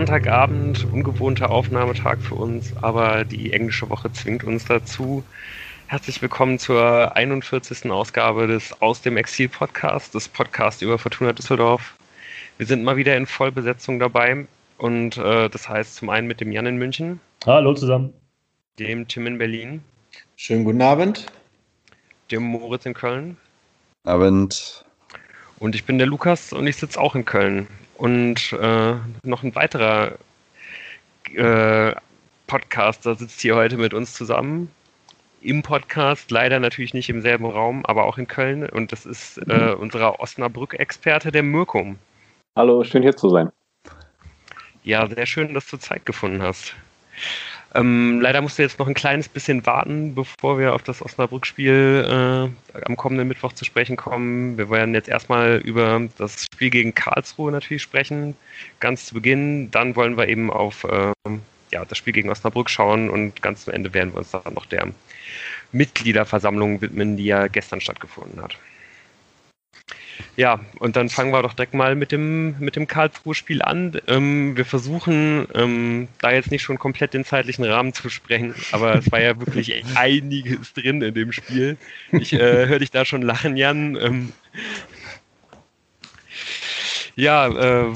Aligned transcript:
Sonntagabend, 0.00 0.86
ungewohnter 0.90 1.50
Aufnahmetag 1.50 2.20
für 2.20 2.34
uns, 2.34 2.74
aber 2.80 3.26
die 3.26 3.52
englische 3.52 3.90
Woche 3.90 4.10
zwingt 4.10 4.44
uns 4.44 4.64
dazu. 4.64 5.22
Herzlich 5.88 6.22
willkommen 6.22 6.58
zur 6.58 7.14
41. 7.14 7.90
Ausgabe 7.90 8.46
des 8.46 8.80
Aus 8.80 9.02
dem 9.02 9.18
Exil 9.18 9.50
Podcast, 9.50 10.14
des 10.14 10.26
Podcasts 10.26 10.80
über 10.80 10.98
Fortuna 10.98 11.34
Düsseldorf. 11.34 11.96
Wir 12.56 12.64
sind 12.64 12.82
mal 12.82 12.96
wieder 12.96 13.14
in 13.14 13.26
Vollbesetzung 13.26 13.98
dabei 13.98 14.46
und 14.78 15.18
äh, 15.18 15.50
das 15.50 15.68
heißt 15.68 15.96
zum 15.96 16.08
einen 16.08 16.26
mit 16.26 16.40
dem 16.40 16.50
Jan 16.50 16.64
in 16.64 16.78
München. 16.78 17.20
Hallo 17.44 17.74
zusammen. 17.74 18.14
Dem 18.78 19.06
Tim 19.06 19.26
in 19.26 19.36
Berlin. 19.36 19.84
Schönen 20.34 20.64
guten 20.64 20.80
Abend. 20.80 21.26
Dem 22.30 22.44
Moritz 22.44 22.86
in 22.86 22.94
Köln. 22.94 23.36
Abend. 24.04 24.82
Und 25.58 25.74
ich 25.74 25.84
bin 25.84 25.98
der 25.98 26.06
Lukas 26.06 26.54
und 26.54 26.66
ich 26.66 26.76
sitze 26.76 26.98
auch 26.98 27.14
in 27.14 27.26
Köln. 27.26 27.68
Und 28.00 28.54
äh, 28.54 28.94
noch 29.24 29.42
ein 29.42 29.54
weiterer 29.54 30.12
äh, 31.34 31.92
Podcaster 32.46 33.14
sitzt 33.14 33.42
hier 33.42 33.56
heute 33.56 33.76
mit 33.76 33.92
uns 33.92 34.14
zusammen. 34.14 34.70
Im 35.42 35.62
Podcast, 35.62 36.30
leider 36.30 36.60
natürlich 36.60 36.94
nicht 36.94 37.10
im 37.10 37.20
selben 37.20 37.44
Raum, 37.44 37.84
aber 37.84 38.06
auch 38.06 38.16
in 38.16 38.26
Köln. 38.26 38.66
Und 38.66 38.92
das 38.92 39.04
ist 39.04 39.36
äh, 39.46 39.74
mhm. 39.74 39.80
unser 39.80 40.18
Osnabrück-Experte, 40.18 41.30
der 41.30 41.42
Mirko. 41.42 41.94
Hallo, 42.56 42.84
schön 42.84 43.02
hier 43.02 43.16
zu 43.16 43.28
sein. 43.28 43.50
Ja, 44.82 45.06
sehr 45.06 45.26
schön, 45.26 45.52
dass 45.52 45.66
du 45.66 45.76
Zeit 45.76 46.06
gefunden 46.06 46.42
hast. 46.42 46.74
Ähm, 47.74 48.20
leider 48.20 48.40
musst 48.40 48.58
du 48.58 48.62
jetzt 48.62 48.78
noch 48.78 48.88
ein 48.88 48.94
kleines 48.94 49.28
bisschen 49.28 49.64
warten, 49.64 50.14
bevor 50.14 50.58
wir 50.58 50.74
auf 50.74 50.82
das 50.82 51.02
Osnabrück-Spiel 51.02 52.04
äh, 52.74 52.80
am 52.84 52.96
kommenden 52.96 53.28
Mittwoch 53.28 53.52
zu 53.52 53.64
sprechen 53.64 53.96
kommen. 53.96 54.58
Wir 54.58 54.70
werden 54.70 54.94
jetzt 54.94 55.08
erstmal 55.08 55.58
über 55.58 56.00
das 56.18 56.46
Spiel 56.52 56.70
gegen 56.70 56.94
Karlsruhe 56.94 57.52
natürlich 57.52 57.82
sprechen, 57.82 58.34
ganz 58.80 59.06
zu 59.06 59.14
Beginn. 59.14 59.70
Dann 59.70 59.94
wollen 59.94 60.16
wir 60.16 60.28
eben 60.28 60.50
auf 60.50 60.84
äh, 60.84 61.12
ja, 61.70 61.84
das 61.84 61.96
Spiel 61.96 62.12
gegen 62.12 62.30
Osnabrück 62.30 62.68
schauen 62.68 63.08
und 63.08 63.40
ganz 63.40 63.64
zum 63.64 63.74
Ende 63.74 63.94
werden 63.94 64.12
wir 64.12 64.18
uns 64.18 64.32
dann 64.32 64.54
noch 64.54 64.66
der 64.66 64.88
Mitgliederversammlung 65.72 66.80
widmen, 66.80 67.16
die 67.16 67.26
ja 67.26 67.46
gestern 67.46 67.80
stattgefunden 67.80 68.42
hat. 68.42 68.56
Ja, 70.36 70.60
und 70.78 70.96
dann 70.96 71.08
fangen 71.08 71.32
wir 71.32 71.42
doch 71.42 71.54
direkt 71.54 71.74
mal 71.74 71.94
mit 71.94 72.12
dem, 72.12 72.58
mit 72.58 72.76
dem 72.76 72.86
Karlsruhe-Spiel 72.86 73.62
an. 73.62 74.00
Ähm, 74.06 74.56
wir 74.56 74.64
versuchen, 74.64 75.46
ähm, 75.54 76.08
da 76.20 76.30
jetzt 76.30 76.50
nicht 76.50 76.62
schon 76.62 76.78
komplett 76.78 77.14
den 77.14 77.24
zeitlichen 77.24 77.64
Rahmen 77.64 77.92
zu 77.92 78.08
sprengen, 78.08 78.54
aber 78.72 78.94
es 78.94 79.10
war 79.10 79.20
ja 79.20 79.38
wirklich 79.38 79.84
einiges 79.96 80.72
drin 80.72 81.02
in 81.02 81.14
dem 81.14 81.32
Spiel. 81.32 81.76
Ich 82.12 82.32
äh, 82.32 82.66
höre 82.66 82.78
dich 82.78 82.90
da 82.90 83.04
schon 83.04 83.22
lachen, 83.22 83.56
Jan. 83.56 83.96
Ähm, 83.96 84.32
ja, 87.16 87.48
äh, 87.48 87.94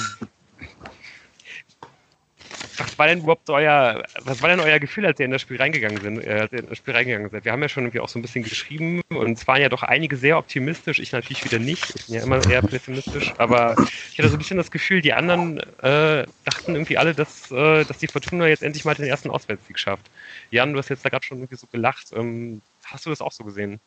was 2.77 2.99
war 2.99 3.07
denn 3.07 3.21
überhaupt 3.21 3.49
euer, 3.51 4.03
was 4.21 4.43
war 4.43 4.49
denn 4.49 4.61
euer 4.61 4.79
Gefühl, 4.79 5.07
als 5.07 5.19
ihr 5.21 5.27
in 5.27 5.31
das 5.33 5.43
Spiel 5.43 5.57
reingegangen 5.59 6.01
sind, 6.01 6.19
äh, 6.21 6.47
in 6.53 6.67
das 6.67 6.79
Spiel 6.79 6.95
reingegangen 6.95 7.31
seid? 7.31 7.45
Wir 7.45 7.53
haben 7.53 7.63
ja 7.63 7.69
schon 7.69 7.85
irgendwie 7.85 8.01
auch 8.01 8.09
so 8.09 8.19
ein 8.19 8.23
bisschen 8.23 8.45
geschrieben 8.45 9.01
und 9.11 9.39
es 9.39 9.47
waren 9.47 9.61
ja 9.61 9.69
doch 9.69 9.83
einige 9.83 10.17
sehr 10.17 10.39
optimistisch. 10.39 10.99
Ich 10.99 11.13
natürlich 11.13 11.45
wieder 11.45 11.59
nicht. 11.59 11.93
Ich 11.95 12.07
bin 12.07 12.15
ja 12.17 12.23
immer 12.23 12.45
eher 12.47 12.63
pessimistisch, 12.63 13.35
aber 13.39 13.79
ich 14.13 14.19
hatte 14.19 14.29
so 14.29 14.37
ein 14.37 14.39
bisschen 14.39 14.57
das 14.59 14.71
Gefühl, 14.71 15.01
die 15.01 15.13
anderen 15.13 15.59
äh, 15.83 16.27
dachten 16.45 16.75
irgendwie 16.75 16.99
alle, 16.99 17.15
dass, 17.15 17.51
äh, 17.51 17.85
dass 17.85 17.99
die 17.99 18.09
Fortuna 18.09 18.49
jetzt 18.49 18.63
endlich 18.63 18.85
mal 18.85 18.95
den 18.95 19.07
ersten 19.07 19.31
Auswärtssieg 19.31 19.79
schafft. 19.79 20.11
Jan, 20.51 20.73
du 20.73 20.79
hast 20.79 20.89
jetzt 20.89 21.05
da 21.05 21.11
gerade 21.11 21.25
schon 21.25 21.39
irgendwie 21.39 21.57
so 21.57 21.67
gelacht. 21.69 22.09
Ähm, 22.15 22.63
hast 22.85 23.07
du 23.07 23.11
das 23.11 23.21
auch 23.21 23.33
so 23.33 23.45
gesehen? 23.45 23.81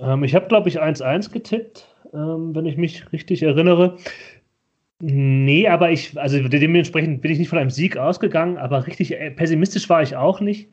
Ähm, 0.00 0.24
ich 0.24 0.34
habe, 0.34 0.48
glaube 0.48 0.68
ich, 0.68 0.80
1-1 0.80 1.30
getippt, 1.30 1.88
ähm, 2.12 2.54
wenn 2.54 2.66
ich 2.66 2.76
mich 2.76 3.12
richtig 3.12 3.42
erinnere. 3.42 3.98
Nee, 5.00 5.68
aber 5.68 5.90
ich, 5.90 6.18
also 6.18 6.40
dementsprechend 6.48 7.20
bin 7.20 7.32
ich 7.32 7.38
nicht 7.38 7.48
von 7.48 7.58
einem 7.58 7.70
Sieg 7.70 7.96
ausgegangen, 7.96 8.58
aber 8.58 8.86
richtig 8.86 9.12
äh, 9.12 9.30
pessimistisch 9.30 9.88
war 9.90 10.02
ich 10.02 10.16
auch 10.16 10.40
nicht, 10.40 10.68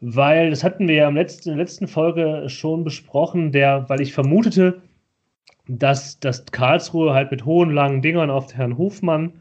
weil 0.00 0.50
das 0.50 0.64
hatten 0.64 0.88
wir 0.88 0.94
ja 0.94 1.08
im 1.08 1.16
letzten, 1.16 1.50
in 1.50 1.56
der 1.56 1.64
letzten 1.64 1.86
Folge 1.86 2.48
schon 2.48 2.84
besprochen, 2.84 3.52
der, 3.52 3.88
weil 3.88 4.00
ich 4.00 4.14
vermutete, 4.14 4.80
dass, 5.68 6.18
dass 6.18 6.46
Karlsruhe 6.46 7.12
halt 7.12 7.30
mit 7.30 7.44
hohen, 7.44 7.70
langen 7.70 8.02
Dingern 8.02 8.30
auf 8.30 8.54
Herrn 8.54 8.78
Hofmann 8.78 9.32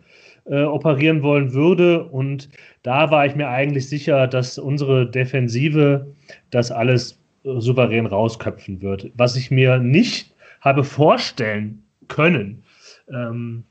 äh, 0.45 0.63
operieren 0.63 1.23
wollen 1.23 1.53
würde. 1.53 2.03
Und 2.03 2.49
da 2.83 3.09
war 3.11 3.25
ich 3.25 3.35
mir 3.35 3.47
eigentlich 3.47 3.87
sicher, 3.89 4.27
dass 4.27 4.57
unsere 4.57 5.09
Defensive 5.09 6.07
das 6.51 6.71
alles 6.71 7.19
äh, 7.43 7.59
souverän 7.59 8.05
rausköpfen 8.05 8.81
wird. 8.81 9.11
Was 9.15 9.35
ich 9.35 9.51
mir 9.51 9.79
nicht 9.79 10.33
habe 10.61 10.83
vorstellen 10.83 11.83
können. 12.07 12.63
Ähm, 13.09 13.63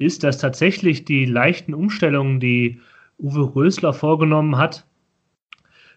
ist, 0.00 0.24
dass 0.24 0.38
tatsächlich 0.38 1.04
die 1.04 1.26
leichten 1.26 1.74
Umstellungen, 1.74 2.40
die 2.40 2.80
Uwe 3.18 3.54
Rösler 3.54 3.92
vorgenommen 3.92 4.56
hat, 4.56 4.86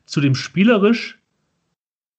zu 0.05 0.19
dem 0.19 0.35
spielerisch 0.35 1.19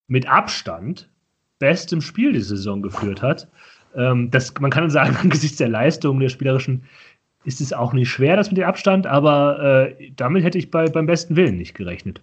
mit 0.07 0.27
Abstand 0.27 1.11
bestem 1.59 2.01
Spiel 2.01 2.33
die 2.33 2.41
Saison 2.41 2.83
geführt 2.83 3.21
hat. 3.21 3.49
Ähm, 3.95 4.31
das, 4.31 4.55
man 4.59 4.71
kann 4.71 4.89
sagen, 4.89 5.17
angesichts 5.21 5.59
der 5.59 5.69
Leistung 5.69 6.19
der 6.21 6.31
spielerischen 6.31 6.85
ist 7.45 7.61
es 7.61 7.75
auch 7.75 7.93
nicht 7.93 8.11
schwer, 8.11 8.37
das 8.37 8.51
mit 8.51 8.57
dem 8.57 8.65
Abstand, 8.65 9.07
aber 9.07 9.89
äh, 9.91 10.11
damit 10.17 10.43
hätte 10.43 10.57
ich 10.57 10.71
bei, 10.71 10.87
beim 10.89 11.05
besten 11.05 11.37
Willen 11.37 11.59
nicht 11.59 11.75
gerechnet. 11.75 12.23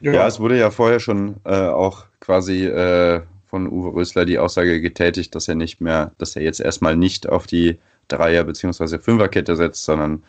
Ja, 0.00 0.26
es 0.26 0.40
wurde 0.40 0.58
ja 0.58 0.72
vorher 0.72 0.98
schon 0.98 1.36
äh, 1.44 1.68
auch 1.68 2.06
quasi 2.20 2.66
äh, 2.66 3.22
von 3.48 3.68
Uwe 3.68 3.94
Rösler 3.94 4.24
die 4.24 4.38
Aussage 4.38 4.80
getätigt, 4.80 5.34
dass 5.34 5.48
er 5.48 5.54
nicht 5.54 5.80
mehr, 5.80 6.12
dass 6.18 6.36
er 6.36 6.42
jetzt 6.42 6.60
erstmal 6.60 6.96
nicht 6.96 7.28
auf 7.28 7.46
die 7.46 7.78
Dreier- 8.08 8.44
bzw. 8.44 8.98
Fünferkette 8.98 9.56
setzt, 9.56 9.84
sondern 9.84 10.22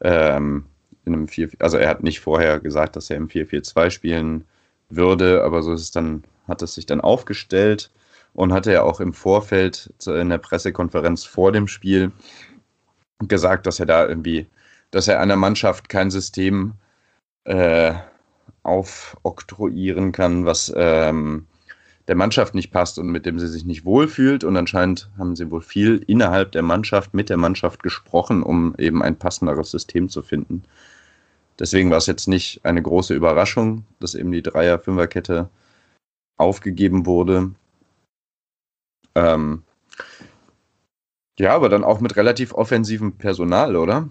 ähm, 0.00 0.66
in 1.04 1.14
einem 1.14 1.28
4, 1.28 1.50
also 1.58 1.76
er 1.76 1.88
hat 1.88 2.02
nicht 2.02 2.20
vorher 2.20 2.60
gesagt, 2.60 2.96
dass 2.96 3.10
er 3.10 3.16
im 3.16 3.28
4-4-2 3.28 3.90
spielen 3.90 4.44
würde, 4.88 5.42
aber 5.44 5.62
so 5.62 5.72
ist 5.72 5.82
es 5.82 5.90
dann, 5.90 6.24
hat 6.46 6.62
es 6.62 6.74
sich 6.74 6.86
dann 6.86 7.00
aufgestellt 7.00 7.90
und 8.34 8.52
hatte 8.52 8.72
ja 8.72 8.82
auch 8.82 9.00
im 9.00 9.12
Vorfeld 9.12 9.92
in 10.06 10.28
der 10.28 10.38
Pressekonferenz 10.38 11.24
vor 11.24 11.52
dem 11.52 11.68
Spiel 11.68 12.12
gesagt, 13.20 13.66
dass 13.66 13.80
er 13.80 13.86
da 13.86 14.06
irgendwie, 14.06 14.46
dass 14.90 15.08
er 15.08 15.20
einer 15.20 15.36
Mannschaft 15.36 15.88
kein 15.88 16.10
System 16.10 16.74
äh, 17.44 17.94
aufoktroyieren 18.62 20.12
kann, 20.12 20.44
was 20.44 20.72
ähm, 20.76 21.46
der 22.12 22.18
Mannschaft 22.18 22.54
nicht 22.54 22.70
passt 22.70 22.98
und 22.98 23.06
mit 23.06 23.24
dem 23.24 23.38
sie 23.38 23.48
sich 23.48 23.64
nicht 23.64 23.86
wohlfühlt. 23.86 24.44
Und 24.44 24.54
anscheinend 24.58 25.08
haben 25.16 25.34
sie 25.34 25.50
wohl 25.50 25.62
viel 25.62 26.04
innerhalb 26.06 26.52
der 26.52 26.60
Mannschaft, 26.60 27.14
mit 27.14 27.30
der 27.30 27.38
Mannschaft 27.38 27.82
gesprochen, 27.82 28.42
um 28.42 28.74
eben 28.76 29.02
ein 29.02 29.18
passenderes 29.18 29.70
System 29.70 30.10
zu 30.10 30.20
finden. 30.20 30.62
Deswegen 31.58 31.90
war 31.90 31.96
es 31.96 32.04
jetzt 32.04 32.28
nicht 32.28 32.66
eine 32.66 32.82
große 32.82 33.14
Überraschung, 33.14 33.86
dass 33.98 34.14
eben 34.14 34.30
die 34.30 34.42
Dreier-Fünfer-Kette 34.42 35.48
aufgegeben 36.36 37.06
wurde. 37.06 37.52
Ähm 39.14 39.62
ja, 41.38 41.54
aber 41.54 41.70
dann 41.70 41.82
auch 41.82 42.00
mit 42.00 42.16
relativ 42.16 42.52
offensivem 42.52 43.12
Personal, 43.12 43.74
oder? 43.74 44.10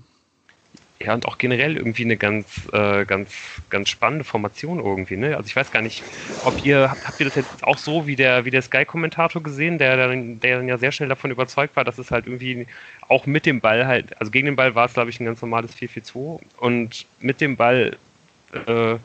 Ja, 1.03 1.16
und 1.16 1.25
auch 1.25 1.39
generell 1.39 1.78
irgendwie 1.78 2.03
eine 2.03 2.16
ganz, 2.16 2.67
äh, 2.73 3.06
ganz, 3.06 3.63
ganz 3.69 3.89
spannende 3.89 4.23
Formation 4.23 4.78
irgendwie. 4.79 5.17
Ne? 5.17 5.35
Also 5.35 5.47
ich 5.47 5.56
weiß 5.56 5.72
gar 5.72 5.81
nicht, 5.81 6.06
ob 6.41 6.63
ihr, 6.63 6.91
habt 6.91 7.19
ihr 7.19 7.25
das 7.25 7.34
jetzt 7.34 7.63
auch 7.63 7.79
so 7.79 8.06
wie 8.06 8.16
der, 8.16 8.45
wie 8.45 8.51
der 8.51 8.62
Sky-Kommentator 8.62 9.41
gesehen, 9.41 9.79
der 9.79 9.97
dann, 9.97 10.40
der 10.40 10.57
dann 10.57 10.67
ja 10.67 10.78
sehr 10.78 10.91
schnell 10.91 11.09
davon 11.09 11.31
überzeugt 11.31 11.75
war, 11.75 11.84
dass 11.84 11.97
es 11.97 12.11
halt 12.11 12.28
irgendwie 12.28 12.67
auch 13.07 13.25
mit 13.25 13.47
dem 13.47 13.61
Ball 13.61 13.88
halt, 13.88 14.16
also 14.22 14.31
gegen 14.31 14.45
den 14.45 14.56
Ball 14.56 14.75
war 14.75 14.85
es, 14.85 14.94
glaube 14.94 15.09
ich, 15.09 15.19
ein 15.19 15.25
ganz 15.25 15.41
normales 15.41 15.73
4-4-2 15.73 16.40
und 16.57 17.07
mit 17.19 17.41
dem 17.41 17.57
Ball 17.57 17.97
äh, 18.53 18.97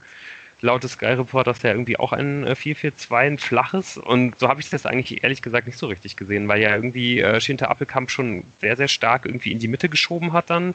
laut 0.61 0.85
des 0.85 0.93
Sky-Reporters 0.93 1.61
der 1.61 1.73
irgendwie 1.73 1.99
auch 1.99 2.13
ein 2.13 2.45
4-4-2, 2.57 3.25
äh, 3.25 3.27
ein 3.29 3.39
flaches. 3.39 3.97
Und 3.99 4.39
so 4.39 4.49
habe 4.49 4.61
ich 4.61 4.71
das 4.71 4.87
eigentlich 4.87 5.23
ehrlich 5.23 5.43
gesagt 5.43 5.67
nicht 5.67 5.79
so 5.79 5.87
richtig 5.87 6.17
gesehen, 6.17 6.49
weil 6.49 6.61
ja 6.63 6.75
irgendwie 6.75 7.21
äh, 7.21 7.41
Schinter 7.41 7.71
Appelkamp 7.71 8.11
schon 8.11 8.53
sehr, 8.61 8.77
sehr 8.77 8.89
stark 8.89 9.27
irgendwie 9.27 9.53
in 9.53 9.59
die 9.61 9.69
Mitte 9.69 9.89
geschoben 9.89 10.33
hat 10.33 10.51
dann 10.51 10.75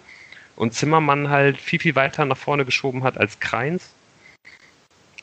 und 0.56 0.74
Zimmermann 0.74 1.30
halt 1.30 1.58
viel, 1.58 1.80
viel 1.80 1.96
weiter 1.96 2.26
nach 2.26 2.38
vorne 2.38 2.66
geschoben 2.66 3.04
hat 3.04 3.18
als 3.18 3.40
Kreins. 3.40 3.90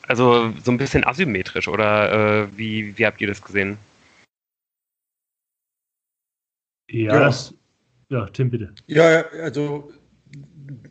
Also 0.07 0.51
so 0.63 0.71
ein 0.71 0.77
bisschen 0.77 1.05
asymmetrisch, 1.05 1.67
oder 1.67 2.43
äh, 2.43 2.57
wie, 2.57 2.97
wie 2.97 3.05
habt 3.05 3.21
ihr 3.21 3.27
das 3.27 3.41
gesehen? 3.41 3.77
Ja, 6.89 7.13
ja. 7.13 7.19
Das, 7.19 7.53
ja, 8.09 8.25
Tim, 8.27 8.49
bitte. 8.49 8.73
Ja, 8.87 9.25
also 9.43 9.91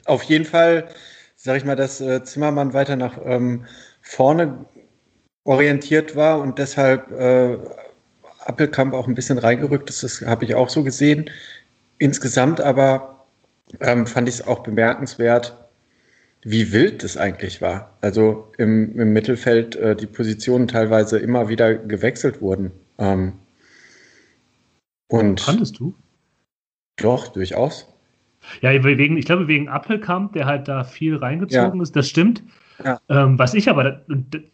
auf 0.04 0.22
jeden 0.22 0.44
Fall, 0.44 0.88
sage 1.34 1.58
ich 1.58 1.64
mal, 1.64 1.74
dass 1.74 2.00
äh, 2.00 2.22
Zimmermann 2.22 2.72
weiter 2.74 2.94
nach 2.94 3.18
ähm, 3.24 3.66
vorne 4.02 4.66
orientiert 5.44 6.14
war 6.14 6.40
und 6.40 6.58
deshalb 6.58 7.10
äh, 7.10 7.58
Appelkamp 8.44 8.94
auch 8.94 9.08
ein 9.08 9.14
bisschen 9.14 9.38
reingerückt 9.38 9.90
ist. 9.90 10.02
Das 10.02 10.22
habe 10.22 10.44
ich 10.44 10.54
auch 10.54 10.68
so 10.68 10.84
gesehen. 10.84 11.30
Insgesamt 11.98 12.60
aber 12.60 13.17
ähm, 13.80 14.06
fand 14.06 14.28
ich 14.28 14.36
es 14.36 14.46
auch 14.46 14.62
bemerkenswert, 14.62 15.56
wie 16.42 16.72
wild 16.72 17.02
das 17.02 17.16
eigentlich 17.16 17.60
war. 17.60 17.96
Also 18.00 18.52
im, 18.58 18.98
im 18.98 19.12
Mittelfeld 19.12 19.76
äh, 19.76 19.96
die 19.96 20.06
Positionen 20.06 20.68
teilweise 20.68 21.18
immer 21.18 21.48
wieder 21.48 21.74
gewechselt 21.74 22.40
wurden. 22.40 22.72
Ähm, 22.98 23.34
und 25.08 25.40
Fandest 25.40 25.78
du? 25.78 25.94
Doch, 26.96 27.28
durchaus. 27.28 27.86
Ja, 28.60 28.70
wegen, 28.84 29.16
ich 29.16 29.26
glaube, 29.26 29.48
wegen 29.48 29.68
Appelkamp, 29.68 30.32
der 30.32 30.46
halt 30.46 30.68
da 30.68 30.84
viel 30.84 31.16
reingezogen 31.16 31.78
Ja. 31.78 31.82
ist, 31.82 31.96
das 31.96 32.08
stimmt. 32.08 32.42
Ja. 32.84 33.00
Ähm, 33.08 33.38
was 33.38 33.54
ich 33.54 33.68
aber, 33.68 34.02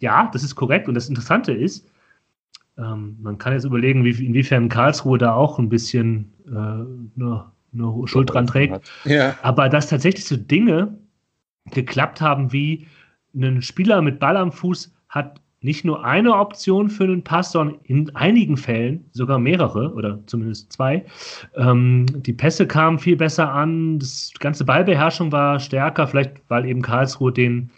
ja, 0.00 0.30
das 0.32 0.42
ist 0.42 0.54
korrekt 0.54 0.88
und 0.88 0.94
das 0.94 1.08
Interessante 1.08 1.52
ist, 1.52 1.86
ähm, 2.78 3.16
man 3.20 3.38
kann 3.38 3.52
jetzt 3.52 3.64
überlegen, 3.64 4.04
wie, 4.04 4.24
inwiefern 4.24 4.68
Karlsruhe 4.68 5.18
da 5.18 5.34
auch 5.34 5.58
ein 5.58 5.68
bisschen 5.68 6.32
äh, 6.46 6.50
eine, 6.50 7.44
eine 7.74 8.06
Schuld 8.06 8.32
dran 8.32 8.46
trägt. 8.46 8.80
Ja. 9.04 9.36
Aber 9.42 9.68
dass 9.68 9.88
tatsächlich 9.88 10.24
so 10.24 10.36
Dinge 10.36 10.96
geklappt 11.72 12.20
haben, 12.20 12.52
wie 12.52 12.86
ein 13.34 13.62
Spieler 13.62 14.02
mit 14.02 14.20
Ball 14.20 14.36
am 14.36 14.52
Fuß 14.52 14.94
hat 15.08 15.40
nicht 15.64 15.82
nur 15.82 16.04
eine 16.04 16.34
Option 16.36 16.90
für 16.90 17.04
einen 17.04 17.24
Pass, 17.24 17.52
sondern 17.52 17.80
in 17.84 18.14
einigen 18.14 18.58
Fällen 18.58 19.06
sogar 19.12 19.38
mehrere 19.38 19.94
oder 19.94 20.20
zumindest 20.26 20.70
zwei. 20.70 21.06
Ähm, 21.56 22.04
die 22.16 22.34
Pässe 22.34 22.66
kamen 22.66 22.98
viel 22.98 23.16
besser 23.16 23.50
an, 23.50 23.98
das 23.98 24.30
ganze 24.40 24.66
Ballbeherrschung 24.66 25.32
war 25.32 25.58
stärker, 25.58 26.06
vielleicht 26.06 26.42
weil 26.48 26.66
eben 26.66 26.82
Karlsruhe 26.82 27.32
den 27.32 27.70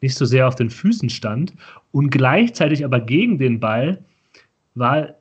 nicht 0.00 0.16
so 0.16 0.24
sehr 0.24 0.48
auf 0.48 0.54
den 0.54 0.70
Füßen 0.70 1.10
stand 1.10 1.52
und 1.92 2.08
gleichzeitig 2.08 2.82
aber 2.82 2.98
gegen 2.98 3.36
den 3.36 3.60
Ball 3.60 4.02
war 4.74 5.14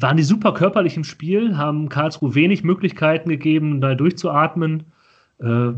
waren 0.00 0.16
die 0.16 0.22
super 0.22 0.52
körperlich 0.52 0.96
im 0.96 1.04
Spiel, 1.04 1.56
haben 1.56 1.88
Karlsruhe 1.88 2.34
wenig 2.34 2.62
Möglichkeiten 2.64 3.28
gegeben, 3.28 3.80
da 3.80 3.94
durchzuatmen. 3.94 4.84
Äh, 5.38 5.72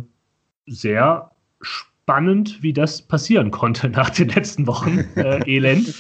sehr 0.67 1.31
spannend, 1.61 2.63
wie 2.63 2.73
das 2.73 3.03
passieren 3.03 3.51
konnte 3.51 3.89
nach 3.91 4.11
den 4.11 4.29
letzten 4.29 4.67
Wochen 4.67 4.99
äh, 5.17 5.41
Elend. 5.47 5.95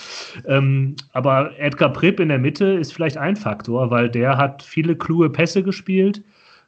Ähm, 0.47 0.97
aber 1.13 1.59
Edgar 1.59 1.93
Pripp 1.93 2.21
in 2.21 2.29
der 2.29 2.39
Mitte 2.39 2.67
ist 2.67 2.93
vielleicht 2.93 3.17
ein 3.17 3.37
Faktor, 3.37 3.91
weil 3.91 4.09
der 4.09 4.37
hat 4.37 4.63
viele 4.63 4.97
kluge 4.97 5.31
Pässe 5.31 5.63
gespielt, 5.63 6.23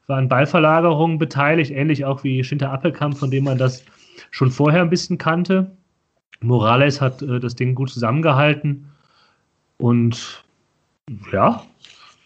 war 0.07 0.19
an 0.19 0.29
Ballverlagerungen 0.29 1.19
beteiligt, 1.19 1.73
ähnlich 1.73 2.05
auch 2.05 2.23
wie 2.25 2.45
Schinter 2.45 2.71
Appelkamp, 2.71 3.17
von 3.17 3.31
dem 3.31 3.45
man 3.45 3.59
das 3.59 3.85
schon 4.31 4.51
vorher 4.51 4.83
ein 4.83 4.91
bisschen 4.91 5.19
kannte. 5.19 5.71
Morales 6.41 7.01
hat 7.01 7.23
äh, 7.23 7.41
das 7.41 7.57
Ding 7.57 7.75
gut 7.75 7.91
zusammengehalten 7.91 8.87
und 9.79 10.44
ja, 11.33 11.65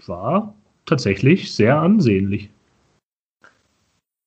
war 0.06 0.54
tatsächlich 0.86 1.54
sehr 1.54 1.76
ansehnlich. 1.78 2.50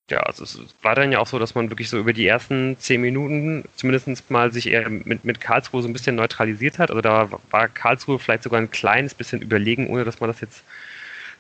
Ja, 0.10 0.20
also 0.24 0.44
es 0.44 0.60
war 0.82 0.94
dann 0.94 1.14
ja 1.14 1.20
auch 1.20 1.28
so, 1.28 1.40
dass 1.40 1.56
man 1.56 1.70
wirklich 1.70 1.90
so 1.90 1.98
über 1.98 2.12
die 2.12 2.28
ersten 2.28 2.76
zehn 2.80 3.00
Minuten 3.00 3.64
zumindest 3.78 4.30
mal 4.30 4.52
sich 4.52 4.68
eher 4.68 4.90
mit, 4.90 5.24
mit 5.24 5.40
Karlsruhe 5.40 5.82
so 5.82 5.88
ein 5.88 5.94
bisschen 5.94 6.18
neutralisiert 6.18 6.80
hat. 6.80 6.90
Also 6.90 7.02
da 7.02 7.30
war 7.50 7.70
Karlsruhe 7.70 8.20
vielleicht 8.20 8.44
sogar 8.44 8.60
ein 8.60 8.70
kleines 8.70 9.14
bisschen 9.14 9.42
überlegen, 9.42 9.88
ohne 9.88 10.04
dass 10.04 10.20
man 10.20 10.30
das 10.30 10.42
jetzt 10.42 10.66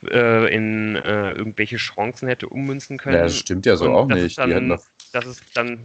äh, 0.09 0.55
in 0.55 0.95
äh, 0.95 1.31
irgendwelche 1.31 1.75
Chancen 1.75 2.29
hätte 2.29 2.47
ummünzen 2.47 2.97
können. 2.97 3.17
Ja, 3.17 3.23
das 3.23 3.37
stimmt 3.37 3.65
ja 3.65 3.75
so 3.75 3.85
Und 3.85 3.91
auch 3.91 4.07
das 4.07 4.17
nicht. 4.17 4.25
Ist 4.27 4.37
dann, 4.37 4.49
die 4.49 4.55
hatten 4.55 4.69
doch, 4.69 4.85
das 5.11 5.25
ist 5.25 5.57
dann. 5.57 5.79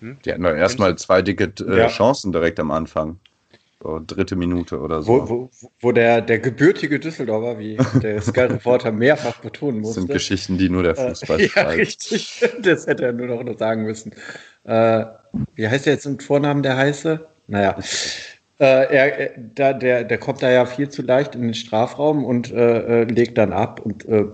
die 0.00 0.32
hatten 0.32 0.42
doch 0.42 0.54
erstmal 0.56 0.98
zwei 0.98 1.22
dicke 1.22 1.52
äh, 1.64 1.78
Ja. 1.78 1.86
Chancen 1.86 2.32
direkt 2.32 2.58
am 2.58 2.72
Anfang. 2.72 3.20
So 3.82 4.00
dritte 4.04 4.34
Minute 4.36 4.80
oder 4.80 5.02
so. 5.02 5.28
Wo, 5.28 5.28
wo, 5.28 5.50
wo 5.80 5.92
der, 5.92 6.20
der 6.20 6.40
gebürtige 6.40 6.98
Düsseldorfer, 6.98 7.58
wie 7.60 7.76
der 8.02 8.20
Sky-Reporter 8.22 8.90
mehrfach 8.90 9.40
betonen 9.40 9.82
Das 9.82 9.82
musste. 9.82 10.00
sind 10.00 10.10
Geschichten, 10.12 10.58
die 10.58 10.68
nur 10.68 10.82
der 10.82 10.96
Äh, 10.96 11.08
Fußball 11.08 11.38
ja, 11.42 11.48
schreibt. 11.48 11.78
richtig. 11.78 12.40
Das 12.62 12.86
hätte 12.86 13.04
er 13.06 13.12
nur 13.12 13.26
noch 13.44 13.58
sagen 13.58 13.84
müssen. 13.84 14.12
Äh, 14.64 15.04
wie 15.54 15.68
heißt 15.68 15.86
der 15.86 15.92
jetzt 15.94 16.06
im 16.06 16.18
Vornamen, 16.18 16.62
der 16.62 16.76
heiße? 16.76 17.26
Naja. 17.46 17.78
Äh, 18.60 18.64
er, 18.92 19.18
er- 19.20 19.30
da, 19.54 19.72
der, 19.72 20.02
der 20.02 20.18
kommt 20.18 20.42
da 20.42 20.50
ja 20.50 20.66
viel 20.66 20.88
zu 20.88 21.02
leicht 21.02 21.36
in 21.36 21.42
den 21.42 21.54
Strafraum 21.54 22.24
und 22.24 22.50
äh, 22.50 23.02
äh, 23.02 23.04
legt 23.04 23.38
dann 23.38 23.52
ab. 23.52 23.80
Und 23.84 24.04
äh, 24.06 24.24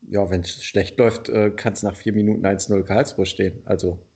ja, 0.00 0.30
wenn 0.30 0.40
es 0.40 0.64
schlecht 0.64 0.98
läuft, 0.98 1.28
äh, 1.28 1.50
kann 1.50 1.74
es 1.74 1.82
nach 1.82 1.94
vier 1.94 2.14
Minuten 2.14 2.46
1-0 2.46 2.82
Karlsruhe 2.82 3.26
stehen. 3.26 3.60
Also, 3.66 4.06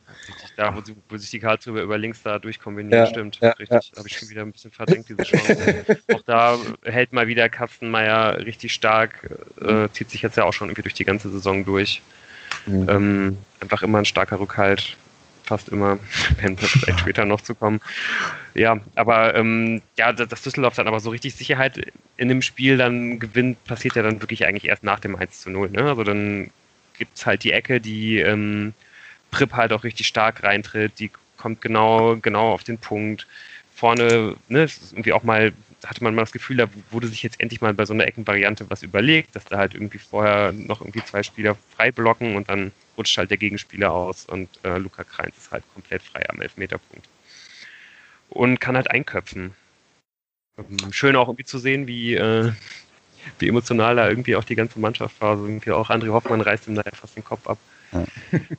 Da, 0.59 0.75
wo, 0.75 0.81
sie- 0.83 0.97
wo 1.09 1.17
sich 1.17 1.31
die 1.31 1.39
Karlsruhe 1.39 1.83
über 1.83 1.99
links 1.99 2.23
da 2.23 2.39
durchkombinieren, 2.41 2.99
Ja, 2.99 3.07
stimmt. 3.07 3.39
ja, 3.41 3.51
richtig. 3.53 3.93
Habe 3.97 4.09
ich 4.09 4.15
schon 4.17 4.29
wieder 4.29 4.43
ein 4.43 4.51
bisschen 4.53 4.73
verdrängt, 4.73 5.09
diese 5.09 5.23
Chance. 5.23 5.85
auch 6.11 6.23
da 6.23 6.59
hält 6.85 7.13
mal 7.13 7.29
wieder 7.29 7.49
Kastenmeier 7.49 8.39
richtig 8.45 8.73
stark, 8.75 9.31
äh, 9.61 9.89
zieht 9.91 10.11
sich 10.11 10.23
jetzt 10.23 10.37
ja 10.37 10.45
auch 10.45 10.53
schon 10.53 10.69
irgendwie 10.69 10.83
durch 10.83 10.95
die 10.95 11.05
ganze 11.05 11.31
Saison 11.31 11.65
durch. 11.65 12.03
mh. 12.67 12.93
Ähm, 12.93 13.39
einfach 13.61 13.83
immer 13.83 13.99
ein 13.99 14.05
starker 14.05 14.41
Rückhalt, 14.41 14.97
fast 15.45 15.69
immer, 15.69 16.01
wenn 16.41 16.61
wir 16.61 16.69
vielleicht 16.69 17.01
später 17.01 17.25
noch 17.25 17.41
zu 17.41 17.55
kommen. 17.55 17.81
Ja, 18.55 18.81
aber 18.95 19.35
ähm, 19.35 19.83
ja, 19.97 20.13
dass 20.13 20.43
Düsseldorf 20.43 20.75
dann 20.77 20.89
aber 20.89 21.01
so 21.01 21.11
richtig 21.11 21.35
Sicherheit 21.37 21.81
in 22.17 22.29
dem 22.29 22.43
Spiel 22.43 22.77
dann 22.77 23.19
gewinnt, 23.21 23.65
passiert 23.65 23.97
ja 23.97 24.03
dann 24.03 24.21
wirklich 24.23 24.47
eigentlich 24.47 24.67
erst 24.69 24.83
nach 24.83 25.01
dem 25.01 25.17
1 25.17 25.41
zu 25.41 25.51
0. 25.51 25.71
Ne? 25.71 25.85
Also 25.85 26.05
dann 26.05 26.51
gibt 26.95 27.17
es 27.19 27.27
halt 27.27 27.45
die 27.45 27.53
Ecke, 27.53 27.81
die 27.81 28.19
ähm, 28.19 28.75
Pripp 29.31 29.53
halt 29.53 29.73
auch 29.73 29.85
richtig 29.85 30.07
stark 30.07 30.43
reintritt, 30.43 30.99
die 30.99 31.11
kommt 31.37 31.61
genau, 31.61 32.17
genau 32.17 32.53
auf 32.53 32.65
den 32.65 32.79
Punkt. 32.79 33.27
Vorne, 33.75 34.37
ne, 34.49 34.65
ist 34.65 34.93
irgendwie 34.93 35.13
auch 35.13 35.23
mal, 35.23 35.53
hatte 35.87 36.03
man 36.03 36.15
mal 36.15 36.23
das 36.23 36.33
Gefühl, 36.33 36.57
da 36.57 36.67
wurde 36.91 37.07
sich 37.07 37.23
jetzt 37.23 37.41
endlich 37.41 37.61
mal 37.61 37.75
bei 37.75 37.85
so 37.85 37.95
einer 37.95 38.07
Eckenvariante 38.07 38.69
was 38.69 38.83
überlegt, 38.83 39.37
dass 39.37 39.45
da 39.45 39.59
halt 39.59 39.75
irgendwie 39.75 39.99
vorher 39.99 40.53
noch 40.53 40.81
irgendwie 40.81 41.05
zwei 41.05 41.23
Spieler 41.23 41.57
frei 41.77 41.93
blocken 41.93 42.35
und 42.35 42.49
dann 42.49 42.73
rutscht 42.97 43.17
halt 43.17 43.31
der 43.31 43.39
Gegenspieler 43.39 43.93
aus 43.93 44.27
und 44.27 44.49
äh, 44.65 44.79
Luca 44.79 45.05
Kreins 45.05 45.37
ist 45.39 45.53
halt 45.53 45.63
komplett 45.73 46.03
frei 46.03 46.29
am 46.29 46.41
Elfmeterpunkt. 46.41 47.09
Und 48.31 48.61
kann 48.61 48.77
halt 48.77 48.91
einköpfen. 48.91 49.55
Schön 50.91 51.15
auch 51.15 51.29
irgendwie 51.29 51.45
zu 51.45 51.59
sehen, 51.59 51.87
wie, 51.87 52.15
äh, 52.15 52.53
wie 53.39 53.49
emotional 53.49 53.95
da 53.95 54.09
irgendwie 54.09 54.35
auch 54.35 54.45
die 54.45 54.57
ganze 54.57 54.81
Mannschaft 54.81 55.21
war. 55.21 55.31
Also 55.31 55.47
irgendwie 55.47 55.71
auch 55.71 55.89
André 55.89 56.09
Hoffmann 56.09 56.41
reißt 56.41 56.67
ihm 56.67 56.75
da 56.75 56.83
fast 56.93 57.17
den 57.17 57.25
Kopf 57.25 57.47
ab. 57.47 57.59
Ja. 57.93 58.05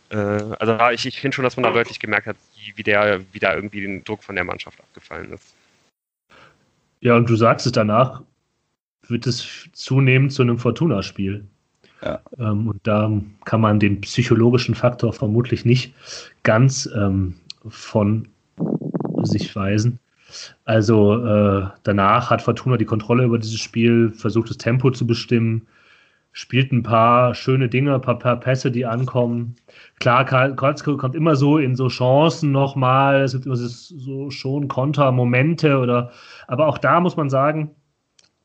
Äh, 0.10 0.56
also 0.60 0.78
ich, 0.92 1.06
ich 1.06 1.22
finde 1.22 1.36
schon, 1.36 1.44
dass 1.44 1.56
man 1.56 1.64
da 1.64 1.72
deutlich 1.72 2.00
gemerkt 2.00 2.26
hat, 2.28 2.36
wie, 2.56 2.74
wie, 2.76 2.84
der, 2.84 3.22
wie 3.32 3.40
da 3.40 3.54
irgendwie 3.54 3.82
den 3.82 4.04
Druck 4.04 4.24
von 4.24 4.36
der 4.36 4.44
Mannschaft 4.44 4.80
abgefallen 4.80 5.34
ist. 5.34 5.54
Ja, 7.02 7.16
und 7.16 7.30
du 7.30 7.36
sagst 7.36 7.66
es 7.66 7.72
danach, 7.72 8.24
wird 9.08 9.28
es 9.28 9.70
zunehmend 9.74 10.34
zu 10.34 10.42
einem 10.42 10.58
Fortuna-Spiel. 10.58 11.46
Ja. 12.02 12.22
Ähm, 12.38 12.70
und 12.70 12.80
da 12.84 13.12
kann 13.46 13.62
man 13.62 13.80
den 13.80 14.02
psychologischen 14.02 14.76
Faktor 14.76 15.14
vermutlich 15.14 15.66
nicht 15.66 15.94
ganz 16.44 16.90
ähm, 16.96 17.36
von 17.68 18.28
sich 19.24 19.56
weisen. 19.56 20.00
Also 20.66 21.26
äh, 21.26 21.68
danach 21.84 22.30
hat 22.30 22.42
Fortuna 22.42 22.78
die 22.78 22.86
Kontrolle 22.86 23.24
über 23.24 23.40
dieses 23.40 23.60
Spiel, 23.60 24.12
versucht 24.12 24.50
das 24.50 24.58
Tempo 24.58 24.92
zu 24.92 25.06
bestimmen, 25.08 25.68
spielt 26.40 26.72
ein 26.72 26.84
paar 26.84 27.36
schöne 27.36 27.68
Dinge, 27.68 27.96
ein 27.96 28.02
paar, 28.02 28.18
paar 28.18 28.40
Pässe, 28.40 28.72
die 28.72 28.86
ankommen. 28.86 29.58
Klar, 30.00 30.24
Karl- 30.24 30.56
Karlsruhe 30.56 30.96
kommt 30.96 31.14
immer 31.14 31.36
so 31.36 31.58
in 31.58 31.76
so 31.76 31.90
Chancen 31.90 32.54
nochmal, 32.54 33.24
es 33.24 33.34
gibt 33.34 33.46
immer 33.46 33.58
so 33.58 34.30
schon 34.32 34.70
Kontermomente 34.70 35.78
oder, 35.80 36.12
aber 36.48 36.68
auch 36.68 36.78
da 36.78 37.02
muss 37.02 37.18
man 37.18 37.30
sagen, 37.30 37.72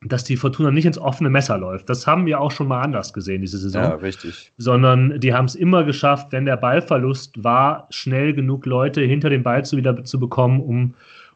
dass 0.01 0.25
die 0.25 0.35
Fortuna 0.35 0.71
nicht 0.71 0.85
ins 0.85 0.97
offene 0.97 1.29
Messer 1.29 1.57
läuft. 1.57 1.89
Das 1.89 2.05
haben 2.05 2.25
wir 2.25 2.41
auch 2.41 2.51
schon 2.51 2.67
mal 2.67 2.81
anders 2.81 3.13
gesehen 3.13 3.41
diese 3.41 3.57
Saison 3.57 3.81
Ja, 3.81 3.95
richtig. 3.95 4.51
sondern 4.57 5.17
die 5.21 5.33
haben 5.33 5.45
es 5.45 5.55
immer 5.55 5.85
geschafft, 5.85 6.27
wenn 6.31 6.45
der 6.45 6.57
Ballverlust 6.57 7.43
war, 7.45 7.87
schnell 7.91 8.33
genug 8.33 8.65
Leute 8.65 9.01
hinter 9.01 9.29
den 9.29 9.41
Ball 9.41 9.63
zu 9.63 9.77
wieder 9.77 10.03
zu 10.03 10.19
bekommen, 10.19 10.59
um, 10.59 10.93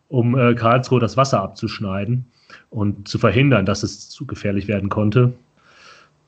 um 0.09 0.37
äh, 0.37 0.55
Karlsruhe 0.55 0.99
das 0.99 1.15
Wasser 1.15 1.41
abzuschneiden 1.41 2.25
und 2.69 3.07
zu 3.07 3.17
verhindern, 3.17 3.65
dass 3.65 3.81
es 3.81 4.09
zu 4.09 4.25
gefährlich 4.25 4.67
werden 4.67 4.89
konnte. 4.89 5.31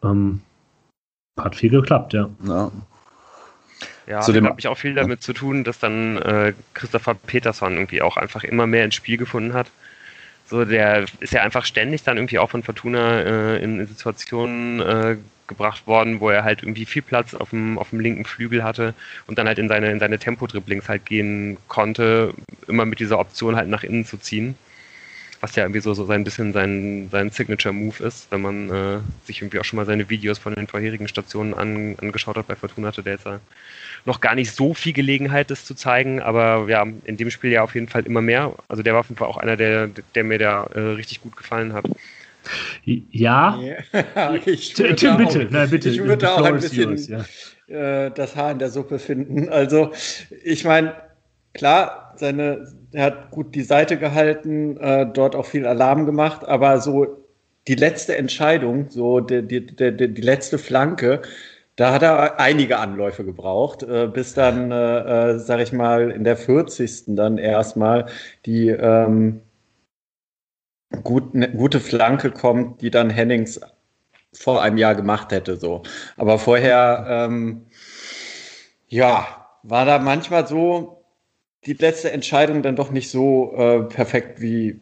Ähm, 0.04 0.42
hat 1.40 1.56
viel 1.56 1.70
geklappt, 1.70 2.14
ja. 2.14 2.30
Ja. 2.46 2.72
Ja, 4.08 4.22
Zu 4.22 4.28
hat, 4.28 4.36
dem- 4.36 4.44
glaube 4.46 4.60
ich, 4.60 4.68
auch 4.68 4.78
viel 4.78 4.94
damit 4.94 5.24
zu 5.24 5.34
tun, 5.34 5.64
dass 5.64 5.80
dann 5.80 6.18
äh, 6.18 6.54
Christopher 6.74 7.16
Peterson 7.16 7.74
irgendwie 7.74 8.02
auch 8.02 8.18
einfach 8.18 8.44
immer 8.44 8.68
mehr 8.68 8.86
ins 8.86 8.96
Spiel 8.96 9.18
gefunden 9.18 9.54
hat. 9.54 9.68
So, 10.48 10.66
der 10.66 11.06
ist 11.22 11.34
ja 11.34 11.44
einfach 11.44 11.66
ständig 11.66 12.04
dann 12.04 12.18
irgendwie 12.18 12.40
auch 12.40 12.50
von 12.50 12.64
Fortuna 12.64 13.22
äh, 13.22 13.64
in 13.64 13.86
Situationen 13.88 14.82
äh, 14.82 15.18
gebracht 15.48 15.88
worden, 15.88 16.20
wo 16.20 16.30
er 16.30 16.44
halt 16.44 16.64
irgendwie 16.64 16.86
viel 16.86 17.02
Platz 17.02 17.34
auf 17.34 17.52
dem, 17.52 17.78
auf 17.78 17.90
dem 17.92 18.00
linken 18.00 18.26
Flügel 18.26 18.64
hatte 18.64 18.94
und 19.28 19.38
dann 19.38 19.48
halt 19.48 19.60
in 19.60 19.70
seine, 19.70 19.92
in 19.92 20.00
seine 20.00 20.20
Tempo-Dribblings 20.20 20.90
halt 20.90 21.06
gehen 21.06 21.58
konnte, 21.68 22.34
immer 22.68 22.86
mit 22.86 23.00
dieser 23.00 23.20
Option 23.20 23.56
halt 23.56 23.70
nach 23.70 23.84
innen 23.84 24.06
zu 24.06 24.18
ziehen. 24.18 24.56
Was 25.42 25.56
ja 25.56 25.64
irgendwie 25.64 25.82
so, 25.82 25.94
so 25.94 26.08
ein 26.08 26.24
bisschen 26.24 26.54
sein, 26.54 27.10
sein 27.12 27.32
Signature-Move 27.32 28.04
ist, 28.04 28.32
wenn 28.32 28.42
man 28.42 28.70
äh, 28.70 29.00
sich 29.26 29.42
irgendwie 29.42 29.60
auch 29.60 29.66
schon 29.66 29.78
mal 29.78 29.86
seine 29.86 30.10
Videos 30.10 30.38
von 30.38 30.54
den 30.54 30.68
vorherigen 30.68 31.08
Stationen 31.08 31.54
an, 31.54 31.96
angeschaut 32.00 32.38
hat 32.38 32.48
bei 32.48 32.56
Fortuna, 32.56 32.90
hatte 32.90 33.04
der 33.04 33.14
jetzt 33.14 33.26
ja 33.26 33.40
noch 34.06 34.22
gar 34.22 34.36
nicht 34.36 34.52
so 34.56 34.74
viel 34.74 34.94
Gelegenheit, 34.94 35.52
das 35.52 35.66
zu 35.66 35.76
zeigen, 35.76 36.22
aber 36.22 36.68
ja, 36.70 36.86
in 37.06 37.18
dem 37.18 37.30
Spiel 37.30 37.52
ja 37.52 37.64
auf 37.64 37.76
jeden 37.76 37.88
Fall 37.88 38.06
immer 38.06 38.22
mehr. 38.22 38.54
Also 38.68 38.84
der 38.84 38.94
war 38.94 39.02
auf 39.02 39.10
jeden 39.10 39.18
Fall 39.18 39.28
auch 39.28 39.38
einer, 39.38 39.58
der, 39.58 39.90
der 40.16 40.24
mir 40.24 40.40
da 40.40 40.64
äh, 40.74 40.80
richtig 40.80 41.22
gut 41.22 41.36
gefallen 41.36 41.74
hat. 41.74 41.86
Ja, 42.86 43.60
ich 44.46 44.74
Tim, 44.74 44.96
da 44.98 45.16
bitte, 45.16 45.46
auch, 45.48 45.52
nein, 45.52 45.70
bitte. 45.70 45.90
Ich 45.90 46.04
würde 46.04 46.26
the 46.26 46.32
auch 46.32 46.44
ein 46.44 46.56
is 46.56 46.70
bisschen 46.70 46.90
yours, 46.90 47.08
ja. 47.08 48.06
äh, 48.06 48.12
das 48.12 48.36
Haar 48.36 48.52
in 48.52 48.60
der 48.60 48.70
Suppe 48.70 48.98
finden. 49.00 49.50
Also, 49.50 49.94
ich 50.44 50.64
meine, 50.66 50.96
klar, 51.54 52.16
seine, 52.18 52.68
er 52.94 53.06
hat 53.06 53.32
gut 53.32 53.56
die 53.56 53.64
Seite 53.64 53.98
gehalten, 53.98 54.78
äh, 54.78 55.06
dort 55.12 55.36
auch 55.36 55.46
viel 55.46 55.66
Alarm 55.66 56.06
gemacht, 56.06 56.46
aber 56.48 56.80
so 56.80 57.26
die 57.68 57.76
letzte 57.76 58.18
Entscheidung, 58.18 58.90
so 58.90 59.20
die, 59.20 59.48
die, 59.48 59.66
die, 59.66 60.14
die 60.14 60.22
letzte 60.22 60.58
Flanke, 60.58 61.22
Da 61.78 61.94
hat 61.94 62.04
er 62.04 62.40
einige 62.40 62.78
Anläufe 62.80 63.24
gebraucht, 63.26 63.84
äh, 63.84 64.08
bis 64.08 64.34
dann, 64.34 64.72
äh, 64.72 65.32
äh 65.34 65.40
sag 65.40 65.62
ich 65.62 65.72
mal, 65.74 66.12
in 66.12 66.24
der 66.24 66.38
40. 66.38 67.16
dann 67.16 67.38
erstmal 67.38 68.08
die 68.46 68.70
ähm, 68.70 69.42
gut, 71.04 71.34
ne, 71.34 71.50
gute 71.50 71.80
Flanke 71.80 72.32
kommt, 72.32 72.82
die 72.82 72.92
dann 72.92 73.10
Hennings 73.10 73.60
vor 74.34 74.62
einem 74.62 74.78
Jahr 74.78 74.96
gemacht 74.96 75.32
hätte. 75.32 75.58
So. 75.58 75.84
Aber 76.18 76.40
vorher, 76.40 77.06
ähm, 77.10 77.66
ja, 78.88 79.48
war 79.64 79.86
da 79.86 80.00
manchmal 80.00 80.48
so 80.48 81.01
die 81.66 81.74
letzte 81.74 82.12
Entscheidung 82.12 82.64
dann 82.64 82.76
doch 82.76 82.92
nicht 82.92 83.10
so 83.10 83.54
äh, 83.56 83.84
perfekt, 83.84 84.42
wie 84.42 84.80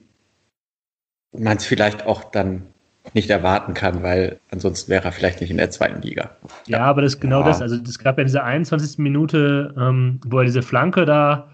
man 1.31 1.57
es 1.57 1.65
vielleicht 1.65 2.05
auch 2.05 2.23
dann 2.23 2.67
nicht 3.13 3.29
erwarten 3.29 3.73
kann, 3.73 4.03
weil 4.03 4.39
ansonsten 4.51 4.91
wäre 4.91 5.05
er 5.05 5.11
vielleicht 5.11 5.41
nicht 5.41 5.49
in 5.51 5.57
der 5.57 5.71
zweiten 5.71 6.01
Liga. 6.01 6.31
Ja, 6.67 6.81
aber 6.81 7.01
das 7.01 7.15
ist 7.15 7.21
genau 7.21 7.41
ja. 7.41 7.47
das. 7.47 7.61
Also 7.61 7.75
es 7.75 7.99
gab 7.99 8.17
ja 8.17 8.23
diese 8.23 8.43
21. 8.43 8.99
Minute, 8.99 9.73
ähm, 9.77 10.19
wo 10.25 10.39
er 10.39 10.45
diese 10.45 10.61
Flanke 10.61 11.05
da 11.05 11.49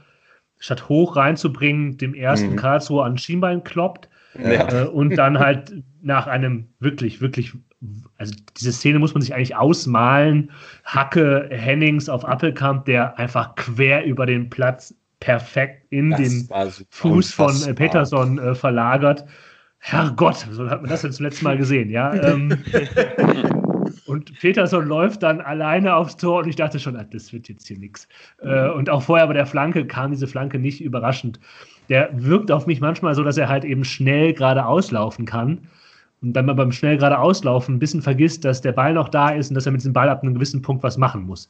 statt 0.57 0.89
hoch 0.89 1.15
reinzubringen, 1.15 1.97
dem 1.97 2.13
ersten 2.13 2.51
mhm. 2.51 2.55
Karlsruhe 2.55 3.03
an 3.03 3.17
Schienbein 3.17 3.63
kloppt. 3.63 4.09
Ja. 4.37 4.83
Äh, 4.83 4.87
und 4.87 5.15
dann 5.15 5.39
halt 5.39 5.73
nach 6.01 6.27
einem 6.27 6.67
wirklich, 6.79 7.21
wirklich, 7.21 7.53
also 8.17 8.33
diese 8.57 8.73
Szene 8.73 8.99
muss 8.99 9.13
man 9.13 9.21
sich 9.21 9.33
eigentlich 9.33 9.55
ausmalen. 9.55 10.51
Hacke 10.83 11.47
Hennings 11.51 12.09
auf 12.09 12.25
Appelkamp, 12.25 12.85
der 12.85 13.17
einfach 13.17 13.55
quer 13.55 14.05
über 14.05 14.25
den 14.25 14.49
Platz 14.49 14.93
perfekt 15.19 15.85
in 15.89 16.11
das 16.11 16.19
den 16.19 16.49
Fuß 16.89 17.33
von 17.33 17.55
äh, 17.63 17.73
Peterson 17.73 18.37
äh, 18.39 18.55
verlagert. 18.55 19.25
Herrgott, 19.79 20.47
so 20.51 20.69
hat 20.69 20.81
man 20.81 20.89
das 20.89 21.03
jetzt 21.03 21.17
zum 21.17 21.25
letzten 21.25 21.45
Mal 21.45 21.57
gesehen, 21.57 21.89
ja. 21.89 22.13
Ähm, 22.23 22.57
und 24.07 24.37
Peterson 24.39 24.87
läuft 24.87 25.23
dann 25.23 25.41
alleine 25.41 25.95
aufs 25.95 26.17
Tor 26.17 26.43
und 26.43 26.47
ich 26.47 26.55
dachte 26.55 26.79
schon, 26.79 26.95
ah, 26.95 27.03
das 27.03 27.33
wird 27.33 27.49
jetzt 27.49 27.67
hier 27.67 27.77
nichts. 27.77 28.07
Äh, 28.41 28.69
und 28.69 28.89
auch 28.89 29.01
vorher 29.01 29.27
bei 29.27 29.33
der 29.33 29.45
Flanke 29.45 29.85
kam 29.85 30.11
diese 30.11 30.27
Flanke 30.27 30.59
nicht 30.59 30.81
überraschend 30.81 31.39
der 31.89 32.09
wirkt 32.13 32.51
auf 32.51 32.67
mich 32.67 32.81
manchmal 32.81 33.15
so, 33.15 33.23
dass 33.23 33.37
er 33.37 33.49
halt 33.49 33.65
eben 33.65 33.83
schnell 33.83 34.33
geradeaus 34.33 34.91
laufen 34.91 35.25
kann. 35.25 35.67
Und 36.21 36.33
dann 36.33 36.45
mal 36.45 36.53
beim 36.53 36.71
schnell 36.71 36.97
geradeaus 36.97 37.43
laufen 37.43 37.75
ein 37.75 37.79
bisschen 37.79 38.01
vergisst, 38.01 38.45
dass 38.45 38.61
der 38.61 38.71
Ball 38.71 38.93
noch 38.93 39.09
da 39.09 39.29
ist 39.29 39.49
und 39.49 39.55
dass 39.55 39.65
er 39.65 39.71
mit 39.71 39.81
diesem 39.81 39.93
Ball 39.93 40.09
ab 40.09 40.23
einem 40.23 40.33
gewissen 40.33 40.61
Punkt 40.61 40.81
was 40.81 40.97
machen 40.97 41.23
muss. 41.25 41.49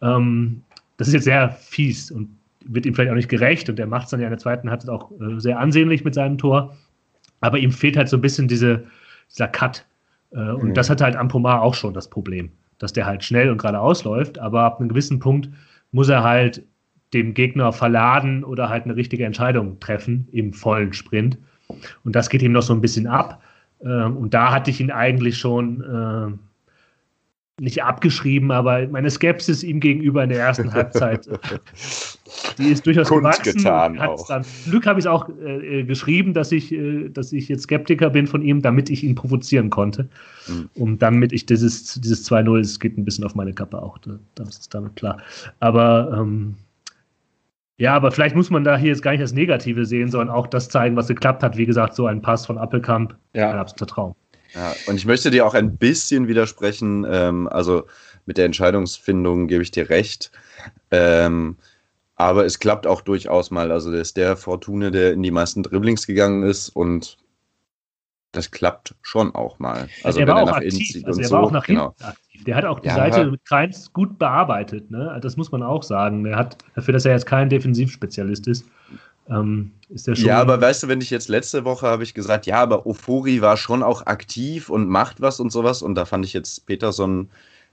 Ähm, 0.00 0.62
das 0.96 1.08
ist 1.08 1.14
jetzt 1.14 1.24
sehr 1.24 1.50
fies 1.50 2.10
und 2.10 2.35
wird 2.68 2.86
ihm 2.86 2.94
vielleicht 2.94 3.10
auch 3.10 3.16
nicht 3.16 3.28
gerecht 3.28 3.68
und 3.68 3.78
er 3.78 3.86
macht 3.86 4.04
es 4.04 4.10
dann 4.10 4.20
ja 4.20 4.26
in 4.26 4.32
der 4.32 4.38
zweiten 4.38 4.70
Halbzeit 4.70 4.90
auch 4.90 5.10
äh, 5.12 5.38
sehr 5.38 5.58
ansehnlich 5.58 6.04
mit 6.04 6.14
seinem 6.14 6.38
Tor. 6.38 6.76
Aber 7.40 7.58
ihm 7.58 7.72
fehlt 7.72 7.96
halt 7.96 8.08
so 8.08 8.16
ein 8.16 8.22
bisschen 8.22 8.48
diese, 8.48 8.84
dieser 9.30 9.48
Cut. 9.48 9.84
Äh, 10.32 10.50
und 10.50 10.70
mhm. 10.70 10.74
das 10.74 10.90
hat 10.90 11.00
halt 11.00 11.16
Ampomar 11.16 11.62
auch 11.62 11.74
schon 11.74 11.94
das 11.94 12.08
Problem, 12.08 12.50
dass 12.78 12.92
der 12.92 13.06
halt 13.06 13.24
schnell 13.24 13.50
und 13.50 13.58
geradeaus 13.58 14.04
läuft, 14.04 14.38
aber 14.38 14.62
ab 14.62 14.80
einem 14.80 14.88
gewissen 14.88 15.18
Punkt 15.18 15.48
muss 15.92 16.08
er 16.08 16.22
halt 16.22 16.62
dem 17.14 17.34
Gegner 17.34 17.72
verladen 17.72 18.44
oder 18.44 18.68
halt 18.68 18.84
eine 18.84 18.96
richtige 18.96 19.24
Entscheidung 19.24 19.78
treffen 19.80 20.28
im 20.32 20.52
vollen 20.52 20.92
Sprint. 20.92 21.38
Und 22.04 22.16
das 22.16 22.28
geht 22.28 22.42
ihm 22.42 22.52
noch 22.52 22.62
so 22.62 22.72
ein 22.72 22.80
bisschen 22.80 23.06
ab. 23.06 23.42
Ähm, 23.82 24.16
und 24.16 24.34
da 24.34 24.52
hatte 24.52 24.70
ich 24.70 24.80
ihn 24.80 24.90
eigentlich 24.90 25.38
schon 25.38 25.82
äh, 25.82 26.38
nicht 27.58 27.82
abgeschrieben, 27.82 28.50
aber 28.50 28.86
meine 28.88 29.10
Skepsis 29.10 29.62
ihm 29.62 29.80
gegenüber 29.80 30.22
in 30.22 30.28
der 30.28 30.40
ersten 30.40 30.72
Halbzeit, 30.74 31.26
die 32.58 32.68
ist 32.68 32.86
durchaus 32.86 33.08
Kunst 33.08 33.22
gewachsen. 33.22 33.56
Getan 33.56 33.98
auch. 33.98 34.26
Dann, 34.26 34.44
Glück 34.66 34.86
habe 34.86 34.98
ich 34.98 35.06
es 35.06 35.10
auch 35.10 35.28
äh, 35.42 35.84
geschrieben, 35.84 36.34
dass 36.34 36.52
ich, 36.52 36.70
äh, 36.72 37.08
dass 37.08 37.32
ich 37.32 37.48
jetzt 37.48 37.62
Skeptiker 37.62 38.10
bin 38.10 38.26
von 38.26 38.42
ihm, 38.42 38.60
damit 38.60 38.90
ich 38.90 39.04
ihn 39.04 39.14
provozieren 39.14 39.70
konnte. 39.70 40.08
Mhm. 40.48 40.68
Und 40.74 40.98
damit 41.00 41.32
ich 41.32 41.46
dieses, 41.46 41.98
dieses 41.98 42.30
2-0, 42.30 42.60
es 42.60 42.78
geht 42.78 42.98
ein 42.98 43.06
bisschen 43.06 43.24
auf 43.24 43.34
meine 43.34 43.54
Kappe 43.54 43.80
auch, 43.80 43.96
das 44.34 44.48
ist 44.58 44.74
damit 44.74 44.94
klar. 44.96 45.18
Aber 45.60 46.14
ähm, 46.14 46.56
ja, 47.78 47.94
aber 47.94 48.10
vielleicht 48.10 48.36
muss 48.36 48.50
man 48.50 48.64
da 48.64 48.76
hier 48.76 48.88
jetzt 48.88 49.02
gar 49.02 49.10
nicht 49.12 49.22
das 49.22 49.32
Negative 49.32 49.84
sehen, 49.84 50.10
sondern 50.10 50.34
auch 50.34 50.46
das 50.46 50.68
zeigen, 50.68 50.96
was 50.96 51.08
geklappt 51.08 51.42
hat. 51.42 51.56
Wie 51.56 51.66
gesagt, 51.66 51.94
so 51.94 52.06
ein 52.06 52.22
Pass 52.22 52.46
von 52.46 52.56
Appelkamp, 52.56 53.14
ja. 53.34 53.50
ein 53.50 53.58
absoluter 53.58 53.86
Traum. 53.86 54.14
Ja, 54.54 54.74
und 54.86 54.96
ich 54.96 55.06
möchte 55.06 55.30
dir 55.30 55.46
auch 55.46 55.54
ein 55.54 55.76
bisschen 55.76 56.28
widersprechen. 56.28 57.06
Ähm, 57.08 57.48
also 57.48 57.86
mit 58.26 58.38
der 58.38 58.44
Entscheidungsfindung 58.44 59.46
gebe 59.46 59.62
ich 59.62 59.70
dir 59.70 59.90
recht. 59.90 60.30
Ähm, 60.90 61.56
aber 62.16 62.46
es 62.46 62.58
klappt 62.58 62.86
auch 62.86 63.02
durchaus 63.02 63.50
mal. 63.50 63.70
Also 63.70 63.92
der 63.92 64.00
ist 64.00 64.16
der 64.16 64.36
Fortune, 64.36 64.90
der 64.90 65.12
in 65.12 65.22
die 65.22 65.30
meisten 65.30 65.62
Dribblings 65.62 66.06
gegangen 66.06 66.42
ist 66.42 66.70
und 66.70 67.18
das 68.32 68.50
klappt 68.50 68.94
schon 69.02 69.34
auch 69.34 69.58
mal. 69.58 69.88
Also, 70.02 70.20
also 70.20 70.20
er 70.20 70.26
war 70.28 70.42
auch 70.42 70.52
aktiv. 70.52 71.04
Also 71.06 71.20
er 71.20 71.30
war 71.30 71.42
auch 71.42 71.50
nach 71.50 71.66
genau. 71.66 71.94
hinten 71.98 72.04
aktiv. 72.04 72.44
Der 72.44 72.56
hat 72.56 72.64
auch 72.64 72.80
die 72.80 72.88
ja, 72.88 72.94
Seite 72.94 73.30
mit 73.30 73.44
Kreins 73.44 73.92
gut 73.92 74.18
bearbeitet. 74.18 74.90
Ne? 74.90 75.18
Das 75.22 75.36
muss 75.36 75.52
man 75.52 75.62
auch 75.62 75.82
sagen. 75.82 76.24
Er 76.26 76.36
hat, 76.36 76.58
dafür, 76.74 76.92
dass 76.92 77.04
er 77.04 77.12
jetzt 77.12 77.26
kein 77.26 77.48
Defensivspezialist 77.48 78.46
ist, 78.46 78.66
ähm, 79.28 79.72
ist 79.88 80.08
er 80.08 80.16
schon. 80.16 80.26
Ja, 80.26 80.40
aber 80.40 80.60
weißt 80.60 80.84
du, 80.84 80.88
wenn 80.88 81.00
ich 81.00 81.10
jetzt 81.10 81.28
letzte 81.28 81.64
Woche 81.64 81.86
habe 81.86 82.02
ich 82.02 82.14
gesagt, 82.14 82.46
ja, 82.46 82.60
aber 82.60 82.86
Ofori 82.86 83.40
war 83.42 83.56
schon 83.56 83.82
auch 83.82 84.06
aktiv 84.06 84.68
und 84.70 84.88
macht 84.88 85.20
was 85.20 85.40
und 85.40 85.50
sowas. 85.50 85.82
Und 85.82 85.94
da 85.94 86.04
fand 86.04 86.24
ich 86.24 86.32
jetzt 86.32 86.66
Peterson 86.66 87.28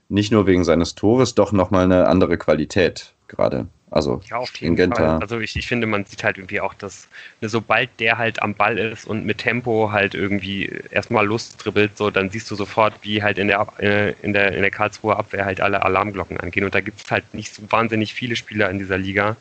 nicht 0.08 0.32
nur 0.32 0.46
wegen 0.46 0.64
seines 0.64 0.94
Tores 0.94 1.34
doch 1.34 1.52
nochmal 1.52 1.84
eine 1.84 2.08
andere 2.08 2.36
Qualität 2.38 3.14
gerade. 3.28 3.66
Also 3.90 4.20
ja, 4.28 4.38
auf 4.38 4.56
jeden 4.56 4.92
Fall. 4.92 5.20
Also 5.20 5.38
ich, 5.38 5.54
ich 5.54 5.68
finde, 5.68 5.86
man 5.86 6.04
sieht 6.04 6.24
halt 6.24 6.36
irgendwie 6.36 6.60
auch, 6.60 6.74
dass 6.74 7.06
ne, 7.40 7.48
sobald 7.48 7.88
der 8.00 8.18
halt 8.18 8.42
am 8.42 8.54
Ball 8.54 8.76
ist 8.76 9.06
und 9.06 9.24
mit 9.24 9.38
Tempo 9.38 9.92
halt 9.92 10.14
irgendwie 10.14 10.68
erstmal 10.90 11.24
Lust 11.24 11.64
dribbelt, 11.64 11.96
so 11.96 12.10
dann 12.10 12.28
siehst 12.28 12.50
du 12.50 12.56
sofort, 12.56 12.94
wie 13.02 13.22
halt 13.22 13.38
in 13.38 13.46
der 13.46 13.64
äh, 13.78 14.14
in 14.22 14.32
der 14.32 14.52
in 14.52 14.62
der 14.62 14.72
Karlsruher 14.72 15.16
Abwehr 15.16 15.44
halt 15.44 15.60
alle 15.60 15.84
Alarmglocken 15.84 16.40
angehen. 16.40 16.64
Und 16.64 16.74
da 16.74 16.80
gibt 16.80 17.04
es 17.04 17.10
halt 17.12 17.34
nicht 17.34 17.54
so 17.54 17.62
wahnsinnig 17.70 18.14
viele 18.14 18.34
Spieler 18.34 18.68
in 18.68 18.80
dieser 18.80 18.98
Liga, 18.98 19.36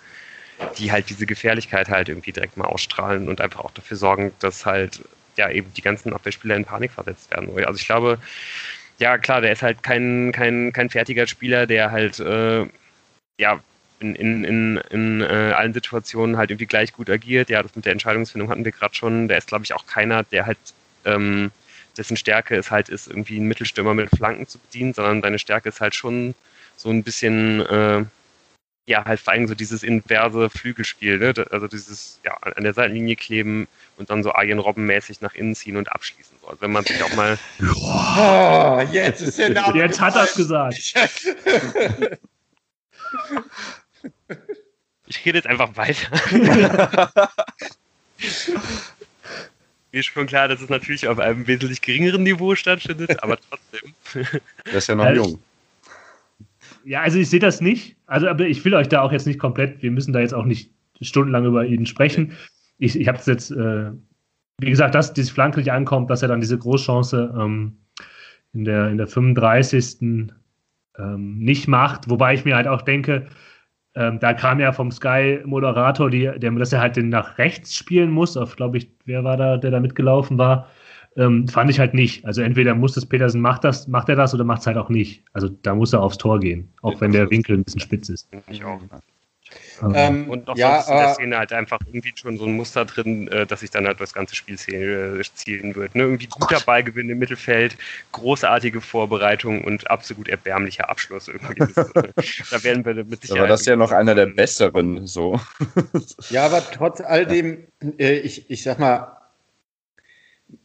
die 0.77 0.91
halt 0.91 1.09
diese 1.09 1.25
Gefährlichkeit 1.25 1.89
halt 1.89 2.09
irgendwie 2.09 2.31
direkt 2.31 2.57
mal 2.57 2.65
ausstrahlen 2.65 3.27
und 3.27 3.41
einfach 3.41 3.61
auch 3.61 3.71
dafür 3.71 3.97
sorgen, 3.97 4.31
dass 4.39 4.65
halt 4.65 5.01
ja 5.37 5.49
eben 5.49 5.73
die 5.73 5.81
ganzen 5.81 6.13
Abwehrspieler 6.13 6.55
in 6.55 6.65
Panik 6.65 6.91
versetzt 6.91 7.31
werden. 7.31 7.49
Also 7.65 7.79
ich 7.79 7.85
glaube, 7.85 8.19
ja 8.99 9.17
klar, 9.17 9.41
der 9.41 9.51
ist 9.51 9.61
halt 9.61 9.83
kein, 9.83 10.31
kein, 10.31 10.71
kein 10.73 10.89
fertiger 10.89 11.27
Spieler, 11.27 11.67
der 11.67 11.91
halt 11.91 12.19
äh, 12.19 12.65
ja 13.37 13.59
in, 13.99 14.15
in, 14.15 14.43
in, 14.43 14.77
in 14.89 15.21
äh, 15.21 15.53
allen 15.55 15.73
Situationen 15.73 16.37
halt 16.37 16.51
irgendwie 16.51 16.65
gleich 16.65 16.93
gut 16.93 17.09
agiert. 17.09 17.49
Ja, 17.49 17.63
das 17.63 17.75
mit 17.75 17.85
der 17.85 17.93
Entscheidungsfindung 17.93 18.49
hatten 18.49 18.65
wir 18.65 18.71
gerade 18.71 18.93
schon. 18.93 19.27
Der 19.27 19.37
ist, 19.37 19.47
glaube 19.47 19.63
ich, 19.63 19.73
auch 19.73 19.85
keiner, 19.87 20.23
der 20.23 20.45
halt, 20.45 20.57
ähm, 21.05 21.51
dessen 21.97 22.17
Stärke 22.17 22.55
es 22.55 22.71
halt 22.71 22.89
ist, 22.89 23.07
irgendwie 23.07 23.37
einen 23.37 23.47
Mittelstürmer 23.47 23.93
mit 23.93 24.09
Flanken 24.09 24.47
zu 24.47 24.57
bedienen, 24.59 24.93
sondern 24.93 25.21
seine 25.21 25.39
Stärke 25.39 25.69
ist 25.69 25.81
halt 25.81 25.95
schon 25.95 26.35
so 26.75 26.89
ein 26.89 27.03
bisschen, 27.03 27.61
äh, 27.61 28.03
ja, 28.85 29.05
halt 29.05 29.19
vor 29.19 29.33
allem 29.33 29.47
so 29.47 29.55
dieses 29.55 29.83
inverse 29.83 30.49
Flügelspiel, 30.49 31.17
ne? 31.17 31.33
Also 31.51 31.67
dieses, 31.67 32.19
ja, 32.25 32.35
an 32.37 32.63
der 32.63 32.73
Seitenlinie 32.73 33.15
kleben 33.15 33.67
und 33.97 34.09
dann 34.09 34.23
so 34.23 34.33
Arjen 34.33 34.59
Robben-mäßig 34.59 35.21
nach 35.21 35.35
innen 35.35 35.55
ziehen 35.55 35.77
und 35.77 35.91
abschließen. 35.91 36.37
So. 36.41 36.47
Also 36.47 36.61
wenn 36.61 36.71
man 36.71 36.83
sich 36.83 37.01
auch 37.01 37.13
mal. 37.15 37.37
Oh, 37.61 38.81
jetzt 38.91 39.21
ist 39.21 39.39
der 39.39 39.51
Name. 39.51 39.77
Jetzt 39.77 40.01
hat 40.01 40.15
er 40.15 40.23
es 40.23 40.33
gesagt. 40.35 40.95
Ich 45.05 45.25
rede 45.25 45.37
jetzt 45.37 45.47
einfach 45.47 45.75
weiter. 45.75 46.09
Mir 49.91 49.99
ist 49.99 50.05
schon 50.07 50.25
klar, 50.25 50.47
dass 50.47 50.61
es 50.61 50.69
natürlich 50.69 51.07
auf 51.07 51.19
einem 51.19 51.45
wesentlich 51.45 51.81
geringeren 51.81 52.23
Niveau 52.23 52.55
stattfindet, 52.55 53.21
aber 53.21 53.37
trotzdem. 53.37 53.93
Der 54.65 54.73
ist 54.73 54.87
ja 54.87 54.95
noch 54.95 55.05
also, 55.05 55.23
jung. 55.23 55.43
Ja, 56.85 57.01
also 57.01 57.17
ich 57.17 57.29
sehe 57.29 57.39
das 57.39 57.61
nicht. 57.61 57.97
Also, 58.05 58.27
aber 58.27 58.45
ich 58.45 58.63
will 58.65 58.73
euch 58.73 58.89
da 58.89 59.01
auch 59.01 59.11
jetzt 59.11 59.27
nicht 59.27 59.39
komplett, 59.39 59.81
wir 59.81 59.91
müssen 59.91 60.13
da 60.13 60.19
jetzt 60.19 60.33
auch 60.33 60.45
nicht 60.45 60.71
stundenlang 61.01 61.45
über 61.45 61.65
ihn 61.65 61.85
sprechen. 61.85 62.33
Ich, 62.77 62.99
ich 62.99 63.07
habe 63.07 63.17
es 63.17 63.25
jetzt, 63.25 63.51
äh, 63.51 63.91
wie 64.59 64.69
gesagt, 64.69 64.95
dass 64.95 65.13
diese 65.13 65.33
Flanke 65.33 65.59
nicht 65.59 65.71
ankommt, 65.71 66.09
dass 66.09 66.21
er 66.21 66.27
dann 66.27 66.41
diese 66.41 66.57
Großchance 66.57 67.33
ähm, 67.37 67.77
in, 68.53 68.65
der, 68.65 68.89
in 68.89 68.97
der 68.97 69.07
35. 69.07 70.31
Ähm, 70.95 71.39
nicht 71.39 71.67
macht, 71.67 72.09
wobei 72.09 72.35
ich 72.35 72.45
mir 72.45 72.55
halt 72.55 72.67
auch 72.67 72.83
denke, 72.83 73.27
ähm, 73.95 74.19
da 74.19 74.33
kam 74.33 74.59
ja 74.59 74.71
vom 74.71 74.91
Sky-Moderator, 74.91 76.09
der, 76.09 76.37
dass 76.37 76.73
er 76.73 76.81
halt 76.81 76.95
den 76.95 77.09
nach 77.09 77.37
rechts 77.37 77.75
spielen 77.75 78.11
muss. 78.11 78.37
Auf, 78.37 78.55
glaube 78.55 78.77
ich, 78.77 78.91
wer 79.05 79.23
war 79.23 79.37
da, 79.37 79.57
der 79.57 79.71
da 79.71 79.79
mitgelaufen 79.79 80.37
war? 80.37 80.69
Ähm, 81.15 81.47
fand 81.47 81.69
ich 81.69 81.79
halt 81.79 81.93
nicht. 81.93 82.25
Also 82.25 82.41
entweder 82.41 82.73
muss 82.73 82.93
das 82.93 83.05
Petersen 83.05 83.41
macht 83.41 83.63
das, 83.63 83.87
macht 83.87 84.09
er 84.09 84.15
das 84.15 84.33
oder 84.33 84.43
macht 84.43 84.61
es 84.61 84.67
halt 84.67 84.77
auch 84.77 84.89
nicht. 84.89 85.23
Also 85.33 85.49
da 85.49 85.75
muss 85.75 85.93
er 85.93 86.01
aufs 86.01 86.17
Tor 86.17 86.39
gehen, 86.39 86.69
auch 86.81 86.99
wenn 87.01 87.11
der 87.11 87.29
Winkel 87.29 87.57
ein 87.57 87.63
bisschen 87.63 87.81
spitz 87.81 88.09
ist. 88.09 88.27
Ich 88.49 88.63
auch. 88.63 88.79
Ähm, 89.93 90.29
und 90.29 90.47
noch 90.47 90.57
ja, 90.57 90.81
sonst 90.81 90.89
in 90.89 90.97
der 90.97 91.13
Szene 91.13 91.37
halt 91.37 91.53
einfach 91.53 91.79
irgendwie 91.85 92.13
schon 92.15 92.37
so 92.37 92.45
ein 92.45 92.55
Muster 92.55 92.85
drin, 92.85 93.27
äh, 93.27 93.45
dass 93.45 93.59
sich 93.59 93.71
dann 93.71 93.85
halt 93.85 93.99
das 93.99 94.13
ganze 94.13 94.35
Spiel 94.35 94.57
zielen, 94.57 95.19
äh, 95.19 95.23
zielen 95.33 95.75
wird. 95.75 95.95
Ne? 95.95 96.03
Irgendwie 96.03 96.27
guter 96.27 96.59
Ballgewinn 96.59 97.09
im 97.09 97.19
Mittelfeld, 97.19 97.77
großartige 98.11 98.81
Vorbereitung 98.81 99.63
und 99.63 99.89
absolut 99.89 100.27
erbärmlicher 100.27 100.89
Abschluss. 100.89 101.27
Irgendwie. 101.27 101.73
da 102.51 102.63
werden 102.63 102.85
wir 102.85 102.93
mit 102.95 103.21
Sicherheit. 103.21 103.39
Aber 103.39 103.47
das 103.47 103.61
ist 103.61 103.67
ja 103.67 103.75
noch 103.75 103.91
einer 103.91 104.15
der 104.15 104.27
besseren, 104.27 105.05
so. 105.05 105.39
ja, 106.29 106.45
aber 106.45 106.63
trotz 106.71 107.01
all 107.01 107.25
dem, 107.25 107.65
äh, 107.97 108.13
ich, 108.13 108.49
ich 108.49 108.63
sag 108.63 108.79
mal, 108.79 109.17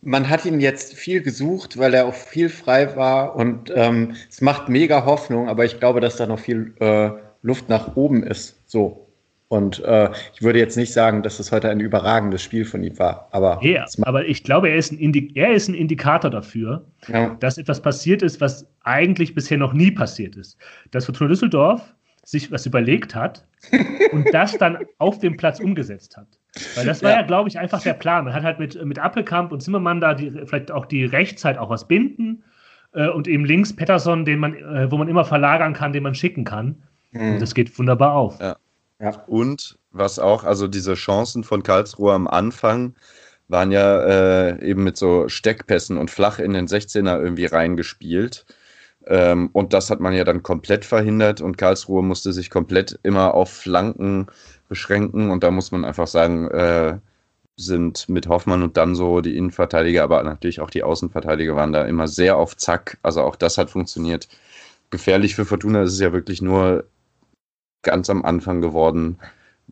man 0.03 0.29
hat 0.29 0.45
ihn 0.45 0.61
jetzt 0.61 0.95
viel 0.95 1.23
gesucht, 1.23 1.79
weil 1.79 1.95
er 1.95 2.07
auch 2.07 2.15
viel 2.15 2.49
frei 2.49 2.97
war 2.97 3.37
und 3.37 3.73
ähm, 3.75 4.15
es 4.29 4.41
macht 4.41 4.69
mega 4.69 5.05
Hoffnung, 5.05 5.49
aber 5.49 5.65
ich 5.65 5.79
glaube, 5.79 6.01
dass 6.01 6.17
da 6.17 6.27
noch 6.27 6.39
viel 6.39 6.75
äh, 6.81 7.11
Luft 7.43 7.69
nach 7.69 7.97
oben 7.97 8.23
ist. 8.23 8.61
So. 8.67 9.09
Und 9.49 9.83
äh, 9.83 10.11
ich 10.35 10.43
würde 10.43 10.59
jetzt 10.59 10.77
nicht 10.77 10.93
sagen, 10.93 11.23
dass 11.23 11.41
es 11.41 11.51
heute 11.53 11.71
ein 11.71 11.81
überragendes 11.81 12.43
Spiel 12.43 12.67
von 12.67 12.85
ihm 12.85 12.99
war. 12.99 13.29
Aber, 13.31 13.59
ja, 13.63 13.87
aber 14.03 14.27
ich 14.27 14.45
glaube, 14.45 14.69
er 14.69 14.77
ist, 14.77 14.93
ein 14.93 15.33
er 15.35 15.53
ist 15.53 15.69
ein 15.69 15.75
Indikator 15.75 16.31
dafür, 16.31 16.85
ja. 17.09 17.35
dass 17.41 17.57
etwas 17.57 17.81
passiert 17.81 18.23
ist, 18.23 18.43
was 18.43 18.67
eigentlich 18.83 19.35
bisher 19.35 19.57
noch 19.57 19.73
nie 19.73 19.91
passiert 19.91 20.37
ist. 20.37 20.59
Dass 20.91 21.07
Fortuna 21.07 21.31
Düsseldorf 21.31 21.95
sich 22.29 22.53
was 22.53 22.67
überlegt 22.67 23.15
hat 23.15 23.47
und 24.13 24.27
das 24.33 24.59
dann 24.59 24.79
auf 24.99 25.19
dem 25.19 25.39
Platz 25.39 25.61
umgesetzt 25.61 26.19
hat. 26.19 26.27
Weil 26.75 26.85
das 26.85 27.03
war 27.03 27.13
ja, 27.13 27.21
ja 27.21 27.23
glaube 27.27 27.49
ich, 27.49 27.59
einfach 27.59 27.83
der 27.83 27.95
Plan. 27.95 28.25
Man 28.25 28.35
hat 28.35 28.43
halt 28.43 28.59
mit, 28.59 28.85
mit 28.85 28.99
Appelkamp 28.99 29.51
und 29.51 29.63
Zimmermann 29.63 30.03
da 30.03 30.13
die, 30.13 30.31
vielleicht 30.45 30.71
auch 30.71 30.85
die 30.85 31.07
Rechtszeit 31.07 31.57
auch 31.57 31.71
was 31.71 31.89
binden 31.89 32.45
äh, 32.93 33.09
und 33.09 33.29
eben 33.29 33.47
links 33.47 33.75
Pettersson, 33.75 34.27
den 34.27 34.41
man, 34.41 34.55
äh, 34.55 34.91
wo 34.91 34.99
man 34.99 35.09
immer 35.09 35.25
verlagern 35.25 35.73
kann, 35.73 35.95
den 35.95 36.03
man 36.03 36.15
schicken 36.15 36.45
kann. 36.45 36.83
Mhm. 37.13 37.33
Und 37.33 37.41
das 37.41 37.55
geht 37.55 37.79
wunderbar 37.79 38.15
auf. 38.15 38.39
Ja. 38.41 38.57
Ja. 39.01 39.11
Und 39.27 39.79
was 39.93 40.19
auch, 40.19 40.45
also 40.45 40.69
diese 40.69 40.95
Chancen 40.95 41.45
von 41.45 41.63
Karlsruhe 41.63 42.13
am 42.13 42.29
Anfang 42.29 42.95
waren 43.47 43.71
ja 43.71 44.03
äh, 44.03 44.63
eben 44.63 44.85
mit 44.85 44.99
so 44.99 45.29
Steckpässen 45.29 45.97
und 45.97 46.11
flach 46.11 46.41
in 46.41 46.53
den 46.53 46.67
16er 46.67 47.19
irgendwie 47.23 47.47
reingespielt. 47.47 48.45
Ähm, 49.09 49.49
und 49.53 49.73
das 49.73 49.91
hat 49.91 50.01
man 50.01 50.13
ja 50.13 50.25
dann 50.25 50.43
komplett 50.43 50.85
verhindert 50.85 51.41
und 51.41 51.57
Karlsruhe 51.57 52.03
musste 52.03 52.33
sich 52.33 52.51
komplett 52.51 52.99
immer 53.03 53.35
auf 53.35 53.51
Flanken 53.51 54.27
beschränken. 54.69 55.31
Und 55.31 55.43
da 55.43 55.51
muss 55.51 55.73
man 55.73 55.85
einfach 55.85 56.07
sagen, 56.07 56.49
äh, 56.49 56.99
sind 57.57 58.09
mit 58.09 58.29
Hoffmann 58.29 58.63
und 58.63 58.77
dann 58.77 58.95
so 58.95 59.21
die 59.21 59.37
Innenverteidiger, 59.37 60.05
aber 60.05 60.23
natürlich 60.23 60.61
auch 60.61 60.71
die 60.71 60.83
Außenverteidiger 60.83 61.57
waren 61.57 61.73
da 61.73 61.85
immer 61.87 62.07
sehr 62.07 62.37
auf 62.37 62.57
Zack. 62.57 62.99
Also 63.03 63.23
auch 63.23 63.35
das 63.35 63.59
hat 63.59 63.71
funktioniert. 63.71 64.29
Gefährlich 64.91 65.35
für 65.35 65.45
Fortuna 65.45 65.83
ist 65.83 65.95
es 65.95 66.01
ja 66.01 66.13
wirklich 66.13 66.41
nur 66.41 66.85
ganz 67.83 68.11
am 68.11 68.25
Anfang 68.25 68.61
geworden, 68.61 69.19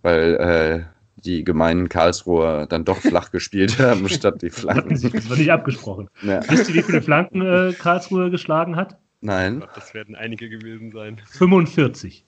weil 0.03 0.35
äh, 0.35 0.97
die 1.17 1.45
gemeinen 1.45 1.89
Karlsruher 1.89 2.67
dann 2.67 2.85
doch 2.85 2.99
flach 2.99 3.31
gespielt 3.31 3.79
haben, 3.79 4.09
statt 4.09 4.43
die 4.43 4.51
Flanken. 4.51 5.01
Das 5.13 5.31
war 5.31 5.37
nicht 5.37 5.53
abgesprochen. 5.53 6.09
Ja. 6.23 6.41
Wisst 6.49 6.71
ihr, 6.71 6.77
wie 6.77 6.83
viele 6.83 7.03
Flanken 7.03 7.43
äh, 7.43 7.73
Karlsruhe 7.73 8.31
geschlagen 8.31 8.77
hat? 8.77 8.99
Nein. 9.27 9.55
Ich 9.55 9.59
glaube, 9.59 9.73
das 9.75 9.93
werden 9.93 10.15
einige 10.15 10.49
gewesen 10.49 10.93
sein. 10.93 11.21
45. 11.27 12.25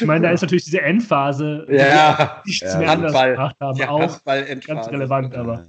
ich 0.00 0.06
meine, 0.06 0.26
da 0.26 0.32
ist 0.32 0.42
natürlich 0.42 0.64
diese 0.64 0.80
Endphase, 0.80 1.66
ja, 1.70 2.42
die 2.44 2.50
nichts 2.50 2.72
ja. 2.72 2.78
mehr 2.80 2.90
anders 2.90 3.12
gemacht 3.12 3.56
haben, 3.60 3.78
ja, 3.78 3.90
auch 3.90 4.24
ganz 4.24 4.88
relevant, 4.88 5.36
aber. 5.36 5.68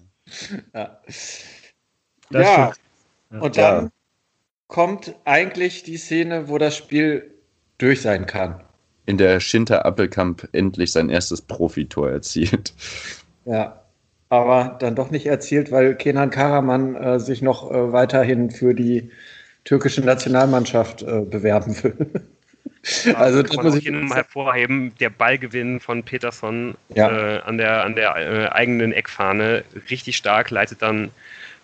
Ja. 0.74 1.00
ja. 2.32 2.74
Und 3.30 3.58
dann 3.58 3.92
kommt 4.68 5.14
eigentlich 5.26 5.84
die 5.84 5.98
Szene, 5.98 6.50
wo 6.50 6.58
das 6.58 6.76
Spiel 6.76 7.36
durch 7.78 8.02
sein 8.02 8.26
kann. 8.26 8.64
In 9.06 9.20
der 9.20 9.40
Schinter 9.40 9.86
Appelkamp 9.86 10.50
endlich 10.54 10.92
sein 10.92 11.10
erstes 11.10 11.44
Profitor 11.44 12.10
erzielt. 12.10 12.74
Ja, 13.46 13.81
aber 14.32 14.78
dann 14.80 14.96
doch 14.96 15.12
nicht 15.12 15.26
erzielt, 15.26 15.74
weil 15.74 15.94
Kenan 15.94 16.30
Karaman 16.30 16.96
äh, 16.96 17.20
sich 17.20 17.42
noch 17.42 17.70
äh, 17.70 17.92
weiterhin 17.92 18.50
für 18.50 18.74
die 18.74 19.12
türkische 19.66 20.00
Nationalmannschaft 20.00 21.04
äh, 21.04 21.20
bewerben 21.20 21.76
will. 21.84 22.08
also 23.16 23.44
das 23.44 23.58
muss 23.58 23.76
ich 23.76 23.92
noch 23.92 24.16
hervorheben, 24.16 24.94
der 25.02 25.10
Ballgewinn 25.10 25.82
von 25.82 26.04
Peterson 26.04 26.76
ja. 26.96 27.12
Äh, 27.12 27.42
an 27.42 27.58
der, 27.58 27.84
an 27.84 27.96
der 27.96 28.16
äh, 28.16 28.48
eigenen 28.48 28.94
Eckfahne 28.94 29.66
richtig 29.90 30.16
stark, 30.16 30.50
leitet 30.50 30.82
dann 30.82 31.10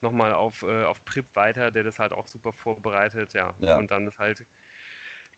nochmal 0.01 0.33
auf, 0.33 0.61
äh, 0.63 0.83
auf 0.83 1.05
Prip 1.05 1.25
weiter, 1.35 1.71
der 1.71 1.85
das 1.85 1.99
halt 1.99 2.11
auch 2.11 2.27
super 2.27 2.51
vorbereitet, 2.51 3.31
ja. 3.31 3.53
ja. 3.59 3.77
Und 3.77 3.91
dann 3.91 4.07
ist 4.07 4.19
halt 4.19 4.45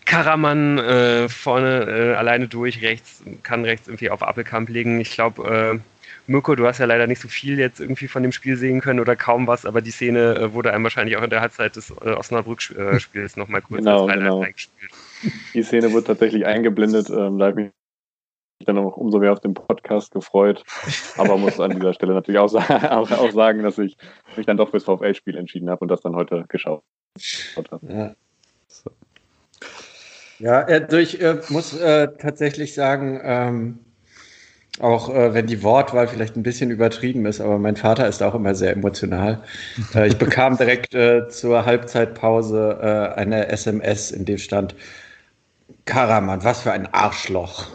Karaman 0.04 1.28
vorne 1.28 2.16
alleine 2.18 2.48
durch, 2.48 2.82
rechts, 2.82 3.22
kann 3.44 3.64
rechts 3.64 3.86
irgendwie 3.86 4.10
auf 4.10 4.22
Appelkamp 4.24 4.68
legen. 4.68 5.00
Ich 5.00 5.12
glaube, 5.12 5.80
Mirko, 6.26 6.54
du 6.54 6.66
hast 6.66 6.78
ja 6.78 6.86
leider 6.86 7.06
nicht 7.06 7.20
so 7.20 7.28
viel 7.28 7.58
jetzt 7.58 7.80
irgendwie 7.80 8.08
von 8.08 8.22
dem 8.22 8.32
Spiel 8.32 8.56
sehen 8.56 8.80
können 8.80 9.00
oder 9.00 9.16
kaum 9.16 9.46
was, 9.46 9.66
aber 9.66 9.80
die 9.80 9.90
Szene 9.90 10.36
äh, 10.36 10.52
wurde 10.54 10.72
einem 10.72 10.84
wahrscheinlich 10.84 11.16
auch 11.16 11.22
in 11.22 11.30
der 11.30 11.40
Halbzeit 11.40 11.76
des 11.76 11.90
äh, 11.90 12.10
Osnabrück-Spiels 12.10 13.36
nochmal 13.36 13.62
kurz 13.62 13.78
genau, 13.78 14.06
als 14.06 14.14
genau. 14.14 14.42
eingespielt. 14.42 14.92
Die 15.54 15.62
Szene 15.62 15.92
wird 15.92 16.06
tatsächlich 16.06 16.46
eingeblendet. 16.46 17.10
Ähm, 17.10 17.38
da 17.38 17.46
habe 17.46 17.62
ich 17.62 17.66
mich 17.66 18.66
dann 18.66 18.78
auch 18.78 18.96
umso 18.96 19.18
mehr 19.18 19.32
auf 19.32 19.40
den 19.40 19.54
Podcast 19.54 20.12
gefreut. 20.12 20.62
Aber 21.16 21.36
muss 21.36 21.60
an 21.60 21.70
dieser 21.70 21.94
Stelle 21.94 22.14
natürlich 22.14 22.38
auch, 22.38 22.52
auch, 22.90 23.10
auch 23.10 23.32
sagen, 23.32 23.62
dass 23.62 23.78
ich 23.78 23.96
mich 24.36 24.46
dann 24.46 24.56
doch 24.56 24.70
fürs 24.70 24.84
VfL-Spiel 24.84 25.36
entschieden 25.36 25.70
habe 25.70 25.80
und 25.80 25.88
das 25.88 26.00
dann 26.00 26.14
heute 26.14 26.44
geschaut 26.48 26.82
habe. 27.70 27.86
Ja. 27.92 28.14
So. 28.68 28.90
Ja, 30.38 30.60
also 30.60 30.96
ich 30.96 31.20
äh, 31.20 31.38
muss 31.50 31.78
äh, 31.78 32.08
tatsächlich 32.18 32.74
sagen, 32.74 33.20
ähm, 33.22 33.78
auch 34.78 35.14
äh, 35.14 35.34
wenn 35.34 35.46
die 35.46 35.62
Wortwahl 35.62 36.06
vielleicht 36.08 36.36
ein 36.36 36.42
bisschen 36.42 36.70
übertrieben 36.70 37.26
ist, 37.26 37.40
aber 37.40 37.58
mein 37.58 37.76
Vater 37.76 38.06
ist 38.08 38.22
auch 38.22 38.34
immer 38.34 38.54
sehr 38.54 38.72
emotional. 38.72 39.42
Äh, 39.94 40.08
ich 40.08 40.18
bekam 40.18 40.56
direkt 40.56 40.94
äh, 40.94 41.28
zur 41.28 41.64
Halbzeitpause 41.66 42.78
äh, 42.80 43.18
eine 43.18 43.48
SMS, 43.48 44.12
in 44.12 44.24
dem 44.24 44.38
stand, 44.38 44.74
Karaman, 45.84 46.44
was 46.44 46.62
für 46.62 46.72
ein 46.72 46.86
Arschloch. 46.92 47.66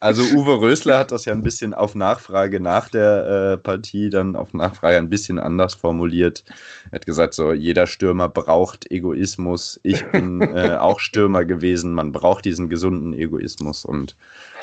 also 0.00 0.22
Uwe 0.22 0.60
Rösler 0.60 0.98
hat 0.98 1.12
das 1.12 1.24
ja 1.24 1.32
ein 1.32 1.42
bisschen 1.42 1.72
auf 1.74 1.94
Nachfrage 1.94 2.58
nach 2.60 2.88
der 2.88 3.52
äh, 3.52 3.58
Partie 3.58 4.10
dann 4.10 4.34
auf 4.36 4.54
Nachfrage 4.54 4.96
ein 4.96 5.08
bisschen 5.08 5.38
anders 5.38 5.74
formuliert. 5.74 6.44
Er 6.90 6.96
hat 6.96 7.06
gesagt, 7.06 7.34
so 7.34 7.52
jeder 7.52 7.86
Stürmer 7.86 8.28
braucht 8.28 8.90
Egoismus. 8.90 9.78
Ich 9.82 10.04
bin 10.10 10.40
äh, 10.40 10.76
auch 10.78 11.00
Stürmer 11.00 11.44
gewesen. 11.44 11.92
Man 11.92 12.12
braucht 12.12 12.44
diesen 12.44 12.68
gesunden 12.68 13.12
Egoismus 13.12 13.84
und 13.84 14.16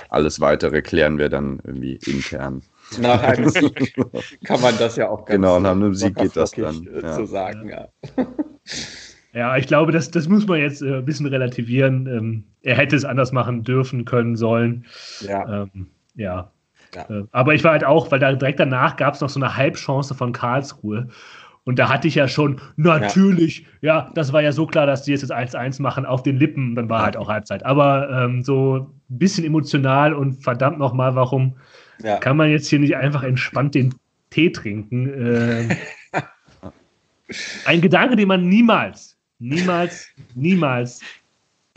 alles 0.09 0.39
weitere 0.39 0.81
klären 0.81 1.17
wir 1.17 1.29
dann 1.29 1.59
irgendwie 1.63 1.99
intern. 2.05 2.61
Nach 2.99 3.21
einem 3.23 3.49
Sieg 3.49 3.95
kann 4.43 4.61
man 4.61 4.77
das 4.77 4.95
ja 4.95 5.09
auch 5.09 5.17
ganz 5.25 5.35
Genau, 5.35 5.59
nach 5.59 5.71
einem 5.71 5.93
Sieg 5.95 6.15
geht 6.15 6.35
das 6.35 6.51
dann. 6.51 6.87
Äh, 6.87 7.01
ja. 7.01 7.15
Zu 7.15 7.25
sagen, 7.25 7.69
ja. 7.69 7.87
Ja, 8.17 8.25
ich 9.57 9.67
glaube, 9.67 9.91
das, 9.91 10.11
das 10.11 10.27
muss 10.27 10.45
man 10.47 10.59
jetzt 10.59 10.81
äh, 10.81 10.97
ein 10.97 11.05
bisschen 11.05 11.25
relativieren. 11.25 12.07
Ähm, 12.07 12.43
er 12.61 12.77
hätte 12.77 12.95
es 12.95 13.03
anders 13.03 13.31
machen 13.31 13.63
dürfen, 13.63 14.05
können, 14.05 14.35
sollen. 14.35 14.85
Ja. 15.21 15.63
Ähm, 15.63 15.87
ja. 16.15 16.51
ja. 16.93 17.01
Äh, 17.09 17.23
aber 17.31 17.55
ich 17.55 17.63
war 17.63 17.71
halt 17.71 17.83
auch, 17.83 18.11
weil 18.11 18.19
da 18.19 18.31
direkt 18.31 18.59
danach 18.59 18.95
gab 18.95 19.15
es 19.15 19.21
noch 19.21 19.29
so 19.29 19.39
eine 19.39 19.57
Halbchance 19.57 20.13
von 20.13 20.33
Karlsruhe. 20.33 21.07
Und 21.65 21.79
da 21.79 21.89
hatte 21.89 22.07
ich 22.07 22.15
ja 22.15 22.27
schon, 22.27 22.59
natürlich, 22.75 23.65
ja. 23.81 23.99
ja, 23.99 24.11
das 24.13 24.33
war 24.33 24.41
ja 24.41 24.51
so 24.51 24.67
klar, 24.67 24.85
dass 24.85 25.03
die 25.03 25.11
jetzt 25.11 25.31
1-1 25.31 25.81
machen 25.81 26.05
auf 26.05 26.21
den 26.21 26.37
Lippen, 26.37 26.75
dann 26.75 26.89
war 26.89 26.99
ja. 26.99 27.05
halt 27.05 27.17
auch 27.17 27.29
Halbzeit. 27.29 27.65
Aber 27.65 28.09
ähm, 28.11 28.43
so 28.43 28.91
ein 29.09 29.17
bisschen 29.17 29.45
emotional 29.45 30.13
und 30.13 30.43
verdammt 30.43 30.77
nochmal, 30.77 31.15
warum 31.15 31.55
ja. 32.03 32.17
kann 32.17 32.37
man 32.37 32.49
jetzt 32.49 32.67
hier 32.67 32.79
nicht 32.79 32.97
einfach 32.97 33.23
entspannt 33.23 33.75
den 33.75 33.95
Tee 34.29 34.51
trinken? 34.51 35.07
Äh, 35.09 35.75
ein 37.65 37.81
Gedanke, 37.81 38.17
den 38.17 38.27
man 38.27 38.47
niemals 38.47 39.12
niemals, 39.43 40.07
niemals 40.35 41.01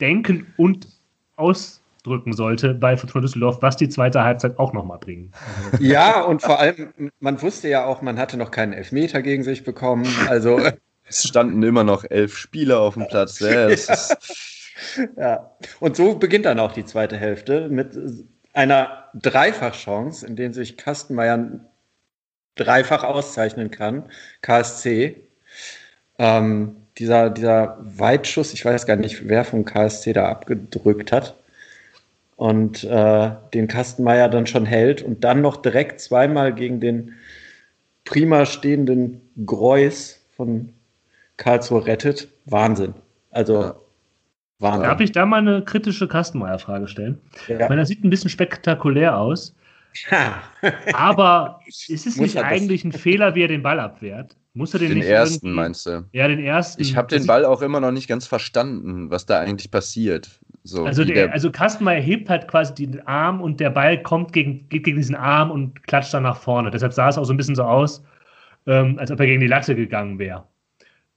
denken 0.00 0.52
und 0.56 0.88
ausdrücken 1.36 2.32
sollte 2.32 2.74
bei 2.74 2.96
Fortuna 2.96 3.22
Düsseldorf, 3.22 3.60
was 3.60 3.76
die 3.76 3.88
zweite 3.88 4.22
Halbzeit 4.22 4.58
auch 4.58 4.72
nochmal 4.72 4.98
bringen. 4.98 5.32
Ja, 5.80 6.22
und 6.22 6.42
vor 6.42 6.60
allem, 6.60 6.92
man 7.20 7.42
wusste 7.42 7.68
ja 7.68 7.84
auch, 7.84 8.02
man 8.02 8.18
hatte 8.18 8.36
noch 8.36 8.50
keinen 8.50 8.72
Elfmeter 8.72 9.22
gegen 9.22 9.42
sich 9.42 9.64
bekommen. 9.64 10.06
Also 10.28 10.60
es 11.08 11.26
standen 11.26 11.62
immer 11.62 11.84
noch 11.84 12.04
elf 12.08 12.36
Spieler 12.36 12.80
auf 12.80 12.94
dem 12.94 13.08
Platz. 13.08 13.40
Ja, 13.40 13.68
ja. 13.68 13.76
ja. 15.16 15.50
Und 15.80 15.96
so 15.96 16.14
beginnt 16.14 16.46
dann 16.46 16.60
auch 16.60 16.72
die 16.72 16.84
zweite 16.84 17.16
Hälfte 17.16 17.68
mit 17.68 17.98
einer 18.52 19.10
Dreifachchance, 19.14 20.24
in 20.26 20.36
der 20.36 20.52
sich 20.52 20.76
Kastenmeier 20.76 21.60
dreifach 22.54 23.02
auszeichnen 23.04 23.70
kann. 23.70 24.04
KSC. 24.40 25.16
Ähm, 26.18 26.85
dieser, 26.98 27.30
dieser 27.30 27.78
Weitschuss, 27.80 28.52
ich 28.52 28.64
weiß 28.64 28.86
gar 28.86 28.96
nicht, 28.96 29.28
wer 29.28 29.44
vom 29.44 29.64
KSC 29.64 30.12
da 30.12 30.28
abgedrückt 30.28 31.12
hat. 31.12 31.36
Und 32.36 32.84
äh, 32.84 33.30
den 33.54 33.66
Kastenmeier 33.66 34.28
dann 34.28 34.46
schon 34.46 34.66
hält 34.66 35.00
und 35.00 35.24
dann 35.24 35.40
noch 35.40 35.56
direkt 35.56 36.00
zweimal 36.00 36.54
gegen 36.54 36.80
den 36.80 37.14
prima 38.04 38.44
stehenden 38.44 39.22
Greus 39.46 40.20
von 40.36 40.70
Karlsruhe 41.38 41.86
rettet. 41.86 42.28
Wahnsinn. 42.44 42.94
Also 43.30 43.62
ja. 43.62 43.76
Wahnsinn. 44.58 44.82
Darf 44.82 45.00
ich 45.00 45.12
da 45.12 45.26
mal 45.26 45.38
eine 45.38 45.62
kritische 45.62 46.08
Kastenmeier-Frage 46.08 46.88
stellen? 46.88 47.20
Ja. 47.48 47.60
Ich 47.60 47.68
meine, 47.68 47.82
das 47.82 47.88
sieht 47.88 48.04
ein 48.04 48.10
bisschen 48.10 48.30
spektakulär 48.30 49.18
aus. 49.18 49.54
Ja. 50.10 50.42
aber 50.92 51.60
ist 51.66 52.06
es 52.06 52.16
nicht 52.16 52.38
eigentlich 52.38 52.84
ein 52.84 52.92
Fehler, 52.92 53.34
wie 53.34 53.42
er 53.42 53.48
den 53.48 53.62
Ball 53.62 53.80
abwehrt? 53.80 54.36
Muss 54.56 54.72
er 54.72 54.80
den, 54.80 54.88
den 54.88 55.02
ersten 55.02 55.48
irgendwie? 55.48 55.54
meinst 55.54 55.84
du? 55.84 56.04
Ja, 56.12 56.26
den 56.28 56.42
ersten. 56.42 56.80
Ich 56.80 56.96
habe 56.96 57.08
den 57.08 57.26
Ball 57.26 57.44
auch 57.44 57.60
immer 57.60 57.78
noch 57.78 57.92
nicht 57.92 58.08
ganz 58.08 58.26
verstanden, 58.26 59.10
was 59.10 59.26
da 59.26 59.38
eigentlich 59.38 59.70
passiert. 59.70 60.40
So 60.64 60.84
also, 60.84 61.04
der, 61.04 61.30
also 61.30 61.50
Kastenmeier 61.50 62.00
hebt 62.00 62.30
halt 62.30 62.48
quasi 62.48 62.74
den 62.74 63.06
Arm 63.06 63.42
und 63.42 63.60
der 63.60 63.68
Ball 63.68 64.02
kommt 64.02 64.32
gegen, 64.32 64.66
geht 64.70 64.84
gegen 64.84 64.96
diesen 64.96 65.14
Arm 65.14 65.50
und 65.50 65.86
klatscht 65.86 66.14
dann 66.14 66.22
nach 66.22 66.38
vorne. 66.38 66.70
Deshalb 66.70 66.94
sah 66.94 67.10
es 67.10 67.18
auch 67.18 67.24
so 67.24 67.34
ein 67.34 67.36
bisschen 67.36 67.54
so 67.54 67.64
aus, 67.64 68.02
ähm, 68.66 68.98
als 68.98 69.10
ob 69.10 69.20
er 69.20 69.26
gegen 69.26 69.42
die 69.42 69.46
Latte 69.46 69.76
gegangen 69.76 70.18
wäre. 70.18 70.44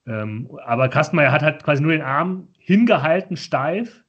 Ähm, 0.06 0.50
aber 0.66 0.90
Kastenmeier 0.90 1.32
hat 1.32 1.42
halt 1.42 1.64
quasi 1.64 1.82
nur 1.82 1.94
den 1.94 2.02
Arm 2.02 2.50
hingehalten, 2.58 3.38
steif 3.38 4.04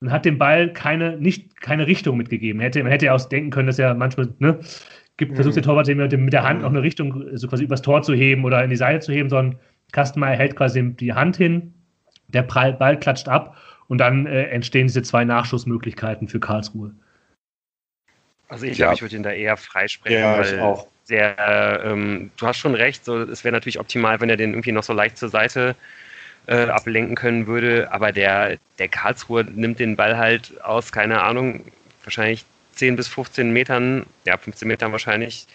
und 0.00 0.12
hat 0.12 0.26
dem 0.26 0.36
Ball 0.36 0.74
keine, 0.74 1.16
nicht, 1.16 1.58
keine 1.62 1.86
Richtung 1.86 2.18
mitgegeben. 2.18 2.60
Hätte, 2.60 2.82
man 2.82 2.92
hätte 2.92 3.06
ja 3.06 3.14
auch 3.14 3.24
denken 3.24 3.48
können, 3.48 3.68
dass 3.68 3.78
er 3.78 3.94
manchmal, 3.94 4.28
ne, 4.40 4.60
gibt, 5.18 5.34
versucht 5.34 5.56
der 5.56 5.62
mhm. 5.62 5.66
Torwart 5.66 5.88
mit 5.88 6.32
der 6.32 6.44
Hand 6.44 6.62
noch 6.62 6.70
eine 6.70 6.82
Richtung 6.82 7.36
so 7.36 7.48
quasi 7.48 7.64
übers 7.64 7.82
Tor 7.82 8.02
zu 8.02 8.14
heben 8.14 8.44
oder 8.44 8.64
in 8.64 8.70
die 8.70 8.76
Seite 8.76 9.00
zu 9.00 9.12
heben, 9.12 9.28
sondern 9.28 9.58
Kastenmeier 9.92 10.36
hält 10.36 10.56
quasi 10.56 10.82
die 10.94 11.12
Hand 11.12 11.36
hin, 11.36 11.74
der 12.28 12.42
Ball 12.42 12.98
klatscht 12.98 13.28
ab 13.28 13.56
und 13.88 13.98
dann 13.98 14.26
äh, 14.26 14.44
entstehen 14.44 14.86
diese 14.86 15.02
zwei 15.02 15.24
Nachschussmöglichkeiten 15.24 16.28
für 16.28 16.40
Karlsruhe. 16.40 16.92
Also 18.48 18.64
ich 18.64 18.76
glaube, 18.76 18.94
ich 18.94 19.02
würde 19.02 19.16
ihn 19.16 19.22
da 19.22 19.30
eher 19.30 19.56
freisprechen, 19.56 20.20
ja, 20.20 20.38
weil 20.38 20.60
auch. 20.60 20.86
Der, 21.10 21.80
ähm, 21.84 22.30
du 22.36 22.46
hast 22.46 22.58
schon 22.58 22.74
recht, 22.74 23.02
so, 23.02 23.22
es 23.22 23.42
wäre 23.42 23.52
natürlich 23.52 23.80
optimal, 23.80 24.20
wenn 24.20 24.28
er 24.28 24.36
den 24.36 24.50
irgendwie 24.50 24.72
noch 24.72 24.82
so 24.82 24.92
leicht 24.92 25.16
zur 25.16 25.30
Seite 25.30 25.74
äh, 26.46 26.66
ablenken 26.66 27.14
können 27.14 27.46
würde, 27.46 27.90
aber 27.90 28.12
der, 28.12 28.58
der 28.78 28.88
Karlsruhe 28.88 29.44
nimmt 29.44 29.78
den 29.78 29.96
Ball 29.96 30.18
halt 30.18 30.62
aus, 30.62 30.92
keine 30.92 31.22
Ahnung, 31.22 31.64
wahrscheinlich 32.04 32.44
10 32.78 32.96
bis 32.96 33.08
15 33.08 33.52
Metern, 33.52 34.06
ja, 34.24 34.36
15 34.36 34.66
Metern 34.66 34.92
wahrscheinlich, 34.92 35.46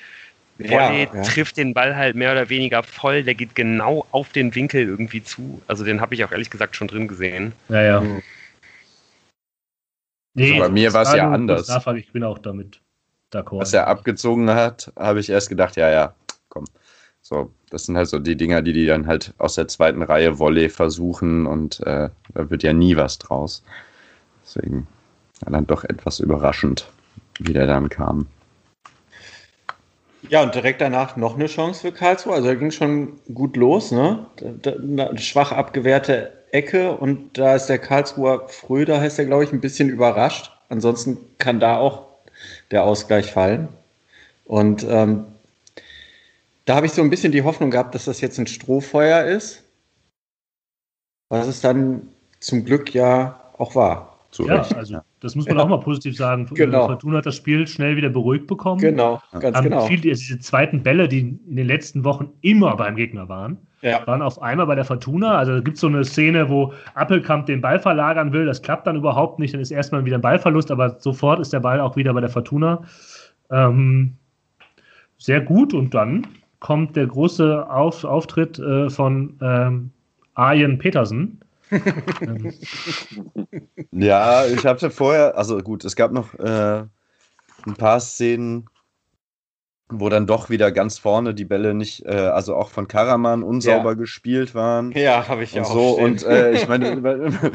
Volley 0.58 1.04
ja, 1.04 1.16
ja. 1.16 1.22
trifft 1.24 1.58
den 1.58 1.74
Ball 1.74 1.96
halt 1.96 2.16
mehr 2.16 2.32
oder 2.32 2.50
weniger 2.50 2.84
voll, 2.84 3.24
der 3.24 3.34
geht 3.34 3.56
genau 3.56 4.06
auf 4.12 4.30
den 4.30 4.54
Winkel 4.54 4.84
irgendwie 4.84 5.24
zu. 5.24 5.62
Also 5.68 5.84
den 5.84 6.00
habe 6.00 6.14
ich 6.14 6.24
auch 6.24 6.32
ehrlich 6.32 6.50
gesagt 6.50 6.76
schon 6.76 6.88
drin 6.88 7.08
gesehen. 7.08 7.54
Ja, 7.70 7.82
ja. 7.82 8.02
Mhm. 8.02 8.22
Nee, 10.36 10.52
also 10.52 10.64
bei 10.64 10.70
mir 10.70 10.94
war 10.94 11.04
es 11.04 11.14
ja 11.14 11.32
anders. 11.32 11.70
Ich 11.96 12.12
bin 12.12 12.24
auch 12.24 12.40
damit 12.40 12.82
d'accord. 13.34 13.62
Was 13.62 13.74
er 13.74 13.88
abgezogen 13.88 14.50
hat, 14.50 14.92
habe 14.98 15.20
ich 15.20 15.30
erst 15.30 15.50
gedacht, 15.50 15.76
ja, 15.76 15.90
ja, 15.90 16.16
komm. 16.50 16.66
So, 17.22 17.54
das 17.70 17.86
sind 17.86 17.96
halt 17.96 18.10
so 18.10 18.20
die 18.20 18.36
Dinger, 18.36 18.62
die 18.62 18.74
die 18.74 18.86
dann 18.86 19.08
halt 19.08 19.34
aus 19.38 19.56
der 19.56 19.68
zweiten 19.68 20.02
Reihe 20.02 20.40
Volley 20.40 20.70
versuchen 20.70 21.46
und 21.46 21.80
äh, 21.82 22.10
da 22.34 22.50
wird 22.50 22.64
ja 22.64 22.74
nie 22.74 22.98
was 22.98 23.18
draus. 23.18 23.64
Deswegen 24.44 24.88
war 25.40 25.54
dann 25.54 25.66
doch 25.66 25.84
etwas 25.86 26.20
überraschend, 26.20 26.92
wie 27.40 27.54
der 27.54 27.68
dann 27.68 27.90
kam. 27.90 28.28
Ja, 30.30 30.42
und 30.42 30.56
direkt 30.56 30.82
danach 30.82 31.18
noch 31.18 31.36
eine 31.36 31.48
Chance 31.48 31.82
für 31.82 31.92
Karlsruhe. 31.92 32.34
Also 32.34 32.48
da 32.48 32.56
ging 32.56 32.72
schon 32.72 33.20
gut 33.34 33.58
los, 33.58 33.92
ne? 33.92 34.26
Eine 34.66 35.18
schwach 35.18 35.52
abgewehrte 35.52 36.32
Ecke 36.52 36.92
und 36.92 37.38
da 37.38 37.56
ist 37.56 37.66
der 37.66 37.80
Karlsruher 37.80 38.48
Fröder, 38.48 39.02
heißt 39.02 39.20
er, 39.20 39.26
glaube 39.26 39.44
ich, 39.44 39.52
ein 39.52 39.62
bisschen 39.62 39.90
überrascht. 39.90 40.52
Ansonsten 40.70 41.18
kann 41.40 41.60
da 41.60 41.78
auch 41.78 42.08
der 42.72 42.84
Ausgleich 42.84 43.32
fallen. 43.32 43.68
Und 44.46 44.86
ähm, 44.88 45.26
da 46.66 46.76
habe 46.76 46.86
ich 46.86 46.94
so 46.94 47.02
ein 47.02 47.10
bisschen 47.10 47.32
die 47.32 47.44
Hoffnung 47.44 47.72
gehabt, 47.72 47.94
dass 47.94 48.06
das 48.06 48.22
jetzt 48.22 48.40
ein 48.40 48.48
Strohfeuer 48.48 49.26
ist. 49.26 49.64
Was 51.30 51.48
es 51.48 51.62
dann 51.62 52.08
zum 52.40 52.64
Glück 52.64 52.94
ja 52.94 53.52
auch 53.58 53.76
war. 53.76 54.20
Zu 54.32 54.48
ja, 54.48 54.62
Recht. 54.62 54.76
also 54.76 55.00
das 55.24 55.36
muss 55.36 55.48
man 55.48 55.58
ja. 55.58 55.64
auch 55.64 55.70
mal 55.70 55.80
positiv 55.80 56.18
sagen. 56.18 56.48
Genau. 56.54 56.88
Fortuna 56.88 57.20
hat 57.20 57.26
das 57.26 57.38
Spiel 57.38 57.66
schnell 57.66 57.96
wieder 57.96 58.10
beruhigt 58.10 58.46
bekommen. 58.46 58.82
Genau, 58.82 59.22
ganz 59.40 59.56
haben 59.56 59.64
genau. 59.64 59.86
Viel, 59.86 60.02
diese 60.02 60.38
zweiten 60.40 60.84
Bälle, 60.84 61.08
die 61.08 61.20
in 61.20 61.56
den 61.56 61.66
letzten 61.66 62.04
Wochen 62.04 62.30
immer 62.42 62.76
beim 62.76 62.98
Gegner 62.98 63.30
waren, 63.30 63.58
ja. 63.82 64.06
waren 64.06 64.22
auf 64.22 64.42
einmal 64.42 64.66
bei 64.66 64.76
der 64.76 64.84
Fortuna. 64.84 65.38
Also 65.38 65.54
da 65.54 65.60
gibt 65.62 65.76
es 65.76 65.82
so 65.82 65.88
eine 65.88 66.04
Szene, 66.04 66.50
wo 66.50 66.74
Appelkamp 66.96 67.46
den 67.46 67.62
Ball 67.62 67.80
verlagern 67.80 68.34
will. 68.34 68.46
Das 68.46 68.62
klappt 68.62 68.86
dann 68.86 68.98
überhaupt 68.98 69.40
nicht. 69.40 69.54
Dann 69.54 69.62
ist 69.62 69.72
erstmal 69.72 70.04
wieder 70.04 70.18
ein 70.18 70.22
Ballverlust, 70.22 70.72
aber 70.72 71.00
sofort 71.00 71.40
ist 71.40 71.54
der 71.54 71.62
Ball 71.62 71.80
auch 71.80 71.96
wieder 71.96 72.14
bei 72.14 72.20
der 72.20 72.30
Fortuna. 72.30 72.84
Ähm, 73.50 74.16
sehr 75.18 75.40
gut. 75.40 75.74
Und 75.74 75.94
dann 75.94 76.28
kommt 76.60 76.98
der 76.98 77.08
große 77.08 77.70
auf 77.70 78.04
Auftritt 78.04 78.60
äh, 78.60 78.90
von 78.90 79.38
ähm, 79.42 79.92
Arjen 80.34 80.80
Petersen 80.80 81.40
ja, 83.92 84.46
ich 84.46 84.66
habe 84.66 84.80
ja 84.80 84.90
vorher, 84.90 85.38
also 85.38 85.58
gut, 85.60 85.86
es 85.86 85.96
gab 85.96 86.12
noch 86.12 86.34
äh, 86.36 86.84
ein 87.66 87.76
paar 87.78 88.00
Szenen, 88.00 88.70
wo 89.90 90.10
dann 90.10 90.28
doch 90.28 90.50
wieder 90.50 90.72
ganz 90.72 90.98
vorne 90.98 91.34
die 91.34 91.46
Bälle 91.46 91.74
nicht, 91.74 92.06
äh, 92.06 92.12
also 92.12 92.56
auch 92.56 92.70
von 92.70 92.88
Karaman 92.88 93.44
unsauber 93.44 93.92
ja. 93.92 93.96
gespielt 93.96 94.56
waren. 94.56 94.92
Ja, 94.92 95.28
habe 95.28 95.44
ich 95.44 95.54
ja 95.54 95.64
auch. 95.64 95.74
So, 95.74 95.98
und 95.98 96.24
äh, 96.24 96.52
ich 96.54 96.68
meine, 96.68 97.52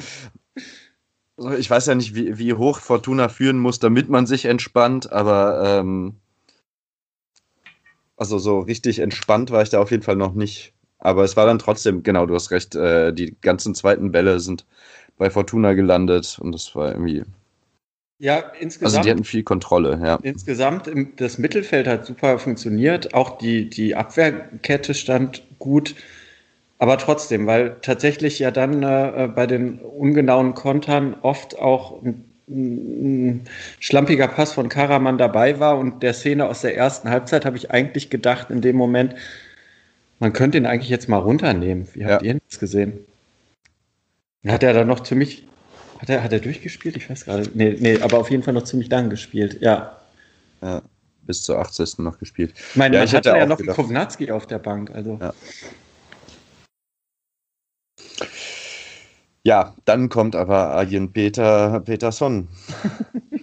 ich 1.58 1.70
weiß 1.70 1.86
ja 1.86 1.94
nicht, 1.94 2.14
wie, 2.14 2.38
wie 2.38 2.54
hoch 2.54 2.80
Fortuna 2.80 3.28
führen 3.28 3.58
muss, 3.58 3.78
damit 3.78 4.08
man 4.08 4.26
sich 4.26 4.44
entspannt, 4.44 5.12
aber 5.12 5.80
ähm, 5.80 6.16
also 8.16 8.38
so 8.38 8.58
richtig 8.58 8.98
entspannt 8.98 9.50
war 9.50 9.62
ich 9.62 9.70
da 9.70 9.80
auf 9.80 9.90
jeden 9.90 10.02
Fall 10.02 10.16
noch 10.16 10.34
nicht. 10.34 10.74
Aber 10.98 11.24
es 11.24 11.36
war 11.36 11.46
dann 11.46 11.58
trotzdem, 11.58 12.02
genau, 12.02 12.26
du 12.26 12.34
hast 12.34 12.50
recht, 12.50 12.74
äh, 12.74 13.12
die 13.12 13.36
ganzen 13.40 13.74
zweiten 13.74 14.10
Bälle 14.10 14.40
sind 14.40 14.66
bei 15.16 15.30
Fortuna 15.30 15.74
gelandet 15.74 16.38
und 16.40 16.52
das 16.52 16.74
war 16.74 16.92
irgendwie. 16.92 17.24
Ja, 18.18 18.42
insgesamt. 18.58 18.96
Also 18.96 19.02
die 19.02 19.10
hatten 19.12 19.24
viel 19.24 19.44
Kontrolle, 19.44 20.00
ja. 20.02 20.18
Insgesamt, 20.22 20.90
das 21.16 21.38
Mittelfeld 21.38 21.86
hat 21.86 22.04
super 22.06 22.38
funktioniert. 22.38 23.14
Auch 23.14 23.38
die, 23.38 23.70
die 23.70 23.94
Abwehrkette 23.94 24.94
stand 24.94 25.42
gut. 25.60 25.94
Aber 26.78 26.98
trotzdem, 26.98 27.46
weil 27.46 27.76
tatsächlich 27.82 28.38
ja 28.38 28.50
dann 28.50 28.82
äh, 28.82 29.28
bei 29.34 29.46
den 29.46 29.78
ungenauen 29.80 30.54
Kontern 30.54 31.16
oft 31.22 31.58
auch 31.58 32.02
ein, 32.02 32.24
ein 32.48 33.44
schlampiger 33.78 34.28
Pass 34.28 34.52
von 34.52 34.68
Karaman 34.68 35.18
dabei 35.18 35.60
war 35.60 35.78
und 35.78 36.02
der 36.02 36.14
Szene 36.14 36.46
aus 36.46 36.62
der 36.62 36.76
ersten 36.76 37.10
Halbzeit 37.10 37.44
habe 37.44 37.56
ich 37.56 37.70
eigentlich 37.70 38.10
gedacht, 38.10 38.50
in 38.50 38.60
dem 38.60 38.76
Moment, 38.76 39.14
man 40.18 40.32
könnte 40.32 40.58
ihn 40.58 40.66
eigentlich 40.66 40.90
jetzt 40.90 41.08
mal 41.08 41.18
runternehmen. 41.18 41.88
Wie 41.94 42.04
habt 42.04 42.22
ja. 42.22 42.34
ihr 42.34 42.40
das 42.48 42.58
gesehen? 42.58 43.06
Hat 44.46 44.62
er 44.62 44.72
da 44.72 44.84
noch 44.84 45.00
ziemlich. 45.00 45.46
Hat 45.98 46.08
er, 46.08 46.22
hat 46.22 46.32
er 46.32 46.40
durchgespielt? 46.40 46.96
Ich 46.96 47.10
weiß 47.10 47.24
gerade. 47.24 47.50
Nee, 47.54 47.76
nee, 47.78 48.00
aber 48.00 48.18
auf 48.18 48.30
jeden 48.30 48.42
Fall 48.42 48.54
noch 48.54 48.62
ziemlich 48.64 48.88
lang 48.88 49.10
gespielt, 49.10 49.60
ja. 49.60 49.98
Ja, 50.62 50.82
bis 51.22 51.42
zur 51.42 51.58
80. 51.58 51.98
noch 51.98 52.18
gespielt. 52.18 52.54
Ich 52.56 52.76
meine, 52.76 52.96
ja, 52.96 53.04
ich 53.04 53.14
hatte 53.14 53.30
ja 53.30 53.46
noch 53.46 53.58
gedacht. 53.58 53.76
Kovnatski 53.76 54.30
auf 54.30 54.46
der 54.46 54.58
Bank. 54.58 54.90
Also. 54.90 55.18
Ja. 55.20 55.34
ja, 59.42 59.74
dann 59.84 60.08
kommt 60.08 60.36
aber 60.36 60.70
Arjen 60.70 61.12
Peter 61.12 61.80
Peterson. 61.80 62.48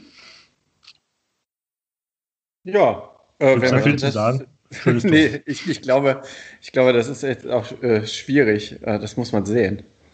ja, 2.63 3.09
äh, 3.39 3.55
wer 3.59 3.71
möchte 3.73 3.95
das 3.97 4.13
sagen? 4.13 4.47
nee, 4.85 5.41
ich, 5.45 5.69
ich, 5.69 5.81
glaube, 5.81 6.21
ich 6.61 6.71
glaube, 6.71 6.93
das 6.93 7.07
ist 7.07 7.23
jetzt 7.23 7.47
auch 7.47 7.71
äh, 7.81 8.05
schwierig. 8.05 8.81
Äh, 8.81 8.99
das 8.99 9.17
muss 9.17 9.31
man 9.31 9.45
sehen. 9.45 9.83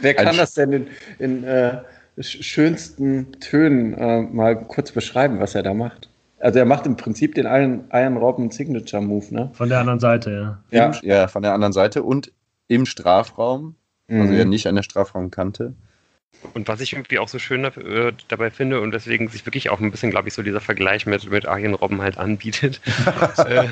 Wer 0.00 0.14
kann 0.14 0.28
Ein 0.28 0.36
das 0.36 0.54
denn 0.54 0.72
in, 0.72 0.88
in 1.18 1.44
äh, 1.44 1.82
schönsten 2.20 3.32
Tönen 3.40 3.94
äh, 3.94 4.22
mal 4.22 4.56
kurz 4.56 4.92
beschreiben, 4.92 5.40
was 5.40 5.54
er 5.54 5.62
da 5.62 5.74
macht? 5.74 6.08
Also 6.38 6.58
er 6.58 6.64
macht 6.64 6.86
im 6.86 6.96
Prinzip 6.96 7.34
den 7.34 7.46
Iron, 7.46 7.84
Iron 7.92 8.16
Robben 8.16 8.50
Signature 8.50 9.02
Move, 9.02 9.26
ne? 9.30 9.50
Von 9.52 9.68
der 9.68 9.80
anderen 9.80 10.00
Seite, 10.00 10.58
ja. 10.70 10.92
Ja, 10.92 11.00
ja 11.02 11.28
von 11.28 11.42
der 11.42 11.52
anderen 11.52 11.72
Seite 11.72 12.02
und 12.02 12.32
im 12.66 12.86
Strafraum, 12.86 13.74
also 14.08 14.32
mhm. 14.32 14.38
ja 14.38 14.44
nicht 14.44 14.66
an 14.66 14.76
der 14.76 14.82
Strafraumkante. 14.82 15.74
Und 16.54 16.68
was 16.68 16.80
ich 16.80 16.92
irgendwie 16.94 17.18
auch 17.18 17.28
so 17.28 17.38
schön 17.38 17.64
äh, 17.64 18.12
dabei 18.28 18.50
finde 18.50 18.80
und 18.80 18.92
deswegen 18.92 19.28
sich 19.28 19.44
wirklich 19.44 19.68
auch 19.68 19.78
ein 19.78 19.90
bisschen, 19.90 20.10
glaube 20.10 20.28
ich, 20.28 20.34
so 20.34 20.42
dieser 20.42 20.60
Vergleich 20.60 21.04
mit, 21.04 21.30
mit 21.30 21.46
Arjen 21.46 21.74
Robben 21.74 22.00
halt 22.00 22.16
anbietet, 22.18 22.80
äh, 23.36 23.66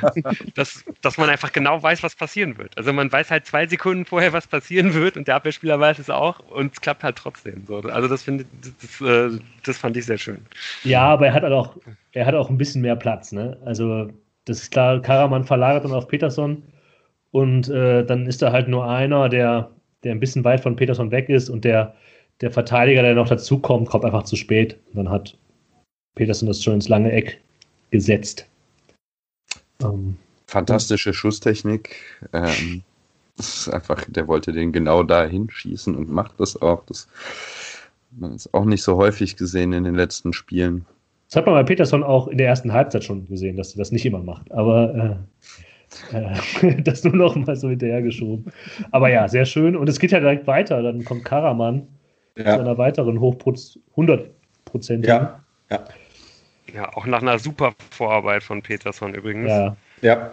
dass, 0.55 0.85
dass 1.01 1.17
man 1.17 1.31
einfach 1.31 1.53
genau 1.53 1.83
weiß, 1.83 2.03
was 2.03 2.15
passieren 2.15 2.59
wird. 2.59 2.77
Also 2.77 2.93
man 2.93 3.11
weiß 3.11 3.31
halt 3.31 3.47
zwei 3.47 3.67
Sekunden 3.67 4.05
vorher, 4.05 4.33
was 4.33 4.47
passieren 4.47 4.93
wird 4.93 5.17
und 5.17 5.29
der 5.29 5.37
Abwehrspieler 5.37 5.81
weiß 5.81 5.99
es 5.99 6.11
auch 6.11 6.41
und 6.51 6.75
es 6.75 6.81
klappt 6.81 7.05
halt 7.05 7.17
trotzdem. 7.17 7.65
So. 7.67 7.79
Also 7.79 8.07
das, 8.07 8.23
finde 8.23 8.45
das, 8.61 9.01
äh, 9.01 9.39
das 9.65 9.79
fand 9.79 9.97
ich 9.97 10.05
sehr 10.05 10.19
schön. 10.19 10.45
Ja, 10.85 11.07
aber 11.07 11.29
er 11.29 11.33
hat 11.33 11.43
halt 11.43 11.55
auch, 11.55 11.77
er 12.13 12.27
hat 12.27 12.35
auch 12.35 12.51
ein 12.51 12.59
bisschen 12.59 12.83
mehr 12.83 12.97
Platz. 12.97 13.33
Ne? 13.33 13.57
Also 13.65 14.11
das 14.45 14.63
ist 14.63 14.71
klar, 14.71 15.01
Karaman 15.01 15.45
verlagert 15.45 15.85
dann 15.85 15.93
auf 15.93 16.07
Peterson 16.07 16.63
und 17.31 17.69
äh, 17.71 18.05
dann 18.05 18.27
ist 18.27 18.43
da 18.43 18.53
halt 18.53 18.69
nur 18.69 18.89
einer, 18.89 19.29
der, 19.29 19.71
der 20.05 20.13
ein 20.13 20.21
bisschen 20.21 20.45
weit 20.45 20.61
von 20.61 20.77
Peterson 20.77 21.11
weg 21.11 21.29
ist 21.29 21.49
und 21.49 21.65
der 21.65 21.95
der 22.41 22.51
Verteidiger, 22.51 23.03
der 23.03 23.15
noch 23.15 23.29
dazukommt, 23.29 23.89
kommt 23.89 24.05
einfach 24.05 24.25
zu 24.25 24.37
spät. 24.37 24.79
Und 24.91 24.97
dann 24.97 25.11
hat 25.11 25.37
Peterson 26.15 26.49
das 26.49 26.63
schon 26.63 26.75
ins 26.75 26.89
lange 26.89 27.11
Eck 27.13 27.41
gesetzt. 27.91 28.47
Ähm, 29.83 30.17
Fantastische 30.47 31.13
Schusstechnik. 31.13 31.97
Ähm, 32.33 32.83
ist 33.39 33.69
einfach, 33.69 34.05
der 34.09 34.27
wollte 34.27 34.53
den 34.53 34.73
genau 34.73 35.03
da 35.03 35.25
hinschießen 35.25 35.95
und 35.95 36.11
macht 36.11 36.41
das 36.41 36.61
auch. 36.61 36.85
Das 36.87 37.09
man 38.11 38.35
ist 38.35 38.53
auch 38.55 38.65
nicht 38.65 38.83
so 38.83 38.97
häufig 38.97 39.37
gesehen 39.37 39.73
in 39.73 39.85
den 39.85 39.95
letzten 39.95 40.33
Spielen. 40.33 40.87
Das 41.29 41.37
hat 41.37 41.47
man 41.47 41.55
bei 41.55 41.63
Peterson 41.63 42.03
auch 42.03 42.29
in 42.29 42.39
der 42.39 42.49
ersten 42.49 42.73
Halbzeit 42.73 43.05
schon 43.05 43.27
gesehen, 43.27 43.57
dass 43.57 43.75
er 43.75 43.79
das 43.79 43.93
nicht 43.93 44.07
immer 44.07 44.23
macht. 44.23 44.51
Aber 44.51 45.21
äh, 46.13 46.17
äh, 46.17 46.83
das 46.83 47.05
nur 47.05 47.15
noch 47.15 47.37
mal 47.37 47.55
so 47.55 47.69
hinterhergeschoben. 47.69 48.47
Aber 48.93 49.11
ja, 49.11 49.29
sehr 49.29 49.45
schön. 49.45 49.77
Und 49.77 49.89
es 49.89 49.99
geht 49.99 50.11
ja 50.11 50.21
direkt 50.21 50.47
weiter. 50.47 50.83
Dann 50.83 51.05
kommt 51.05 51.25
Karaman 51.25 51.87
ja. 52.39 52.55
zu 52.55 52.61
einer 52.61 52.79
weiteren 52.79 53.21
Hochproz 53.21 53.79
100 53.91 54.31
Ja. 55.05 55.41
ja. 55.71 55.85
Ja, 56.75 56.95
auch 56.95 57.07
nach 57.07 57.23
einer 57.23 57.39
super 57.39 57.73
Vorarbeit 57.91 58.43
von 58.43 58.63
Peterson 58.63 59.15
übrigens. 59.15 59.49
Ja. 59.49 59.77
Ja. 60.03 60.33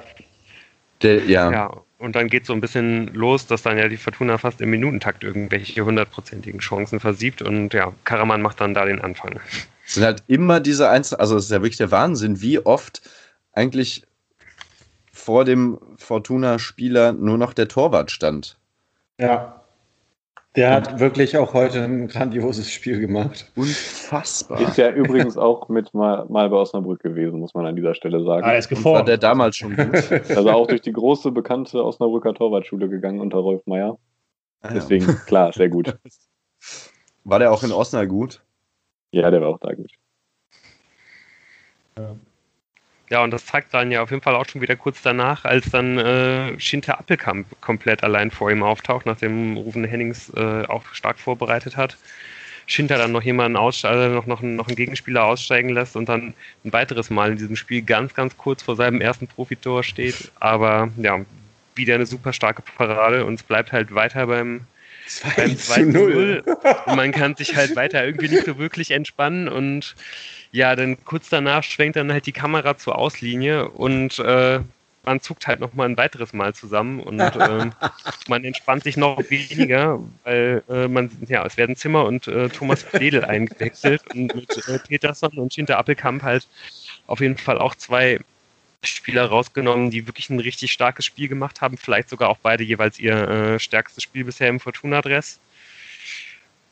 Der, 1.01 1.25
ja. 1.25 1.51
ja. 1.51 1.81
Und 1.97 2.15
dann 2.15 2.27
geht 2.27 2.45
so 2.45 2.53
ein 2.53 2.61
bisschen 2.61 3.13
los, 3.13 3.47
dass 3.47 3.63
dann 3.63 3.77
ja 3.77 3.87
die 3.87 3.97
Fortuna 3.97 4.37
fast 4.37 4.59
im 4.61 4.69
Minutentakt 4.69 5.23
irgendwelche 5.23 5.85
hundertprozentigen 5.85 6.59
Chancen 6.59 6.99
versiebt 6.99 7.41
und 7.41 7.73
ja, 7.73 7.93
Karaman 8.03 8.41
macht 8.41 8.59
dann 8.59 8.73
da 8.73 8.85
den 8.85 9.01
Anfang. 9.01 9.39
Es 9.85 9.93
sind 9.93 10.03
halt 10.03 10.23
immer 10.27 10.59
diese 10.59 10.89
Einzel, 10.89 11.17
also 11.17 11.37
es 11.37 11.45
ist 11.45 11.51
ja 11.51 11.61
wirklich 11.61 11.77
der 11.77 11.91
Wahnsinn, 11.91 12.41
wie 12.41 12.59
oft 12.59 13.01
eigentlich 13.53 14.03
vor 15.11 15.45
dem 15.45 15.79
Fortuna-Spieler 15.97 17.13
nur 17.13 17.37
noch 17.37 17.53
der 17.53 17.69
Torwart 17.69 18.11
stand. 18.11 18.57
Ja. 19.19 19.64
Der 20.55 20.71
hat 20.71 20.99
wirklich 20.99 21.37
auch 21.37 21.53
heute 21.53 21.83
ein 21.83 22.07
grandioses 22.07 22.71
Spiel 22.71 22.99
gemacht. 22.99 23.51
Unfassbar. 23.55 24.61
Ist 24.61 24.77
ja 24.77 24.89
übrigens 24.89 25.37
auch 25.37 25.67
mit 25.67 25.93
mal, 25.93 26.25
mal 26.29 26.49
bei 26.49 26.55
Osnabrück 26.55 27.01
gewesen, 27.01 27.39
muss 27.39 27.53
man 27.53 27.65
an 27.65 27.75
dieser 27.75 27.93
Stelle 27.93 28.23
sagen. 28.23 28.45
Ah, 28.45 28.53
er 28.53 28.59
ist 28.59 28.69
geformt. 28.69 28.99
War 28.99 29.05
der 29.05 29.17
damals 29.17 29.57
schon 29.57 29.75
gut. 29.75 30.11
Also 30.29 30.49
auch 30.51 30.67
durch 30.67 30.81
die 30.81 30.93
große, 30.93 31.31
bekannte 31.31 31.83
Osnabrücker 31.83 32.33
Torwartschule 32.33 32.87
gegangen 32.87 33.19
unter 33.19 33.39
Rolf 33.39 33.61
Meyer. 33.65 33.97
Ah, 34.61 34.73
Deswegen, 34.73 35.05
klar, 35.25 35.51
sehr 35.51 35.69
gut. 35.69 35.97
War 37.25 37.39
der 37.39 37.51
auch 37.51 37.63
in 37.63 37.71
Osnabrück 37.71 38.09
gut? 38.09 38.41
Ja, 39.11 39.29
der 39.29 39.41
war 39.41 39.49
auch 39.49 39.59
da 39.59 39.73
gut. 39.73 39.91
Ja. 41.97 42.15
Ja, 43.15 43.23
und 43.23 43.32
das 43.32 43.45
zeigt 43.45 43.73
dann 43.73 43.93
ja 43.93 44.04
auf 44.04 44.12
jeden 44.12 44.21
Fall 44.21 44.36
auch 44.36 44.45
schon 44.45 44.60
wieder 44.60 44.75
kurz 44.75 45.01
danach, 45.01 45.45
als 45.45 45.69
dann 45.69 45.97
äh, 45.97 46.60
Schinter 46.60 46.99
Appelkamp 46.99 47.47
komplett 47.62 48.04
allein 48.04 48.30
vor 48.30 48.51
ihm 48.51 48.62
auftaucht, 48.62 49.06
nachdem 49.06 49.56
Rufen 49.56 49.86
Hennings 49.86 50.34
äh, 50.36 50.65
auch 50.67 50.84
stark 50.91 51.17
vorbereitet 51.17 51.78
hat. 51.78 51.95
Schinter 52.67 52.97
dann 52.97 53.13
noch 53.13 53.21
jemanden 53.21 53.56
aussteigen, 53.56 54.01
also 54.01 54.15
noch, 54.15 54.25
noch, 54.25 54.41
noch 54.41 54.67
einen 54.67 54.75
Gegenspieler 54.75 55.23
aussteigen 55.23 55.69
lässt 55.69 55.95
und 55.95 56.10
dann 56.10 56.34
ein 56.65 56.73
weiteres 56.73 57.10
Mal 57.10 57.32
in 57.32 57.38
diesem 57.38 57.56
Spiel 57.56 57.84
ganz, 57.84 58.13
ganz 58.15 58.36
kurz 58.36 58.63
vor 58.63 58.75
seinem 58.75 58.99
ersten 58.99 59.28
Profitor 59.28 59.82
steht. 59.86 60.30
Aber 60.41 60.89
ja, 60.97 61.21
wieder 61.73 61.95
eine 61.95 62.08
super 62.08 62.34
starke 62.34 62.63
Parade 62.63 63.23
und 63.23 63.36
es 63.36 63.43
bleibt 63.43 63.71
halt 63.71 63.95
weiter 63.95 64.28
beim, 64.28 64.67
2 65.08 65.30
beim 65.38 65.58
2 65.58 65.75
zu 65.75 65.86
0. 65.86 66.43
Und 66.86 66.95
man 66.97 67.13
kann 67.13 67.38
sich 67.38 67.56
halt 67.56 67.78
weiter 67.78 68.04
irgendwie 68.06 68.28
nicht 68.28 68.43
so 68.43 68.58
wirklich 68.58 68.91
entspannen 68.91 69.47
und 69.47 69.95
ja, 70.55 70.73
dann 70.73 71.03
kurz 71.03 71.27
danach 71.27 71.63
schwenkt 71.63 71.97
dann 71.97 72.13
halt 72.13 72.25
die 72.25 72.31
Kamera 72.31 72.77
zur 72.77 72.97
Auslinie 72.97 73.67
und 73.67 74.19
äh, 74.19 74.61
man 75.03 75.19
zuckt 75.19 75.47
halt 75.47 75.59
nochmal 75.59 75.89
ein 75.89 75.97
weiteres 75.97 76.31
Mal 76.31 76.55
zusammen 76.55 77.01
und 77.01 77.19
äh, 77.19 77.69
man 78.29 78.43
entspannt 78.45 78.83
sich 78.83 78.95
noch 78.95 79.21
weniger, 79.29 79.99
weil 80.23 80.63
äh, 80.69 80.87
man, 80.87 81.11
ja, 81.27 81.45
es 81.45 81.57
werden 81.57 81.75
Zimmer 81.75 82.05
und 82.05 82.29
äh, 82.29 82.47
Thomas 82.47 82.83
Fledel 82.83 83.25
eingewechselt 83.25 84.01
und 84.13 84.33
mit 84.33 84.67
äh, 84.69 84.79
Peterson 84.79 85.37
und 85.37 85.53
Schinter 85.53 85.77
Appelkamp 85.77 86.23
halt 86.23 86.47
auf 87.05 87.19
jeden 87.19 87.37
Fall 87.37 87.57
auch 87.57 87.75
zwei 87.75 88.21
Spieler 88.81 89.25
rausgenommen, 89.25 89.91
die 89.91 90.07
wirklich 90.07 90.29
ein 90.29 90.39
richtig 90.39 90.71
starkes 90.71 91.03
Spiel 91.03 91.27
gemacht 91.27 91.59
haben, 91.59 91.77
vielleicht 91.77 92.07
sogar 92.07 92.29
auch 92.29 92.37
beide 92.37 92.63
jeweils 92.63 92.97
ihr 92.97 93.27
äh, 93.27 93.59
stärkstes 93.59 94.03
Spiel 94.03 94.23
bisher 94.23 94.47
im 94.47 94.61
Fortuna-Dress. 94.61 95.41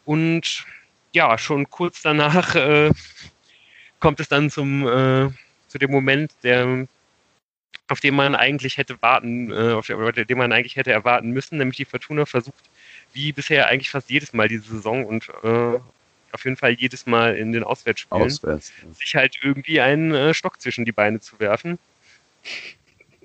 Und 0.05 0.65
ja, 1.11 1.37
schon 1.37 1.69
kurz 1.69 2.01
danach 2.01 2.55
äh, 2.55 2.91
kommt 4.03 4.19
es 4.19 4.27
dann 4.27 4.49
zum, 4.49 4.85
äh, 4.85 5.29
zu 5.69 5.77
dem 5.79 5.89
Moment, 5.89 6.33
der, 6.43 6.87
auf 7.87 8.01
den 8.01 8.13
man 8.13 8.35
eigentlich 8.35 8.77
hätte 8.77 9.01
warten, 9.01 9.49
äh, 9.49 9.71
auf 9.71 9.87
den 9.87 10.37
man 10.37 10.51
eigentlich 10.51 10.75
hätte 10.75 10.91
erwarten 10.91 11.31
müssen, 11.31 11.57
nämlich 11.57 11.77
die 11.77 11.85
Fortuna 11.85 12.25
versucht, 12.25 12.69
wie 13.13 13.31
bisher 13.31 13.67
eigentlich 13.67 13.89
fast 13.89 14.09
jedes 14.09 14.33
Mal 14.33 14.49
diese 14.49 14.65
Saison 14.65 15.05
und 15.05 15.29
äh, 15.43 15.79
auf 16.33 16.43
jeden 16.43 16.57
Fall 16.57 16.73
jedes 16.73 17.05
Mal 17.05 17.37
in 17.37 17.53
den 17.53 17.63
Auswärtsspielen, 17.63 18.25
Auswärts, 18.25 18.73
ja. 18.83 18.93
sich 18.93 19.15
halt 19.15 19.39
irgendwie 19.41 19.79
einen 19.79 20.13
äh, 20.13 20.33
Stock 20.33 20.59
zwischen 20.59 20.83
die 20.83 20.91
Beine 20.91 21.21
zu 21.21 21.39
werfen. 21.39 21.79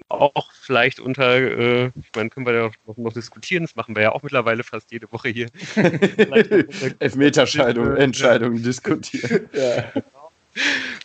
Auch 0.09 0.53
vielleicht 0.63 1.01
unter, 1.01 1.39
äh, 1.39 1.87
ich 1.87 2.15
meine, 2.15 2.31
können 2.31 2.47
wir 2.47 2.55
ja 2.55 2.71
noch, 2.87 2.97
noch, 2.97 3.13
diskutieren, 3.13 3.65
das 3.65 3.75
machen 3.75 3.97
wir 3.97 4.03
ja 4.05 4.13
auch 4.13 4.23
mittlerweile 4.23 4.63
fast 4.63 4.93
jede 4.93 5.11
Woche 5.11 5.31
hier. 5.31 5.49
Elfmeterscheidung, 7.01 7.97
Entscheidungen 7.97 8.63
diskutieren. 8.63 9.51
ja 9.53 9.93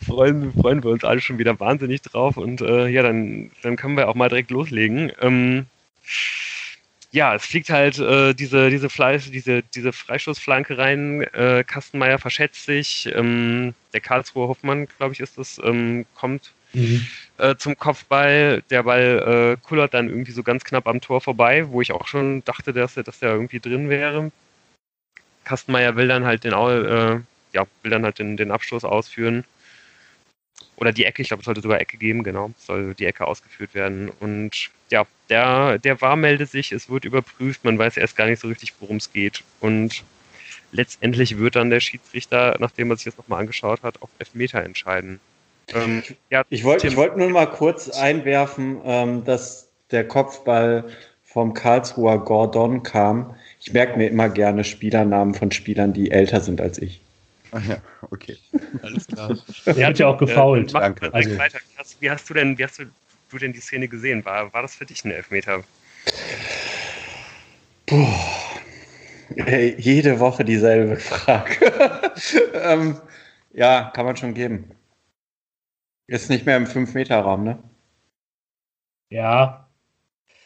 freuen, 0.04 0.52
freuen 0.52 0.82
wir 0.82 0.90
uns 0.90 1.04
alle 1.04 1.20
schon 1.20 1.38
wieder 1.38 1.58
wahnsinnig 1.60 2.02
drauf. 2.02 2.36
Und 2.36 2.60
äh, 2.60 2.88
ja, 2.88 3.02
dann, 3.02 3.50
dann 3.62 3.76
können 3.76 3.96
wir 3.96 4.08
auch 4.08 4.14
mal 4.14 4.28
direkt 4.28 4.50
loslegen. 4.50 5.12
Ähm, 5.20 5.66
ja, 7.14 7.34
es 7.36 7.46
fliegt 7.46 7.70
halt 7.70 7.98
äh, 7.98 8.34
diese, 8.34 8.70
diese, 8.70 8.90
Fleisch, 8.90 9.30
diese, 9.30 9.62
diese 9.62 9.92
Freistoßflanke 9.92 10.76
rein. 10.76 11.22
Äh, 11.32 11.62
Kastenmeier 11.64 12.18
verschätzt 12.18 12.66
sich. 12.66 13.08
Ähm, 13.14 13.74
der 13.92 14.00
Karlsruher 14.00 14.48
Hoffmann, 14.48 14.88
glaube 14.98 15.12
ich, 15.12 15.20
ist 15.20 15.38
das, 15.38 15.60
ähm, 15.62 16.06
kommt 16.16 16.52
mhm. 16.72 17.06
äh, 17.38 17.54
zum 17.54 17.78
Kopfball. 17.78 18.62
Der 18.70 18.82
Ball 18.82 19.56
äh, 19.56 19.64
kullert 19.64 19.94
dann 19.94 20.08
irgendwie 20.08 20.32
so 20.32 20.42
ganz 20.42 20.64
knapp 20.64 20.88
am 20.88 21.00
Tor 21.00 21.20
vorbei, 21.20 21.68
wo 21.68 21.80
ich 21.80 21.92
auch 21.92 22.08
schon 22.08 22.44
dachte, 22.44 22.72
dass 22.72 22.96
er, 22.96 23.04
dass 23.04 23.20
der 23.20 23.30
irgendwie 23.30 23.60
drin 23.60 23.88
wäre. 23.88 24.32
Kastenmeier 25.44 25.94
will 25.94 26.08
dann 26.08 26.24
halt 26.24 26.42
den, 26.42 26.52
äh, 26.52 27.20
ja, 27.54 27.66
will 27.82 27.90
dann 27.90 28.04
halt 28.04 28.18
den, 28.18 28.36
den 28.36 28.50
Abstoß 28.50 28.84
ausführen. 28.84 29.44
Oder 30.76 30.92
die 30.92 31.04
Ecke, 31.04 31.22
ich 31.22 31.28
glaube, 31.28 31.40
es 31.40 31.44
sollte 31.46 31.60
sogar 31.60 31.80
Ecke 31.80 31.96
geben, 31.96 32.24
genau, 32.24 32.50
soll 32.58 32.94
die 32.94 33.06
Ecke 33.06 33.26
ausgeführt 33.26 33.74
werden. 33.74 34.10
Und 34.20 34.70
ja, 34.90 35.06
der, 35.28 35.78
der 35.78 36.00
war 36.00 36.16
meldet 36.16 36.50
sich, 36.50 36.72
es 36.72 36.90
wird 36.90 37.04
überprüft, 37.04 37.64
man 37.64 37.78
weiß 37.78 37.96
erst 37.96 38.16
gar 38.16 38.26
nicht 38.26 38.40
so 38.40 38.48
richtig, 38.48 38.74
worum 38.80 38.96
es 38.96 39.12
geht. 39.12 39.42
Und 39.60 40.02
letztendlich 40.72 41.38
wird 41.38 41.56
dann 41.56 41.70
der 41.70 41.80
Schiedsrichter, 41.80 42.56
nachdem 42.58 42.90
er 42.90 42.96
sich 42.96 43.06
das 43.06 43.16
nochmal 43.16 43.40
angeschaut 43.40 43.82
hat, 43.82 44.02
auf 44.02 44.10
Elfmeter 44.18 44.62
entscheiden. 44.62 45.20
Ähm, 45.72 46.02
ja, 46.28 46.42
ich 46.50 46.64
wollte 46.64 46.94
wollt 46.96 47.16
nur 47.16 47.30
mal 47.30 47.46
kurz 47.46 47.88
einwerfen, 47.88 48.80
ähm, 48.84 49.24
dass 49.24 49.68
der 49.90 50.06
Kopfball 50.06 50.84
vom 51.22 51.54
Karlsruher 51.54 52.18
Gordon 52.18 52.82
kam. 52.82 53.34
Ich 53.60 53.72
merke 53.72 53.96
mir 53.96 54.08
immer 54.08 54.28
gerne 54.28 54.64
Spielernamen 54.64 55.34
von 55.34 55.50
Spielern, 55.50 55.92
die 55.92 56.10
älter 56.10 56.40
sind 56.40 56.60
als 56.60 56.78
ich. 56.78 57.00
Ach 57.54 57.64
ja, 57.68 57.76
okay. 58.10 58.36
Alles 58.82 59.06
klar. 59.06 59.38
Er 59.64 59.86
hat 59.86 59.98
ja 60.00 60.08
auch 60.08 60.18
gefault. 60.18 60.70
Äh, 60.70 60.72
Danke. 60.72 61.14
Also. 61.14 61.38
Weiter. 61.38 61.58
Wie 62.00 62.10
hast 62.10 62.28
du 62.28 62.34
denn, 62.34 62.58
wie 62.58 62.64
hast 62.64 62.80
du, 62.80 62.84
du 63.30 63.38
denn 63.38 63.52
die 63.52 63.60
Szene 63.60 63.86
gesehen? 63.86 64.24
War, 64.24 64.52
war 64.52 64.62
das 64.62 64.74
für 64.74 64.84
dich 64.84 65.04
ein 65.04 65.12
Elfmeter? 65.12 65.62
Puh. 67.86 68.08
Hey, 69.36 69.76
jede 69.78 70.18
Woche 70.18 70.44
dieselbe 70.44 70.96
Frage. 70.96 71.72
ähm, 72.54 73.00
ja, 73.52 73.92
kann 73.94 74.04
man 74.04 74.16
schon 74.16 74.34
geben. 74.34 74.70
Ist 76.08 76.30
nicht 76.30 76.46
mehr 76.46 76.56
im 76.56 76.66
5-Meter-Raum, 76.66 77.44
ne? 77.44 77.58
Ja. 79.10 79.68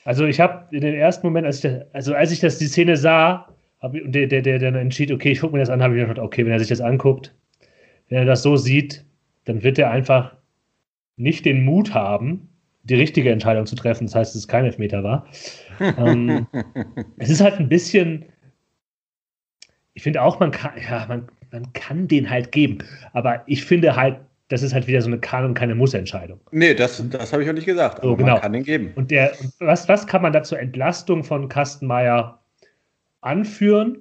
Also 0.05 0.27
ich 0.27 0.41
habe 0.41 0.69
in 0.75 0.83
den 0.83 0.95
ersten 0.95 1.27
Moment, 1.27 1.47
als 1.47 1.57
ich, 1.57 1.63
das, 1.63 1.95
also 1.95 2.15
als 2.15 2.31
ich 2.33 2.41
das, 2.41 2.59
die 2.59 2.69
Szene 2.69 2.97
sah, 2.99 3.49
und 3.81 4.13
der, 4.13 4.27
der, 4.27 4.43
der 4.43 4.59
dann 4.59 4.75
entschied, 4.75 5.13
okay, 5.13 5.31
ich 5.31 5.41
gucke 5.41 5.53
mir 5.53 5.61
das 5.61 5.71
an, 5.71 5.83
habe 5.83 5.97
ich 5.97 6.01
gedacht, 6.01 6.19
okay, 6.19 6.45
wenn 6.45 6.53
er 6.53 6.59
sich 6.59 6.69
das 6.69 6.81
anguckt, 6.81 7.35
wenn 8.09 8.19
er 8.19 8.25
das 8.25 8.43
so 8.43 8.57
sieht, 8.57 9.05
dann 9.45 9.63
wird 9.63 9.79
er 9.79 9.91
einfach 9.91 10.35
nicht 11.17 11.45
den 11.45 11.65
Mut 11.65 11.95
haben, 11.95 12.49
die 12.85 12.95
richtige 12.95 13.31
Entscheidung 13.31 13.67
zu 13.67 13.77
treffen. 13.77 14.07
Das 14.07 14.15
heißt, 14.15 14.35
dass 14.35 14.41
es 14.43 14.49
kein 14.49 14.65
Elfmeter 14.65 15.05
war. 15.05 15.27
ähm, 15.81 16.47
es 17.19 17.31
ist 17.31 17.41
halt 17.41 17.55
ein 17.55 17.69
bisschen, 17.69 18.25
ich 19.95 20.03
finde 20.03 20.23
auch, 20.23 20.41
man 20.41 20.51
kann, 20.51 20.73
ja, 20.89 21.07
man, 21.09 21.29
man 21.53 21.73
kann 21.73 22.09
den 22.09 22.29
halt 22.29 22.53
geben. 22.53 22.79
Aber 23.13 23.43
ich 23.47 23.65
finde 23.65 23.95
halt, 23.95 24.19
das 24.49 24.63
ist 24.63 24.73
halt 24.73 24.87
wieder 24.87 25.03
so 25.03 25.09
eine 25.09 25.19
Kann- 25.19 25.45
und 25.45 25.55
keine 25.55 25.75
Muss-Entscheidung. 25.75 26.41
Nee, 26.51 26.75
das, 26.75 27.03
das 27.11 27.33
habe 27.33 27.43
ich 27.43 27.51
auch 27.51 27.55
nicht 27.55 27.67
gesagt. 27.67 28.03
So, 28.03 28.17
genau. 28.17 28.33
Man 28.33 28.41
kann 28.41 28.53
den 28.55 28.65
geben. 28.65 28.93
Und 28.97 29.11
der, 29.11 29.33
was, 29.59 29.89
was 29.89 30.07
kann 30.07 30.23
man 30.23 30.33
da 30.33 30.43
zur 30.43 30.59
Entlastung 30.59 31.23
von 31.23 31.49
Kastenmeier 31.49 32.38
anführen. 33.21 33.99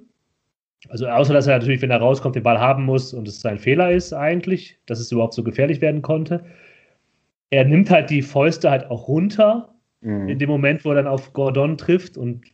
Also 0.88 1.08
außer 1.08 1.32
dass 1.32 1.46
er 1.46 1.58
natürlich, 1.58 1.82
wenn 1.82 1.90
er 1.90 1.98
rauskommt, 1.98 2.36
den 2.36 2.42
Ball 2.42 2.58
haben 2.58 2.84
muss 2.84 3.12
und 3.12 3.26
es 3.26 3.40
sein 3.40 3.58
Fehler 3.58 3.90
ist 3.90 4.12
eigentlich, 4.12 4.78
dass 4.86 5.00
es 5.00 5.10
überhaupt 5.10 5.34
so 5.34 5.42
gefährlich 5.42 5.80
werden 5.80 6.02
konnte. 6.02 6.44
Er 7.50 7.64
nimmt 7.64 7.90
halt 7.90 8.10
die 8.10 8.22
Fäuste 8.22 8.70
halt 8.70 8.90
auch 8.90 9.08
runter 9.08 9.74
mhm. 10.00 10.28
in 10.28 10.38
dem 10.38 10.48
Moment, 10.48 10.84
wo 10.84 10.90
er 10.90 10.96
dann 10.96 11.06
auf 11.06 11.32
Gordon 11.32 11.76
trifft 11.76 12.16
und 12.16 12.44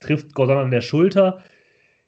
trifft 0.00 0.34
Gordon 0.34 0.58
an 0.58 0.70
der 0.70 0.80
Schulter. 0.80 1.42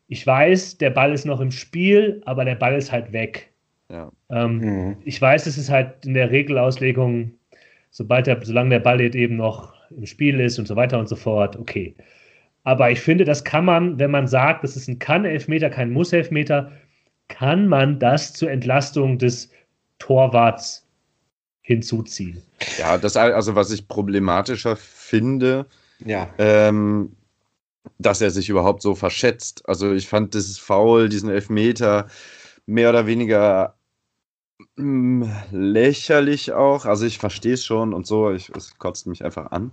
Ich 0.08 0.26
weiß, 0.26 0.78
der 0.78 0.90
Ball 0.90 1.12
ist 1.12 1.24
noch 1.24 1.40
im 1.40 1.50
Spiel, 1.50 2.20
aber 2.26 2.44
der 2.44 2.56
Ball 2.56 2.76
ist 2.76 2.92
halt 2.92 3.12
weg. 3.12 3.50
Ja. 3.88 4.12
Ähm, 4.30 4.58
mhm. 4.58 4.96
Ich 5.04 5.20
weiß, 5.20 5.46
es 5.46 5.56
ist 5.56 5.70
halt 5.70 6.04
in 6.04 6.14
der 6.14 6.30
Regelauslegung, 6.30 7.32
sobald 7.90 8.26
der, 8.26 8.44
solange 8.44 8.70
der 8.70 8.80
Ball 8.80 9.00
eben 9.00 9.36
noch 9.36 9.74
im 9.90 10.06
Spiel 10.06 10.40
ist 10.40 10.58
und 10.58 10.66
so 10.66 10.76
weiter 10.76 10.98
und 10.98 11.08
so 11.08 11.16
fort, 11.16 11.56
okay. 11.56 11.94
Aber 12.64 12.90
ich 12.90 13.00
finde, 13.00 13.24
das 13.24 13.44
kann 13.44 13.66
man, 13.66 13.98
wenn 13.98 14.10
man 14.10 14.26
sagt, 14.26 14.64
das 14.64 14.74
ist 14.76 14.88
ein 14.88 14.98
Kann-Elfmeter, 14.98 15.70
kein 15.70 15.92
Muss-Elfmeter, 15.92 16.72
kann 17.28 17.68
man 17.68 17.98
das 17.98 18.32
zur 18.32 18.50
Entlastung 18.50 19.18
des 19.18 19.50
Torwarts 19.98 20.86
hinzuziehen. 21.60 22.42
Ja, 22.78 22.98
das 22.98 23.16
also 23.16 23.54
was 23.54 23.70
ich 23.70 23.86
problematischer 23.86 24.76
finde, 24.76 25.66
ja. 26.04 26.28
ähm, 26.38 27.16
dass 27.98 28.20
er 28.20 28.30
sich 28.30 28.48
überhaupt 28.48 28.82
so 28.82 28.94
verschätzt. 28.94 29.66
Also 29.68 29.92
ich 29.92 30.08
fand 30.08 30.34
dieses 30.34 30.58
Foul, 30.58 31.08
diesen 31.08 31.30
Elfmeter 31.30 32.08
mehr 32.66 32.90
oder 32.90 33.06
weniger 33.06 33.74
mh, 34.76 35.26
hm, 35.26 35.32
lächerlich 35.50 36.52
auch. 36.52 36.86
Also 36.86 37.04
ich 37.04 37.18
verstehe 37.18 37.54
es 37.54 37.64
schon 37.64 37.92
und 37.92 38.06
so, 38.06 38.30
ich, 38.30 38.50
es 38.50 38.78
kotzt 38.78 39.06
mich 39.06 39.24
einfach 39.24 39.50
an. 39.50 39.70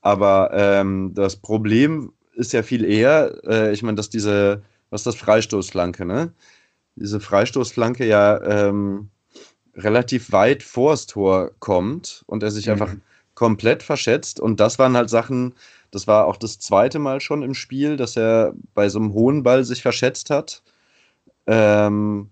Aber 0.00 0.50
ähm, 0.52 1.12
das 1.14 1.36
Problem 1.36 2.12
ist 2.36 2.52
ja 2.52 2.62
viel 2.62 2.84
eher, 2.84 3.32
äh, 3.44 3.72
ich 3.72 3.82
meine, 3.82 3.96
dass 3.96 4.10
diese, 4.10 4.62
was 4.90 5.00
ist 5.00 5.06
das, 5.06 5.16
Freistoßflanke, 5.16 6.04
ne? 6.04 6.32
Diese 6.94 7.20
Freistoßflanke 7.20 8.06
ja 8.06 8.40
ähm, 8.42 9.10
relativ 9.74 10.32
weit 10.32 10.62
vors 10.62 11.06
Tor 11.06 11.50
kommt 11.58 12.22
und 12.26 12.42
er 12.42 12.50
sich 12.50 12.66
mhm. 12.66 12.72
einfach 12.72 12.94
komplett 13.34 13.82
verschätzt. 13.82 14.40
Und 14.40 14.60
das 14.60 14.78
waren 14.78 14.96
halt 14.96 15.10
Sachen, 15.10 15.54
das 15.90 16.06
war 16.06 16.26
auch 16.26 16.36
das 16.36 16.58
zweite 16.58 16.98
Mal 16.98 17.20
schon 17.20 17.42
im 17.42 17.54
Spiel, 17.54 17.96
dass 17.96 18.16
er 18.16 18.54
bei 18.74 18.88
so 18.88 18.98
einem 18.98 19.12
hohen 19.12 19.42
Ball 19.42 19.64
sich 19.64 19.82
verschätzt 19.82 20.30
hat. 20.30 20.62
Ähm, 21.46 22.30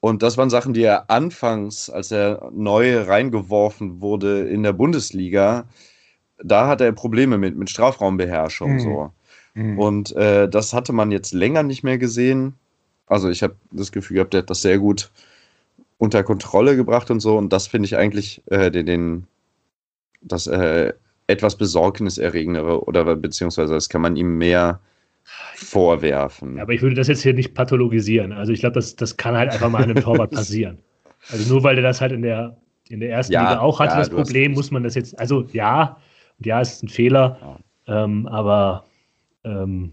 und 0.00 0.22
das 0.22 0.36
waren 0.36 0.50
Sachen, 0.50 0.72
die 0.72 0.82
er 0.82 1.10
anfangs, 1.10 1.90
als 1.90 2.12
er 2.12 2.50
neu 2.52 3.02
reingeworfen 3.02 4.00
wurde 4.00 4.48
in 4.48 4.62
der 4.62 4.72
Bundesliga, 4.72 5.64
da 6.42 6.68
hatte 6.68 6.84
er 6.84 6.92
Probleme 6.92 7.38
mit, 7.38 7.56
mit 7.56 7.70
Strafraumbeherrschung 7.70 8.74
mhm. 8.74 8.80
so. 8.80 9.10
Mhm. 9.56 9.78
Und 9.78 10.16
äh, 10.16 10.48
das 10.48 10.74
hatte 10.74 10.92
man 10.92 11.10
jetzt 11.10 11.32
länger 11.32 11.62
nicht 11.62 11.82
mehr 11.82 11.98
gesehen. 11.98 12.54
Also 13.06 13.30
ich 13.30 13.42
habe 13.42 13.56
das 13.72 13.90
Gefühl 13.90 14.16
gehabt, 14.16 14.34
er 14.34 14.42
hat 14.42 14.50
das 14.50 14.62
sehr 14.62 14.78
gut 14.78 15.10
unter 15.98 16.22
Kontrolle 16.22 16.76
gebracht 16.76 17.10
und 17.10 17.20
so. 17.20 17.38
Und 17.38 17.52
das 17.52 17.66
finde 17.66 17.86
ich 17.86 17.96
eigentlich 17.96 18.42
äh, 18.50 18.70
den, 18.70 18.84
den, 18.84 19.26
das 20.20 20.46
äh, 20.46 20.92
etwas 21.26 21.56
besorgniserregendere 21.56 22.84
oder 22.84 23.16
beziehungsweise 23.16 23.72
das 23.72 23.88
kann 23.88 24.02
man 24.02 24.14
ihm 24.16 24.36
mehr 24.36 24.78
vorwerfen. 25.54 26.60
aber 26.60 26.72
ich 26.72 26.82
würde 26.82 26.94
das 26.94 27.08
jetzt 27.08 27.22
hier 27.22 27.32
nicht 27.32 27.54
pathologisieren. 27.54 28.32
Also 28.32 28.52
ich 28.52 28.60
glaube, 28.60 28.74
das, 28.74 28.94
das 28.94 29.16
kann 29.16 29.34
halt 29.34 29.50
einfach 29.50 29.70
mal 29.70 29.82
einem 29.82 30.00
Torwart 30.00 30.30
passieren. 30.32 30.78
Also 31.30 31.52
nur 31.52 31.64
weil 31.64 31.74
der 31.76 31.82
das 31.82 32.00
halt 32.00 32.12
in 32.12 32.22
der, 32.22 32.56
in 32.88 33.00
der 33.00 33.10
ersten 33.10 33.32
ja, 33.32 33.40
Liga 33.40 33.60
auch 33.60 33.80
hatte, 33.80 33.94
ja, 33.94 33.98
das 33.98 34.10
Problem, 34.10 34.52
muss 34.52 34.70
man 34.70 34.84
das 34.84 34.94
jetzt, 34.94 35.18
also 35.18 35.46
ja, 35.52 35.96
ja, 36.40 36.60
es 36.60 36.74
ist 36.74 36.84
ein 36.84 36.88
Fehler, 36.88 37.58
ja. 37.88 38.04
ähm, 38.04 38.28
aber 38.28 38.84
ähm, 39.46 39.92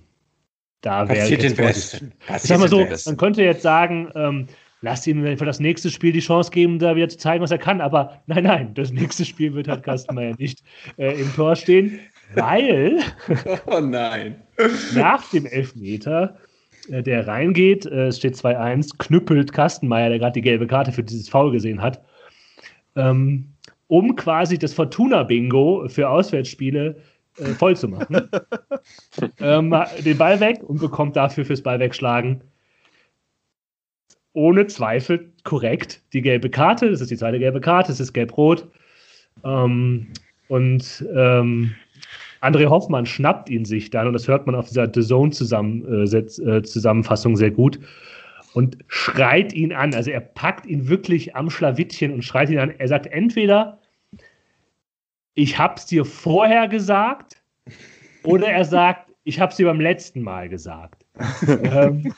da 0.81 1.07
wäre 1.07 1.25
ich 1.25 1.41
jetzt 1.41 1.57
vorsichtig. 1.57 2.09
Ich 2.27 2.41
sag 2.41 2.59
mal 2.59 2.67
so, 2.67 2.85
man 3.05 3.17
könnte 3.17 3.41
jetzt 3.41 3.61
sagen, 3.61 4.09
ähm, 4.15 4.47
lasst 4.81 5.07
ihm 5.07 5.25
für 5.37 5.45
das 5.45 5.61
nächste 5.61 5.89
Spiel 5.89 6.11
die 6.11 6.19
Chance 6.19 6.51
geben, 6.51 6.77
da 6.77 6.95
wieder 6.95 7.07
zu 7.07 7.17
zeigen, 7.17 7.41
was 7.41 7.51
er 7.51 7.57
kann. 7.57 7.79
Aber 7.79 8.21
nein, 8.27 8.43
nein, 8.43 8.73
das 8.73 8.91
nächste 8.91 9.23
Spiel 9.23 9.53
wird 9.53 9.69
halt 9.69 9.83
Kastenmeier 9.83 10.35
nicht 10.37 10.61
äh, 10.97 11.19
im 11.19 11.33
Tor 11.33 11.55
stehen, 11.55 11.99
weil 12.35 12.99
oh 13.65 13.79
nein. 13.79 14.35
nach 14.93 15.29
dem 15.29 15.45
Elfmeter, 15.45 16.37
äh, 16.89 17.01
der 17.01 17.27
reingeht, 17.27 17.85
äh, 17.85 18.07
es 18.07 18.17
steht 18.17 18.35
2-1, 18.35 18.97
knüppelt 18.97 19.53
Kastenmeier, 19.53 20.09
der 20.09 20.19
gerade 20.19 20.33
die 20.33 20.41
gelbe 20.41 20.67
Karte 20.67 20.91
für 20.91 21.03
dieses 21.03 21.29
Foul 21.29 21.51
gesehen 21.51 21.81
hat, 21.81 22.03
ähm, 22.97 23.53
um 23.87 24.17
quasi 24.17 24.57
das 24.57 24.73
Fortuna-Bingo 24.73 25.87
für 25.87 26.09
Auswärtsspiele 26.09 26.97
äh, 27.37 27.53
voll 27.53 27.75
zu 27.75 27.87
machen. 27.87 28.29
ähm, 29.39 29.75
den 30.03 30.17
Ball 30.17 30.39
weg 30.39 30.63
und 30.63 30.79
bekommt 30.79 31.15
dafür 31.15 31.45
fürs 31.45 31.61
Ball 31.61 31.79
wegschlagen 31.79 32.41
ohne 34.33 34.67
Zweifel 34.67 35.31
korrekt 35.43 36.01
die 36.11 36.21
gelbe 36.21 36.49
Karte. 36.49 36.89
Das 36.89 36.99
ist 37.01 37.11
die 37.11 37.17
zweite 37.17 37.37
gelbe 37.39 37.61
Karte, 37.61 37.91
es 37.91 37.99
ist 37.99 38.13
gelb-rot. 38.13 38.67
Ähm, 39.43 40.07
und 40.47 41.05
ähm, 41.15 41.75
André 42.41 42.67
Hoffmann 42.67 43.05
schnappt 43.05 43.49
ihn 43.49 43.65
sich 43.65 43.91
dann, 43.91 44.07
und 44.07 44.13
das 44.13 44.27
hört 44.27 44.45
man 44.45 44.55
auf 44.55 44.67
dieser 44.67 44.91
The 44.93 45.01
Zone-Zusammenfassung 45.01 47.33
äh, 47.33 47.37
sehr 47.37 47.51
gut, 47.51 47.79
und 48.53 48.77
schreit 48.87 49.53
ihn 49.53 49.71
an. 49.71 49.93
Also 49.93 50.11
er 50.11 50.19
packt 50.19 50.65
ihn 50.65 50.89
wirklich 50.89 51.35
am 51.35 51.49
Schlawittchen 51.49 52.13
und 52.13 52.23
schreit 52.23 52.49
ihn 52.49 52.59
an. 52.59 52.73
Er 52.77 52.87
sagt 52.87 53.07
entweder, 53.07 53.79
ich 55.33 55.57
hab's 55.57 55.85
dir 55.85 56.05
vorher 56.05 56.67
gesagt, 56.67 57.43
oder 58.23 58.47
er 58.47 58.65
sagt, 58.65 59.11
ich 59.23 59.39
hab's 59.39 59.55
dir 59.55 59.67
beim 59.67 59.79
letzten 59.79 60.21
Mal 60.21 60.49
gesagt 60.49 61.03
ähm, 61.47 62.13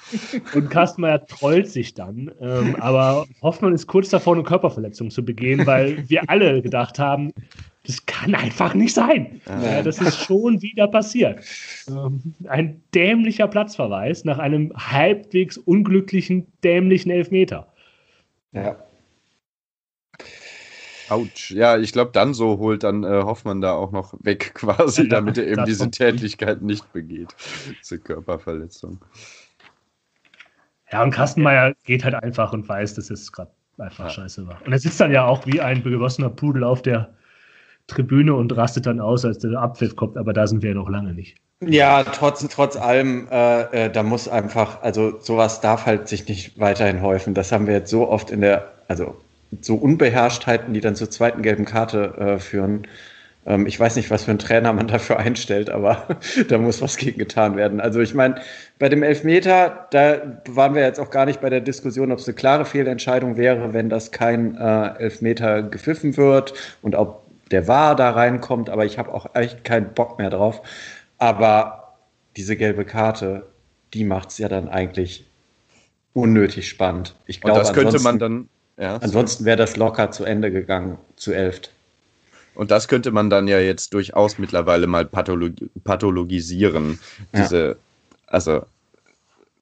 und 0.54 0.70
Kastenmeier 0.70 1.26
trollt 1.26 1.70
sich 1.70 1.94
dann. 1.94 2.32
Ähm, 2.40 2.76
aber 2.80 3.26
Hoffmann 3.42 3.74
ist 3.74 3.88
kurz 3.88 4.10
davor, 4.10 4.36
eine 4.36 4.44
Körperverletzung 4.44 5.12
zu 5.12 5.24
begehen, 5.24 5.66
weil 5.66 6.08
wir 6.10 6.30
alle 6.30 6.62
gedacht 6.62 6.98
haben, 6.98 7.34
das 7.86 8.06
kann 8.06 8.34
einfach 8.34 8.74
nicht 8.74 8.94
sein. 8.94 9.42
Ja. 9.46 9.84
das 9.84 10.02
ist 10.02 10.20
schon 10.20 10.62
wieder 10.62 10.88
passiert. 10.88 11.40
Ähm, 11.88 12.34
ein 12.48 12.82
dämlicher 12.94 13.48
Platzverweis 13.48 14.24
nach 14.26 14.40
einem 14.40 14.72
halbwegs 14.76 15.58
unglücklichen, 15.58 16.48
dämlichen 16.64 17.12
Elfmeter. 17.12 17.68
Ja. 18.54 18.78
Autsch. 21.10 21.52
Ja, 21.52 21.78
ich 21.78 21.92
glaube, 21.92 22.12
dann 22.12 22.34
so 22.34 22.58
holt 22.58 22.84
dann 22.84 23.04
äh, 23.04 23.24
Hoffmann 23.24 23.62
da 23.62 23.74
auch 23.74 23.92
noch 23.92 24.14
weg 24.22 24.52
quasi, 24.56 25.04
ja, 25.04 25.10
damit 25.10 25.38
er 25.38 25.48
eben 25.48 25.66
diese 25.66 25.90
Tätlichkeit 25.92 26.62
nicht 26.62 26.92
begeht. 26.94 27.36
Diese 27.82 28.00
Körperverletzung. 28.00 29.00
Ja, 30.92 31.04
und 31.04 31.12
Kastenmeier 31.12 31.74
geht 31.84 32.04
halt 32.04 32.16
einfach 32.16 32.54
und 32.54 32.68
weiß, 32.68 32.94
dass 32.94 33.10
es 33.10 33.32
gerade 33.32 33.52
einfach 33.78 34.06
ja. 34.06 34.10
scheiße 34.10 34.48
war. 34.48 34.62
Und 34.66 34.72
er 34.72 34.80
sitzt 34.80 35.00
dann 35.00 35.12
ja 35.12 35.26
auch 35.26 35.46
wie 35.46 35.60
ein 35.60 35.84
begossener 35.84 36.30
Pudel 36.30 36.64
auf 36.64 36.82
der 36.82 37.14
Tribüne 37.88 38.34
und 38.34 38.56
rastet 38.56 38.86
dann 38.86 39.00
aus, 39.00 39.26
als 39.26 39.40
der 39.40 39.60
Abpfiff 39.60 39.96
kommt, 39.96 40.18
aber 40.18 40.34
da 40.34 40.48
sind 40.48 40.62
wir 40.64 40.70
ja 40.70 40.76
noch 40.76 40.90
lange 40.90 41.14
nicht. 41.14 41.38
Ja, 41.62 42.04
trotz, 42.04 42.46
trotz 42.50 42.76
allem, 42.76 43.28
äh, 43.32 43.86
äh, 43.86 43.92
da 43.92 44.04
muss 44.04 44.28
einfach, 44.28 44.82
also 44.82 45.20
sowas 45.20 45.62
darf 45.62 45.86
halt 45.86 46.08
sich 46.08 46.28
nicht 46.28 46.60
weiterhin 46.60 47.02
häufen. 47.02 47.34
Das 47.34 47.52
haben 47.52 47.66
wir 47.66 47.74
jetzt 47.74 47.90
so 47.90 48.10
oft 48.10 48.30
in 48.30 48.42
der, 48.42 48.74
also 48.88 49.16
so 49.62 49.76
Unbeherrschtheiten, 49.76 50.74
die 50.74 50.82
dann 50.82 50.96
zur 50.96 51.10
zweiten 51.10 51.42
gelben 51.42 51.66
Karte 51.66 52.16
äh, 52.18 52.40
führen. 52.40 52.88
Ähm, 53.46 53.68
ich 53.68 53.80
weiß 53.80 53.96
nicht, 53.96 54.10
was 54.10 54.24
für 54.26 54.32
einen 54.32 54.40
Trainer 54.40 54.74
man 54.74 54.88
dafür 54.88 55.18
einstellt, 55.20 55.70
aber 55.70 56.18
da 56.48 56.58
muss 56.58 56.82
was 56.82 56.98
gegen 56.98 57.18
getan 57.18 57.56
werden. 57.56 57.80
Also 57.80 58.00
ich 58.00 58.14
meine, 58.14 58.36
bei 58.80 58.90
dem 58.90 59.04
Elfmeter, 59.04 59.88
da 59.92 60.42
waren 60.48 60.76
wir 60.76 60.84
jetzt 60.84 61.00
auch 61.00 61.10
gar 61.10 61.26
nicht 61.26 61.42
bei 61.42 61.50
der 61.50 61.62
Diskussion, 61.62 62.12
ob 62.12 62.20
es 62.20 62.28
eine 62.28 62.36
klare 62.36 62.66
Fehlentscheidung 62.66 63.38
wäre, 63.38 63.74
wenn 63.74 63.90
das 63.90 64.12
kein 64.12 64.58
äh, 64.58 64.98
Elfmeter 64.98 65.64
gepfiffen 65.64 66.18
wird 66.18 66.54
und 66.82 66.96
ob 66.96 67.26
der 67.52 67.68
War 67.68 67.96
da 67.96 68.12
reinkommt, 68.12 68.70
aber 68.70 68.86
ich 68.86 68.98
habe 68.98 69.14
auch 69.14 69.36
echt 69.36 69.64
keinen 69.64 69.94
Bock 69.94 70.18
mehr 70.18 70.32
drauf. 70.32 70.62
Aber 71.20 71.96
diese 72.36 72.56
gelbe 72.56 72.86
Karte, 72.86 73.46
die 73.94 74.04
macht 74.04 74.30
es 74.30 74.40
ja 74.40 74.50
dann 74.50 74.68
eigentlich 74.68 75.26
unnötig 76.14 76.68
spannend. 76.68 77.16
Ich 77.28 77.42
glaube, 77.42 77.60
das 77.60 77.74
könnte 77.74 78.00
man 78.00 78.20
dann 78.20 78.50
ja, 78.78 78.98
Ansonsten 78.98 79.46
wäre 79.46 79.58
das 79.58 79.78
locker 79.78 80.12
zu 80.12 80.26
Ende 80.26 80.52
gegangen, 80.52 80.98
zu 81.16 81.32
elft. 81.32 81.72
Und 82.56 82.72
das 82.72 82.88
könnte 82.88 83.12
man 83.12 83.30
dann 83.30 83.48
ja 83.48 83.60
jetzt 83.60 83.94
durchaus 83.94 84.38
mittlerweile 84.38 84.88
mal 84.88 85.06
pathologi 85.06 85.70
pathologisieren. 85.84 87.00
Diese, 87.36 87.68
ja. 87.68 87.76
also 88.28 88.66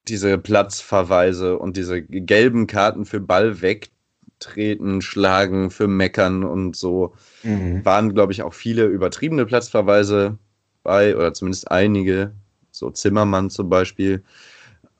diese 0.08 0.38
Platzverweise 0.38 1.58
und 1.58 1.78
diese 1.78 2.02
gelben 2.02 2.67
Karten 2.67 3.06
für 3.06 3.19
Ball 3.19 3.62
wegtreten, 3.62 5.02
schlagen, 5.02 5.71
für 5.71 5.88
Meckern 5.88 6.43
und 6.43 6.76
so. 6.76 7.13
Mhm. 7.43 7.84
Waren, 7.86 8.13
glaube 8.13 8.34
ich, 8.34 8.43
auch 8.43 8.54
viele 8.54 8.86
übertriebene 8.86 9.45
Platzverweise 9.45 10.38
bei, 10.84 11.15
oder 11.15 11.34
zumindest 11.34 11.71
einige, 11.71 12.34
so 12.71 12.89
Zimmermann 12.89 13.49
zum 13.49 13.69
Beispiel. 13.69 14.23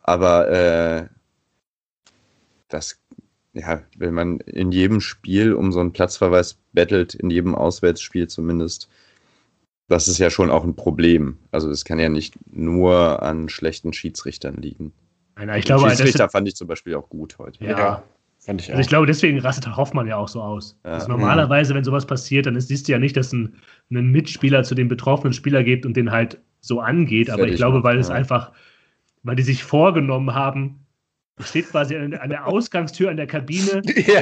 Aber 0.02 0.50
äh, 0.50 1.08
das 2.70 3.00
ja, 3.54 3.82
wenn 3.98 4.14
man 4.14 4.40
in 4.40 4.72
jedem 4.72 5.00
Spiel 5.00 5.54
um 5.54 5.72
so 5.72 5.80
einen 5.80 5.94
Platzverweis 5.94 6.58
bettelt, 6.74 7.14
in 7.14 7.30
jedem 7.30 7.56
Auswärtsspiel 7.56 8.28
zumindest, 8.28 8.90
das 9.88 10.08
ist 10.08 10.18
ja 10.18 10.30
schon 10.30 10.50
auch 10.50 10.64
ein 10.64 10.76
Problem. 10.76 11.38
Also 11.52 11.70
es 11.70 11.86
kann 11.86 12.00
ja 12.00 12.10
nicht 12.10 12.36
nur 12.52 13.22
an 13.22 13.50
schlechten 13.50 13.94
Schiedsrichtern 13.94 14.56
liegen. 14.56 14.92
Nein, 15.36 15.60
ich 15.60 15.66
glaube, 15.66 15.90
Schiedsrichter 15.90 16.30
fand 16.30 16.48
ich 16.48 16.56
zum 16.56 16.68
Beispiel 16.68 16.96
auch 16.96 17.10
gut 17.10 17.38
heute. 17.38 17.64
Ja. 17.64 17.78
ja. 17.78 18.04
Fand 18.40 18.62
ich, 18.62 18.70
also 18.70 18.82
ich 18.82 18.88
glaube, 18.88 19.06
deswegen 19.06 19.40
rastet 19.40 19.74
Hoffmann 19.78 20.06
ja 20.08 20.18
auch 20.18 20.28
so 20.28 20.42
aus. 20.42 20.78
Ja. 20.84 20.94
Also 20.94 21.08
normalerweise, 21.08 21.74
wenn 21.76 21.84
sowas 21.86 22.06
passiert, 22.06 22.46
dann 22.46 22.58
ist, 22.58 22.68
siehst 22.68 22.88
du 22.88 22.92
ja 22.92 23.00
nicht, 23.00 23.16
dass 23.16 23.32
ein, 23.32 23.56
ein 23.90 24.12
Mitspieler 24.12 24.64
zu 24.64 24.76
dem 24.76 24.90
betroffenen 24.90 25.32
Spieler 25.32 25.64
geht 25.64 25.86
und 25.86 25.96
den 25.96 26.12
halt 26.12 26.42
so 26.60 26.82
angeht. 26.82 27.30
Aber 27.30 27.48
ich 27.48 27.56
glaube, 27.56 27.84
weil 27.84 28.00
es 28.00 28.10
einfach, 28.10 28.52
weil 29.24 29.38
die 29.38 29.44
sich 29.44 29.64
vorgenommen 29.64 30.34
haben, 30.34 30.83
steht 31.40 31.70
quasi 31.70 31.96
an, 31.96 32.14
an, 32.14 32.30
der 32.30 32.48
Ausgangstür 32.48 33.10
an 33.10 33.18
der 33.18 33.28
Kabine. 33.28 33.82
Ja, 34.08 34.22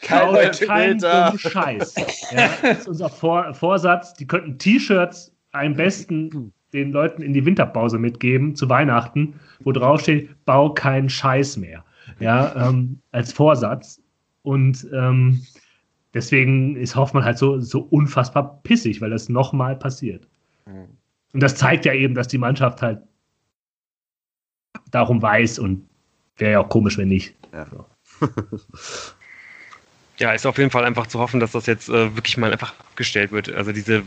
kein, 0.00 0.50
kein 0.52 0.98
dummen 0.98 1.38
Scheiß. 1.38 1.94
Ja, 2.32 2.50
das 2.62 2.80
ist 2.80 2.88
unser 2.88 3.08
Vor 3.08 3.54
Vorsatz. 3.54 4.14
Die 4.14 4.26
könnten 4.26 4.58
T-Shirts 4.58 5.32
am 5.52 5.74
besten 5.74 6.52
den 6.72 6.92
Leuten 6.92 7.22
in 7.22 7.32
die 7.32 7.44
Winterpause 7.44 7.98
mitgeben 7.98 8.56
zu 8.56 8.68
Weihnachten, 8.68 9.38
wo 9.60 9.72
drauf 9.72 10.00
steht, 10.00 10.44
bau 10.44 10.72
keinen 10.72 11.08
Scheiß 11.08 11.56
mehr. 11.56 11.84
Ja, 12.18 12.68
ähm, 12.68 13.00
als 13.12 13.32
Vorsatz. 13.32 14.00
Und 14.42 14.88
ähm, 14.92 15.42
deswegen 16.14 16.76
ist 16.76 16.96
Hoffmann 16.96 17.24
halt 17.24 17.38
so, 17.38 17.60
so 17.60 17.80
unfassbar 17.80 18.60
pissig, 18.62 19.00
weil 19.00 19.10
das 19.10 19.28
nochmal 19.28 19.76
passiert. 19.76 20.26
Und 21.32 21.42
das 21.42 21.56
zeigt 21.56 21.84
ja 21.84 21.94
eben, 21.94 22.14
dass 22.14 22.28
die 22.28 22.38
Mannschaft 22.38 22.82
halt 22.82 23.02
darum 24.90 25.22
weiß 25.22 25.58
und 25.58 25.88
wäre 26.36 26.52
ja 26.52 26.60
auch 26.60 26.68
komisch, 26.68 26.98
wenn 26.98 27.08
nicht. 27.08 27.34
Ja. 27.52 27.66
So. 27.66 27.86
ja, 30.18 30.32
ist 30.32 30.46
auf 30.46 30.58
jeden 30.58 30.70
Fall 30.70 30.84
einfach 30.84 31.06
zu 31.06 31.18
hoffen, 31.18 31.40
dass 31.40 31.52
das 31.52 31.66
jetzt 31.66 31.88
äh, 31.88 32.14
wirklich 32.16 32.36
mal 32.36 32.52
einfach 32.52 32.78
abgestellt 32.78 33.32
wird. 33.32 33.52
Also 33.52 33.72
diese, 33.72 34.02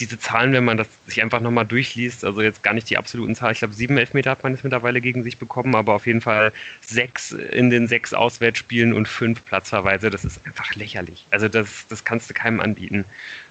diese 0.00 0.18
Zahlen, 0.18 0.52
wenn 0.52 0.64
man 0.64 0.76
das 0.76 0.88
sich 1.06 1.22
einfach 1.22 1.40
nochmal 1.40 1.66
durchliest, 1.66 2.24
also 2.24 2.42
jetzt 2.42 2.62
gar 2.62 2.74
nicht 2.74 2.90
die 2.90 2.98
absoluten 2.98 3.34
Zahlen, 3.34 3.52
ich 3.52 3.60
glaube 3.60 3.74
sieben 3.74 3.96
Elfmeter 3.96 4.30
hat 4.30 4.42
man 4.42 4.52
jetzt 4.52 4.64
mittlerweile 4.64 5.00
gegen 5.00 5.22
sich 5.22 5.38
bekommen, 5.38 5.74
aber 5.74 5.94
auf 5.94 6.06
jeden 6.06 6.20
Fall 6.20 6.52
sechs 6.80 7.32
in 7.32 7.70
den 7.70 7.88
sechs 7.88 8.12
Auswärtsspielen 8.14 8.92
und 8.92 9.06
fünf 9.06 9.44
Platzverweise, 9.44 10.10
das 10.10 10.24
ist 10.24 10.44
einfach 10.46 10.74
lächerlich. 10.74 11.26
Also 11.30 11.48
das, 11.48 11.86
das 11.88 12.04
kannst 12.04 12.28
du 12.30 12.34
keinem 12.34 12.60
anbieten. 12.60 13.04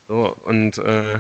So, 0.08 0.36
und 0.44 0.78
äh, 0.80 1.20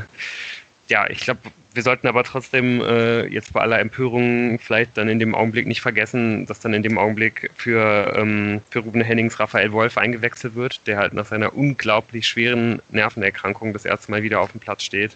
ja, 0.91 1.09
ich 1.09 1.21
glaube, 1.21 1.39
wir 1.73 1.83
sollten 1.83 2.05
aber 2.07 2.25
trotzdem 2.25 2.81
äh, 2.81 3.25
jetzt 3.27 3.53
bei 3.53 3.61
aller 3.61 3.79
Empörung 3.79 4.59
vielleicht 4.59 4.97
dann 4.97 5.07
in 5.07 5.19
dem 5.19 5.33
Augenblick 5.33 5.65
nicht 5.65 5.79
vergessen, 5.79 6.45
dass 6.45 6.59
dann 6.59 6.73
in 6.73 6.83
dem 6.83 6.97
Augenblick 6.97 7.49
für, 7.55 8.13
ähm, 8.17 8.61
für 8.69 8.79
Ruben 8.79 8.99
Hennings 8.99 9.39
Raphael 9.39 9.71
Wolf 9.71 9.97
eingewechselt 9.97 10.55
wird, 10.55 10.85
der 10.87 10.97
halt 10.97 11.13
nach 11.13 11.25
seiner 11.25 11.55
unglaublich 11.55 12.27
schweren 12.27 12.81
Nervenerkrankung 12.89 13.71
das 13.71 13.85
erste 13.85 14.11
Mal 14.11 14.21
wieder 14.21 14.41
auf 14.41 14.51
dem 14.51 14.59
Platz 14.59 14.83
steht. 14.83 15.15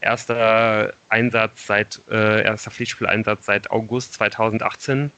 Erster 0.00 0.92
Einsatz 1.08 1.66
seit, 1.66 2.00
äh, 2.08 2.44
erster 2.44 2.70
Pflichtspieleinsatz 2.70 3.44
seit 3.46 3.72
August 3.72 4.14
2018. 4.14 5.10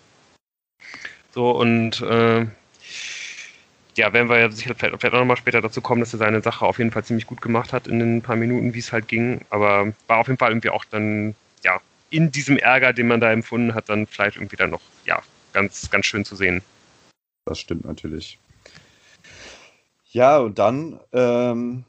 So 1.32 1.50
und 1.50 2.00
äh, 2.00 2.46
ja, 3.96 4.12
werden 4.12 4.28
wir 4.28 4.38
ja 4.38 4.50
sicher 4.50 4.74
vielleicht, 4.74 5.00
vielleicht 5.00 5.14
auch 5.14 5.20
nochmal 5.20 5.36
später 5.36 5.60
dazu 5.60 5.80
kommen, 5.80 6.00
dass 6.00 6.12
er 6.12 6.18
seine 6.18 6.42
Sache 6.42 6.66
auf 6.66 6.78
jeden 6.78 6.90
Fall 6.90 7.04
ziemlich 7.04 7.26
gut 7.26 7.40
gemacht 7.40 7.72
hat 7.72 7.86
in 7.86 7.98
den 7.98 8.22
paar 8.22 8.36
Minuten, 8.36 8.74
wie 8.74 8.78
es 8.78 8.92
halt 8.92 9.08
ging. 9.08 9.40
Aber 9.50 9.92
war 10.06 10.18
auf 10.18 10.26
jeden 10.26 10.38
Fall 10.38 10.50
irgendwie 10.50 10.70
auch 10.70 10.84
dann, 10.84 11.34
ja, 11.62 11.80
in 12.10 12.30
diesem 12.30 12.56
Ärger, 12.56 12.92
den 12.92 13.08
man 13.08 13.20
da 13.20 13.32
empfunden 13.32 13.74
hat, 13.74 13.88
dann 13.88 14.06
vielleicht 14.06 14.36
irgendwie 14.36 14.56
dann 14.56 14.70
noch, 14.70 14.80
ja, 15.04 15.22
ganz, 15.52 15.90
ganz 15.90 16.06
schön 16.06 16.24
zu 16.24 16.36
sehen. 16.36 16.62
Das 17.46 17.58
stimmt 17.58 17.84
natürlich. 17.84 18.38
Ja, 20.10 20.38
und 20.38 20.58
dann 20.58 21.00
ähm, 21.12 21.84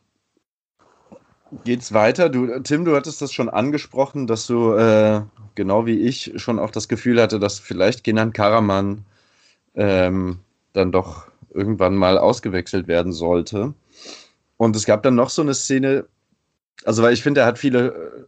geht's 1.63 1.93
weiter. 1.93 2.29
Du, 2.29 2.59
Tim, 2.59 2.85
du 2.85 2.95
hattest 2.95 3.21
das 3.21 3.33
schon 3.33 3.49
angesprochen, 3.49 4.27
dass 4.27 4.47
du 4.47 4.73
äh, 4.73 5.21
genau 5.53 5.85
wie 5.85 5.99
ich 5.99 6.33
schon 6.37 6.59
auch 6.59 6.71
das 6.71 6.87
Gefühl 6.87 7.21
hatte, 7.21 7.39
dass 7.39 7.59
vielleicht 7.59 8.03
Kenan 8.03 8.33
Karaman 8.33 9.05
ähm, 9.75 10.39
dann 10.73 10.91
doch 10.91 11.27
irgendwann 11.55 11.95
mal 11.95 12.17
ausgewechselt 12.17 12.87
werden 12.87 13.13
sollte. 13.13 13.73
Und 14.57 14.75
es 14.75 14.85
gab 14.85 15.03
dann 15.03 15.15
noch 15.15 15.29
so 15.29 15.41
eine 15.41 15.53
Szene, 15.53 16.05
also 16.83 17.03
weil 17.03 17.13
ich 17.13 17.23
finde, 17.23 17.41
er 17.41 17.47
hat 17.47 17.57
viele 17.57 17.87
äh, 17.87 18.25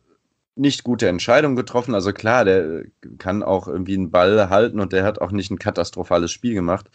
nicht 0.56 0.84
gute 0.84 1.08
Entscheidungen 1.08 1.56
getroffen. 1.56 1.94
Also 1.94 2.14
klar, 2.14 2.46
der 2.46 2.86
kann 3.20 3.44
auch 3.44 3.68
irgendwie 3.68 3.96
einen 3.96 4.12
Ball 4.12 4.50
halten 4.50 4.80
und 4.80 4.94
der 4.94 5.04
hat 5.04 5.22
auch 5.22 5.32
nicht 5.32 5.52
ein 5.52 5.60
katastrophales 5.60 6.32
Spiel 6.32 6.54
gemacht, 6.54 6.90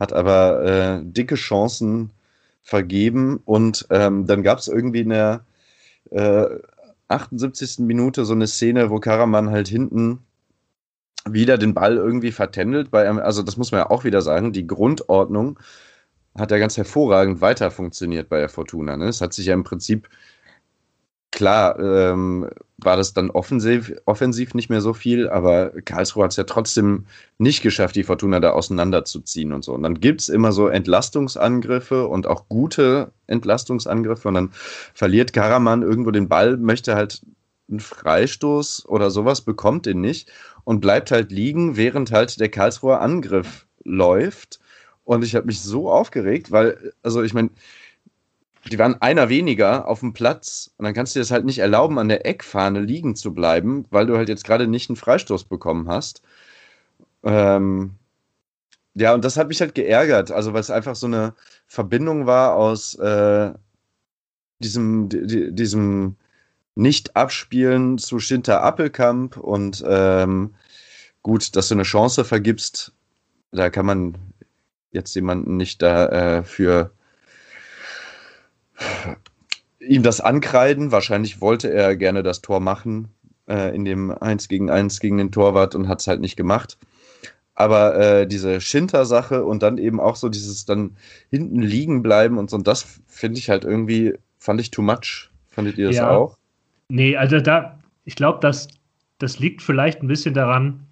hat 0.00 0.12
aber 0.12 0.62
äh, 0.64 1.00
dicke 1.04 1.34
Chancen 1.34 2.10
vergeben 2.62 3.40
und 3.44 3.86
ähm, 3.90 4.26
dann 4.26 4.42
gab 4.42 4.58
es 4.58 4.68
irgendwie 4.68 5.00
in 5.00 5.10
der 5.10 5.44
äh, 6.10 6.46
78. 7.08 7.80
Minute 7.80 8.24
so 8.24 8.32
eine 8.32 8.46
Szene, 8.46 8.88
wo 8.90 8.98
Karaman 8.98 9.50
halt 9.50 9.68
hinten 9.68 10.20
wieder 11.28 11.58
den 11.58 11.74
Ball 11.74 11.96
irgendwie 11.96 12.32
vertändelt. 12.32 12.90
Bei, 12.90 13.08
also 13.08 13.42
das 13.42 13.56
muss 13.56 13.72
man 13.72 13.80
ja 13.80 13.90
auch 13.90 14.04
wieder 14.04 14.22
sagen, 14.22 14.52
die 14.52 14.66
Grundordnung 14.66 15.58
hat 16.36 16.50
ja 16.50 16.58
ganz 16.58 16.76
hervorragend 16.76 17.40
weiter 17.40 17.70
funktioniert 17.70 18.28
bei 18.28 18.40
der 18.40 18.48
Fortuna. 18.48 18.96
Ne? 18.96 19.06
Es 19.06 19.20
hat 19.20 19.32
sich 19.32 19.46
ja 19.46 19.54
im 19.54 19.64
Prinzip, 19.64 20.08
klar, 21.30 21.78
ähm, 21.78 22.50
war 22.78 22.96
das 22.96 23.12
dann 23.12 23.30
offensiv, 23.30 23.92
offensiv 24.04 24.54
nicht 24.54 24.68
mehr 24.68 24.80
so 24.80 24.92
viel, 24.94 25.28
aber 25.28 25.70
Karlsruhe 25.84 26.24
hat 26.24 26.32
es 26.32 26.36
ja 26.36 26.44
trotzdem 26.44 27.06
nicht 27.38 27.62
geschafft, 27.62 27.96
die 27.96 28.02
Fortuna 28.02 28.40
da 28.40 28.50
auseinanderzuziehen 28.50 29.52
und 29.52 29.64
so. 29.64 29.72
Und 29.74 29.84
dann 29.84 30.00
gibt 30.00 30.22
es 30.22 30.28
immer 30.28 30.52
so 30.52 30.68
Entlastungsangriffe 30.68 32.06
und 32.06 32.26
auch 32.26 32.48
gute 32.48 33.12
Entlastungsangriffe 33.26 34.28
und 34.28 34.34
dann 34.34 34.50
verliert 34.92 35.32
Karaman 35.32 35.82
irgendwo 35.82 36.10
den 36.10 36.28
Ball, 36.28 36.56
möchte 36.56 36.96
halt 36.96 37.22
einen 37.68 37.80
Freistoß 37.80 38.86
oder 38.86 39.10
sowas, 39.10 39.40
bekommt 39.40 39.86
ihn 39.86 40.00
nicht 40.00 40.30
und 40.64 40.80
bleibt 40.80 41.10
halt 41.10 41.30
liegen, 41.30 41.76
während 41.76 42.12
halt 42.12 42.40
der 42.40 42.48
Karlsruher 42.48 43.00
Angriff 43.00 43.66
läuft. 43.84 44.60
Und 45.04 45.22
ich 45.24 45.34
habe 45.34 45.46
mich 45.46 45.60
so 45.60 45.90
aufgeregt, 45.90 46.50
weil, 46.50 46.92
also 47.02 47.22
ich 47.22 47.34
meine, 47.34 47.50
die 48.70 48.78
waren 48.78 49.00
einer 49.02 49.28
weniger 49.28 49.86
auf 49.88 50.00
dem 50.00 50.14
Platz 50.14 50.70
und 50.78 50.84
dann 50.84 50.94
kannst 50.94 51.14
du 51.14 51.18
dir 51.18 51.22
das 51.22 51.30
halt 51.30 51.44
nicht 51.44 51.58
erlauben, 51.58 51.98
an 51.98 52.08
der 52.08 52.26
Eckfahne 52.26 52.80
liegen 52.80 53.14
zu 53.14 53.34
bleiben, 53.34 53.84
weil 53.90 54.06
du 54.06 54.16
halt 54.16 54.28
jetzt 54.28 54.44
gerade 54.44 54.66
nicht 54.66 54.88
einen 54.88 54.96
Freistoß 54.96 55.44
bekommen 55.44 55.88
hast. 55.88 56.22
Ähm, 57.22 57.96
ja, 58.94 59.12
und 59.14 59.24
das 59.24 59.36
hat 59.36 59.48
mich 59.48 59.60
halt 59.60 59.74
geärgert, 59.74 60.30
also 60.30 60.52
weil 60.52 60.60
es 60.60 60.70
einfach 60.70 60.96
so 60.96 61.06
eine 61.06 61.34
Verbindung 61.66 62.26
war 62.26 62.54
aus 62.54 62.94
äh, 62.96 63.52
diesem, 64.60 65.08
diesem 65.10 66.16
nicht-Abspielen 66.74 67.98
zu 67.98 68.18
Schinter 68.18 68.62
Appelkamp 68.62 69.36
und 69.36 69.84
ähm, 69.86 70.54
gut, 71.22 71.56
dass 71.56 71.68
du 71.68 71.74
eine 71.74 71.84
Chance 71.84 72.24
vergibst, 72.24 72.92
da 73.52 73.70
kann 73.70 73.86
man 73.86 74.16
jetzt 74.90 75.14
jemanden 75.14 75.56
nicht 75.56 75.82
dafür 75.82 76.92
äh, 78.78 79.14
ihm 79.86 80.02
das 80.02 80.20
ankreiden. 80.20 80.92
Wahrscheinlich 80.92 81.40
wollte 81.40 81.72
er 81.72 81.96
gerne 81.96 82.22
das 82.22 82.40
Tor 82.40 82.60
machen 82.60 83.08
äh, 83.48 83.74
in 83.74 83.84
dem 83.84 84.10
1 84.10 84.48
gegen 84.48 84.70
1 84.70 85.00
gegen 85.00 85.18
den 85.18 85.32
Torwart 85.32 85.74
und 85.74 85.88
hat 85.88 86.00
es 86.00 86.06
halt 86.06 86.20
nicht 86.20 86.36
gemacht. 86.36 86.78
Aber 87.54 87.94
äh, 87.96 88.26
diese 88.26 88.60
Schinter-Sache 88.60 89.44
und 89.44 89.62
dann 89.62 89.78
eben 89.78 90.00
auch 90.00 90.16
so 90.16 90.28
dieses 90.28 90.64
dann 90.64 90.96
hinten 91.30 91.62
liegen 91.62 92.02
bleiben 92.02 92.38
und 92.38 92.50
so, 92.50 92.56
und 92.56 92.66
das 92.66 92.84
finde 93.06 93.38
ich 93.38 93.48
halt 93.48 93.64
irgendwie, 93.64 94.14
fand 94.38 94.60
ich 94.60 94.72
too 94.72 94.82
much. 94.82 95.30
Fandet 95.50 95.78
ihr 95.78 95.86
das 95.86 95.96
ja. 95.96 96.10
auch? 96.10 96.36
Nee, 96.88 97.16
also 97.16 97.40
da, 97.40 97.78
ich 98.04 98.16
glaube, 98.16 98.40
das, 98.40 98.68
das 99.18 99.38
liegt 99.38 99.62
vielleicht 99.62 100.02
ein 100.02 100.08
bisschen 100.08 100.34
daran, 100.34 100.86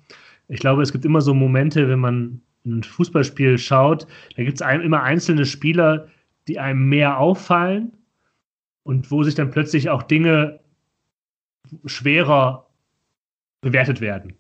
ich 0.49 0.61
glaube, 0.61 0.83
es 0.83 0.93
gibt 0.93 1.05
immer 1.05 1.21
so 1.21 1.35
Momente, 1.35 1.89
wenn 1.89 1.99
man 1.99 2.41
ein 2.65 2.83
Fußballspiel 2.83 3.59
schaut, 3.59 4.07
da 4.37 4.45
gibt 4.45 4.61
es 4.61 4.67
immer 4.67 5.03
einzelne 5.03 5.47
Spieler, 5.47 6.09
die 6.49 6.59
einem 6.59 6.89
mehr 6.89 7.19
auffallen 7.19 7.93
und 8.83 9.11
wo 9.11 9.23
sich 9.23 9.35
dann 9.35 9.51
plötzlich 9.51 9.91
auch 9.91 10.03
Dinge 10.03 10.61
schwerer 11.87 12.67
bewertet 13.61 14.01
werden. 14.01 14.35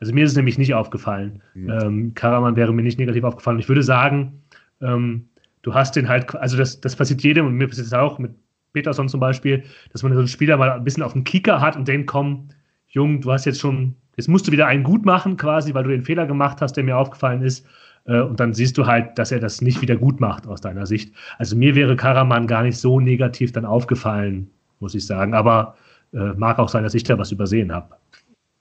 Also 0.00 0.12
mir 0.12 0.24
ist 0.24 0.32
es 0.32 0.36
nämlich 0.36 0.58
nicht 0.58 0.74
aufgefallen. 0.74 1.42
Mhm. 1.54 1.70
Ähm, 1.70 2.14
Karaman 2.14 2.56
wäre 2.56 2.72
mir 2.72 2.82
nicht 2.82 2.98
negativ 2.98 3.24
aufgefallen. 3.24 3.58
Ich 3.58 3.68
würde 3.68 3.82
sagen, 3.82 4.42
ähm, 4.80 5.28
du 5.62 5.74
hast 5.74 5.96
den 5.96 6.08
halt, 6.08 6.34
also 6.34 6.56
das, 6.56 6.80
das 6.80 6.96
passiert 6.96 7.22
jedem 7.22 7.46
und 7.46 7.54
mir 7.54 7.68
passiert 7.68 7.86
es 7.86 7.92
auch 7.92 8.18
mit 8.18 8.32
Peterson 8.72 9.08
zum 9.08 9.20
Beispiel, 9.20 9.64
dass 9.92 10.02
man 10.02 10.12
so 10.12 10.18
einen 10.18 10.28
Spieler 10.28 10.56
mal 10.56 10.70
ein 10.70 10.84
bisschen 10.84 11.02
auf 11.02 11.12
den 11.12 11.24
Kicker 11.24 11.60
hat 11.60 11.76
und 11.76 11.88
denkt, 11.88 12.06
komm, 12.06 12.48
Jung, 12.88 13.20
du 13.20 13.32
hast 13.32 13.44
jetzt 13.44 13.60
schon, 13.60 13.94
jetzt 14.16 14.28
musst 14.28 14.46
du 14.46 14.52
wieder 14.52 14.66
einen 14.66 14.82
gut 14.82 15.04
machen 15.04 15.36
quasi, 15.36 15.74
weil 15.74 15.84
du 15.84 15.90
den 15.90 16.04
Fehler 16.04 16.26
gemacht 16.26 16.60
hast, 16.60 16.74
der 16.74 16.84
mir 16.84 16.96
aufgefallen 16.96 17.42
ist. 17.42 17.66
Äh, 18.06 18.20
und 18.20 18.40
dann 18.40 18.54
siehst 18.54 18.78
du 18.78 18.86
halt, 18.86 19.18
dass 19.18 19.32
er 19.32 19.40
das 19.40 19.60
nicht 19.60 19.80
wieder 19.82 19.96
gut 19.96 20.20
macht 20.20 20.46
aus 20.46 20.60
deiner 20.60 20.86
Sicht. 20.86 21.12
Also 21.38 21.56
mir 21.56 21.74
wäre 21.74 21.96
Karaman 21.96 22.46
gar 22.46 22.62
nicht 22.62 22.78
so 22.78 23.00
negativ 23.00 23.52
dann 23.52 23.64
aufgefallen, 23.64 24.50
muss 24.80 24.94
ich 24.94 25.06
sagen. 25.06 25.34
Aber 25.34 25.76
äh, 26.12 26.32
mag 26.36 26.58
auch 26.58 26.68
sein, 26.68 26.84
dass 26.84 26.94
ich 26.94 27.04
da 27.04 27.18
was 27.18 27.32
übersehen 27.32 27.72
habe. 27.72 27.94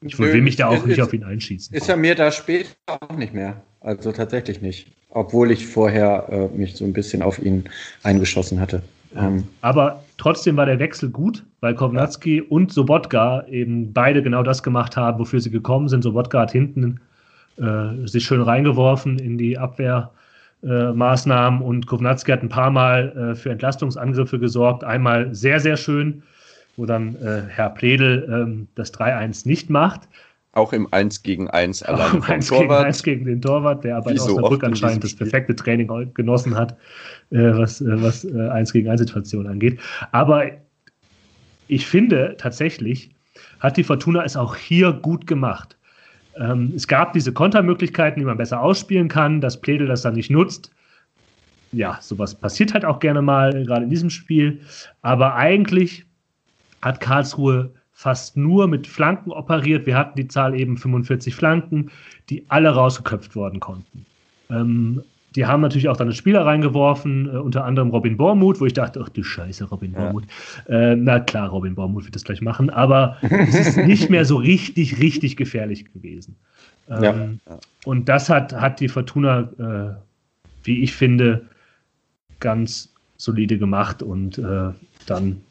Ich 0.02 0.20
will 0.20 0.42
mich 0.42 0.58
da 0.58 0.68
auch 0.68 0.78
ist, 0.78 0.86
nicht 0.86 1.02
auf 1.02 1.12
ihn 1.14 1.24
einschießen. 1.24 1.76
Ist 1.76 1.90
er 1.90 1.98
mir 1.98 2.14
da 2.14 2.32
später 2.32 2.70
auch 2.86 3.18
nicht 3.18 3.34
mehr. 3.34 3.56
Also 3.82 4.12
tatsächlich 4.12 4.62
nicht. 4.62 4.92
Obwohl 5.10 5.50
ich 5.50 5.66
vorher 5.66 6.28
äh, 6.30 6.48
mich 6.56 6.76
so 6.76 6.86
ein 6.86 6.94
bisschen 6.94 7.24
auf 7.24 7.40
ihn 7.40 7.64
eingeschossen 8.04 8.60
hatte. 8.60 8.84
Ähm, 9.16 9.44
Aber 9.62 10.04
trotzdem 10.18 10.58
war 10.58 10.66
der 10.66 10.80
Wechsel 10.80 11.10
gut, 11.10 11.44
weil 11.62 11.76
Kovnatski 11.76 12.42
und 12.42 12.72
Sobotka 12.72 13.46
eben 13.48 13.94
beide 13.94 14.22
genau 14.22 14.44
das 14.44 14.64
gemacht 14.64 14.98
haben, 14.98 15.20
wofür 15.20 15.40
sie 15.40 15.52
gekommen 15.52 15.88
sind. 15.88 16.04
Sobotka 16.04 16.42
hat 16.42 16.52
hinten 16.52 17.00
äh, 17.58 18.08
sich 18.08 18.26
schön 18.26 18.42
reingeworfen 18.42 19.20
in 19.20 19.38
die 19.38 19.58
Abwehrmaßnahmen 19.58 21.62
äh, 21.62 21.64
und 21.64 21.88
Kovnatski 21.88 22.32
hat 22.32 22.44
ein 22.44 22.50
paar 22.50 22.72
Mal 22.72 23.32
äh, 23.32 23.36
für 23.36 23.52
Entlastungsangriffe 23.52 24.40
gesorgt. 24.40 24.84
Einmal 24.84 25.34
sehr, 25.34 25.60
sehr 25.60 25.78
schön, 25.78 26.24
wo 26.76 26.86
dann 26.86 27.16
äh, 27.16 27.44
Herr 27.48 27.70
Pledel 27.70 28.28
ähm, 28.30 28.68
das 28.76 28.94
3-1 28.94 29.48
nicht 29.48 29.70
macht. 29.70 30.02
Auch 30.58 30.74
im 30.74 30.92
1 30.92 31.22
gegen 31.22 31.48
1 31.52 31.84
allein. 31.84 32.02
Auch 32.02 32.14
im 32.16 32.24
1 32.24 32.50
gegen 32.50 32.72
1 32.72 33.04
gegen 33.04 33.26
den 33.26 33.42
Torwart, 33.42 33.84
der 33.84 33.98
aber 33.98 34.10
in 34.10 34.18
so 34.18 34.36
Osnabrück 34.38 34.64
anscheinend 34.64 35.04
das 35.04 35.16
perfekte 35.16 35.56
Training 35.56 36.12
genossen 36.16 36.56
hat, 36.56 36.72
äh, 37.30 37.38
was, 37.38 37.80
äh, 37.80 38.02
was 38.02 38.26
äh, 38.26 38.50
1 38.50 38.74
gegen 38.74 38.90
1 38.90 39.00
Situationen 39.02 39.52
angeht. 39.52 39.80
Aber 40.12 40.46
ich 41.68 41.86
finde 41.86 42.36
tatsächlich, 42.40 43.12
hat 43.60 43.78
die 43.78 43.84
Fortuna 43.84 44.24
es 44.24 44.36
auch 44.36 44.56
hier 44.56 44.94
gut 44.94 45.28
gemacht. 45.28 45.78
Ähm, 46.40 46.74
es 46.76 46.88
gab 46.88 47.14
diese 47.14 47.32
Kontermöglichkeiten, 47.32 48.20
die 48.20 48.26
man 48.26 48.38
besser 48.38 48.60
ausspielen 48.60 49.10
kann, 49.10 49.42
dass 49.42 49.62
Pledel 49.62 49.86
das 49.86 50.02
dann 50.02 50.16
nicht 50.16 50.32
nutzt. 50.32 50.72
Ja, 51.72 52.00
sowas 52.02 52.34
passiert 52.34 52.74
halt 52.74 52.84
auch 52.84 53.00
gerne 53.00 53.22
mal, 53.22 53.64
gerade 53.64 53.84
in 53.84 53.92
diesem 53.92 54.10
Spiel. 54.10 54.62
Aber 55.04 55.36
eigentlich 55.36 56.04
hat 56.82 57.00
Karlsruhe 57.00 57.72
fast 57.98 58.38
nur 58.38 58.68
mit 58.68 58.86
Flanken 58.86 59.32
operiert. 59.32 59.88
Wir 59.88 59.98
hatten 59.98 60.16
die 60.16 60.28
Zahl 60.28 60.54
eben 60.54 60.78
45 60.78 61.34
Flanken, 61.34 61.90
die 62.30 62.46
alle 62.48 62.70
rausgeköpft 62.70 63.36
worden 63.36 63.60
konnten. 63.60 64.06
Ähm, 64.52 65.02
die 65.36 65.48
haben 65.48 65.62
natürlich 65.62 65.90
auch 65.90 65.98
dann 65.98 66.14
Spieler 66.14 66.46
reingeworfen, 66.46 67.26
äh, 67.26 67.38
unter 67.40 67.66
anderem 67.66 67.90
Robin 67.90 68.16
Bormuth, 68.16 68.62
wo 68.62 68.68
ich 68.68 68.74
dachte, 68.74 69.02
ach 69.04 69.10
du 69.10 69.24
Scheiße, 69.24 69.64
Robin 69.64 69.94
ja. 69.94 70.00
Bormuth. 70.00 70.26
Äh, 70.70 70.96
na 70.96 71.20
klar, 71.22 71.50
Robin 71.50 71.74
Bormuth 71.74 72.06
wird 72.06 72.14
das 72.14 72.24
gleich 72.24 72.40
machen, 72.40 72.70
aber 72.70 73.18
es 73.24 73.56
ist 73.56 73.78
nicht 73.88 74.12
mehr 74.12 74.26
so 74.26 74.36
richtig, 74.36 75.00
richtig 75.00 75.36
gefährlich 75.36 75.92
gewesen. 75.92 76.36
Ähm, 76.88 77.40
ja. 77.50 77.60
Und 77.84 78.08
das 78.10 78.30
hat, 78.30 78.54
hat 78.54 78.80
die 78.80 78.90
Fortuna, 78.90 79.50
äh, 79.58 79.96
wie 80.64 80.84
ich 80.84 80.94
finde, 80.94 81.48
ganz 82.40 82.94
solide 83.18 83.58
gemacht 83.58 84.04
und 84.04 84.38
äh, 84.38 84.70
dann, 85.08 85.42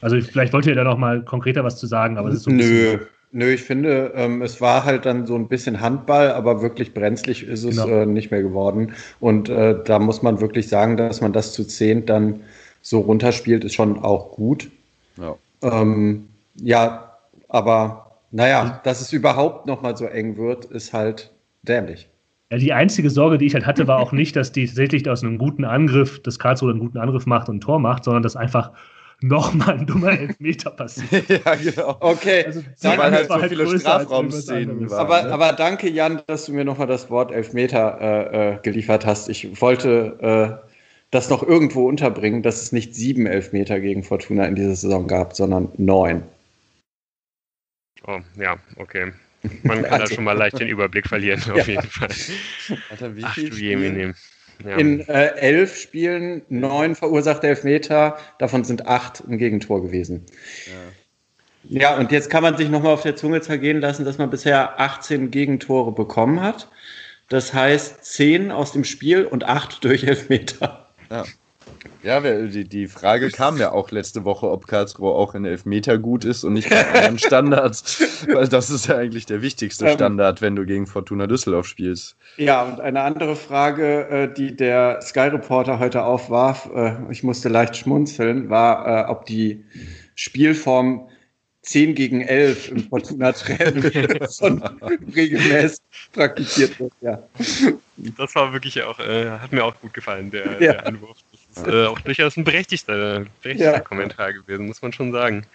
also 0.00 0.20
vielleicht 0.20 0.52
wollt 0.52 0.66
ihr 0.66 0.74
da 0.74 0.84
noch 0.84 0.98
mal 0.98 1.22
konkreter 1.22 1.64
was 1.64 1.76
zu 1.76 1.86
sagen, 1.86 2.18
aber 2.18 2.28
es 2.28 2.36
ist 2.36 2.42
so 2.44 2.50
ein 2.50 2.56
Nö. 2.56 2.98
Nö, 3.32 3.52
ich 3.52 3.62
finde, 3.62 4.12
ähm, 4.16 4.42
es 4.42 4.60
war 4.60 4.84
halt 4.84 5.06
dann 5.06 5.24
so 5.24 5.36
ein 5.36 5.46
bisschen 5.46 5.80
Handball, 5.80 6.32
aber 6.32 6.62
wirklich 6.62 6.92
brenzlig 6.94 7.44
ist 7.44 7.62
es 7.62 7.76
genau. 7.76 7.86
äh, 7.86 8.06
nicht 8.06 8.32
mehr 8.32 8.42
geworden. 8.42 8.92
Und 9.20 9.48
äh, 9.48 9.76
da 9.84 10.00
muss 10.00 10.20
man 10.22 10.40
wirklich 10.40 10.68
sagen, 10.68 10.96
dass 10.96 11.20
man 11.20 11.32
das 11.32 11.52
zu 11.52 11.64
zehn 11.64 12.06
dann 12.06 12.40
so 12.82 12.98
runterspielt, 13.00 13.62
ist 13.62 13.74
schon 13.74 14.00
auch 14.00 14.32
gut. 14.32 14.68
Ja, 15.16 15.36
ähm, 15.62 16.28
ja 16.56 17.18
aber 17.48 18.16
naja, 18.32 18.80
dass 18.82 19.00
es 19.00 19.12
überhaupt 19.12 19.66
noch 19.66 19.80
mal 19.80 19.96
so 19.96 20.06
eng 20.06 20.36
wird, 20.36 20.64
ist 20.64 20.92
halt 20.92 21.30
dämlich. 21.62 22.08
Ja, 22.50 22.58
die 22.58 22.72
einzige 22.72 23.10
Sorge, 23.10 23.38
die 23.38 23.46
ich 23.46 23.54
halt 23.54 23.66
hatte, 23.66 23.86
war 23.86 24.00
auch 24.00 24.10
nicht, 24.10 24.34
dass 24.34 24.50
die 24.50 24.66
tatsächlich 24.66 25.08
aus 25.08 25.22
einem 25.22 25.38
guten 25.38 25.64
Angriff, 25.64 26.20
dass 26.22 26.40
Karlsruhe 26.40 26.70
einen 26.70 26.80
guten 26.80 26.98
Angriff 26.98 27.26
macht 27.26 27.48
und 27.48 27.56
ein 27.56 27.60
Tor 27.60 27.78
macht, 27.78 28.02
sondern 28.04 28.24
dass 28.24 28.34
einfach 28.34 28.72
nochmal 29.20 29.78
ein 29.78 29.86
dummer 29.86 30.18
Elfmeter 30.18 30.70
passiert. 30.70 31.28
ja, 31.44 31.54
genau. 31.54 31.96
Okay, 32.00 32.44
also, 32.46 32.62
da 32.82 32.98
waren 32.98 33.12
halt 33.12 33.28
so 33.28 33.34
halt 33.34 33.50
viele 33.50 33.78
Strafraumszenen. 33.78 34.92
Aber, 34.92 35.22
ne? 35.22 35.32
aber 35.32 35.52
danke, 35.52 35.88
Jan, 35.88 36.22
dass 36.26 36.46
du 36.46 36.52
mir 36.52 36.64
nochmal 36.64 36.86
das 36.86 37.10
Wort 37.10 37.32
Elfmeter 37.32 37.98
äh, 38.00 38.54
äh, 38.54 38.58
geliefert 38.62 39.06
hast. 39.06 39.28
Ich 39.28 39.60
wollte 39.60 40.60
äh, 40.62 40.68
das 41.10 41.28
noch 41.28 41.42
irgendwo 41.42 41.88
unterbringen, 41.88 42.42
dass 42.42 42.62
es 42.62 42.72
nicht 42.72 42.94
sieben 42.94 43.26
Elfmeter 43.26 43.80
gegen 43.80 44.02
Fortuna 44.02 44.44
in 44.46 44.54
dieser 44.54 44.76
Saison 44.76 45.06
gab, 45.06 45.34
sondern 45.34 45.68
neun. 45.76 46.22
Oh, 48.06 48.20
ja, 48.36 48.56
okay. 48.76 49.12
Man 49.62 49.82
kann 49.82 49.92
also. 49.92 50.06
da 50.06 50.14
schon 50.14 50.24
mal 50.24 50.36
leicht 50.36 50.60
den 50.60 50.68
Überblick 50.68 51.08
verlieren, 51.08 51.40
auf 51.50 51.66
ja. 51.66 51.74
jeden 51.74 51.88
Fall. 51.88 52.10
Alter, 52.90 53.16
wie 53.16 53.24
Ach, 53.24 53.34
viel 53.34 53.50
du 53.50 53.56
Jemine. 53.56 54.14
Ja. 54.64 54.76
In 54.76 55.00
äh, 55.08 55.34
elf 55.36 55.76
Spielen 55.76 56.42
neun 56.48 56.94
verursachte 56.94 57.48
Elfmeter, 57.48 58.18
davon 58.38 58.64
sind 58.64 58.86
acht 58.86 59.22
ein 59.26 59.38
Gegentor 59.38 59.82
gewesen. 59.82 60.26
Ja. 61.64 61.80
ja, 61.80 61.96
und 61.98 62.12
jetzt 62.12 62.30
kann 62.30 62.42
man 62.42 62.56
sich 62.56 62.68
nochmal 62.68 62.92
auf 62.92 63.02
der 63.02 63.16
Zunge 63.16 63.40
zergehen 63.40 63.80
lassen, 63.80 64.04
dass 64.04 64.18
man 64.18 64.30
bisher 64.30 64.78
18 64.80 65.30
Gegentore 65.30 65.92
bekommen 65.92 66.40
hat. 66.40 66.68
Das 67.28 67.54
heißt 67.54 68.04
zehn 68.04 68.50
aus 68.50 68.72
dem 68.72 68.84
Spiel 68.84 69.24
und 69.24 69.44
acht 69.44 69.84
durch 69.84 70.04
Elfmeter. 70.04 70.88
Ja. 71.10 71.24
Ja, 72.02 72.20
die, 72.20 72.64
die 72.68 72.86
Frage 72.88 73.30
kam 73.30 73.58
ja 73.58 73.72
auch 73.72 73.90
letzte 73.90 74.24
Woche, 74.24 74.50
ob 74.50 74.66
Karlsruhe 74.66 75.12
auch 75.12 75.34
in 75.34 75.44
Elfmeter 75.44 75.98
gut 75.98 76.24
ist 76.24 76.44
und 76.44 76.54
nicht 76.54 76.70
bei 76.70 76.86
anderen 76.86 77.18
Standards, 77.18 78.26
weil 78.32 78.48
das 78.48 78.70
ist 78.70 78.86
ja 78.86 78.96
eigentlich 78.96 79.26
der 79.26 79.42
wichtigste 79.42 79.86
ähm. 79.86 79.94
Standard, 79.94 80.42
wenn 80.42 80.56
du 80.56 80.64
gegen 80.64 80.86
Fortuna 80.86 81.26
Düsseldorf 81.26 81.66
spielst. 81.66 82.16
Ja, 82.36 82.62
und 82.62 82.80
eine 82.80 83.02
andere 83.02 83.36
Frage, 83.36 84.08
äh, 84.08 84.34
die 84.34 84.56
der 84.56 85.00
Sky 85.02 85.28
Reporter 85.28 85.78
heute 85.78 86.02
aufwarf, 86.04 86.70
äh, 86.74 86.96
ich 87.10 87.22
musste 87.22 87.48
leicht 87.48 87.76
schmunzeln, 87.76 88.50
war, 88.50 89.06
äh, 89.06 89.10
ob 89.10 89.26
die 89.26 89.64
Spielform 90.14 91.08
10 91.62 91.94
gegen 91.94 92.22
11 92.22 92.70
im 92.70 92.88
Fortuna-Training 92.88 94.26
schon 94.30 94.62
regelmäßig 95.14 95.80
praktiziert 96.12 96.80
wird. 96.80 96.92
Ja. 97.02 97.22
Das 98.16 98.34
war 98.34 98.52
wirklich 98.52 98.82
auch, 98.82 98.98
äh, 98.98 99.30
hat 99.30 99.52
mir 99.52 99.64
auch 99.64 99.78
gut 99.80 99.92
gefallen, 99.92 100.30
der, 100.30 100.52
ja. 100.52 100.72
der 100.72 100.86
Anwurf. 100.86 101.18
Ist 101.66 101.72
äh, 101.72 101.86
auch 101.86 102.00
durchaus 102.00 102.36
ein 102.36 102.44
berechtigter, 102.44 103.24
berechtigter 103.42 103.72
ja. 103.72 103.80
Kommentar 103.80 104.32
gewesen, 104.32 104.66
muss 104.66 104.82
man 104.82 104.92
schon 104.92 105.12
sagen. 105.12 105.46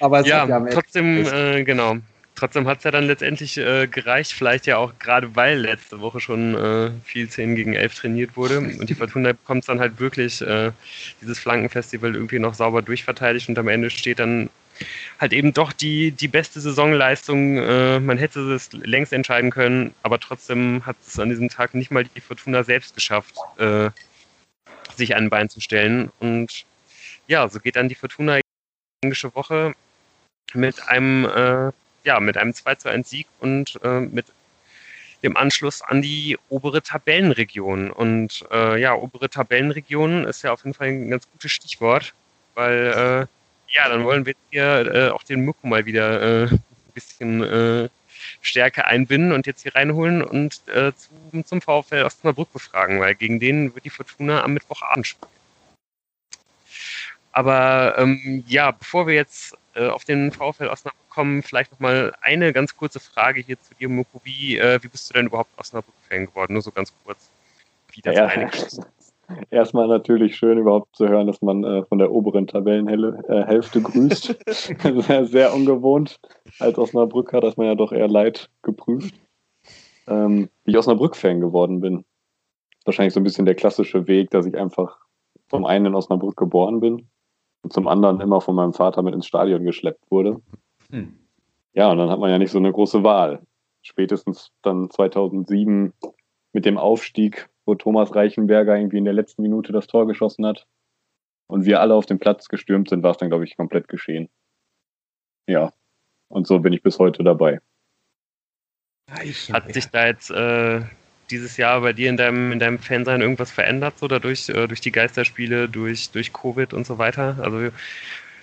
Aber 0.00 0.20
es 0.20 0.26
ja, 0.26 0.46
ja 0.46 0.60
trotzdem, 0.66 1.26
äh, 1.26 1.64
genau. 1.64 1.96
Trotzdem 2.34 2.66
hat 2.66 2.78
es 2.78 2.84
ja 2.84 2.90
dann 2.90 3.06
letztendlich 3.06 3.58
äh, 3.58 3.86
gereicht, 3.86 4.32
vielleicht 4.32 4.66
ja 4.66 4.78
auch 4.78 4.94
gerade 4.98 5.36
weil 5.36 5.58
letzte 5.58 6.00
Woche 6.00 6.18
schon 6.18 6.54
äh, 6.54 6.90
viel 7.04 7.28
10 7.28 7.54
gegen 7.54 7.74
11 7.74 7.94
trainiert 7.94 8.36
wurde 8.36 8.58
und 8.58 8.88
die 8.88 8.94
Fortuna 8.94 9.32
bekommt 9.32 9.60
es 9.60 9.66
dann 9.66 9.78
halt 9.78 10.00
wirklich 10.00 10.40
äh, 10.40 10.72
dieses 11.20 11.38
Flankenfestival 11.38 12.14
irgendwie 12.14 12.38
noch 12.38 12.54
sauber 12.54 12.82
durchverteidigt 12.82 13.48
und 13.48 13.58
am 13.58 13.68
Ende 13.68 13.90
steht 13.90 14.18
dann 14.18 14.48
halt 15.20 15.32
eben 15.32 15.52
doch 15.52 15.72
die, 15.72 16.10
die 16.10 16.28
beste 16.28 16.60
Saisonleistung. 16.60 17.58
Äh, 17.58 18.00
man 18.00 18.18
hätte 18.18 18.40
es 18.52 18.72
längst 18.72 19.12
entscheiden 19.12 19.50
können, 19.50 19.94
aber 20.02 20.18
trotzdem 20.18 20.84
hat 20.86 20.96
es 21.06 21.18
an 21.18 21.28
diesem 21.28 21.48
Tag 21.48 21.74
nicht 21.74 21.90
mal 21.90 22.04
die 22.04 22.20
Fortuna 22.20 22.64
selbst 22.64 22.94
geschafft, 22.94 23.34
äh, 23.58 23.90
sich 24.96 25.16
an 25.16 25.24
ein 25.24 25.30
Bein 25.30 25.48
zu 25.48 25.60
stellen. 25.60 26.10
Und 26.20 26.64
ja, 27.26 27.48
so 27.48 27.60
geht 27.60 27.76
dann 27.76 27.88
die 27.88 27.94
Fortuna 27.94 28.40
englische 29.02 29.34
Woche 29.34 29.74
mit 30.54 30.88
einem, 30.88 31.24
äh, 31.24 31.72
ja, 32.04 32.20
mit 32.20 32.36
einem 32.36 32.54
2 32.54 32.74
zu 32.76 32.88
1 32.88 33.08
Sieg 33.08 33.26
und 33.40 33.78
äh, 33.82 34.00
mit 34.00 34.26
dem 35.22 35.36
Anschluss 35.36 35.82
an 35.82 36.02
die 36.02 36.36
obere 36.48 36.82
Tabellenregion. 36.82 37.90
Und 37.90 38.44
äh, 38.50 38.80
ja, 38.80 38.94
obere 38.94 39.30
Tabellenregion 39.30 40.24
ist 40.24 40.42
ja 40.42 40.52
auf 40.52 40.64
jeden 40.64 40.74
Fall 40.74 40.88
ein 40.88 41.10
ganz 41.10 41.30
gutes 41.30 41.52
Stichwort, 41.52 42.12
weil 42.54 43.28
äh, 43.28 43.74
ja, 43.74 43.88
dann 43.88 44.04
wollen 44.04 44.26
wir 44.26 44.34
hier 44.50 44.94
äh, 44.94 45.08
auch 45.10 45.22
den 45.22 45.44
Mucko 45.44 45.66
mal 45.66 45.86
wieder 45.86 46.20
äh, 46.20 46.46
ein 46.48 46.62
bisschen 46.92 47.88
Stärke 48.42 48.86
einbinden 48.86 49.32
und 49.32 49.46
jetzt 49.46 49.62
hier 49.62 49.74
reinholen 49.74 50.22
und 50.22 50.66
äh, 50.68 50.92
zum, 50.94 51.44
zum 51.44 51.60
VfL 51.62 52.02
Osnabrück 52.02 52.52
befragen, 52.52 53.00
weil 53.00 53.14
gegen 53.14 53.40
den 53.40 53.74
wird 53.74 53.84
die 53.84 53.90
Fortuna 53.90 54.42
am 54.42 54.52
Mittwochabend 54.54 55.06
spielen. 55.06 55.32
Aber 57.30 57.96
ähm, 57.96 58.44
ja, 58.46 58.72
bevor 58.72 59.06
wir 59.06 59.14
jetzt 59.14 59.56
äh, 59.74 59.86
auf 59.86 60.04
den 60.04 60.32
VfL 60.32 60.66
Osnabrück 60.66 61.08
kommen, 61.08 61.42
vielleicht 61.42 61.72
nochmal 61.72 62.14
eine 62.20 62.52
ganz 62.52 62.76
kurze 62.76 63.00
Frage 63.00 63.40
hier 63.40 63.60
zu 63.60 63.74
dir, 63.74 63.88
Moko. 63.88 64.20
Wie, 64.24 64.58
äh, 64.58 64.82
wie 64.82 64.88
bist 64.88 65.08
du 65.08 65.14
denn 65.14 65.26
überhaupt 65.26 65.56
Osnabrück-Fan 65.58 66.26
geworden? 66.26 66.54
Nur 66.54 66.62
so 66.62 66.72
ganz 66.72 66.92
kurz, 67.04 67.30
wie 67.92 68.02
das 68.02 68.16
ja, 68.16 68.26
ist. 68.26 68.80
Erstmal 69.50 69.88
natürlich 69.88 70.36
schön 70.36 70.58
überhaupt 70.58 70.96
zu 70.96 71.08
hören, 71.08 71.26
dass 71.26 71.42
man 71.42 71.64
äh, 71.64 71.84
von 71.84 71.98
der 71.98 72.12
oberen 72.12 72.46
Tabellenhälfte 72.46 73.78
äh, 73.78 73.82
grüßt. 73.82 74.36
sehr, 75.06 75.24
sehr 75.24 75.54
ungewohnt 75.54 76.20
als 76.58 76.78
Osnabrücker, 76.78 77.40
dass 77.40 77.56
man 77.56 77.66
ja 77.66 77.74
doch 77.74 77.92
eher 77.92 78.08
leid 78.08 78.50
geprüft. 78.62 79.14
Ähm, 80.08 80.48
wie 80.64 80.72
ich 80.72 80.78
Osnabrück-Fan 80.78 81.40
geworden 81.40 81.80
bin. 81.80 82.04
Wahrscheinlich 82.84 83.14
so 83.14 83.20
ein 83.20 83.24
bisschen 83.24 83.46
der 83.46 83.54
klassische 83.54 84.08
Weg, 84.08 84.30
dass 84.30 84.46
ich 84.46 84.56
einfach 84.56 84.98
zum 85.48 85.64
einen 85.64 85.86
in 85.86 85.94
Osnabrück 85.94 86.36
geboren 86.36 86.80
bin 86.80 87.08
und 87.62 87.72
zum 87.72 87.86
anderen 87.86 88.20
immer 88.20 88.40
von 88.40 88.54
meinem 88.54 88.72
Vater 88.72 89.02
mit 89.02 89.14
ins 89.14 89.26
Stadion 89.26 89.64
geschleppt 89.64 90.10
wurde. 90.10 90.40
Hm. 90.90 91.16
Ja, 91.74 91.90
und 91.90 91.98
dann 91.98 92.10
hat 92.10 92.18
man 92.18 92.30
ja 92.30 92.38
nicht 92.38 92.50
so 92.50 92.58
eine 92.58 92.72
große 92.72 93.04
Wahl. 93.04 93.42
Spätestens 93.82 94.50
dann 94.62 94.90
2007 94.90 95.92
mit 96.52 96.64
dem 96.64 96.78
Aufstieg 96.78 97.48
wo 97.64 97.74
Thomas 97.74 98.14
Reichenberger 98.14 98.76
irgendwie 98.76 98.98
in 98.98 99.04
der 99.04 99.14
letzten 99.14 99.42
Minute 99.42 99.72
das 99.72 99.86
Tor 99.86 100.06
geschossen 100.06 100.46
hat 100.46 100.66
und 101.46 101.64
wir 101.64 101.80
alle 101.80 101.94
auf 101.94 102.06
den 102.06 102.18
Platz 102.18 102.48
gestürmt 102.48 102.88
sind, 102.88 103.02
war 103.02 103.12
es 103.12 103.18
dann, 103.18 103.28
glaube 103.28 103.44
ich, 103.44 103.56
komplett 103.56 103.88
geschehen. 103.88 104.28
Ja, 105.46 105.72
und 106.28 106.46
so 106.46 106.58
bin 106.60 106.72
ich 106.72 106.82
bis 106.82 106.98
heute 106.98 107.22
dabei. 107.24 107.60
Hat 109.10 109.72
sich 109.72 109.86
da 109.88 110.06
jetzt 110.06 110.30
äh, 110.30 110.82
dieses 111.30 111.56
Jahr 111.56 111.80
bei 111.80 111.92
dir 111.92 112.08
in 112.08 112.16
deinem, 112.16 112.52
in 112.52 112.58
deinem 112.58 112.78
Fansein 112.78 113.20
irgendwas 113.20 113.50
verändert, 113.50 113.98
so 113.98 114.08
dadurch, 114.08 114.48
äh, 114.48 114.66
durch 114.66 114.80
die 114.80 114.92
Geisterspiele, 114.92 115.68
durch, 115.68 116.10
durch 116.10 116.32
Covid 116.32 116.72
und 116.72 116.86
so 116.86 116.98
weiter? 116.98 117.36
Also 117.42 117.70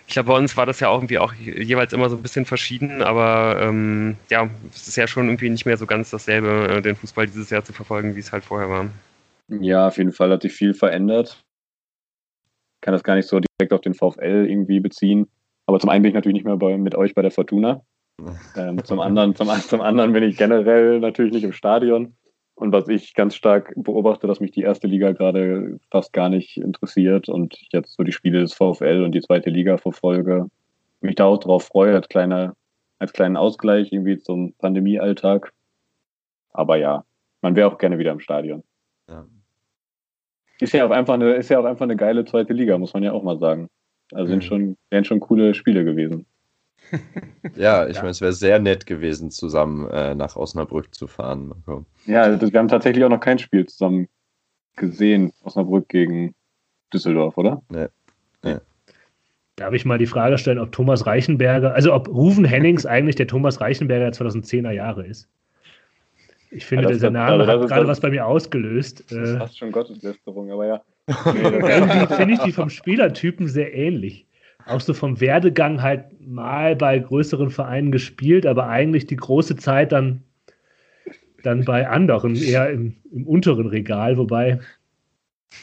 ich 0.10 0.14
glaube, 0.14 0.28
bei 0.28 0.38
uns 0.38 0.58
war 0.58 0.66
das 0.66 0.80
ja 0.80 0.90
auch 0.90 0.98
irgendwie 0.98 1.20
auch 1.20 1.34
jeweils 1.34 1.94
immer 1.94 2.10
so 2.10 2.16
ein 2.16 2.22
bisschen 2.22 2.46
verschieden, 2.46 3.04
aber 3.04 3.60
ähm, 3.62 4.18
ja, 4.30 4.50
es 4.74 4.88
ist 4.88 4.98
ja 4.98 5.08
schon 5.08 5.28
irgendwie 5.28 5.50
nicht 5.50 5.66
mehr 5.66 5.78
so 5.78 5.86
ganz 5.86 6.10
dasselbe, 6.10 6.68
äh, 6.68 6.82
den 6.82 6.96
Fußball 6.96 7.28
dieses 7.28 7.52
Jahr 7.52 7.64
zu 7.64 7.74
verfolgen, 7.74 8.16
wie 8.16 8.20
es 8.20 8.32
halt 8.32 8.44
vorher 8.44 8.70
war. 8.70 8.90
Ja, 9.50 9.88
auf 9.88 9.98
jeden 9.98 10.12
Fall 10.12 10.32
hat 10.32 10.44
sich 10.44 10.54
viel 10.54 10.74
verändert. 10.74 11.44
Ich 12.76 12.82
kann 12.82 12.94
das 12.94 13.04
gar 13.04 13.16
nicht 13.16 13.28
so 13.28 13.40
direkt 13.40 13.74
auf 13.74 13.82
den 13.82 13.94
VfL 13.94 14.46
irgendwie 14.48 14.80
beziehen. 14.80 15.28
Aber 15.66 15.80
zum 15.80 15.90
einen 15.90 16.04
bin 16.04 16.10
ich 16.10 16.16
natürlich 16.16 16.36
nicht 16.36 16.46
mehr 16.46 16.58
bei, 16.58 16.78
mit 16.78 16.96
euch 16.96 17.14
bei 17.14 17.22
der 17.22 17.32
Fortuna. 17.32 17.82
Ähm, 18.56 18.84
zum, 18.84 19.00
anderen, 19.00 19.36
zum, 19.36 19.48
zum 19.48 19.82
anderen 19.82 20.14
bin 20.14 20.24
ich 20.24 20.38
generell 20.38 21.00
natürlich 21.00 21.34
nicht 21.34 21.44
im 21.44 21.54
Stadion. 21.54 22.16
Und 22.56 22.74
was 22.74 22.90
ich 22.90 23.14
ganz 23.14 23.36
stark 23.36 23.74
beobachte, 23.76 24.28
dass 24.28 24.42
mich 24.42 24.52
die 24.52 24.64
erste 24.64 24.88
Liga 24.88 25.14
gerade 25.14 25.80
fast 25.92 26.12
gar 26.12 26.28
nicht 26.28 26.58
interessiert 26.58 27.30
und 27.30 27.54
ich 27.54 27.70
jetzt 27.72 27.96
so 27.96 28.04
die 28.04 28.12
Spiele 28.12 28.42
des 28.42 28.54
VfL 28.54 29.04
und 29.04 29.14
die 29.14 29.22
zweite 29.22 29.50
Liga 29.50 29.78
verfolge, 29.78 30.48
mich 31.00 31.16
da 31.16 31.26
auch 31.26 31.38
drauf 31.38 31.64
freue, 31.64 31.96
als, 31.96 32.10
kleiner, 32.10 32.56
als 32.98 33.14
kleinen 33.14 33.38
Ausgleich 33.38 33.94
irgendwie 33.94 34.18
zum 34.20 34.54
Pandemiealltag. 34.58 35.54
Aber 36.52 36.76
ja, 36.76 37.06
man 37.42 37.56
wäre 37.56 37.72
auch 37.72 37.78
gerne 37.78 37.98
wieder 37.98 38.12
im 38.12 38.20
Stadion. 38.20 38.64
Ja. 39.08 39.26
Ist 40.60 40.74
ja 40.74 40.86
auch 40.86 40.92
einfach 40.92 41.14
eine, 41.14 41.34
ist 41.34 41.50
ja 41.50 41.60
auch 41.60 41.66
einfach 41.66 41.84
eine 41.84 41.96
geile 41.96 42.26
zweite 42.26 42.54
Liga, 42.54 42.78
muss 42.78 42.94
man 42.94 43.04
ja 43.04 43.14
auch 43.14 43.24
mal 43.24 43.40
sagen. 43.40 43.70
Also 44.12 44.28
sind 44.28 44.44
mhm. 44.44 44.48
schon, 44.48 44.78
wären 44.90 45.06
schon 45.06 45.20
coole 45.20 45.54
Spiele 45.54 45.86
gewesen. 45.86 46.26
ja, 47.56 47.88
ich 47.88 47.96
ja. 47.96 48.02
meine, 48.02 48.12
es 48.12 48.22
wäre 48.22 48.34
sehr 48.34 48.60
nett 48.60 48.86
gewesen, 48.86 49.32
zusammen 49.32 49.90
äh, 49.92 50.16
nach 50.16 50.36
Osnabrück 50.36 50.94
zu 50.94 51.08
fahren. 51.08 51.54
Ja, 52.06 52.36
das, 52.36 52.52
wir 52.52 52.60
haben 52.60 52.68
tatsächlich 52.68 53.04
auch 53.06 53.10
noch 53.10 53.20
kein 53.20 53.40
Spiel 53.40 53.66
zusammen 53.68 54.08
gesehen, 54.76 55.32
Osnabrück 55.44 55.88
gegen 55.90 56.34
Düsseldorf, 56.94 57.38
oder? 57.38 57.62
Nee. 57.70 57.88
nee. 58.44 58.58
Darf 59.56 59.74
ich 59.74 59.86
mal 59.86 59.98
die 59.98 60.08
Frage 60.08 60.38
stellen, 60.38 60.58
ob 60.58 60.72
Thomas 60.72 61.06
Reichenberger, 61.06 61.74
also 61.74 61.94
ob 61.94 62.08
Ruven 62.08 62.46
Hennings 62.46 62.86
eigentlich 62.86 63.16
der 63.16 63.28
Thomas 63.28 63.62
Reichenberger 63.62 64.10
der 64.10 64.14
2010er 64.14 64.72
Jahre 64.72 65.06
ist? 65.06 65.28
Ich 66.52 66.66
finde, 66.66 66.86
ja, 66.86 66.92
dieser 66.92 67.12
Name 67.12 67.44
also 67.44 67.64
hat 67.64 67.70
gerade 67.70 67.88
was 67.88 68.00
bei 68.00 68.10
mir 68.10 68.26
ausgelöst. 68.26 69.04
Das 69.12 69.18
ist 69.18 69.36
äh. 69.36 69.38
fast 69.38 69.58
schon 69.58 69.72
Gotteslästerung, 69.72 70.52
aber 70.52 70.66
ja. 70.66 70.82
Irgendwie 71.26 72.14
finde 72.14 72.34
ich 72.34 72.40
die 72.40 72.52
vom 72.52 72.70
Spielertypen 72.70 73.48
sehr 73.48 73.74
ähnlich. 73.74 74.26
Auch 74.66 74.82
so 74.82 74.94
vom 74.94 75.20
Werdegang 75.20 75.82
halt 75.82 76.06
mal 76.20 76.76
bei 76.76 77.00
größeren 77.00 77.50
Vereinen 77.50 77.92
gespielt, 77.92 78.46
aber 78.46 78.68
eigentlich 78.68 79.08
die 79.08 79.16
große 79.16 79.56
Zeit 79.56 79.92
dann, 79.92 80.24
dann 81.44 81.66
bei 81.66 81.88
anderen, 81.88 82.36
eher 82.36 82.70
im, 82.70 82.96
im 83.12 83.26
unteren 83.26 83.68
Regal, 83.68 84.18
wobei. 84.18 84.60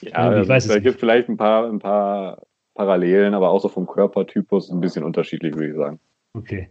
Ja, 0.00 0.40
ich 0.40 0.48
weiß 0.48 0.68
es 0.68 0.82
gibt 0.82 0.98
vielleicht 0.98 1.28
ein 1.28 1.36
paar, 1.36 1.68
ein 1.68 1.78
paar 1.78 2.42
Parallelen, 2.74 3.34
aber 3.34 3.50
auch 3.50 3.60
so 3.60 3.68
vom 3.68 3.86
Körpertypus 3.86 4.70
ein 4.70 4.80
bisschen 4.80 5.04
unterschiedlich, 5.04 5.54
würde 5.54 5.68
ich 5.68 5.76
sagen. 5.76 6.00
Okay. 6.34 6.68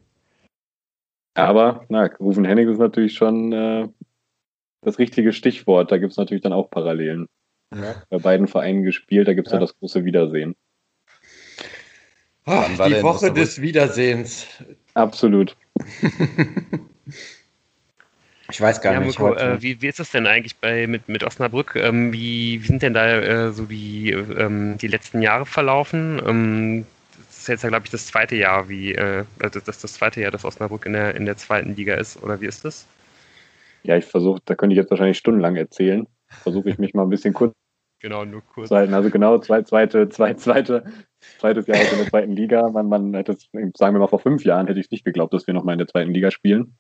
Aber, 1.34 1.86
na, 1.90 2.10
Rufen 2.20 2.46
Hennig 2.46 2.70
ist 2.70 2.80
natürlich 2.80 3.14
schon 3.14 3.52
äh, 3.52 3.88
das 4.86 5.00
richtige 5.00 5.34
Stichwort. 5.34 5.92
Da 5.92 5.98
gibt 5.98 6.12
es 6.12 6.18
natürlich 6.18 6.44
dann 6.44 6.54
auch 6.54 6.70
Parallelen. 6.70 7.28
Ja. 7.74 7.96
Bei 8.10 8.20
beiden 8.20 8.48
Vereinen 8.48 8.84
gespielt, 8.84 9.28
da 9.28 9.34
gibt 9.34 9.48
es 9.48 9.52
ja. 9.52 9.58
ja. 9.58 9.62
das 9.62 9.78
große 9.78 10.06
Wiedersehen. 10.06 10.56
Ach, 12.46 12.68
die 12.88 13.02
Woche 13.02 13.34
des 13.34 13.60
Wiedersehens. 13.60 14.46
Absolut. 14.94 15.58
ich 18.52 18.62
weiß 18.62 18.82
gar 18.82 18.94
ja, 18.94 19.00
nicht. 19.00 19.20
Mirko, 19.20 19.36
äh, 19.36 19.60
wie, 19.62 19.82
wie 19.82 19.88
ist 19.88 20.00
das 20.00 20.12
denn 20.12 20.28
eigentlich 20.28 20.56
bei, 20.58 20.86
mit, 20.86 21.10
mit 21.10 21.24
Osnabrück? 21.24 21.76
Ähm, 21.76 22.14
wie, 22.14 22.62
wie 22.62 22.68
sind 22.68 22.84
denn 22.84 22.94
da 22.94 23.20
äh, 23.20 23.52
so 23.52 23.66
die, 23.66 24.12
ähm, 24.12 24.78
die 24.78 24.88
letzten 24.88 25.24
Jahre 25.24 25.48
verlaufen? 25.48 26.22
Ähm, 26.24 26.86
das 27.28 27.40
ist 27.40 27.48
jetzt 27.48 27.64
ja, 27.64 27.70
glaube 27.70 27.86
ich, 27.86 27.92
das 27.92 28.06
zweite 28.06 28.36
Jahr, 28.36 28.70
wie 28.70 28.94
äh, 28.94 29.24
also 29.40 29.60
das, 29.60 29.80
das 29.80 29.94
zweite 29.94 30.22
Jahr, 30.22 30.30
dass 30.32 30.46
Osnabrück 30.46 30.86
in 30.86 30.94
der, 30.94 31.16
in 31.16 31.26
der 31.26 31.38
zweiten 31.38 31.76
Liga 31.76 31.96
ist, 31.96 32.22
oder 32.22 32.40
wie 32.42 32.46
ist 32.46 32.64
das? 32.64 32.86
Ja, 33.88 33.98
ich 33.98 34.06
versuche, 34.06 34.42
da 34.46 34.56
könnte 34.56 34.74
ich 34.74 34.78
jetzt 34.78 34.90
wahrscheinlich 34.90 35.18
stundenlang 35.18 35.56
erzählen. 35.56 36.08
Versuche 36.28 36.70
ich 36.70 36.78
mich 36.78 36.94
mal 36.94 37.04
ein 37.04 37.10
bisschen 37.10 37.34
kurz 37.34 37.54
Genau, 38.06 38.26
nur 38.26 38.42
kurz. 38.42 38.70
Zu 38.70 38.76
halten. 38.76 38.94
Also 38.94 39.10
genau, 39.10 39.40
zwei, 39.40 39.64
zweite, 39.64 40.10
zwei, 40.10 40.34
zweite, 40.36 40.84
zweites 41.40 41.66
Jahr 41.66 41.80
in 41.80 41.98
der 41.98 42.08
zweiten 42.08 42.32
Liga. 42.34 42.70
Man, 42.70 42.88
man 42.88 43.14
hätte 43.14 43.36
sagen 43.76 43.96
wir 43.96 44.00
mal, 44.00 44.08
vor 44.08 44.20
fünf 44.20 44.44
Jahren 44.44 44.68
hätte 44.68 44.80
ich 44.80 44.92
nicht 44.92 45.06
geglaubt, 45.06 45.34
dass 45.34 45.48
wir 45.48 45.54
nochmal 45.54 45.74
in 45.74 45.80
der 45.80 45.88
zweiten 45.88 46.12
Liga 46.12 46.30
spielen. 46.30 46.78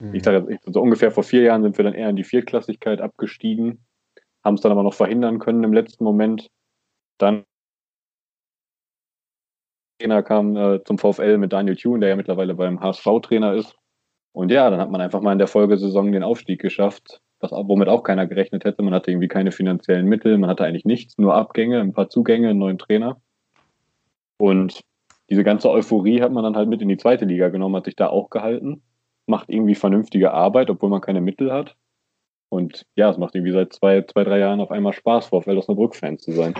Mhm. 0.00 0.14
Ich 0.14 0.24
sage, 0.24 0.58
so 0.66 0.80
ungefähr 0.80 1.10
vor 1.10 1.22
vier 1.22 1.42
Jahren 1.42 1.62
sind 1.62 1.78
wir 1.78 1.84
dann 1.84 1.94
eher 1.94 2.10
in 2.10 2.16
die 2.16 2.24
Viertklassigkeit 2.24 3.00
abgestiegen, 3.00 3.84
haben 4.42 4.54
es 4.54 4.62
dann 4.62 4.72
aber 4.72 4.82
noch 4.82 4.94
verhindern 4.94 5.38
können 5.38 5.62
im 5.62 5.72
letzten 5.72 6.02
Moment. 6.02 6.50
Dann 7.18 7.44
Trainer 10.00 10.22
kam 10.24 10.56
äh, 10.56 10.82
zum 10.82 10.98
VfL 10.98 11.38
mit 11.38 11.52
Daniel 11.52 11.76
Thune, 11.76 12.00
der 12.00 12.08
ja 12.08 12.16
mittlerweile 12.16 12.54
beim 12.54 12.80
HSV-Trainer 12.80 13.54
ist. 13.54 13.76
Und 14.34 14.50
ja, 14.50 14.68
dann 14.68 14.80
hat 14.80 14.90
man 14.90 15.00
einfach 15.00 15.20
mal 15.20 15.30
in 15.30 15.38
der 15.38 15.46
Folgesaison 15.46 16.10
den 16.10 16.24
Aufstieg 16.24 16.60
geschafft, 16.60 17.20
was, 17.38 17.52
womit 17.52 17.88
auch 17.88 18.02
keiner 18.02 18.26
gerechnet 18.26 18.64
hätte. 18.64 18.82
Man 18.82 18.92
hatte 18.92 19.12
irgendwie 19.12 19.28
keine 19.28 19.52
finanziellen 19.52 20.06
Mittel, 20.06 20.38
man 20.38 20.50
hatte 20.50 20.64
eigentlich 20.64 20.84
nichts, 20.84 21.16
nur 21.18 21.36
Abgänge, 21.36 21.80
ein 21.80 21.92
paar 21.92 22.08
Zugänge, 22.08 22.50
einen 22.50 22.58
neuen 22.58 22.78
Trainer. 22.78 23.20
Und 24.36 24.80
diese 25.30 25.44
ganze 25.44 25.70
Euphorie 25.70 26.20
hat 26.20 26.32
man 26.32 26.42
dann 26.42 26.56
halt 26.56 26.68
mit 26.68 26.82
in 26.82 26.88
die 26.88 26.96
zweite 26.96 27.24
Liga 27.24 27.48
genommen, 27.48 27.76
hat 27.76 27.84
sich 27.84 27.94
da 27.94 28.08
auch 28.08 28.28
gehalten, 28.28 28.82
macht 29.26 29.50
irgendwie 29.50 29.76
vernünftige 29.76 30.32
Arbeit, 30.32 30.68
obwohl 30.68 30.90
man 30.90 31.00
keine 31.00 31.20
Mittel 31.20 31.52
hat. 31.52 31.76
Und 32.48 32.86
ja, 32.96 33.10
es 33.10 33.18
macht 33.18 33.36
irgendwie 33.36 33.52
seit 33.52 33.72
zwei, 33.72 34.02
zwei 34.02 34.24
drei 34.24 34.40
Jahren 34.40 34.60
auf 34.60 34.72
einmal 34.72 34.94
Spaß, 34.94 35.28
VfL 35.28 35.58
Osnabrück-Fan 35.58 36.18
zu 36.18 36.32
sein. 36.32 36.54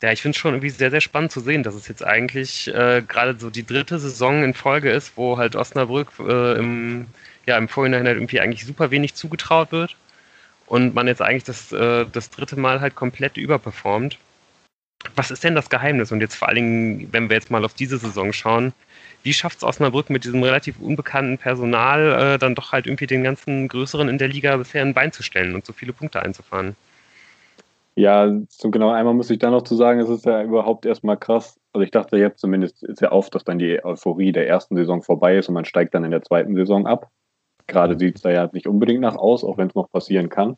Ja, 0.00 0.12
ich 0.12 0.22
finde 0.22 0.36
es 0.36 0.40
schon 0.40 0.54
irgendwie 0.54 0.70
sehr, 0.70 0.90
sehr 0.90 1.00
spannend 1.00 1.32
zu 1.32 1.40
sehen, 1.40 1.64
dass 1.64 1.74
es 1.74 1.88
jetzt 1.88 2.04
eigentlich 2.04 2.68
äh, 2.68 3.02
gerade 3.06 3.38
so 3.38 3.50
die 3.50 3.66
dritte 3.66 3.98
Saison 3.98 4.44
in 4.44 4.54
Folge 4.54 4.90
ist, 4.92 5.16
wo 5.16 5.38
halt 5.38 5.56
Osnabrück 5.56 6.12
äh, 6.20 6.56
im, 6.56 7.06
ja, 7.46 7.58
im 7.58 7.68
Vorhinein 7.68 8.06
halt 8.06 8.16
irgendwie 8.16 8.40
eigentlich 8.40 8.64
super 8.64 8.92
wenig 8.92 9.14
zugetraut 9.14 9.72
wird 9.72 9.96
und 10.66 10.94
man 10.94 11.08
jetzt 11.08 11.22
eigentlich 11.22 11.44
das, 11.44 11.72
äh, 11.72 12.06
das 12.12 12.30
dritte 12.30 12.56
Mal 12.56 12.80
halt 12.80 12.94
komplett 12.94 13.36
überperformt. 13.36 14.18
Was 15.16 15.30
ist 15.32 15.44
denn 15.44 15.54
das 15.56 15.70
Geheimnis? 15.70 16.12
Und 16.12 16.20
jetzt 16.20 16.36
vor 16.36 16.48
allen 16.48 16.56
Dingen, 16.56 17.12
wenn 17.12 17.28
wir 17.28 17.36
jetzt 17.36 17.50
mal 17.50 17.64
auf 17.64 17.74
diese 17.74 17.98
Saison 17.98 18.32
schauen, 18.32 18.72
wie 19.24 19.32
schafft 19.32 19.58
es 19.58 19.64
Osnabrück 19.64 20.10
mit 20.10 20.24
diesem 20.24 20.42
relativ 20.42 20.78
unbekannten 20.78 21.38
Personal 21.38 22.34
äh, 22.34 22.38
dann 22.38 22.54
doch 22.54 22.72
halt 22.72 22.86
irgendwie 22.86 23.06
den 23.08 23.24
ganzen 23.24 23.68
Größeren 23.68 24.08
in 24.08 24.18
der 24.18 24.28
Liga 24.28 24.56
bisher 24.56 24.82
ein 24.82 24.94
Bein 24.94 25.12
zu 25.12 25.22
stellen 25.24 25.54
und 25.54 25.66
so 25.66 25.72
viele 25.72 25.92
Punkte 25.92 26.22
einzufahren? 26.22 26.76
Ja, 27.98 28.32
so 28.48 28.70
genau 28.70 28.90
einmal 28.90 29.12
muss 29.12 29.28
ich 29.28 29.40
da 29.40 29.50
noch 29.50 29.62
zu 29.62 29.74
sagen, 29.74 29.98
es 29.98 30.08
ist 30.08 30.24
ja 30.24 30.44
überhaupt 30.44 30.86
erstmal 30.86 31.16
krass. 31.16 31.58
Also 31.72 31.82
ich 31.82 31.90
dachte 31.90 32.16
jetzt 32.16 32.38
zumindest 32.38 32.86
sehr 32.96 33.10
oft, 33.10 33.34
dass 33.34 33.42
dann 33.42 33.58
die 33.58 33.84
Euphorie 33.84 34.30
der 34.30 34.46
ersten 34.46 34.76
Saison 34.76 35.02
vorbei 35.02 35.36
ist 35.36 35.48
und 35.48 35.54
man 35.54 35.64
steigt 35.64 35.96
dann 35.96 36.04
in 36.04 36.12
der 36.12 36.22
zweiten 36.22 36.54
Saison 36.54 36.86
ab. 36.86 37.10
Gerade 37.66 37.98
sieht 37.98 38.14
es 38.14 38.22
da 38.22 38.30
ja 38.30 38.48
nicht 38.52 38.68
unbedingt 38.68 39.00
nach 39.00 39.16
aus, 39.16 39.42
auch 39.42 39.58
wenn 39.58 39.66
es 39.66 39.74
noch 39.74 39.90
passieren 39.90 40.28
kann. 40.28 40.56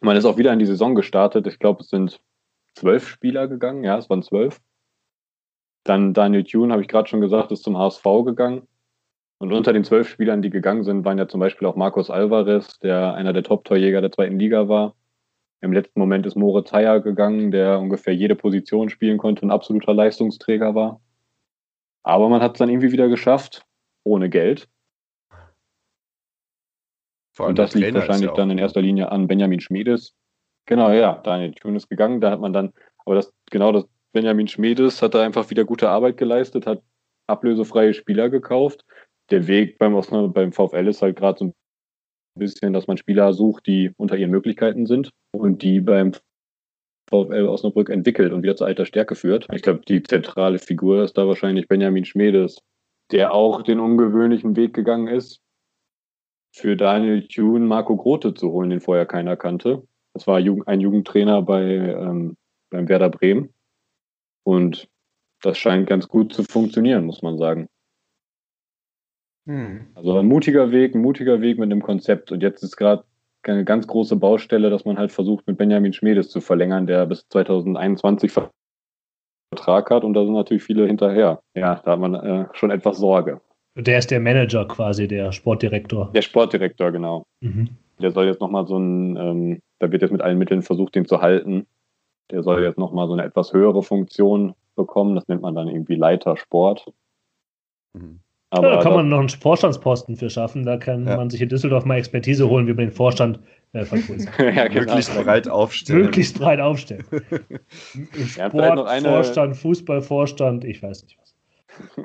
Man 0.00 0.14
ist 0.14 0.26
auch 0.26 0.36
wieder 0.36 0.52
in 0.52 0.58
die 0.58 0.66
Saison 0.66 0.94
gestartet. 0.94 1.46
Ich 1.46 1.58
glaube, 1.58 1.80
es 1.80 1.88
sind 1.88 2.20
zwölf 2.74 3.08
Spieler 3.08 3.48
gegangen. 3.48 3.82
Ja, 3.82 3.96
es 3.96 4.10
waren 4.10 4.22
zwölf. 4.22 4.60
Dann 5.84 6.12
Daniel 6.12 6.44
Thune, 6.44 6.70
habe 6.70 6.82
ich 6.82 6.88
gerade 6.88 7.08
schon 7.08 7.22
gesagt, 7.22 7.50
ist 7.50 7.62
zum 7.62 7.78
HSV 7.78 8.04
gegangen. 8.26 8.68
Und 9.38 9.54
unter 9.54 9.72
den 9.72 9.84
zwölf 9.84 10.06
Spielern, 10.06 10.42
die 10.42 10.50
gegangen 10.50 10.84
sind, 10.84 11.06
waren 11.06 11.16
ja 11.16 11.28
zum 11.28 11.40
Beispiel 11.40 11.66
auch 11.66 11.76
Marcos 11.76 12.10
Alvarez, 12.10 12.78
der 12.80 13.14
einer 13.14 13.32
der 13.32 13.42
Top-Torjäger 13.42 14.02
der 14.02 14.12
zweiten 14.12 14.38
Liga 14.38 14.68
war. 14.68 14.94
Im 15.62 15.72
letzten 15.72 16.00
Moment 16.00 16.26
ist 16.26 16.34
Moritz 16.34 16.72
Heyer 16.72 17.00
gegangen, 17.00 17.52
der 17.52 17.78
ungefähr 17.78 18.14
jede 18.14 18.34
Position 18.34 18.90
spielen 18.90 19.16
konnte 19.16 19.42
und 19.42 19.52
absoluter 19.52 19.94
Leistungsträger 19.94 20.74
war. 20.74 21.00
Aber 22.02 22.28
man 22.28 22.42
hat 22.42 22.54
es 22.54 22.58
dann 22.58 22.68
irgendwie 22.68 22.90
wieder 22.90 23.08
geschafft, 23.08 23.64
ohne 24.04 24.28
Geld. 24.28 24.68
und 27.38 27.58
das 27.58 27.74
liegt 27.74 27.94
wahrscheinlich 27.94 28.28
ja 28.28 28.34
dann 28.34 28.50
in 28.50 28.58
erster 28.58 28.82
Linie 28.82 29.12
an 29.12 29.28
Benjamin 29.28 29.60
Schmiedes. 29.60 30.16
Genau, 30.66 30.90
ja, 30.90 31.14
Daniel 31.22 31.54
Thune 31.54 31.76
ist 31.76 31.88
gegangen, 31.88 32.20
da 32.20 32.32
hat 32.32 32.40
man 32.40 32.52
dann, 32.52 32.72
aber 33.04 33.14
das, 33.14 33.32
genau 33.50 33.70
das 33.70 33.86
Benjamin 34.12 34.48
Schmiedes 34.48 35.00
hat 35.00 35.14
da 35.14 35.22
einfach 35.22 35.48
wieder 35.50 35.64
gute 35.64 35.88
Arbeit 35.88 36.16
geleistet, 36.16 36.66
hat 36.66 36.82
ablösefreie 37.28 37.94
Spieler 37.94 38.30
gekauft. 38.30 38.84
Der 39.30 39.46
Weg 39.46 39.78
beim, 39.78 39.94
beim 40.32 40.52
VfL 40.52 40.88
ist 40.88 41.02
halt 41.02 41.16
gerade 41.16 41.38
so 41.38 41.44
ein 41.46 41.54
bisschen, 42.34 42.72
dass 42.72 42.86
man 42.86 42.96
Spieler 42.96 43.32
sucht, 43.32 43.66
die 43.66 43.92
unter 43.96 44.16
ihren 44.16 44.30
Möglichkeiten 44.30 44.86
sind 44.86 45.10
und 45.32 45.62
die 45.62 45.80
beim 45.80 46.12
VfL 47.08 47.46
Osnabrück 47.46 47.90
entwickelt 47.90 48.32
und 48.32 48.42
wieder 48.42 48.56
zu 48.56 48.64
alter 48.64 48.86
Stärke 48.86 49.14
führt. 49.14 49.46
Ich 49.52 49.62
glaube, 49.62 49.82
die 49.86 50.02
zentrale 50.02 50.58
Figur 50.58 51.04
ist 51.04 51.18
da 51.18 51.26
wahrscheinlich 51.26 51.68
Benjamin 51.68 52.04
Schmedes, 52.04 52.58
der 53.10 53.34
auch 53.34 53.62
den 53.62 53.80
ungewöhnlichen 53.80 54.56
Weg 54.56 54.74
gegangen 54.74 55.08
ist, 55.08 55.40
für 56.54 56.76
Daniel 56.76 57.26
Thune 57.28 57.66
Marco 57.66 57.96
Grote 57.96 58.34
zu 58.34 58.50
holen, 58.50 58.70
den 58.70 58.80
vorher 58.80 59.06
keiner 59.06 59.36
kannte. 59.36 59.82
Das 60.14 60.26
war 60.26 60.36
ein 60.38 60.80
Jugendtrainer 60.80 61.42
bei, 61.42 61.62
ähm, 61.62 62.36
beim 62.70 62.88
Werder 62.88 63.08
Bremen. 63.08 63.52
Und 64.44 64.88
das 65.42 65.58
scheint 65.58 65.88
ganz 65.88 66.08
gut 66.08 66.32
zu 66.32 66.44
funktionieren, 66.44 67.04
muss 67.06 67.22
man 67.22 67.38
sagen. 67.38 67.68
Hm. 69.46 69.86
Also 69.94 70.18
ein 70.18 70.26
mutiger 70.26 70.70
Weg, 70.70 70.94
ein 70.94 71.02
mutiger 71.02 71.40
Weg 71.40 71.58
mit 71.58 71.70
einem 71.70 71.82
Konzept. 71.82 72.32
Und 72.32 72.42
jetzt 72.42 72.62
ist 72.62 72.76
gerade 72.76 73.04
eine 73.42 73.64
ganz 73.64 73.86
große 73.86 74.16
Baustelle, 74.16 74.70
dass 74.70 74.84
man 74.84 74.98
halt 74.98 75.10
versucht, 75.10 75.46
mit 75.46 75.58
Benjamin 75.58 75.92
Schmedes 75.92 76.30
zu 76.30 76.40
verlängern, 76.40 76.86
der 76.86 77.06
bis 77.06 77.28
2021 77.28 78.32
Vertrag 79.52 79.90
hat. 79.90 80.04
Und 80.04 80.14
da 80.14 80.24
sind 80.24 80.34
natürlich 80.34 80.62
viele 80.62 80.86
hinterher. 80.86 81.40
Ja, 81.54 81.80
da 81.84 81.92
hat 81.92 82.00
man 82.00 82.14
äh, 82.14 82.46
schon 82.52 82.70
etwas 82.70 82.98
Sorge. 82.98 83.40
Der 83.74 83.98
ist 83.98 84.10
der 84.10 84.20
Manager 84.20 84.66
quasi, 84.66 85.08
der 85.08 85.32
Sportdirektor. 85.32 86.10
Der 86.14 86.22
Sportdirektor, 86.22 86.92
genau. 86.92 87.24
Mhm. 87.40 87.70
Der 88.00 88.10
soll 88.10 88.26
jetzt 88.26 88.40
nochmal 88.40 88.66
so 88.66 88.78
ein, 88.78 89.16
ähm, 89.16 89.62
da 89.78 89.90
wird 89.90 90.02
jetzt 90.02 90.10
mit 90.10 90.20
allen 90.20 90.38
Mitteln 90.38 90.62
versucht, 90.62 90.94
den 90.94 91.06
zu 91.06 91.20
halten. 91.20 91.66
Der 92.30 92.42
soll 92.42 92.62
jetzt 92.62 92.78
nochmal 92.78 93.06
so 93.06 93.14
eine 93.14 93.24
etwas 93.24 93.52
höhere 93.52 93.82
Funktion 93.82 94.54
bekommen. 94.76 95.14
Das 95.14 95.26
nennt 95.28 95.42
man 95.42 95.54
dann 95.54 95.68
irgendwie 95.68 95.96
Leiter 95.96 96.36
Sport. 96.36 96.92
Mhm. 97.94 98.20
Aber 98.52 98.68
ja, 98.68 98.76
da 98.76 98.82
kann 98.82 98.92
man 98.92 99.08
noch 99.08 99.18
einen 99.18 99.30
Vorstandsposten 99.30 100.16
für 100.16 100.28
schaffen. 100.28 100.66
Da 100.66 100.76
kann 100.76 101.06
ja. 101.06 101.16
man 101.16 101.30
sich 101.30 101.40
in 101.40 101.48
Düsseldorf 101.48 101.86
mal 101.86 101.96
Expertise 101.96 102.50
holen, 102.50 102.66
wie 102.66 102.74
man 102.74 102.84
den 102.84 102.92
Vorstand 102.92 103.38
äh, 103.72 103.78
ja, 104.38 104.68
genau. 104.68 104.80
Möglichst 104.80 105.14
breit 105.14 105.48
aufstellen. 105.48 106.02
Möglichst 106.02 106.38
breit 106.38 106.60
aufstellen. 106.60 107.06
Sport, 108.26 108.86
eine... 108.86 109.08
Vorstand, 109.08 109.56
Fußballvorstand, 109.56 110.64
ich 110.66 110.82
weiß 110.82 111.02
nicht 111.02 111.18
was. 111.18 111.34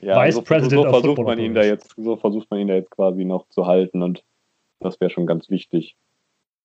ja, 0.00 0.22
Vice 0.22 0.34
so, 0.34 0.42
President 0.42 0.82
so, 0.82 0.82
so 0.82 0.90
versucht 0.90 1.22
man 1.26 1.38
ihn 1.38 1.54
da 1.54 1.62
jetzt, 1.62 1.94
so 1.96 2.16
versucht 2.16 2.50
man 2.50 2.60
ihn 2.60 2.68
da 2.68 2.74
jetzt 2.74 2.90
quasi 2.90 3.24
noch 3.24 3.48
zu 3.48 3.66
halten 3.66 4.02
und 4.02 4.22
das 4.80 5.00
wäre 5.00 5.10
schon 5.10 5.26
ganz 5.26 5.48
wichtig. 5.48 5.96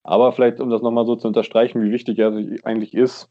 Aber 0.03 0.34
vielleicht, 0.34 0.59
um 0.59 0.70
das 0.70 0.82
nochmal 0.82 1.05
so 1.05 1.16
zu 1.16 1.30
unterstreichen, 1.30 1.82
wie 1.82 1.91
wichtig 1.91 2.20
er 2.20 2.34
eigentlich 2.66 2.93
ist, 2.93 3.30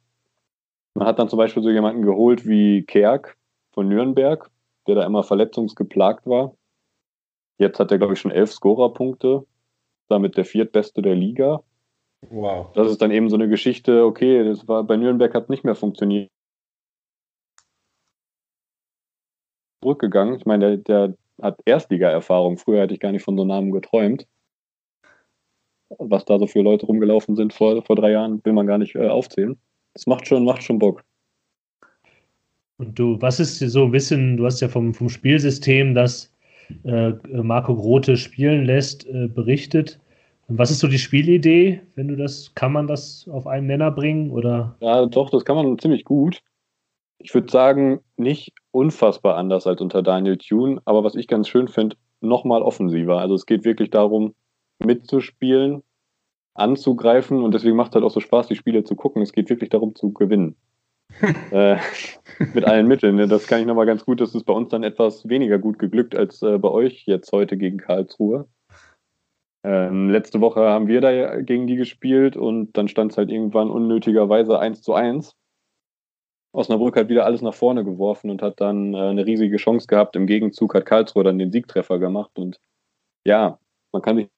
man 0.94 1.06
hat 1.06 1.18
dann 1.18 1.28
zum 1.28 1.36
Beispiel 1.36 1.62
so 1.62 1.68
jemanden 1.68 2.00
geholt 2.00 2.46
wie 2.46 2.84
Kerk, 2.84 3.36
von 3.72 3.86
Nürnberg, 3.88 4.50
der 4.86 4.96
da 4.96 5.04
immer 5.04 5.22
verletzungsgeplagt 5.22 6.26
war. 6.26 6.54
Jetzt 7.58 7.78
hat 7.78 7.90
er, 7.90 7.98
glaube 7.98 8.14
ich, 8.14 8.20
schon 8.20 8.30
elf 8.30 8.52
Scorerpunkte, 8.52 9.46
damit 10.08 10.36
der 10.36 10.44
viertbeste 10.44 11.02
der 11.02 11.14
Liga. 11.14 11.62
Wow. 12.30 12.72
Das 12.72 12.90
ist 12.90 13.00
dann 13.02 13.10
eben 13.10 13.28
so 13.28 13.36
eine 13.36 13.48
Geschichte, 13.48 14.04
okay, 14.04 14.44
das 14.44 14.66
war 14.66 14.84
bei 14.84 14.96
Nürnberg 14.96 15.34
hat 15.34 15.50
nicht 15.50 15.64
mehr 15.64 15.74
funktioniert. 15.74 16.30
Zurückgegangen. 19.82 20.36
Ich 20.36 20.46
meine, 20.46 20.78
der, 20.78 21.08
der 21.08 21.16
hat 21.42 21.60
Erstliga-Erfahrung. 21.64 22.56
Früher 22.56 22.82
hätte 22.82 22.94
ich 22.94 23.00
gar 23.00 23.12
nicht 23.12 23.22
von 23.22 23.36
so 23.36 23.42
einem 23.42 23.48
Namen 23.48 23.72
geträumt. 23.72 24.26
Was 25.98 26.24
da 26.24 26.38
so 26.38 26.46
für 26.46 26.62
Leute 26.62 26.86
rumgelaufen 26.86 27.36
sind 27.36 27.52
vor, 27.52 27.84
vor 27.84 27.96
drei 27.96 28.12
Jahren, 28.12 28.44
will 28.44 28.54
man 28.54 28.66
gar 28.66 28.78
nicht 28.78 28.94
äh, 28.94 29.08
aufzählen. 29.08 29.60
Das 29.92 30.06
macht 30.06 30.26
schon, 30.26 30.44
macht 30.44 30.62
schon 30.62 30.78
Bock. 30.78 31.04
Und 32.76 32.98
du, 32.98 33.20
was 33.20 33.40
ist 33.40 33.58
so 33.58 33.84
ein 33.84 33.90
bisschen, 33.92 34.36
du 34.36 34.46
hast 34.46 34.60
ja 34.60 34.68
vom, 34.68 34.94
vom 34.94 35.08
Spielsystem, 35.08 35.94
das 35.94 36.32
äh, 36.84 37.12
Marco 37.30 37.74
Grote 37.76 38.16
spielen 38.16 38.64
lässt, 38.64 39.06
äh, 39.06 39.28
berichtet. 39.28 40.00
Was 40.48 40.70
ist 40.70 40.80
so 40.80 40.88
die 40.88 40.98
Spielidee, 40.98 41.80
wenn 41.94 42.08
du 42.08 42.16
das, 42.16 42.54
kann 42.54 42.72
man 42.72 42.86
das 42.86 43.26
auf 43.30 43.46
einen 43.46 43.66
Nenner 43.66 43.90
bringen 43.90 44.30
oder? 44.30 44.76
Ja, 44.80 45.06
doch, 45.06 45.30
das 45.30 45.44
kann 45.44 45.56
man 45.56 45.78
ziemlich 45.78 46.04
gut. 46.04 46.42
Ich 47.18 47.32
würde 47.32 47.50
sagen, 47.50 48.00
nicht 48.16 48.52
unfassbar 48.70 49.36
anders 49.36 49.66
als 49.66 49.80
unter 49.80 50.02
Daniel 50.02 50.36
Thune, 50.36 50.82
aber 50.84 51.04
was 51.04 51.14
ich 51.14 51.28
ganz 51.28 51.48
schön 51.48 51.68
finde, 51.68 51.96
nochmal 52.20 52.62
offensiver. 52.62 53.20
Also 53.20 53.34
es 53.34 53.46
geht 53.46 53.64
wirklich 53.64 53.90
darum, 53.90 54.34
mitzuspielen, 54.80 55.82
anzugreifen 56.54 57.42
und 57.42 57.54
deswegen 57.54 57.76
macht 57.76 57.90
es 57.90 57.94
halt 57.94 58.04
auch 58.04 58.10
so 58.10 58.20
Spaß, 58.20 58.48
die 58.48 58.56
Spiele 58.56 58.84
zu 58.84 58.96
gucken. 58.96 59.22
Es 59.22 59.32
geht 59.32 59.48
wirklich 59.48 59.70
darum 59.70 59.94
zu 59.94 60.12
gewinnen. 60.12 60.56
Äh, 61.50 61.76
mit 62.54 62.64
allen 62.64 62.86
Mitteln. 62.86 63.16
Ne? 63.16 63.28
Das 63.28 63.46
kann 63.46 63.60
ich 63.60 63.66
nochmal 63.66 63.86
ganz 63.86 64.04
gut. 64.04 64.20
Das 64.20 64.34
ist 64.34 64.44
bei 64.44 64.52
uns 64.52 64.68
dann 64.70 64.82
etwas 64.82 65.28
weniger 65.28 65.58
gut 65.58 65.78
geglückt 65.78 66.16
als 66.16 66.42
äh, 66.42 66.58
bei 66.58 66.68
euch 66.68 67.04
jetzt 67.06 67.32
heute 67.32 67.56
gegen 67.56 67.78
Karlsruhe. 67.78 68.48
Ähm, 69.64 70.10
letzte 70.10 70.40
Woche 70.40 70.60
haben 70.60 70.88
wir 70.88 71.00
da 71.00 71.40
gegen 71.40 71.66
die 71.66 71.76
gespielt 71.76 72.36
und 72.36 72.76
dann 72.76 72.88
stand 72.88 73.12
es 73.12 73.18
halt 73.18 73.30
irgendwann 73.30 73.70
unnötigerweise 73.70 74.58
1 74.58 74.82
zu 74.82 74.92
1. 74.92 75.34
Osnabrück 76.52 76.96
hat 76.96 77.08
wieder 77.08 77.24
alles 77.24 77.40
nach 77.40 77.54
vorne 77.54 77.82
geworfen 77.82 78.30
und 78.30 78.42
hat 78.42 78.60
dann 78.60 78.94
äh, 78.94 78.98
eine 78.98 79.26
riesige 79.26 79.56
Chance 79.56 79.86
gehabt. 79.86 80.16
Im 80.16 80.26
Gegenzug 80.26 80.74
hat 80.74 80.84
Karlsruhe 80.84 81.24
dann 81.24 81.38
den 81.38 81.50
Siegtreffer 81.50 81.98
gemacht 81.98 82.38
und 82.38 82.60
ja, 83.24 83.58
man 83.90 84.02
kann 84.02 84.16
sich 84.16 84.28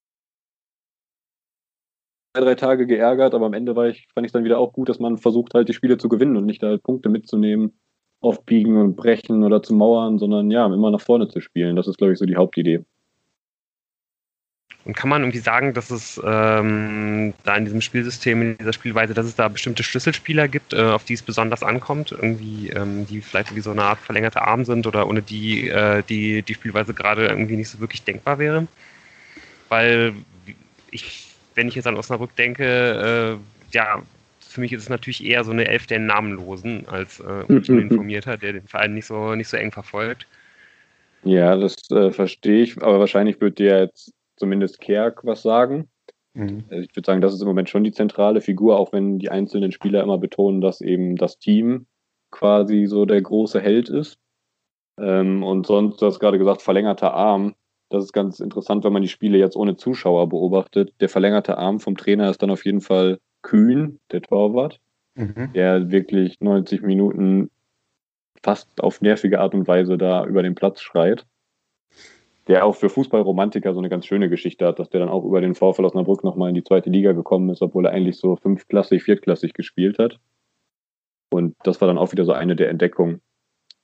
drei 2.41 2.55
Tage 2.55 2.87
geärgert, 2.87 3.34
aber 3.34 3.47
am 3.47 3.55
Ende 3.55 3.76
war 3.76 3.89
ich, 3.89 4.07
fand 4.14 4.26
ich 4.26 4.32
dann 4.32 4.45
wieder 4.45 4.59
auch 4.59 4.72
gut, 4.72 4.89
dass 4.89 4.99
man 4.99 5.18
versucht 5.18 5.55
halt 5.55 5.68
die 5.68 5.74
Spiele 5.74 5.99
zu 5.99 6.09
gewinnen 6.09 6.37
und 6.37 6.47
nicht 6.47 6.62
halt 6.62 6.82
Punkte 6.82 7.09
mitzunehmen, 7.09 7.78
aufbiegen 8.20 8.76
und 8.76 8.97
brechen 8.97 9.45
oder 9.45 9.62
zu 9.62 9.74
mauern, 9.74 10.18
sondern 10.18 10.51
ja, 10.51 10.66
immer 10.66 10.91
nach 10.91 11.01
vorne 11.01 11.28
zu 11.28 11.41
spielen. 11.41 11.76
Das 11.76 11.87
ist, 11.87 11.99
glaube 11.99 12.12
ich, 12.12 12.18
so 12.18 12.26
die 12.26 12.37
Hauptidee. 12.37 12.84
Und 14.87 14.95
kann 14.95 15.11
man 15.11 15.22
irgendwie 15.22 15.41
sagen, 15.41 15.74
dass 15.74 15.91
es 15.91 16.20
ähm, 16.24 17.34
da 17.43 17.57
in 17.57 17.64
diesem 17.64 17.80
Spielsystem, 17.80 18.41
in 18.41 18.59
dieser 18.59 18.72
Spielweise, 18.72 19.14
dass 19.14 19.26
es 19.26 19.34
da 19.34 19.49
bestimmte 19.49 19.82
Schlüsselspieler 19.82 20.47
gibt, 20.47 20.74
äh, 20.74 20.80
auf 20.80 21.03
die 21.03 21.14
es 21.14 21.22
besonders 21.22 21.64
ankommt, 21.64 22.12
irgendwie, 22.12 22.68
ähm, 22.70 23.05
die 23.05 23.20
vielleicht 23.20 23.57
wie 23.57 23.61
so 23.61 23.72
eine 23.72 23.82
Art 23.82 23.99
verlängerte 23.99 24.43
Arm 24.43 24.64
sind 24.64 24.87
oder 24.87 25.09
ohne 25.09 25.22
die 25.22 25.68
äh, 25.68 26.05
die, 26.09 26.43
die 26.43 26.55
Spielweise 26.55 26.95
gerade 26.95 27.26
irgendwie 27.26 27.57
nicht 27.57 27.68
so 27.68 27.80
wirklich 27.80 28.05
denkbar 28.05 28.39
wäre? 28.39 28.68
Weil 29.68 30.14
ich, 30.93 31.26
wenn 31.57 31.69
ich 31.69 31.75
jetzt 31.75 31.87
an 31.87 31.97
Osnabrück 31.97 32.37
denke, 32.37 33.39
äh, 33.41 33.75
ja, 33.75 34.03
für 34.41 34.61
mich 34.61 34.73
ist 34.73 34.83
es 34.83 34.89
natürlich 34.89 35.25
eher 35.25 35.45
so 35.45 35.51
eine 35.51 35.67
Elf 35.67 35.87
der 35.87 35.99
Namenlosen 35.99 36.87
als 36.89 37.21
äh, 37.21 37.45
uninformierter, 37.49 38.37
der 38.37 38.55
den 38.55 38.69
Verein 38.69 38.95
nicht 38.95 39.07
so, 39.07 39.35
nicht 39.35 39.49
so 39.49 39.57
eng 39.57 39.73
verfolgt. 39.73 40.27
Ja, 41.25 41.57
das 41.57 41.77
äh, 41.91 42.13
verstehe 42.13 42.63
ich, 42.63 42.81
aber 42.81 43.01
wahrscheinlich 43.01 43.41
wird 43.41 43.59
dir 43.59 43.81
jetzt 43.81 44.13
zumindest 44.37 44.81
Kerk 44.81 45.25
was 45.25 45.43
sagen. 45.43 45.89
Mhm. 46.35 46.65
Also 46.71 46.83
ich 46.85 46.95
würde 46.95 47.07
sagen, 47.07 47.21
das 47.21 47.35
ist 47.35 47.41
im 47.41 47.49
Moment 47.49 47.69
schon 47.69 47.85
die 47.85 47.93
zentrale 47.93 48.41
Figur, 48.41 48.79
auch 48.79 48.93
wenn 48.93 49.19
die 49.19 49.31
einzelnen 49.31 49.73
Spieler 49.73 50.03
immer 50.03 50.19
betonen, 50.19 50.61
dass 50.61 50.81
eben 50.81 51.17
das 51.17 51.39
Team 51.39 51.87
quasi 52.31 52.87
so 52.87 53.07
der 53.07 53.23
große 53.23 53.61
Held 53.61 53.89
ist. 53.89 54.19
Ähm, 54.99 55.43
und 55.43 55.67
sonst, 55.67 56.01
du 56.01 56.07
hast 56.07 56.21
gerade 56.21 56.39
gesagt, 56.39 56.63
verlängerter 56.63 57.13
Arm. 57.15 57.55
Das 57.89 58.05
ist 58.05 58.12
ganz 58.12 58.41
interessant, 58.41 58.84
wenn 58.84 58.93
man 58.93 59.03
die 59.03 59.09
Spiele 59.09 59.39
jetzt 59.39 59.57
ohne 59.57 59.76
Zuschauer 59.76 60.28
beobachtet. 60.28 60.93
Der 61.01 61.09
verlängerte 61.09 61.59
Arm 61.59 61.80
vom 61.80 61.97
Trainer 61.97 62.30
ist 62.30 62.43
dann 62.43 62.51
auf 62.51 62.64
jeden 62.64 62.80
Fall 62.80 63.18
Kühn, 63.43 64.01
der 64.11 64.22
Torwart, 64.22 64.80
mhm. 65.14 65.53
der 65.55 65.91
wirklich 65.91 66.41
90 66.41 66.82
Minuten 66.82 67.51
fast 68.43 68.82
auf 68.82 69.01
nervige 69.01 69.41
Art 69.41 69.55
und 69.55 69.68
Weise 69.68 69.99
da 69.99 70.24
über 70.24 70.43
den 70.43 70.55
Platz 70.55 70.80
schreit 70.80 71.26
der 72.49 72.64
auch 72.64 72.76
für 72.76 72.89
Fußballromantiker 72.89 73.72
so 73.72 73.80
eine 73.80 73.89
ganz 73.89 74.07
schöne 74.07 74.28
Geschichte 74.28 74.66
hat, 74.66 74.78
dass 74.78 74.89
der 74.89 75.01
dann 75.01 75.09
auch 75.09 75.24
über 75.24 75.41
den 75.41 75.55
VfL 75.55 75.84
Osnabrück 75.84 76.22
nochmal 76.22 76.51
in 76.51 76.55
die 76.55 76.62
zweite 76.62 76.91
Liga 76.91 77.12
gekommen 77.12 77.51
ist, 77.51 77.61
obwohl 77.61 77.87
er 77.87 77.93
eigentlich 77.93 78.18
so 78.18 78.37
fünfklassig, 78.37 79.03
viertklassig 79.03 79.53
gespielt 79.53 79.99
hat. 79.99 80.18
Und 81.30 81.57
das 81.64 81.80
war 81.80 81.89
dann 81.89 81.99
auch 81.99 82.12
wieder 82.12 82.24
so 82.24 82.32
eine 82.32 82.55
der 82.55 82.70
Entdeckungen. 82.70 83.20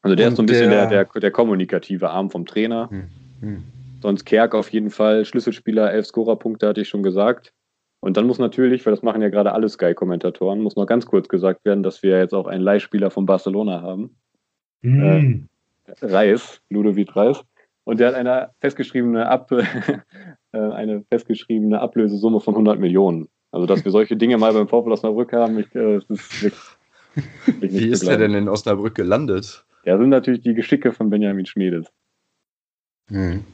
Also 0.00 0.14
der 0.14 0.26
Und 0.26 0.32
ist 0.32 0.36
so 0.36 0.42
ein 0.42 0.46
bisschen 0.46 0.70
der, 0.70 0.86
der, 0.86 1.04
der, 1.04 1.30
kommunikative 1.30 2.10
Arm 2.10 2.30
vom 2.30 2.46
Trainer. 2.46 2.88
Hm, 2.90 3.08
hm. 3.40 3.64
Sonst 4.02 4.24
Kerk 4.24 4.54
auf 4.54 4.68
jeden 4.70 4.90
Fall, 4.90 5.24
Schlüsselspieler, 5.24 5.92
elf 5.92 6.06
Scorerpunkte 6.06 6.66
hatte 6.66 6.80
ich 6.80 6.88
schon 6.88 7.04
gesagt. 7.04 7.52
Und 8.00 8.16
dann 8.16 8.26
muss 8.26 8.40
natürlich, 8.40 8.84
weil 8.84 8.92
das 8.92 9.02
machen 9.02 9.22
ja 9.22 9.28
gerade 9.28 9.52
alle 9.52 9.68
Sky-Kommentatoren, 9.68 10.60
muss 10.60 10.74
noch 10.74 10.86
ganz 10.86 11.06
kurz 11.06 11.28
gesagt 11.28 11.64
werden, 11.64 11.84
dass 11.84 12.02
wir 12.02 12.18
jetzt 12.18 12.34
auch 12.34 12.48
einen 12.48 12.64
Leihspieler 12.64 13.12
von 13.12 13.26
Barcelona 13.26 13.80
haben. 13.80 14.16
Hm. 14.82 15.48
Äh, 15.86 15.92
Reis, 16.04 16.60
Ludovic 16.68 17.14
Reis. 17.14 17.40
Und 17.84 18.00
der 18.00 18.08
hat 18.08 18.14
eine 18.16 18.50
festgeschriebene, 18.60 19.28
Ab 19.28 19.52
äh, 20.52 20.58
eine 20.58 21.04
festgeschriebene 21.10 21.80
Ablösesumme 21.80 22.40
von 22.40 22.54
100 22.54 22.80
Millionen. 22.80 23.28
Also, 23.52 23.66
dass 23.66 23.84
wir 23.84 23.92
solche 23.92 24.16
Dinge 24.16 24.36
mal 24.36 24.52
beim 24.52 24.66
VfL 24.66 24.90
Osnabrück 24.90 25.32
haben, 25.32 25.60
ich, 25.60 25.72
äh, 25.76 26.00
das 26.00 26.10
ist 26.10 26.42
wirklich, 26.42 26.62
wirklich 27.46 27.72
Wie 27.72 27.88
ist 27.88 28.02
er 28.02 28.16
denn 28.16 28.34
in 28.34 28.48
Osnabrück 28.48 28.96
gelandet? 28.96 29.64
Ja, 29.84 29.96
sind 29.96 30.08
natürlich 30.08 30.40
die 30.40 30.54
Geschicke 30.54 30.92
von 30.92 31.08
Benjamin 31.08 31.46
Schmiedes. 31.46 31.86
Hm. 33.08 33.44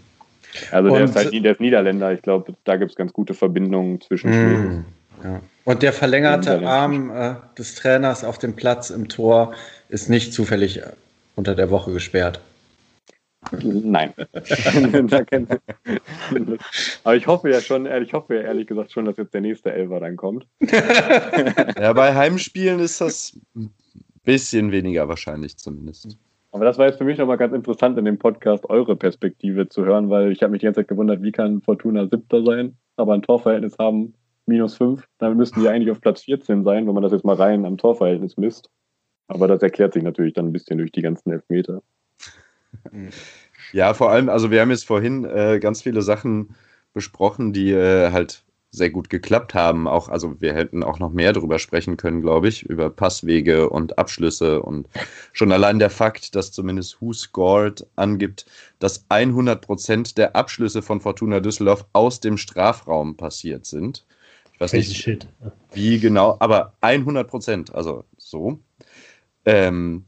Also, 0.71 0.91
der 0.91 1.05
ist 1.05 1.17
halt 1.17 1.33
der 1.33 1.53
ist 1.53 1.61
Niederländer. 1.61 2.13
Ich 2.13 2.23
glaube, 2.23 2.55
da 2.65 2.77
gibt 2.77 2.91
es 2.91 2.97
ganz 2.97 3.13
gute 3.13 3.35
Verbindungen 3.35 4.01
zwischen 4.01 4.33
hm. 4.33 4.41
Schmiedes. 4.41 4.85
Ja. 5.25 5.41
Und 5.65 5.83
der 5.83 5.93
verlängerte 5.93 6.67
Arm 6.67 7.11
äh, 7.11 7.35
des 7.59 7.75
Trainers 7.75 8.25
auf 8.25 8.39
dem 8.39 8.55
Platz 8.55 8.91
im 8.91 9.09
Tor 9.09 9.53
ist 9.89 10.09
nicht 10.09 10.33
zufällig 10.33 10.81
unter 11.35 11.55
der 11.55 11.71
Woche 11.71 11.93
gesperrt. 11.93 12.41
Nein. 13.63 14.13
Aber 17.05 17.17
ich 17.17 17.27
hoffe 17.27 17.51
ja 17.51 17.61
schon, 17.61 17.87
ich 17.87 18.13
hoffe 18.13 18.37
ja 18.37 18.43
ehrlich 18.43 18.67
gesagt 18.67 18.93
schon, 18.93 19.05
dass 19.05 19.17
jetzt 19.17 19.35
der 19.35 19.41
nächste 19.41 19.73
Elfer 19.73 20.01
dann 20.01 20.17
kommt. 20.17 20.47
ja, 21.81 21.93
bei 21.93 22.15
Heimspielen 22.15 22.81
ist 22.81 23.01
das 23.01 23.39
ein 23.55 23.73
bisschen 24.25 24.73
weniger 24.73 25.09
wahrscheinlich 25.09 25.57
zumindest. 25.57 26.17
Aber 26.59 26.65
das 26.65 26.77
war 26.77 26.87
jetzt 26.87 26.99
für 26.99 27.05
mich 27.05 27.19
nochmal 27.19 27.37
ganz 27.37 27.55
interessant 27.55 27.97
in 27.99 28.05
dem 28.05 28.19
Podcast, 28.19 28.69
eure 28.69 28.97
Perspektive 28.97 29.69
zu 29.69 29.85
hören, 29.85 30.11
weil 30.11 30.33
ich 30.33 30.43
habe 30.43 30.51
mich 30.51 30.59
die 30.59 30.67
ganze 30.67 30.81
Zeit 30.81 30.89
gewundert, 30.89 31.23
wie 31.23 31.31
kann 31.31 31.63
Fortuna 31.63 32.09
siebter 32.09 32.43
sein, 32.43 32.77
aber 32.97 33.15
ein 33.15 33.23
Torverhältnis 33.23 33.79
haben 33.79 34.15
minus 34.45 34.77
fünf. 34.77 35.07
Dann 35.19 35.37
müssten 35.37 35.61
die 35.61 35.69
eigentlich 35.69 35.93
auf 35.93 36.01
Platz 36.01 36.23
14 36.23 36.65
sein, 36.65 36.89
wenn 36.89 36.95
man 36.95 37.05
das 37.05 37.13
jetzt 37.13 37.25
mal 37.25 37.37
rein 37.37 37.65
am 37.65 37.77
Torverhältnis 37.77 38.37
misst. 38.39 38.71
Aber 39.29 39.47
das 39.47 39.63
erklärt 39.63 39.93
sich 39.93 40.03
natürlich 40.03 40.35
dann 40.35 40.47
ein 40.47 40.53
bisschen 40.53 40.79
durch 40.79 40.91
die 40.91 41.03
ganzen 41.03 41.31
Elfmeter. 41.31 41.81
Ja, 43.73 43.95
vor 43.95 44.11
allem, 44.11 44.29
also 44.29 44.51
wir 44.51 44.61
haben 44.61 44.71
jetzt 44.71 44.85
vorhin 44.85 45.25
äh, 45.27 45.61
ganz 45.61 45.83
viele 45.83 46.03
Sachen 46.03 46.57
besprochen, 46.93 47.53
die 47.53 47.71
äh, 47.71 48.11
halt 48.11 48.45
sehr 48.71 48.91
gut 48.91 49.09
geklappt 49.09 49.55
haben. 49.55 49.89
Auch, 49.89 50.09
also 50.09 50.41
wir 50.41 50.55
hätten 50.55 50.83
auch 50.83 50.99
noch 50.99 51.11
mehr 51.11 51.33
darüber 51.33 51.59
sprechen 51.59 51.97
können, 51.97 52.21
glaube 52.21 52.49
ich, 52.49 52.65
über 52.65 52.91
Passwege 52.91 53.71
und 53.71 53.99
Abschlüsse 53.99 54.63
und 54.63 54.89
schon 55.33 55.53
allein 55.53 55.79
der 55.79 55.91
Fakt, 55.91 56.35
dass 56.35 56.53
zumindest 56.53 57.01
Who 57.01 57.13
Scored 57.13 57.87
angibt, 57.97 58.47
dass 58.79 59.05
100 59.09 59.65
Prozent 59.65 60.19
der 60.19 60.37
Abschlüsse 60.37 60.83
von 60.83 61.01
Fortuna 61.01 61.41
Düsseldorf 61.41 61.87
aus 61.93 62.21
dem 62.21 62.37
Strafraum 62.37 63.17
passiert 63.17 63.65
sind. 63.65 64.05
Ich 64.53 64.61
weiß 64.61 64.73
nicht, 64.73 64.97
Shit. 64.97 65.27
wie 65.73 65.99
genau, 65.99 66.37
aber 66.41 66.75
100 66.81 67.29
Prozent, 67.29 67.75
also 67.75 68.05
so. 68.17 68.59
Ähm, 69.45 70.05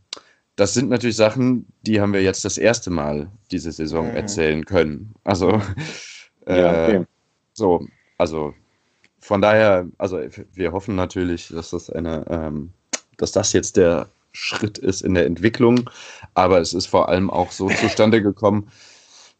das 0.56 0.74
sind 0.74 0.90
natürlich 0.90 1.16
Sachen, 1.16 1.66
die 1.82 2.00
haben 2.00 2.12
wir 2.12 2.22
jetzt 2.22 2.44
das 2.44 2.58
erste 2.58 2.90
Mal 2.90 3.30
diese 3.50 3.72
Saison 3.72 4.10
mhm. 4.10 4.16
erzählen 4.16 4.64
können. 4.66 5.14
Also, 5.24 5.62
äh, 6.46 6.60
ja, 6.60 6.84
okay. 6.84 7.06
so, 7.54 7.86
also 8.20 8.54
von 9.18 9.42
daher, 9.42 9.88
also 9.98 10.20
wir 10.52 10.72
hoffen 10.72 10.94
natürlich, 10.94 11.48
dass 11.48 11.70
das 11.70 11.90
eine, 11.90 12.24
ähm, 12.28 12.72
dass 13.16 13.32
das 13.32 13.52
jetzt 13.52 13.76
der 13.76 14.08
Schritt 14.32 14.78
ist 14.78 15.00
in 15.00 15.14
der 15.14 15.26
Entwicklung, 15.26 15.90
aber 16.34 16.60
es 16.60 16.72
ist 16.74 16.86
vor 16.86 17.08
allem 17.08 17.30
auch 17.30 17.50
so 17.50 17.68
zustande 17.68 18.22
gekommen, 18.30 18.70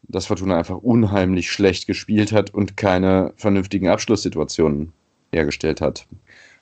dass 0.03 0.25
Fortuna 0.25 0.57
einfach 0.57 0.77
unheimlich 0.77 1.51
schlecht 1.51 1.87
gespielt 1.87 2.31
hat 2.31 2.53
und 2.53 2.75
keine 2.75 3.33
vernünftigen 3.37 3.87
Abschlusssituationen 3.87 4.91
hergestellt 5.31 5.79
hat. 5.79 6.07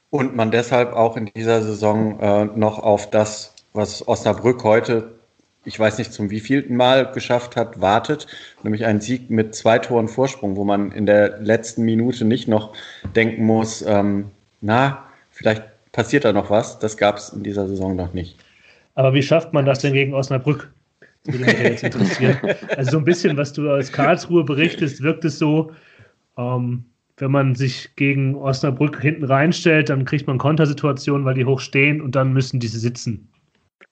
Und 0.09 0.35
man 0.35 0.51
deshalb 0.51 0.93
auch 0.93 1.17
in 1.17 1.27
dieser 1.27 1.61
Saison 1.61 2.19
äh, 2.19 2.45
noch 2.45 2.79
auf 2.79 3.09
das 3.09 3.55
was 3.73 4.07
Osnabrück 4.07 4.63
heute 4.63 5.18
ich 5.69 5.79
weiß 5.79 5.99
nicht 5.99 6.11
zum 6.11 6.31
wievielten 6.31 6.75
Mal 6.75 7.11
geschafft 7.11 7.55
hat, 7.55 7.79
wartet. 7.79 8.25
Nämlich 8.63 8.85
einen 8.85 9.01
Sieg 9.01 9.29
mit 9.29 9.53
zwei 9.53 9.77
Toren 9.77 10.07
Vorsprung, 10.07 10.55
wo 10.55 10.63
man 10.63 10.91
in 10.91 11.05
der 11.05 11.39
letzten 11.41 11.83
Minute 11.83 12.25
nicht 12.25 12.47
noch 12.47 12.73
denken 13.15 13.45
muss, 13.45 13.83
ähm, 13.83 14.31
na, 14.61 15.05
vielleicht 15.29 15.63
passiert 15.91 16.25
da 16.25 16.33
noch 16.33 16.49
was. 16.49 16.79
Das 16.79 16.97
gab 16.97 17.17
es 17.17 17.29
in 17.29 17.43
dieser 17.43 17.67
Saison 17.67 17.95
noch 17.95 18.15
nicht. 18.15 18.35
Aber 18.95 19.13
wie 19.13 19.21
schafft 19.21 19.53
man 19.53 19.63
das 19.63 19.79
denn 19.79 19.93
gegen 19.93 20.15
Osnabrück? 20.15 20.73
Das 21.23 21.35
würde 21.35 21.45
mich 21.45 21.59
jetzt 21.61 21.83
interessieren. 21.83 22.37
Also 22.75 22.91
so 22.91 22.97
ein 22.97 23.05
bisschen, 23.05 23.37
was 23.37 23.53
du 23.53 23.69
als 23.69 23.91
Karlsruhe 23.91 24.43
berichtest, 24.43 25.03
wirkt 25.03 25.23
es 25.23 25.37
so, 25.37 25.71
ähm, 26.35 26.83
wenn 27.17 27.31
man 27.31 27.53
sich 27.53 27.95
gegen 27.95 28.35
Osnabrück 28.35 28.99
hinten 28.99 29.25
reinstellt, 29.25 29.89
dann 29.89 30.05
kriegt 30.05 30.25
man 30.25 30.39
Kontersituationen, 30.39 31.25
weil 31.25 31.35
die 31.35 31.45
hoch 31.45 31.59
stehen 31.59 32.01
und 32.01 32.15
dann 32.15 32.33
müssen 32.33 32.59
diese 32.59 32.79
sitzen. 32.79 33.29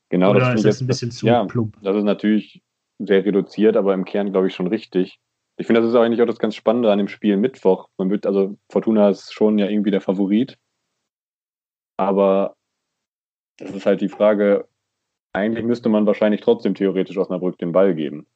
Genau, 0.10 0.32
Oder 0.32 0.40
das 0.40 0.56
ist 0.56 0.66
das 0.66 0.82
ein 0.82 0.88
bisschen 0.88 1.12
zu 1.12 1.28
ja, 1.28 1.44
plump? 1.46 1.78
Das 1.82 1.96
ist 1.96 2.04
natürlich 2.04 2.62
sehr 3.00 3.26
reduziert, 3.26 3.76
aber 3.76 3.94
im 3.94 4.06
Kern, 4.06 4.32
glaube 4.32 4.48
ich, 4.48 4.56
schon 4.56 4.68
richtig. 4.68 5.20
Ich 5.58 5.66
finde, 5.66 5.82
das 5.82 5.90
ist 5.90 5.96
eigentlich 5.96 6.22
auch 6.22 6.28
das 6.28 6.40
ganz 6.40 6.56
Spannende 6.56 6.92
an 6.92 6.98
dem 6.98 7.08
Spiel 7.08 7.36
Mittwoch. 7.38 7.90
Man 7.98 8.10
wird, 8.10 8.26
also 8.26 8.58
Fortuna 8.72 9.10
ist 9.10 9.34
schon 9.34 9.58
ja 9.58 9.68
irgendwie 9.68 9.92
der 9.92 10.02
Favorit. 10.02 10.58
Aber 11.98 12.56
das 13.58 13.72
ist 13.72 13.86
halt 13.86 14.02
die 14.02 14.10
Frage, 14.10 14.68
eigentlich 15.34 15.66
müsste 15.66 15.90
man 15.90 16.06
wahrscheinlich 16.06 16.42
trotzdem 16.42 16.76
theoretisch 16.76 17.18
Osnabrück 17.18 17.58
den 17.58 17.72
Ball 17.72 17.96
geben. 17.96 18.28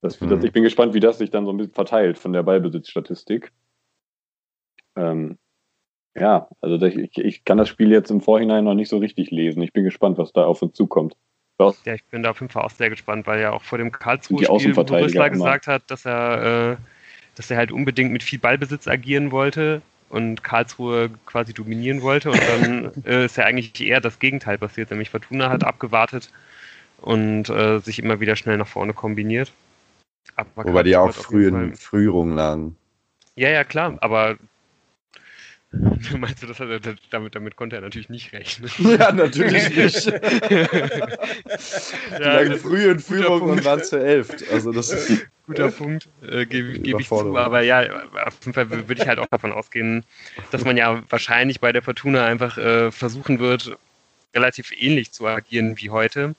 Das, 0.00 0.20
Mhm. 0.20 0.28
das, 0.28 0.44
ich 0.44 0.52
bin 0.52 0.62
gespannt, 0.62 0.94
wie 0.94 1.00
das 1.00 1.18
sich 1.18 1.30
dann 1.30 1.44
so 1.44 1.52
ein 1.52 1.56
bisschen 1.56 1.74
verteilt 1.74 2.18
von 2.18 2.32
der 2.32 2.44
Ballbesitzstatistik. 2.44 3.52
Ähm, 4.96 5.38
ja, 6.20 6.48
also 6.60 6.84
ich, 6.86 7.16
ich 7.16 7.44
kann 7.44 7.58
das 7.58 7.68
Spiel 7.68 7.90
jetzt 7.90 8.10
im 8.10 8.20
Vorhinein 8.20 8.64
noch 8.64 8.74
nicht 8.74 8.88
so 8.88 8.98
richtig 8.98 9.30
lesen. 9.30 9.62
Ich 9.62 9.72
bin 9.72 9.84
gespannt, 9.84 10.18
was 10.18 10.32
da 10.32 10.44
auf 10.44 10.62
uns 10.62 10.74
zukommt. 10.74 11.16
Ja, 11.84 11.94
ich 11.94 12.04
bin 12.04 12.22
da 12.22 12.30
auf 12.30 12.40
jeden 12.40 12.52
Fall 12.52 12.62
auch 12.62 12.70
sehr 12.70 12.88
gespannt, 12.88 13.26
weil 13.26 13.40
ja 13.40 13.50
auch 13.50 13.62
vor 13.62 13.78
dem 13.78 13.88
Die 13.88 13.92
Karlsruhe-Spiel 13.92 14.74
immer. 15.16 15.28
gesagt 15.28 15.66
hat, 15.66 15.82
dass 15.88 16.04
er, 16.06 16.72
äh, 16.72 16.76
dass 17.34 17.50
er 17.50 17.56
halt 17.56 17.72
unbedingt 17.72 18.12
mit 18.12 18.22
viel 18.22 18.38
Ballbesitz 18.38 18.86
agieren 18.86 19.32
wollte 19.32 19.82
und 20.08 20.44
Karlsruhe 20.44 21.10
quasi 21.26 21.52
dominieren 21.52 22.02
wollte. 22.02 22.30
Und 22.30 22.40
dann 22.48 22.92
äh, 23.04 23.24
ist 23.24 23.36
ja 23.36 23.44
eigentlich 23.44 23.80
eher 23.80 24.00
das 24.00 24.20
Gegenteil 24.20 24.58
passiert, 24.58 24.90
nämlich 24.90 25.10
Fortuna 25.10 25.50
hat 25.50 25.64
abgewartet 25.64 26.30
und 27.00 27.48
äh, 27.48 27.80
sich 27.80 27.98
immer 27.98 28.20
wieder 28.20 28.36
schnell 28.36 28.56
nach 28.56 28.68
vorne 28.68 28.92
kombiniert. 28.92 29.52
Aber 30.36 30.64
Wobei 30.64 30.84
die 30.84 30.96
auch 30.96 31.12
früh 31.12 31.48
in 31.48 31.74
Frührung 31.74 32.34
lagen. 32.34 32.76
Ja, 33.34 33.50
ja, 33.50 33.64
klar, 33.64 33.96
aber 34.00 34.36
meinst 36.18 36.42
du, 36.42 36.46
das 36.46 36.60
hat 36.60 36.68
er, 36.70 36.80
damit, 37.10 37.34
damit 37.34 37.56
konnte 37.56 37.76
er 37.76 37.82
natürlich 37.82 38.08
nicht 38.08 38.32
rechnen. 38.32 38.70
Ja, 38.98 39.12
natürlich 39.12 39.68
nicht. 39.76 40.06
Die 40.06 40.12
Ja, 42.12 42.18
lagen 42.18 42.58
früh 42.58 42.90
in 42.90 42.98
Führung 43.00 43.40
Punkt. 43.40 43.58
und 43.58 43.64
waren 43.64 43.82
zu 43.82 43.98
elft. 43.98 44.48
Also 44.50 44.72
das 44.72 44.90
ist 44.90 45.26
Guter 45.46 45.70
Punkt, 45.70 46.08
äh, 46.22 46.44
gebe 46.46 46.78
geb 46.78 47.00
ich 47.00 47.08
zu. 47.08 47.36
Aber 47.36 47.62
ja, 47.62 47.80
auf 48.24 48.34
jeden 48.40 48.52
Fall 48.52 48.70
würde 48.70 49.00
ich 49.00 49.08
halt 49.08 49.18
auch 49.18 49.28
davon 49.28 49.52
ausgehen, 49.52 50.04
dass 50.50 50.64
man 50.64 50.76
ja 50.76 51.02
wahrscheinlich 51.08 51.60
bei 51.60 51.72
der 51.72 51.82
Fortuna 51.82 52.24
einfach 52.26 52.58
äh, 52.58 52.90
versuchen 52.90 53.38
wird, 53.38 53.76
relativ 54.34 54.72
ähnlich 54.78 55.12
zu 55.12 55.26
agieren 55.26 55.78
wie 55.78 55.90
heute. 55.90 56.34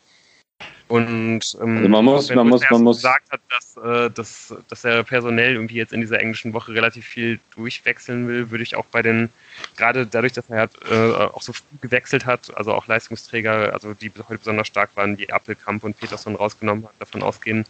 Und 0.90 1.42
ähm, 1.62 1.78
Also 1.78 1.90
man 1.90 2.04
muss- 2.04 2.30
wenn 2.30 2.36
man 2.38 2.48
muss- 2.48 2.70
man 2.70 2.82
muss- 2.82 2.98
gesagt 2.98 3.32
hat, 3.32 3.40
dass, 3.52 3.78
äh, 3.78 4.10
dass, 4.10 4.56
dass 4.70 4.84
er 4.84 5.04
personell 5.04 5.54
irgendwie 5.54 5.76
jetzt 5.76 5.94
in 5.94 6.02
dieser 6.02 6.20
englischen 6.20 6.52
Woche 6.54 6.74
relativ 6.74 7.06
viel 7.06 7.40
durchwechseln 7.56 8.28
will, 8.28 8.50
würde 8.50 8.64
ich 8.64 8.76
auch 8.76 8.86
bei 8.86 9.04
den, 9.04 9.30
gerade 9.78 10.08
dadurch, 10.08 10.34
dass 10.34 10.50
er 10.50 10.58
halt, 10.62 10.72
äh, 10.90 11.14
auch 11.14 11.44
so 11.44 11.54
früh 11.54 11.64
gewechselt 11.82 12.26
hat, 12.26 12.52
also 12.58 12.74
auch 12.74 12.88
Leistungsträger, 12.88 13.72
also 13.72 13.94
die 13.94 14.12
heute 14.28 14.40
besonders 14.40 14.66
stark 14.68 14.90
waren, 14.96 15.16
wie 15.20 15.30
Appelkamp 15.32 15.84
und 15.84 15.96
Peterson 16.00 16.36
rausgenommen 16.36 16.86
hat, 16.86 16.94
davon 16.98 17.22
ausgehen, 17.22 17.66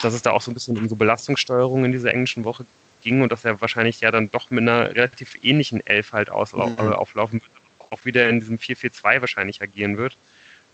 dass 0.00 0.14
es 0.14 0.22
da 0.22 0.30
auch 0.30 0.40
so 0.40 0.52
ein 0.52 0.54
bisschen 0.54 0.78
um 0.78 0.88
so 0.88 0.94
Belastungssteuerung 0.94 1.84
in 1.84 1.90
dieser 1.90 2.14
englischen 2.14 2.44
Woche 2.44 2.64
ging 3.02 3.20
und 3.22 3.32
dass 3.32 3.44
er 3.44 3.60
wahrscheinlich 3.60 4.00
ja 4.00 4.12
dann 4.12 4.30
doch 4.30 4.52
mit 4.52 4.62
einer 4.62 4.90
relativ 4.94 5.36
ähnlichen 5.42 5.84
Elf 5.84 6.12
halt 6.12 6.30
auslau 6.30 6.68
Mhm. 6.68 6.76
äh, 6.78 6.82
auflaufen 6.94 7.40
wird, 7.42 7.50
auch 7.90 8.04
wieder 8.04 8.28
in 8.28 8.38
diesem 8.38 8.58
4-4-2 8.58 9.20
wahrscheinlich 9.20 9.60
agieren 9.60 9.96
wird. 9.96 10.16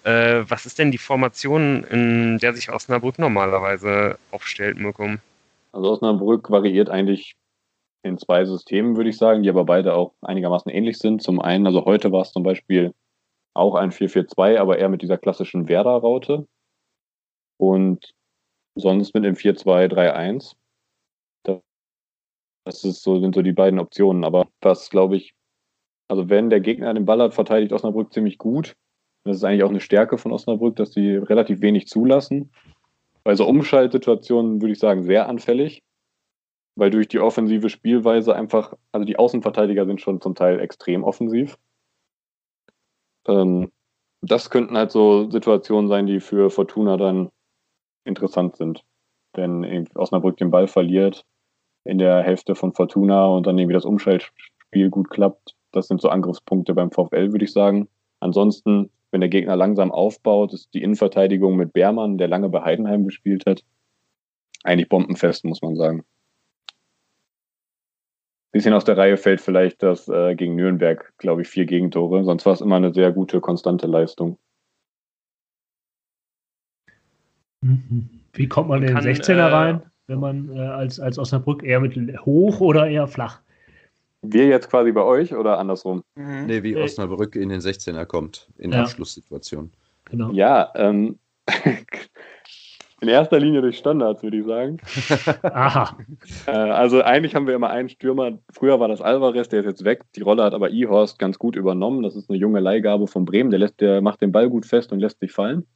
Äh, 0.05 0.45
was 0.49 0.67
ist 0.67 0.79
denn 0.79 0.91
die 0.91 0.99
Formation, 0.99 1.85
in 1.85 2.39
der 2.39 2.55
sich 2.55 2.71
Osnabrück 2.71 3.19
normalerweise 3.19 4.19
aufstellt, 4.31 4.79
Mirko? 4.79 5.17
Also 5.73 5.91
Osnabrück 5.91 6.51
variiert 6.51 6.89
eigentlich 6.89 7.37
in 8.03 8.17
zwei 8.19 8.45
Systemen, 8.45 8.97
würde 8.97 9.11
ich 9.11 9.19
sagen, 9.19 9.43
die 9.43 9.51
aber 9.51 9.65
beide 9.65 9.95
auch 9.95 10.15
einigermaßen 10.23 10.73
ähnlich 10.73 10.99
sind. 10.99 11.23
Zum 11.23 11.41
einen, 11.41 11.67
also 11.67 11.85
heute 11.85 12.13
war 12.13 12.23
es 12.23 12.33
zum 12.33 12.43
Beispiel 12.43 12.95
auch 13.55 13.75
ein 13.75 13.91
4-4-2, 13.91 14.59
aber 14.59 14.79
eher 14.79 14.89
mit 14.89 15.03
dieser 15.03 15.19
klassischen 15.19 15.69
Werder-Raute. 15.69 16.47
Und 17.59 18.15
sonst 18.75 19.15
mit 19.15 19.25
dem 19.25 19.35
4-2-3-1. 19.35 20.55
Das 22.65 22.85
ist 22.85 23.03
so, 23.03 23.21
sind 23.21 23.35
so 23.35 23.43
die 23.43 23.53
beiden 23.53 23.79
Optionen. 23.79 24.25
Aber 24.25 24.47
was, 24.61 24.91
glaube 24.91 25.17
ich, 25.17 25.35
also 26.09 26.29
wenn 26.29 26.51
der 26.51 26.61
Gegner 26.61 26.93
den 26.95 27.05
Ball 27.05 27.21
hat, 27.21 27.35
verteidigt 27.35 27.73
Osnabrück 27.73 28.13
ziemlich 28.13 28.39
gut. 28.39 28.77
Das 29.25 29.37
ist 29.37 29.45
eigentlich 29.45 29.65
auch 29.65 29.71
eine 29.71 29.81
Stärke 29.81 30.19
von 30.19 30.33
Osnabrück, 30.33 30.77
dass 30.77 30.93
sie 30.93 31.17
relativ 31.17 31.61
wenig 31.61 31.89
zulassen. 31.89 32.51
Bei 33.23 33.35
so 33.35 33.47
Umschaltsituationen 33.47 34.61
würde 34.63 34.73
ich 34.73 34.79
sagen, 34.79 35.03
sehr 35.03 35.29
anfällig, 35.29 35.83
weil 36.75 36.91
durch 36.91 37.09
die 37.09 37.21
offensive 37.21 37.69
Spielweise 37.69 38.35
einfach, 38.35 38.75
also 38.93 39.05
die 39.05 39.19
Außenverteidiger 39.19 39.85
sind 39.85 40.01
schon 40.01 40.21
zum 40.21 40.35
Teil 40.35 40.59
extrem 40.61 41.05
offensiv. 41.05 41.59
Ähm, 43.27 43.71
das 44.23 44.51
könnten 44.51 44.77
halt 44.77 44.91
so 44.91 45.31
Situationen 45.31 45.89
sein, 45.89 46.07
die 46.07 46.21
für 46.21 46.51
Fortuna 46.51 46.97
dann 46.97 47.31
interessant 48.05 48.57
sind. 48.57 48.83
Wenn 49.35 49.87
Osnabrück 49.95 50.37
den 50.37 50.51
Ball 50.51 50.67
verliert 50.67 51.25
in 51.85 51.99
der 51.99 52.23
Hälfte 52.23 52.55
von 52.55 52.73
Fortuna 52.73 53.27
und 53.27 53.47
dann 53.47 53.59
irgendwie 53.59 53.75
das 53.75 53.85
Umschaltspiel 53.85 54.91
gut 54.91 55.11
klappt. 55.11 55.55
Das 55.73 55.89
sind 55.89 56.01
so 56.01 56.09
Angriffspunkte 56.09 56.75
beim 56.75 56.91
VfL, 56.91 57.33
würde 57.33 57.45
ich 57.45 57.53
sagen. 57.53 57.89
Ansonsten, 58.21 58.91
wenn 59.11 59.21
der 59.21 59.31
Gegner 59.31 59.57
langsam 59.57 59.91
aufbaut, 59.91 60.53
ist 60.53 60.73
die 60.75 60.83
Innenverteidigung 60.83 61.57
mit 61.57 61.73
Beermann, 61.73 62.19
der 62.19 62.29
lange 62.29 62.49
bei 62.49 62.63
Heidenheim 62.63 63.05
gespielt 63.05 63.45
hat, 63.47 63.63
eigentlich 64.63 64.89
bombenfest, 64.89 65.45
muss 65.45 65.63
man 65.63 65.77
sagen. 65.77 66.05
Bisschen 68.53 68.75
aus 68.75 68.85
der 68.85 68.97
Reihe 68.97 69.17
fällt 69.17 69.41
vielleicht 69.41 69.83
das 69.83 70.09
äh, 70.09 70.35
gegen 70.35 70.57
Nürnberg, 70.57 71.13
glaube 71.19 71.43
ich, 71.43 71.49
vier 71.49 71.67
Gegentore. 71.67 72.25
Sonst 72.25 72.47
war 72.47 72.53
es 72.53 72.61
immer 72.61 72.77
eine 72.77 72.93
sehr 72.93 73.13
gute, 73.13 73.41
konstante 73.41 73.87
Leistung. 73.87 74.39
Mhm. 77.63 78.09
Wie 78.33 78.49
kommt 78.49 78.69
man 78.69 78.83
in 78.83 78.89
den 78.89 78.97
Kann, 78.97 79.05
16er 79.05 79.35
äh, 79.35 79.41
rein, 79.43 79.83
wenn 80.09 80.19
man 80.19 80.57
äh, 80.57 80.61
als, 80.61 80.99
als 80.99 81.19
Osnabrück 81.19 81.63
eher 81.63 81.81
mit 81.81 81.97
hoch 82.25 82.61
oder 82.61 82.89
eher 82.89 83.07
flach? 83.07 83.41
Wir 84.23 84.47
jetzt 84.49 84.69
quasi 84.69 84.93
bei 84.93 85.03
euch 85.03 85.35
oder 85.35 85.59
andersrum? 85.59 86.03
Nee, 86.15 86.63
wie 86.63 86.75
Äh, 86.75 86.83
Osnabrück 86.83 87.37
in 87.37 87.49
den 87.49 87.61
16er 87.61 88.05
kommt, 88.05 88.49
in 88.59 88.73
Ja. 88.73 88.83
Abschlusssituation. 88.83 89.73
Genau. 90.05 90.31
Ja, 90.33 90.71
ähm, 90.75 91.19
in 93.01 93.09
erster 93.09 93.41
Linie 93.41 93.63
durch 93.63 93.79
Standards, 93.79 94.23
würde 94.23 94.37
ich 94.39 94.45
sagen. 94.45 94.79
Aha. 95.43 95.97
Äh, 96.47 96.51
also 96.51 97.03
eigentlich 97.03 97.35
haben 97.35 97.47
wir 97.47 97.55
immer 97.55 97.71
einen 97.71 97.89
Stürmer. 97.89 98.39
Früher 98.53 98.79
war 98.79 98.89
das 98.89 99.01
Alvarez, 99.01 99.49
der 99.49 99.61
ist 99.61 99.67
jetzt 99.67 99.85
weg. 99.85 100.03
Die 100.17 100.23
Rolle 100.23 100.45
hat 100.45 100.53
aber 100.53 100.69
Ihorst 100.69 101.19
ganz 101.19 101.39
gut 101.39 101.57
übernommen. 101.57 102.03
Das 102.03 102.15
ist 102.15 102.29
eine 102.29 102.39
junge 102.39 102.61
Leihgabe 102.61 103.07
von 103.07 103.25
Bremen. 103.25 103.51
Der, 103.51 103.59
lässt, 103.59 103.81
der 103.81 104.03
macht 104.03 104.21
den 104.21 104.33
Ball 104.33 104.51
gut 104.51 104.67
fest 104.67 104.93
und 104.93 105.01
lässt 105.01 105.21
sich 105.21 105.33
fallen. 105.33 105.67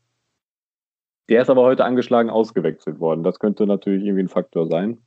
Der 1.31 1.41
ist 1.41 1.49
aber 1.49 1.63
heute 1.63 1.87
angeschlagen 1.87 2.29
ausgewechselt 2.29 3.01
worden. 3.01 3.25
Das 3.25 3.39
könnte 3.39 3.67
natürlich 3.67 4.05
irgendwie 4.05 4.25
ein 4.25 4.29
Faktor 4.29 4.69
sein. 4.69 4.99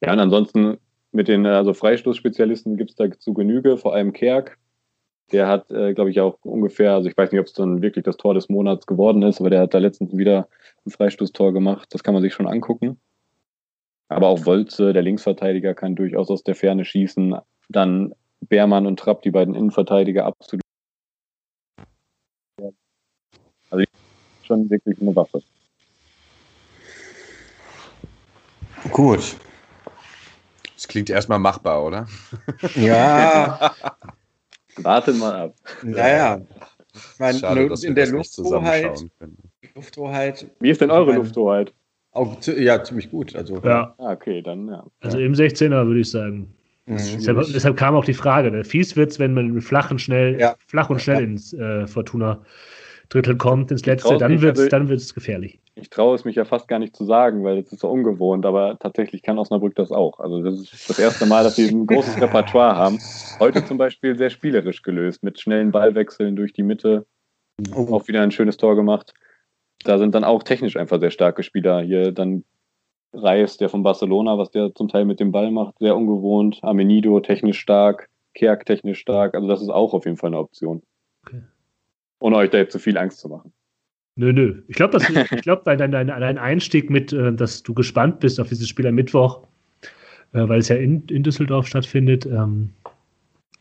Ja, 0.00 0.12
und 0.12 0.20
ansonsten 0.20 0.78
mit 1.16 1.28
den 1.28 1.46
also 1.46 1.72
Freistoßspezialisten 1.72 2.76
gibt 2.76 2.90
es 2.90 2.96
dazu 2.96 3.32
Genüge, 3.32 3.78
vor 3.78 3.94
allem 3.94 4.12
Kerk. 4.12 4.58
Der 5.32 5.48
hat, 5.48 5.70
äh, 5.72 5.94
glaube 5.94 6.10
ich, 6.10 6.20
auch 6.20 6.38
ungefähr, 6.42 6.92
also 6.92 7.08
ich 7.08 7.16
weiß 7.16 7.32
nicht, 7.32 7.40
ob 7.40 7.46
es 7.46 7.54
dann 7.54 7.82
wirklich 7.82 8.04
das 8.04 8.16
Tor 8.16 8.34
des 8.34 8.48
Monats 8.48 8.86
geworden 8.86 9.22
ist, 9.22 9.40
aber 9.40 9.50
der 9.50 9.62
hat 9.62 9.74
da 9.74 9.78
letztens 9.78 10.16
wieder 10.16 10.46
ein 10.84 10.90
Freistoßtor 10.90 11.52
gemacht. 11.52 11.88
Das 11.92 12.04
kann 12.04 12.14
man 12.14 12.22
sich 12.22 12.34
schon 12.34 12.46
angucken. 12.46 13.00
Aber 14.08 14.28
auch 14.28 14.46
Wolze, 14.46 14.92
der 14.92 15.02
Linksverteidiger, 15.02 15.74
kann 15.74 15.96
durchaus 15.96 16.30
aus 16.30 16.44
der 16.44 16.54
Ferne 16.54 16.84
schießen. 16.84 17.34
Dann 17.70 18.14
Beermann 18.40 18.86
und 18.86 19.00
Trapp, 19.00 19.22
die 19.22 19.32
beiden 19.32 19.54
Innenverteidiger, 19.54 20.26
absolut. 20.26 20.62
Also 23.70 23.84
schon 24.44 24.70
wirklich 24.70 25.00
eine 25.00 25.16
Waffe. 25.16 25.42
Gut. 28.92 29.36
Das 30.76 30.86
klingt 30.86 31.10
erstmal 31.10 31.38
machbar, 31.38 31.84
oder? 31.84 32.06
Ja, 32.76 33.74
Wartet 34.76 35.18
mal 35.18 35.34
ab. 35.34 35.54
naja. 35.82 36.40
Ich 36.94 37.18
meine, 37.18 37.38
Schade, 37.38 37.68
dass 37.68 37.82
wir 37.82 37.88
in 37.88 37.94
der 37.94 38.06
Lufthoheit. 38.08 39.04
Lufthoheit 39.74 40.46
Wie 40.60 40.70
ist 40.70 40.80
denn 40.80 40.90
eure 40.90 41.10
Nein. 41.10 41.16
Lufthoheit? 41.16 41.72
auch 42.12 42.36
ja, 42.42 42.82
ziemlich 42.82 43.10
gut. 43.10 43.34
Also, 43.36 43.58
Ja, 43.62 43.94
Ah, 43.98 44.12
okay, 44.12 44.40
dann 44.40 44.68
ja. 44.68 44.84
also 45.00 45.18
im 45.18 45.34
16er 45.34 45.86
würde 45.86 46.00
ich 46.00 46.10
sagen. 46.10 46.54
Mhm. 46.86 46.96
Deshalb, 46.96 47.42
deshalb 47.52 47.76
kam 47.76 47.94
auch 47.94 48.04
die 48.06 48.14
Frage. 48.14 48.50
Ne? 48.50 48.64
Fies 48.64 48.96
wird 48.96 49.10
es, 49.10 49.18
wenn 49.18 49.34
man 49.34 49.50
mit 49.50 49.64
flach 49.64 49.90
und 49.90 50.00
schnell, 50.00 50.38
Ja. 50.40 50.56
flach 50.66 50.88
und 50.88 51.02
schnell 51.02 51.16
Ja. 51.16 51.24
ins 51.24 51.52
äh, 51.52 51.86
Fortuna 51.86 52.42
Drittel 53.10 53.36
kommt, 53.36 53.70
ins 53.70 53.84
letzte, 53.86 54.16
dann 54.18 54.40
wird 54.40 54.56
es 54.56 54.60
also- 54.64 54.70
dann 54.70 54.88
wird's 54.88 55.14
gefährlich. 55.14 55.58
Ich 55.78 55.90
traue 55.90 56.14
es 56.14 56.24
mich 56.24 56.36
ja 56.36 56.46
fast 56.46 56.68
gar 56.68 56.78
nicht 56.78 56.96
zu 56.96 57.04
sagen, 57.04 57.44
weil 57.44 57.58
es 57.58 57.70
ist 57.70 57.80
so 57.80 57.88
ungewohnt, 57.88 58.46
aber 58.46 58.78
tatsächlich 58.78 59.22
kann 59.22 59.38
Osnabrück 59.38 59.74
das 59.74 59.92
auch. 59.92 60.18
Also 60.20 60.42
das 60.42 60.58
ist 60.58 60.88
das 60.88 60.98
erste 60.98 61.26
Mal, 61.26 61.44
dass 61.44 61.56
sie 61.56 61.68
ein 61.68 61.86
großes 61.86 62.16
Repertoire 62.20 62.76
haben. 62.76 62.98
Heute 63.38 63.62
zum 63.64 63.76
Beispiel 63.76 64.16
sehr 64.16 64.30
spielerisch 64.30 64.82
gelöst, 64.82 65.22
mit 65.22 65.38
schnellen 65.38 65.72
Ballwechseln 65.72 66.34
durch 66.34 66.54
die 66.54 66.62
Mitte. 66.62 67.04
Auch 67.74 68.08
wieder 68.08 68.22
ein 68.22 68.30
schönes 68.30 68.56
Tor 68.56 68.74
gemacht. 68.74 69.12
Da 69.84 69.98
sind 69.98 70.14
dann 70.14 70.24
auch 70.24 70.42
technisch 70.42 70.76
einfach 70.78 70.98
sehr 70.98 71.10
starke 71.10 71.42
Spieler. 71.42 71.82
Hier 71.82 72.10
dann 72.10 72.44
Reis, 73.12 73.58
der 73.58 73.68
von 73.68 73.82
Barcelona, 73.82 74.38
was 74.38 74.50
der 74.50 74.74
zum 74.74 74.88
Teil 74.88 75.04
mit 75.04 75.20
dem 75.20 75.30
Ball 75.30 75.50
macht, 75.50 75.78
sehr 75.78 75.94
ungewohnt. 75.94 76.58
Amenido 76.62 77.20
technisch 77.20 77.60
stark, 77.60 78.08
Kerk 78.32 78.64
technisch 78.64 79.00
stark. 79.00 79.34
Also 79.34 79.46
das 79.46 79.60
ist 79.60 79.68
auch 79.68 79.92
auf 79.92 80.06
jeden 80.06 80.16
Fall 80.16 80.28
eine 80.28 80.38
Option. 80.38 80.82
Okay. 81.26 81.42
Ohne 82.18 82.36
euch 82.36 82.50
da 82.50 82.56
jetzt 82.56 82.72
zu 82.72 82.78
viel 82.78 82.96
Angst 82.96 83.20
zu 83.20 83.28
machen. 83.28 83.52
Nö, 84.18 84.32
nö. 84.32 84.62
Ich 84.68 84.76
glaube, 84.76 84.98
glaub, 85.42 85.64
dein, 85.64 85.78
dein, 85.78 86.06
dein 86.06 86.38
Einstieg 86.38 86.88
mit, 86.88 87.12
äh, 87.12 87.32
dass 87.34 87.62
du 87.62 87.74
gespannt 87.74 88.20
bist 88.20 88.40
auf 88.40 88.48
dieses 88.48 88.68
Spiel 88.68 88.86
am 88.86 88.94
Mittwoch, 88.94 89.46
äh, 90.32 90.48
weil 90.48 90.58
es 90.58 90.68
ja 90.68 90.76
in, 90.76 91.04
in 91.08 91.22
Düsseldorf 91.22 91.66
stattfindet 91.66 92.24
ähm, 92.24 92.70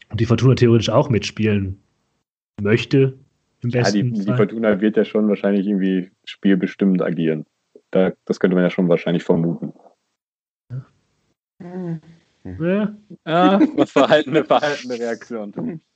und 0.09 0.19
die 0.19 0.25
Fortuna 0.25 0.55
theoretisch 0.55 0.89
auch 0.89 1.09
mitspielen 1.09 1.77
möchte. 2.61 3.17
Im 3.63 3.69
ja, 3.71 3.81
besten 3.81 4.13
die, 4.13 4.25
die 4.25 4.33
Fortuna 4.33 4.79
wird 4.79 4.95
ja 4.95 5.03
schon 5.03 5.27
wahrscheinlich 5.27 5.67
irgendwie 5.67 6.09
spielbestimmend 6.23 7.01
agieren. 7.01 7.45
Da, 7.91 8.13
das 8.23 8.39
könnte 8.39 8.55
man 8.55 8.63
ja 8.63 8.69
schon 8.69 8.87
wahrscheinlich 8.87 9.23
vermuten. 9.23 9.73
Ja. 10.71 11.99
Ja. 12.45 12.95
ja 13.25 13.59
was 13.75 13.91
verhaltene, 13.91 14.45
verhaltene 14.45 14.99
Reaktion. 14.99 15.81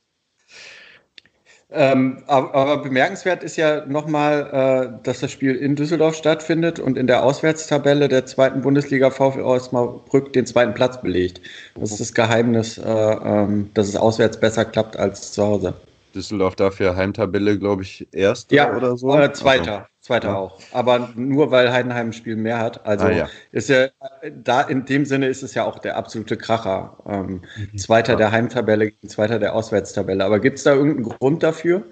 Ähm, 1.72 2.24
aber, 2.26 2.55
aber, 2.55 2.78
bemerkenswert 2.82 3.43
ist 3.43 3.55
ja 3.55 3.86
nochmal, 3.86 4.89
äh, 4.91 5.03
dass 5.03 5.20
das 5.20 5.32
Spiel 5.32 5.55
in 5.55 5.76
Düsseldorf 5.76 6.15
stattfindet 6.15 6.80
und 6.80 6.97
in 6.97 7.05
der 7.05 7.24
Auswärtstabelle 7.24 8.07
der 8.07 8.26
zweiten 8.26 8.61
Bundesliga 8.61 9.11
VfL 9.11 9.41
Osnabrück 9.41 10.34
den 10.34 10.47
zweiten 10.47 10.74
Platz 10.74 10.99
belegt. 10.99 11.41
Das 11.76 11.91
ist 11.91 11.99
das 11.99 12.13
Geheimnis, 12.15 12.80
äh, 12.80 12.82
ähm, 12.84 13.70
dass 13.76 13.88
es 13.88 13.95
auswärts 13.95 14.39
besser 14.39 14.65
klappt 14.65 14.97
als 14.97 15.32
zu 15.32 15.43
Hause. 15.45 15.76
Düsseldorf 16.16 16.55
dafür 16.55 16.95
Heimtabelle, 16.95 17.57
glaube 17.60 17.84
ich, 17.84 18.07
erster 18.12 18.55
ja, 18.55 18.76
oder 18.76 18.97
so. 18.97 19.14
Äh, 19.16 19.32
zweiter. 19.34 19.74
Also. 19.74 19.89
Zweiter 20.01 20.30
ja. 20.30 20.36
auch. 20.38 20.60
Aber 20.72 21.10
nur 21.16 21.51
weil 21.51 21.72
Heidenheim 21.72 22.07
ein 22.07 22.14
Spiel 22.14 22.36
mehr 22.36 22.60
hat. 22.60 22.86
Also 22.86 23.05
ah, 23.05 23.12
ja. 23.12 23.30
ist 23.51 23.70
ja, 23.70 23.89
da 24.34 24.62
in 24.62 24.86
dem 24.86 25.05
Sinne 25.05 25.28
ist 25.28 25.43
es 25.43 25.53
ja 25.53 25.66
auch 25.66 25.80
der 25.80 25.97
absolute 25.97 26.38
Kracher. 26.38 26.97
Ähm, 27.05 27.41
mhm. 27.57 27.78
Zweiter 27.78 28.14
ja. 28.14 28.18
der 28.18 28.32
Heimtabelle, 28.32 28.93
Zweiter 29.07 29.39
der 29.39 29.55
Auswärtstabelle. 29.55 30.24
Aber 30.24 30.39
gibt 30.39 30.57
es 30.57 30.64
da 30.64 30.74
irgendeinen 30.74 31.10
Grund 31.10 31.43
dafür? 31.43 31.84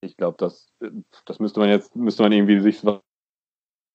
Ich 0.00 0.16
glaube, 0.16 0.36
das, 0.38 0.68
das 1.26 1.38
müsste 1.38 1.60
man 1.60 1.68
jetzt, 1.68 1.94
müsste 1.94 2.22
man 2.22 2.32
irgendwie 2.32 2.60
sich 2.60 2.84
was 2.84 3.00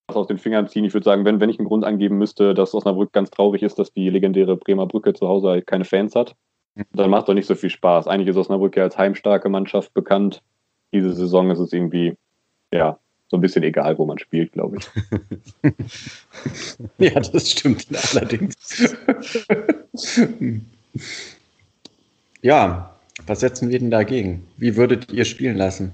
aus 0.09 0.28
den 0.28 0.38
Fingern 0.38 0.67
ziehen. 0.67 0.86
Ich 0.86 0.93
würde 0.93 1.03
sagen, 1.03 1.25
wenn, 1.25 1.39
wenn 1.39 1.49
ich 1.49 1.59
einen 1.59 1.67
Grund 1.67 1.84
angeben 1.84 2.17
müsste, 2.17 2.53
dass 2.53 2.73
Osnabrück 2.73 3.11
ganz 3.11 3.30
traurig 3.30 3.61
ist, 3.61 3.78
dass 3.78 3.91
die 3.91 4.09
legendäre 4.09 4.55
Bremer 4.55 4.88
Brücke 4.88 5.13
zu 5.13 5.28
Hause 5.28 5.61
keine 5.61 5.84
Fans 5.84 6.15
hat. 6.15 6.36
Dann 6.93 7.09
macht 7.09 7.28
doch 7.28 7.34
nicht 7.34 7.47
so 7.47 7.55
viel 7.55 7.69
Spaß. 7.69 8.07
Eigentlich 8.07 8.30
ist 8.30 8.38
Osnabrück 8.38 8.75
ja 8.75 8.84
als 8.84 8.97
heimstarke 8.97 9.49
Mannschaft 9.49 9.93
bekannt. 9.93 10.41
Diese 10.93 11.13
Saison 11.13 11.51
ist 11.51 11.59
es 11.59 11.73
irgendwie, 11.73 12.15
ja, 12.71 12.99
so 13.30 13.38
ein 13.38 13.41
bisschen 13.41 13.63
egal, 13.63 13.97
wo 13.97 14.05
man 14.05 14.19
spielt, 14.19 14.53
glaube 14.53 14.78
ich. 14.78 15.73
ja, 16.97 17.19
das 17.19 17.51
stimmt 17.51 17.88
allerdings. 18.13 18.95
ja, 22.41 22.95
was 23.25 23.39
setzen 23.41 23.69
wir 23.69 23.80
denn 23.80 23.91
dagegen? 23.91 24.47
Wie 24.57 24.78
würdet 24.78 25.11
ihr 25.11 25.25
spielen 25.25 25.57
lassen? 25.57 25.91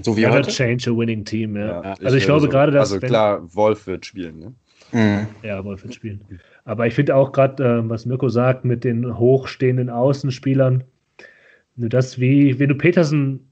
So 0.00 0.16
wie 0.16 0.26
heute? 0.26 0.50
Change 0.50 0.90
a 0.90 0.96
winning 0.96 1.24
team, 1.24 1.56
ja. 1.56 1.82
ja 1.82 1.94
also 2.02 2.16
ich, 2.16 2.22
ich 2.22 2.24
glaube 2.24 2.42
so, 2.42 2.48
gerade, 2.48 2.72
dass. 2.72 2.92
Also 2.92 3.04
klar, 3.04 3.54
Wolf 3.54 3.86
wird 3.86 4.06
spielen, 4.06 4.38
ne? 4.38 4.54
Mhm. 4.92 5.26
Ja, 5.42 5.62
Wolf 5.64 5.82
wird 5.82 5.94
spielen. 5.94 6.20
Aber 6.68 6.86
ich 6.86 6.92
finde 6.92 7.16
auch 7.16 7.32
gerade, 7.32 7.64
äh, 7.64 7.88
was 7.88 8.04
Mirko 8.04 8.28
sagt, 8.28 8.66
mit 8.66 8.84
den 8.84 9.16
hochstehenden 9.16 9.88
Außenspielern, 9.88 10.84
nur 11.76 11.88
das 11.88 12.20
wie, 12.20 12.58
wenn 12.58 12.68
du 12.68 12.74
Petersen 12.74 13.50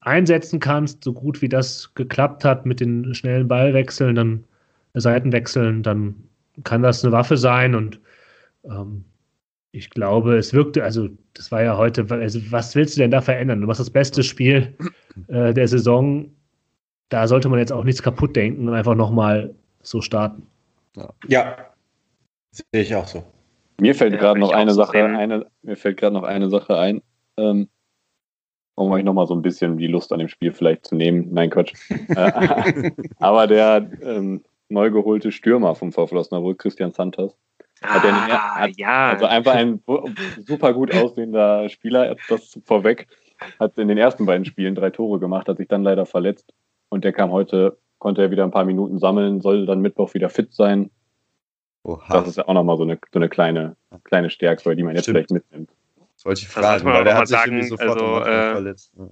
einsetzen 0.00 0.58
kannst, 0.58 1.04
so 1.04 1.12
gut 1.12 1.42
wie 1.42 1.50
das 1.50 1.92
geklappt 1.94 2.42
hat 2.42 2.64
mit 2.64 2.80
den 2.80 3.14
schnellen 3.14 3.46
Ballwechseln, 3.46 4.14
dann 4.14 4.44
Seitenwechseln, 4.94 5.82
dann 5.82 6.14
kann 6.62 6.82
das 6.82 7.04
eine 7.04 7.12
Waffe 7.12 7.36
sein 7.36 7.74
und 7.74 8.00
ähm, 8.64 9.04
ich 9.72 9.90
glaube, 9.90 10.38
es 10.38 10.54
wirkte, 10.54 10.82
also 10.82 11.10
das 11.34 11.52
war 11.52 11.62
ja 11.62 11.76
heute, 11.76 12.06
also 12.08 12.40
was 12.50 12.74
willst 12.74 12.96
du 12.96 13.02
denn 13.02 13.10
da 13.10 13.20
verändern? 13.20 13.60
Du 13.60 13.66
machst 13.66 13.80
das 13.80 13.90
beste 13.90 14.22
Spiel 14.22 14.74
äh, 15.28 15.52
der 15.52 15.68
Saison, 15.68 16.30
da 17.10 17.28
sollte 17.28 17.50
man 17.50 17.58
jetzt 17.58 17.72
auch 17.72 17.84
nichts 17.84 18.02
kaputt 18.02 18.34
denken 18.34 18.66
und 18.66 18.74
einfach 18.74 18.94
nochmal 18.94 19.54
so 19.82 20.00
starten. 20.00 20.46
Ja. 21.28 21.73
Sehe 22.56 22.82
ich 22.82 22.94
auch 22.94 23.06
so. 23.06 23.24
Mir 23.80 23.94
fällt 23.94 24.12
ja, 24.12 24.18
gerade 24.18 24.40
noch 24.40 24.52
eine 24.52 24.72
Sache, 24.72 25.04
eine, 25.04 25.46
mir 25.62 25.76
fällt 25.76 25.96
gerade 25.96 26.14
noch 26.14 26.22
eine 26.22 26.48
Sache 26.48 26.78
ein. 26.78 27.02
Ähm, 27.36 27.68
um 28.76 28.90
euch 28.90 29.04
nochmal 29.04 29.26
so 29.26 29.34
ein 29.34 29.42
bisschen 29.42 29.78
die 29.78 29.86
Lust 29.86 30.12
an 30.12 30.18
dem 30.18 30.28
Spiel 30.28 30.52
vielleicht 30.52 30.86
zu 30.86 30.96
nehmen. 30.96 31.28
Nein, 31.32 31.50
Quatsch. 31.50 31.74
Äh, 32.08 32.90
aber 33.18 33.46
der 33.46 33.90
ähm, 34.02 34.42
neu 34.68 34.90
geholte 34.90 35.32
Stürmer 35.32 35.74
vom 35.74 35.92
VfL 35.92 36.16
Osnabrück, 36.16 36.58
Christian 36.58 36.92
Santos, 36.92 37.36
ah, 37.82 38.02
hat, 38.02 38.60
hat 38.60 38.70
ja. 38.76 39.10
also 39.10 39.26
einfach 39.26 39.54
ein 39.54 39.80
super 40.46 40.72
gut 40.72 40.94
aussehender 40.94 41.68
Spieler, 41.68 42.16
das 42.28 42.58
vorweg, 42.64 43.06
hat 43.58 43.78
in 43.78 43.88
den 43.88 43.98
ersten 43.98 44.26
beiden 44.26 44.44
Spielen 44.44 44.74
drei 44.74 44.90
Tore 44.90 45.18
gemacht, 45.18 45.48
hat 45.48 45.58
sich 45.58 45.68
dann 45.68 45.82
leider 45.82 46.06
verletzt 46.06 46.52
und 46.88 47.04
der 47.04 47.12
kam 47.12 47.30
heute, 47.32 47.78
konnte 47.98 48.22
er 48.22 48.30
wieder 48.30 48.44
ein 48.44 48.50
paar 48.50 48.64
Minuten 48.64 48.98
sammeln, 48.98 49.40
soll 49.40 49.66
dann 49.66 49.80
Mittwoch 49.80 50.14
wieder 50.14 50.30
fit 50.30 50.52
sein. 50.52 50.90
Oha. 51.84 52.14
Das 52.14 52.28
ist 52.28 52.36
ja 52.36 52.48
auch 52.48 52.54
nochmal 52.54 52.76
so 52.76 52.82
eine, 52.82 52.98
so 53.12 53.18
eine 53.18 53.28
kleine, 53.28 53.76
kleine 54.04 54.30
Stärke, 54.30 54.74
die 54.74 54.82
man 54.82 54.94
jetzt 54.94 55.04
Stimmt. 55.04 55.16
vielleicht 55.16 55.30
mitnimmt. 55.30 55.70
Wollte 56.24 56.40
ich 56.40 56.48
fragen, 56.48 56.86
weil 56.86 57.04
der 57.04 57.18
hat 57.18 57.28
sich 57.28 57.36
sagen, 57.36 57.62
sofort 57.68 58.00
also, 58.00 58.20
äh, 58.24 58.52
verletzt. 58.52 58.92
Ja. 58.96 59.08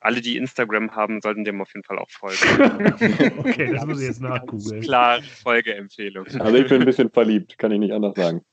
Alle, 0.00 0.20
die 0.20 0.36
Instagram 0.36 0.90
haben, 0.90 1.20
sollten 1.20 1.44
dem 1.44 1.60
auf 1.60 1.72
jeden 1.72 1.84
Fall 1.84 2.00
auch 2.00 2.10
folgen. 2.10 3.38
okay, 3.38 3.72
das 3.72 3.86
muss 3.86 4.00
ich 4.00 4.08
jetzt 4.08 4.20
nachgoogeln. 4.20 4.82
Klare 4.82 5.22
Folgeempfehlung. 5.22 6.26
Also 6.40 6.56
ich 6.56 6.68
bin 6.68 6.82
ein 6.82 6.84
bisschen 6.84 7.10
verliebt, 7.10 7.56
kann 7.58 7.70
ich 7.70 7.78
nicht 7.78 7.92
anders 7.92 8.16
sagen. 8.16 8.44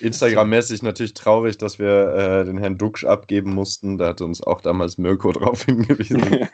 Instagram-mäßig 0.00 0.82
natürlich 0.82 1.12
traurig, 1.12 1.58
dass 1.58 1.78
wir 1.78 2.14
äh, 2.14 2.44
den 2.46 2.56
Herrn 2.56 2.78
Duxch 2.78 3.04
abgeben 3.04 3.52
mussten. 3.52 3.98
Da 3.98 4.08
hat 4.08 4.22
uns 4.22 4.42
auch 4.42 4.62
damals 4.62 4.96
Mirko 4.96 5.32
drauf 5.32 5.64
hingewiesen. 5.64 6.48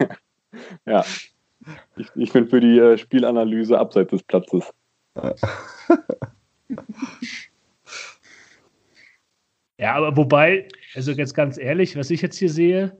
ja. 0.87 1.05
Ich, 1.97 2.09
ich 2.17 2.33
bin 2.33 2.49
für 2.49 2.59
die 2.59 2.79
äh, 2.81 2.99
Spielanalyse 2.99 3.79
abseits 3.79 4.11
des 4.11 4.25
Platzes. 4.25 4.73
Ja, 9.79 9.95
aber 9.95 10.17
wobei, 10.17 10.67
also 10.95 11.13
jetzt 11.13 11.35
ganz 11.35 11.57
ehrlich, 11.57 11.97
was 11.97 12.11
ich 12.11 12.21
jetzt 12.21 12.37
hier 12.37 12.51
sehe, 12.51 12.97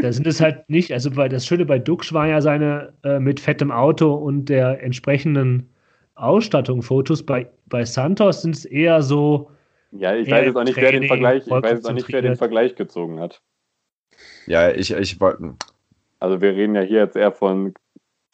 da 0.00 0.12
sind 0.12 0.26
es 0.26 0.40
halt 0.40 0.68
nicht, 0.70 0.92
also 0.92 1.14
weil 1.16 1.28
das 1.28 1.46
Schöne 1.46 1.66
bei 1.66 1.78
Dux 1.78 2.12
war 2.12 2.26
ja 2.26 2.40
seine 2.40 2.94
äh, 3.04 3.18
mit 3.18 3.38
fettem 3.38 3.70
Auto 3.70 4.14
und 4.14 4.46
der 4.46 4.82
entsprechenden 4.82 5.68
Ausstattung 6.14 6.80
Fotos. 6.80 7.24
Bei, 7.24 7.50
bei 7.66 7.84
Santos 7.84 8.42
sind 8.42 8.54
es 8.54 8.64
eher 8.64 9.02
so. 9.02 9.50
Ja, 9.90 10.14
ich 10.14 10.30
weiß 10.30 10.46
jetzt 10.46 10.56
auch 10.56 10.64
nicht, 10.64 10.74
Training, 10.74 10.92
wer 10.92 11.00
den 11.00 11.08
Vergleich, 11.08 11.42
ich 11.44 11.50
weiß 11.50 11.70
jetzt 11.70 11.88
auch 11.88 11.92
nicht, 11.92 12.12
wer 12.12 12.22
den 12.22 12.36
Vergleich 12.36 12.74
gezogen 12.76 13.20
hat. 13.20 13.42
Ja, 14.46 14.70
ich, 14.70 14.90
ich 14.92 15.20
wollte. 15.20 15.54
Also 16.18 16.40
wir 16.40 16.54
reden 16.54 16.74
ja 16.74 16.80
hier 16.80 17.00
jetzt 17.00 17.16
eher 17.16 17.32
von 17.32 17.74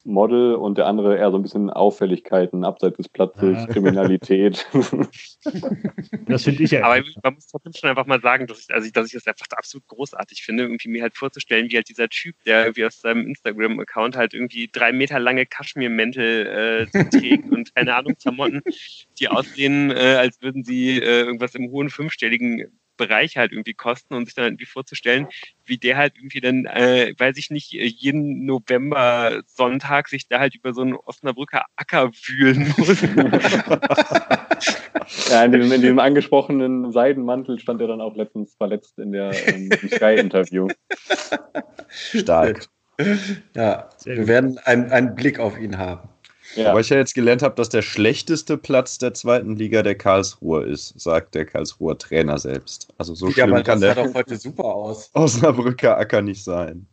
Model 0.05 0.55
und 0.55 0.78
der 0.78 0.86
andere 0.86 1.16
eher 1.16 1.30
so 1.30 1.36
ein 1.36 1.42
bisschen 1.42 1.70
Auffälligkeiten 1.70 2.64
abseits 2.64 2.96
des 2.96 3.09
Platzes, 3.09 3.59
ah. 3.59 3.66
Kriminalität. 3.66 4.66
das 6.26 6.44
finde 6.44 6.62
ich 6.62 6.70
ja. 6.70 6.84
Aber 6.84 7.03
man 7.22 7.34
muss 7.34 7.46
trotzdem 7.46 7.72
schon 7.74 7.90
einfach 7.90 8.07
mal 8.07 8.20
sagen, 8.20 8.46
dass 8.46 8.61
ich, 8.61 8.74
also, 8.74 8.90
dass 8.90 9.07
ich 9.07 9.12
das 9.12 9.26
einfach 9.26 9.46
absolut 9.57 9.86
großartig 9.88 10.42
finde, 10.42 10.64
irgendwie 10.64 10.88
mir 10.88 11.03
halt 11.03 11.16
vorzustellen, 11.16 11.70
wie 11.70 11.76
halt 11.76 11.88
dieser 11.88 12.09
Typ, 12.09 12.34
der 12.44 12.64
irgendwie 12.64 12.84
aus 12.84 13.01
seinem 13.01 13.26
Instagram-Account 13.26 14.16
halt 14.16 14.34
irgendwie 14.34 14.68
drei 14.72 14.92
Meter 14.92 15.18
lange 15.18 15.46
Kaschmirmäntel 15.46 16.88
äh, 16.92 17.05
trägt 17.11 17.51
und 17.51 17.74
keine 17.74 17.94
Ahnung, 17.94 18.14
Klamotten, 18.20 18.62
die 19.18 19.28
aussehen, 19.28 19.90
äh, 19.90 20.16
als 20.18 20.40
würden 20.42 20.64
sie 20.64 20.98
äh, 20.98 21.22
irgendwas 21.22 21.55
im 21.55 21.70
hohen 21.70 21.90
fünfstelligen 21.90 22.80
Bereich 23.01 23.38
halt 23.38 23.53
irgendwie 23.53 23.72
kosten 23.72 24.14
und 24.14 24.26
sich 24.26 24.34
dann 24.34 24.44
irgendwie 24.44 24.66
vorzustellen, 24.66 25.26
wie 25.64 25.78
der 25.78 25.96
halt 25.96 26.16
irgendwie 26.16 26.42
dann, 26.42 26.66
äh, 26.66 27.14
weiß 27.16 27.38
ich 27.38 27.48
nicht, 27.48 27.72
jeden 27.72 28.44
November 28.44 29.40
Sonntag 29.46 30.09
sich 30.09 30.28
da 30.28 30.38
halt 30.38 30.55
über 30.55 30.74
so 30.74 30.82
einen 30.82 30.96
Osnabrücker 30.96 31.64
Acker 31.76 32.11
wühlen 32.12 32.74
muss. 32.76 33.01
ja, 35.30 35.44
in 35.44 35.53
diesem, 35.53 35.72
in 35.72 35.80
diesem, 35.80 35.98
angesprochenen 35.98 36.92
Seidenmantel 36.92 37.59
stand 37.59 37.80
er 37.80 37.86
dann 37.86 38.03
auch 38.03 38.16
letztens 38.16 38.55
verletzt 38.55 38.98
in 38.98 39.12
der 39.12 39.32
ähm, 39.48 39.70
Sky-Interview. 39.88 40.68
Stark. 41.88 42.66
Ja, 43.55 43.88
wir 44.05 44.28
werden 44.28 44.59
einen, 44.59 44.92
einen 44.92 45.14
Blick 45.14 45.38
auf 45.38 45.59
ihn 45.59 45.78
haben. 45.78 46.10
Ja. 46.57 46.70
Aber 46.70 46.80
ich 46.80 46.88
ja 46.88 46.96
jetzt 46.96 47.14
gelernt 47.14 47.42
habe, 47.42 47.55
dass 47.55 47.68
der 47.68 47.82
schlechteste 47.82 48.57
Platz 48.57 48.98
der 48.98 49.14
zweiten 49.14 49.57
Liga 49.57 49.82
der 49.82 49.94
Karlsruhe 49.94 50.64
ist, 50.64 50.98
sagt 50.98 51.34
der 51.34 51.44
Karlsruher 51.44 51.96
Trainer 51.96 52.38
selbst. 52.38 52.88
Also 52.98 53.14
so 53.14 53.28
ja, 53.28 53.46
schlimm 53.46 53.62
kann 53.62 53.80
der 53.80 53.94
sah 53.94 54.05
doch 54.05 54.14
heute 54.14 54.36
super 54.36 54.64
aus. 54.64 55.11
Osnabrücker 55.14 55.96
Acker 55.96 56.22
nicht 56.22 56.42
sein. 56.42 56.86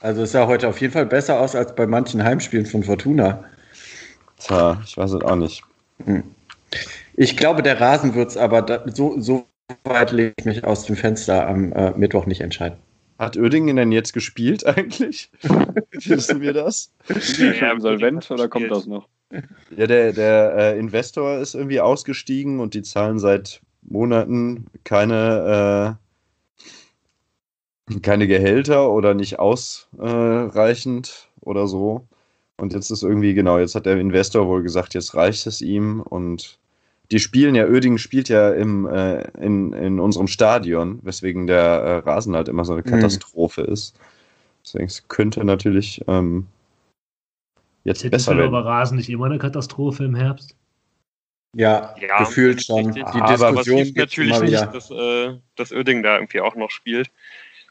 Also 0.00 0.22
es 0.22 0.32
sah 0.32 0.46
heute 0.46 0.68
auf 0.68 0.80
jeden 0.80 0.92
Fall 0.92 1.06
besser 1.06 1.38
aus 1.38 1.54
als 1.54 1.74
bei 1.74 1.86
manchen 1.86 2.22
Heimspielen 2.22 2.66
von 2.66 2.82
Fortuna. 2.82 3.44
Tja, 4.38 4.82
ich 4.84 4.96
weiß 4.96 5.12
es 5.12 5.22
auch 5.22 5.36
nicht. 5.36 5.62
Hm. 6.04 6.24
Ich 7.14 7.36
glaube, 7.36 7.62
der 7.62 7.80
Rasen 7.80 8.14
wird 8.14 8.30
es 8.30 8.36
aber 8.36 8.62
da, 8.62 8.84
so, 8.92 9.20
so 9.20 9.46
weit 9.84 10.10
lege 10.12 10.34
ich 10.38 10.44
mich 10.44 10.64
aus 10.64 10.84
dem 10.84 10.96
Fenster 10.96 11.46
am 11.46 11.72
äh, 11.72 11.92
Mittwoch 11.92 12.26
nicht 12.26 12.40
entscheiden. 12.40 12.76
Hat 13.18 13.36
Oerdingen 13.36 13.76
denn 13.76 13.92
jetzt 13.92 14.12
gespielt 14.12 14.66
eigentlich? 14.66 15.30
Wissen 15.92 16.40
wir 16.40 16.52
das? 16.52 16.92
Ist 17.08 17.38
ja, 17.38 17.72
insolvent 17.72 18.30
oder 18.30 18.48
kommt 18.48 18.70
das 18.70 18.86
noch? 18.86 19.08
Ja, 19.76 19.86
der, 19.86 20.12
der 20.12 20.54
äh, 20.56 20.78
Investor 20.78 21.38
ist 21.38 21.54
irgendwie 21.54 21.80
ausgestiegen 21.80 22.60
und 22.60 22.74
die 22.74 22.82
zahlen 22.82 23.18
seit 23.18 23.62
Monaten 23.82 24.66
keine, 24.84 25.98
äh, 27.88 28.00
keine 28.00 28.26
Gehälter 28.28 28.90
oder 28.90 29.14
nicht 29.14 29.38
ausreichend 29.38 31.28
oder 31.40 31.66
so. 31.66 32.06
Und 32.56 32.72
jetzt 32.72 32.90
ist 32.90 33.02
irgendwie, 33.02 33.34
genau, 33.34 33.58
jetzt 33.58 33.74
hat 33.74 33.86
der 33.86 33.98
Investor 33.98 34.46
wohl 34.46 34.62
gesagt, 34.62 34.94
jetzt 34.94 35.14
reicht 35.14 35.46
es 35.46 35.60
ihm 35.60 36.00
und 36.00 36.58
die 37.10 37.18
spielen 37.18 37.54
ja, 37.54 37.66
Oedingen 37.66 37.98
spielt 37.98 38.28
ja 38.28 38.52
im, 38.52 38.86
äh, 38.86 39.22
in, 39.38 39.72
in 39.72 40.00
unserem 40.00 40.26
Stadion, 40.26 41.00
weswegen 41.02 41.46
der 41.46 41.62
äh, 41.62 41.96
Rasen 41.98 42.34
halt 42.34 42.48
immer 42.48 42.64
so 42.64 42.72
eine 42.72 42.82
mhm. 42.82 42.90
Katastrophe 42.90 43.62
mhm. 43.62 43.72
ist. 43.72 43.98
Deswegen 44.64 44.90
könnte 45.08 45.44
natürlich 45.44 46.02
ähm, 46.08 46.46
jetzt 47.84 48.02
ist 48.02 48.10
besser 48.10 48.36
werden. 48.36 48.54
aber 48.54 48.64
Rasen 48.64 48.96
nicht 48.96 49.10
immer 49.10 49.26
eine 49.26 49.38
Katastrophe 49.38 50.04
im 50.04 50.14
Herbst? 50.14 50.56
Ja, 51.54 51.94
ja 52.00 52.18
gefühlt 52.18 52.64
schon. 52.64 52.92
Die 52.92 53.02
aber 53.02 53.52
Diskussion 53.52 53.80
was 53.80 53.94
natürlich 53.94 54.40
nicht, 54.40 54.74
dass, 54.74 54.90
äh, 54.90 55.34
dass 55.56 55.72
Oerding 55.72 56.02
da 56.02 56.16
irgendwie 56.16 56.40
auch 56.40 56.56
noch 56.56 56.70
spielt. 56.70 57.10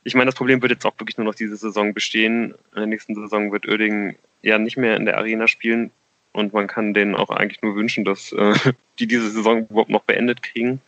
Ich 0.04 0.16
meine, 0.16 0.28
das 0.28 0.36
Problem 0.36 0.62
wird 0.62 0.72
jetzt 0.72 0.86
auch 0.86 0.98
wirklich 1.00 1.18
nur 1.18 1.26
noch 1.26 1.36
diese 1.36 1.56
Saison 1.56 1.94
bestehen. 1.94 2.54
In 2.74 2.78
der 2.78 2.86
nächsten 2.86 3.16
Saison 3.16 3.52
wird 3.52 3.68
Oerding 3.68 4.16
ja 4.42 4.58
nicht 4.60 4.78
mehr 4.78 4.96
in 4.96 5.06
der 5.06 5.18
Arena 5.18 5.48
spielen. 5.48 5.92
Und 6.34 6.52
man 6.52 6.68
kann 6.68 6.94
denen 6.94 7.16
auch 7.16 7.30
eigentlich 7.30 7.62
nur 7.62 7.76
wünschen, 7.76 8.04
dass 8.04 8.32
äh, 8.34 8.54
die 9.00 9.08
diese 9.08 9.30
Saison 9.30 9.68
überhaupt 9.70 9.90
noch 9.90 10.04
beendet 10.04 10.42
kriegen. 10.42 10.82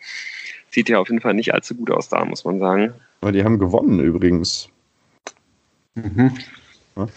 Sieht 0.72 0.90
ja 0.90 1.00
auf 1.00 1.08
jeden 1.08 1.22
Fall 1.22 1.36
nicht 1.36 1.54
allzu 1.54 1.76
gut 1.76 1.92
aus 1.92 2.10
da, 2.10 2.26
muss 2.26 2.44
man 2.44 2.60
sagen. 2.60 2.94
Aber 3.22 3.32
die 3.32 3.44
haben 3.44 3.60
gewonnen 3.60 4.00
übrigens. 4.00 4.70
Mhm. 5.94 6.32
Ja. 6.98 7.08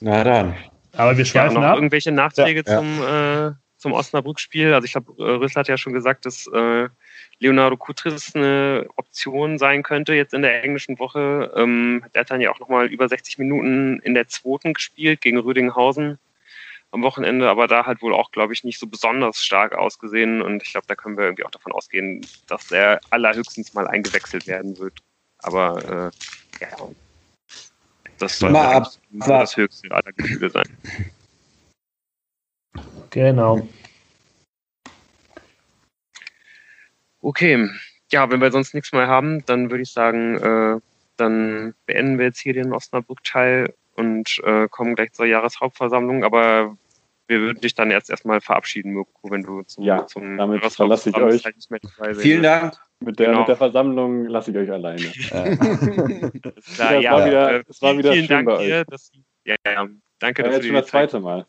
Na 0.00 0.24
dann. 0.24 0.54
Aber 0.94 1.16
wir 1.16 1.24
schweifen 1.24 1.54
ja, 1.54 1.60
noch 1.60 1.68
ab. 1.68 1.76
irgendwelche 1.76 2.12
Nachträge 2.12 2.62
ja, 2.66 2.78
zum, 2.78 3.02
äh, 3.02 3.52
zum 3.76 3.92
Osnabrück-Spiel. 3.92 4.72
Also 4.72 4.84
ich 4.84 4.92
glaube, 4.92 5.12
äh, 5.18 5.36
Rüssel 5.36 5.60
hat 5.60 5.68
ja 5.68 5.76
schon 5.76 5.92
gesagt, 5.92 6.26
dass 6.26 6.46
äh, 6.46 6.88
Leonardo 7.38 7.76
Kutris 7.76 8.34
eine 8.34 8.86
Option 8.96 9.58
sein 9.58 9.82
könnte 9.82 10.14
jetzt 10.14 10.34
in 10.34 10.42
der 10.42 10.62
englischen 10.62 10.98
Woche. 10.98 11.52
Ähm, 11.56 12.04
der 12.14 12.20
hat 12.20 12.30
dann 12.30 12.40
ja 12.40 12.52
auch 12.52 12.60
nochmal 12.60 12.86
über 12.86 13.08
60 13.08 13.38
Minuten 13.38 14.00
in 14.00 14.14
der 14.14 14.28
zweiten 14.28 14.74
gespielt 14.74 15.20
gegen 15.20 15.38
Rödinghausen 15.38 16.18
am 16.92 17.02
Wochenende, 17.02 17.48
aber 17.48 17.66
da 17.66 17.86
halt 17.86 18.02
wohl 18.02 18.14
auch, 18.14 18.30
glaube 18.30 18.52
ich, 18.52 18.64
nicht 18.64 18.78
so 18.78 18.86
besonders 18.86 19.42
stark 19.42 19.74
ausgesehen. 19.74 20.42
Und 20.42 20.62
ich 20.62 20.72
glaube, 20.72 20.86
da 20.86 20.94
können 20.94 21.16
wir 21.16 21.24
irgendwie 21.24 21.44
auch 21.44 21.50
davon 21.50 21.72
ausgehen, 21.72 22.28
dass 22.46 22.70
er 22.70 23.00
allerhöchstens 23.10 23.72
mal 23.72 23.88
eingewechselt 23.88 24.46
werden 24.46 24.78
wird. 24.78 24.98
Aber 25.38 26.12
äh, 26.60 26.64
ja, 26.64 26.88
das 28.18 28.38
soll 28.38 28.50
mal 28.50 28.76
ab, 28.76 28.88
das 29.10 29.56
höchste 29.56 29.90
aller 29.90 30.12
Gefühle 30.12 30.50
sein. 30.50 30.78
Genau. 33.10 33.68
Okay, 37.20 37.68
ja, 38.10 38.30
wenn 38.30 38.40
wir 38.40 38.52
sonst 38.52 38.74
nichts 38.74 38.92
mehr 38.92 39.06
haben, 39.06 39.44
dann 39.46 39.70
würde 39.70 39.82
ich 39.82 39.92
sagen, 39.92 40.36
äh, 40.36 40.80
dann 41.16 41.74
beenden 41.86 42.18
wir 42.18 42.26
jetzt 42.26 42.40
hier 42.40 42.52
den 42.52 42.72
Osnabrück-Teil 42.72 43.74
und 43.94 44.40
äh, 44.44 44.68
kommen 44.68 44.94
gleich 44.94 45.12
zur 45.12 45.26
Jahreshauptversammlung. 45.26 46.24
Aber 46.24 46.76
wir 47.32 47.40
würden 47.40 47.60
dich 47.60 47.74
dann 47.74 47.90
jetzt 47.90 48.10
erstmal 48.10 48.42
verabschieden, 48.42 48.92
Mirko, 48.92 49.30
wenn 49.30 49.42
du 49.42 49.62
zum, 49.62 49.84
ja, 49.84 50.06
zum 50.06 50.36
damit 50.36 50.62
verlasse 50.64 51.08
ich 51.08 51.16
euch. 51.16 51.42
Halt 51.44 52.16
Vielen 52.18 52.42
Dank. 52.42 52.74
Mit 53.00 53.18
der, 53.18 53.28
genau. 53.28 53.38
mit 53.40 53.48
der 53.48 53.56
Versammlung 53.56 54.26
lasse 54.26 54.50
ich 54.50 54.56
euch 54.58 54.70
alleine. 54.70 55.00
Klar, 56.74 57.00
ja, 57.00 57.12
war 57.12 57.26
wieder, 57.26 57.52
äh, 57.52 57.64
es 57.66 57.82
war 57.82 57.96
wieder 57.96 58.12
vielen 58.12 58.28
Dank 58.28 58.58
dir. 58.58 58.84
Dass, 58.84 59.10
ja, 59.44 59.56
ja, 59.66 59.88
danke. 60.18 60.42
Ja, 60.42 60.52
jetzt 60.52 60.66
schon 60.66 60.74
das 60.74 60.86
zweite 60.86 61.20
Mal. 61.20 61.46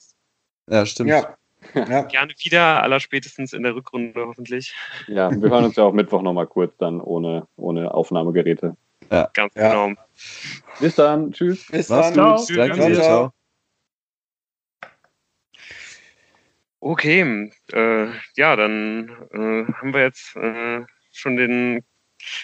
Ja, 0.69 0.85
stimmt. 0.85 1.09
Ja. 1.09 1.37
Ja. 1.75 2.01
Gerne 2.01 2.33
wieder, 2.43 2.83
aller 2.83 2.99
spätestens 2.99 3.53
in 3.53 3.63
der 3.63 3.73
Rückrunde 3.73 4.25
hoffentlich. 4.27 4.75
Ja, 5.07 5.31
wir 5.31 5.49
hören 5.49 5.63
uns 5.63 5.77
ja 5.77 5.85
auch 5.85 5.93
Mittwoch 5.93 6.21
nochmal 6.21 6.45
kurz 6.45 6.75
dann 6.75 6.99
ohne, 6.99 7.47
ohne 7.55 7.93
Aufnahmegeräte. 7.93 8.75
Ja. 9.09 9.29
Ganz 9.33 9.53
genau. 9.53 9.93
Bis 10.81 10.95
dann. 10.95 11.31
Tschüss. 11.31 11.65
Bis 11.67 11.87
dann. 11.87 12.13
Ciao. 12.13 12.45
Danke. 12.53 12.93
Ciao. 12.95 13.31
Okay, 16.85 17.49
äh, 17.71 18.07
ja, 18.35 18.57
dann 18.57 19.07
äh, 19.31 19.71
haben 19.71 19.93
wir 19.93 20.01
jetzt 20.01 20.35
äh, 20.35 20.81
schon 21.13 21.37
den 21.37 21.85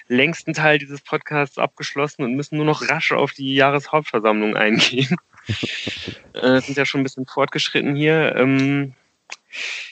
längsten 0.07 0.53
Teil 0.53 0.77
dieses 0.79 1.01
Podcasts 1.01 1.57
abgeschlossen 1.57 2.23
und 2.23 2.35
müssen 2.37 2.55
nur 2.55 2.65
noch 2.65 2.87
rasch 2.87 3.11
auf 3.11 3.33
die 3.33 3.53
Jahreshauptversammlung 3.53 4.55
eingehen. 4.55 5.17
äh, 6.33 6.61
sind 6.61 6.77
ja 6.77 6.85
schon 6.85 7.01
ein 7.01 7.03
bisschen 7.03 7.25
fortgeschritten 7.25 7.97
hier. 7.97 8.33
Ähm, 8.37 8.93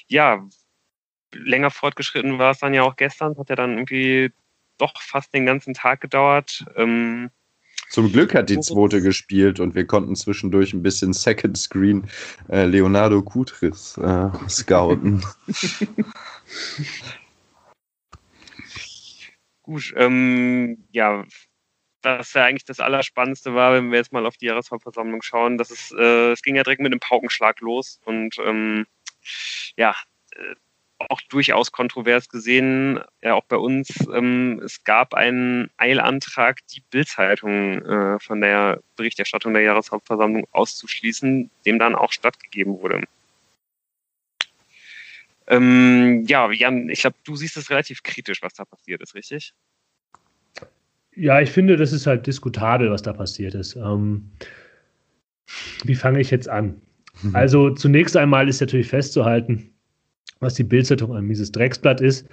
ja, 0.07 0.47
länger 1.33 1.69
fortgeschritten 1.69 2.39
war 2.39 2.51
es 2.51 2.59
dann 2.59 2.73
ja 2.73 2.83
auch 2.83 2.95
gestern. 2.95 3.37
Hat 3.37 3.49
ja 3.49 3.57
dann 3.57 3.73
irgendwie 3.73 4.31
doch 4.77 5.01
fast 5.01 5.33
den 5.33 5.45
ganzen 5.45 5.73
Tag 5.73 5.99
gedauert. 5.99 6.63
Ähm, 6.77 7.31
zum 7.89 8.11
Glück 8.11 8.35
hat 8.35 8.49
die 8.49 8.59
zweite 8.59 9.01
gespielt 9.01 9.59
und 9.59 9.75
wir 9.75 9.85
konnten 9.85 10.15
zwischendurch 10.15 10.73
ein 10.73 10.83
bisschen 10.83 11.13
Second 11.13 11.57
Screen 11.57 12.09
äh, 12.49 12.65
Leonardo 12.65 13.21
Kutris 13.21 13.97
äh, 13.97 14.29
scouten. 14.49 15.25
Gut, 19.63 19.93
ähm, 19.97 20.85
ja, 20.91 21.25
was 22.01 22.33
ja 22.33 22.45
eigentlich 22.45 22.65
das 22.65 22.79
Allerspannendste 22.79 23.53
war, 23.53 23.73
wenn 23.73 23.91
wir 23.91 23.97
jetzt 23.97 24.13
mal 24.13 24.25
auf 24.25 24.37
die 24.37 24.45
Jahreshauptversammlung 24.45 25.21
schauen, 25.21 25.57
dass 25.57 25.71
es, 25.71 25.93
äh, 25.97 26.31
es 26.31 26.41
ging 26.41 26.55
ja 26.55 26.63
direkt 26.63 26.81
mit 26.81 26.93
dem 26.93 26.99
Paukenschlag 26.99 27.59
los 27.61 27.99
und 28.05 28.37
ähm, 28.39 28.85
ja, 29.75 29.95
äh, 30.31 30.55
auch 30.99 31.21
durchaus 31.29 31.71
kontrovers 31.71 32.29
gesehen, 32.29 32.99
ja 33.21 33.35
auch 33.35 33.45
bei 33.45 33.57
uns. 33.57 33.89
Ähm, 34.13 34.61
es 34.63 34.83
gab 34.83 35.13
einen 35.13 35.69
Eilantrag, 35.77 36.65
die 36.67 36.81
Bildzeitung 36.89 37.81
äh, 37.83 38.19
von 38.19 38.41
der 38.41 38.81
Berichterstattung 38.95 39.53
der 39.53 39.63
Jahreshauptversammlung 39.63 40.47
auszuschließen, 40.51 41.49
dem 41.65 41.79
dann 41.79 41.95
auch 41.95 42.11
stattgegeben 42.11 42.79
wurde. 42.81 43.03
Ähm, 45.47 46.25
ja, 46.27 46.51
Jan, 46.51 46.89
ich 46.89 47.01
glaube, 47.01 47.15
du 47.23 47.35
siehst 47.35 47.57
es 47.57 47.69
relativ 47.69 48.03
kritisch, 48.03 48.41
was 48.41 48.53
da 48.53 48.65
passiert 48.65 49.01
ist, 49.01 49.15
richtig? 49.15 49.53
Ja, 51.15 51.39
ich 51.41 51.51
finde, 51.51 51.77
das 51.77 51.93
ist 51.93 52.05
halt 52.05 52.27
diskutabel, 52.27 52.91
was 52.91 53.01
da 53.01 53.13
passiert 53.13 53.55
ist. 53.55 53.75
Ähm, 53.75 54.31
wie 55.83 55.95
fange 55.95 56.19
ich 56.19 56.31
jetzt 56.31 56.49
an? 56.49 56.81
Mhm. 57.21 57.35
Also 57.35 57.69
zunächst 57.71 58.17
einmal 58.17 58.49
ist 58.49 58.59
natürlich 58.59 58.87
festzuhalten, 58.87 59.73
was 60.39 60.55
die 60.55 60.63
Bildzeitung 60.63 61.15
ein 61.15 61.25
mieses 61.25 61.51
Drecksblatt 61.51 62.01
ist 62.01 62.27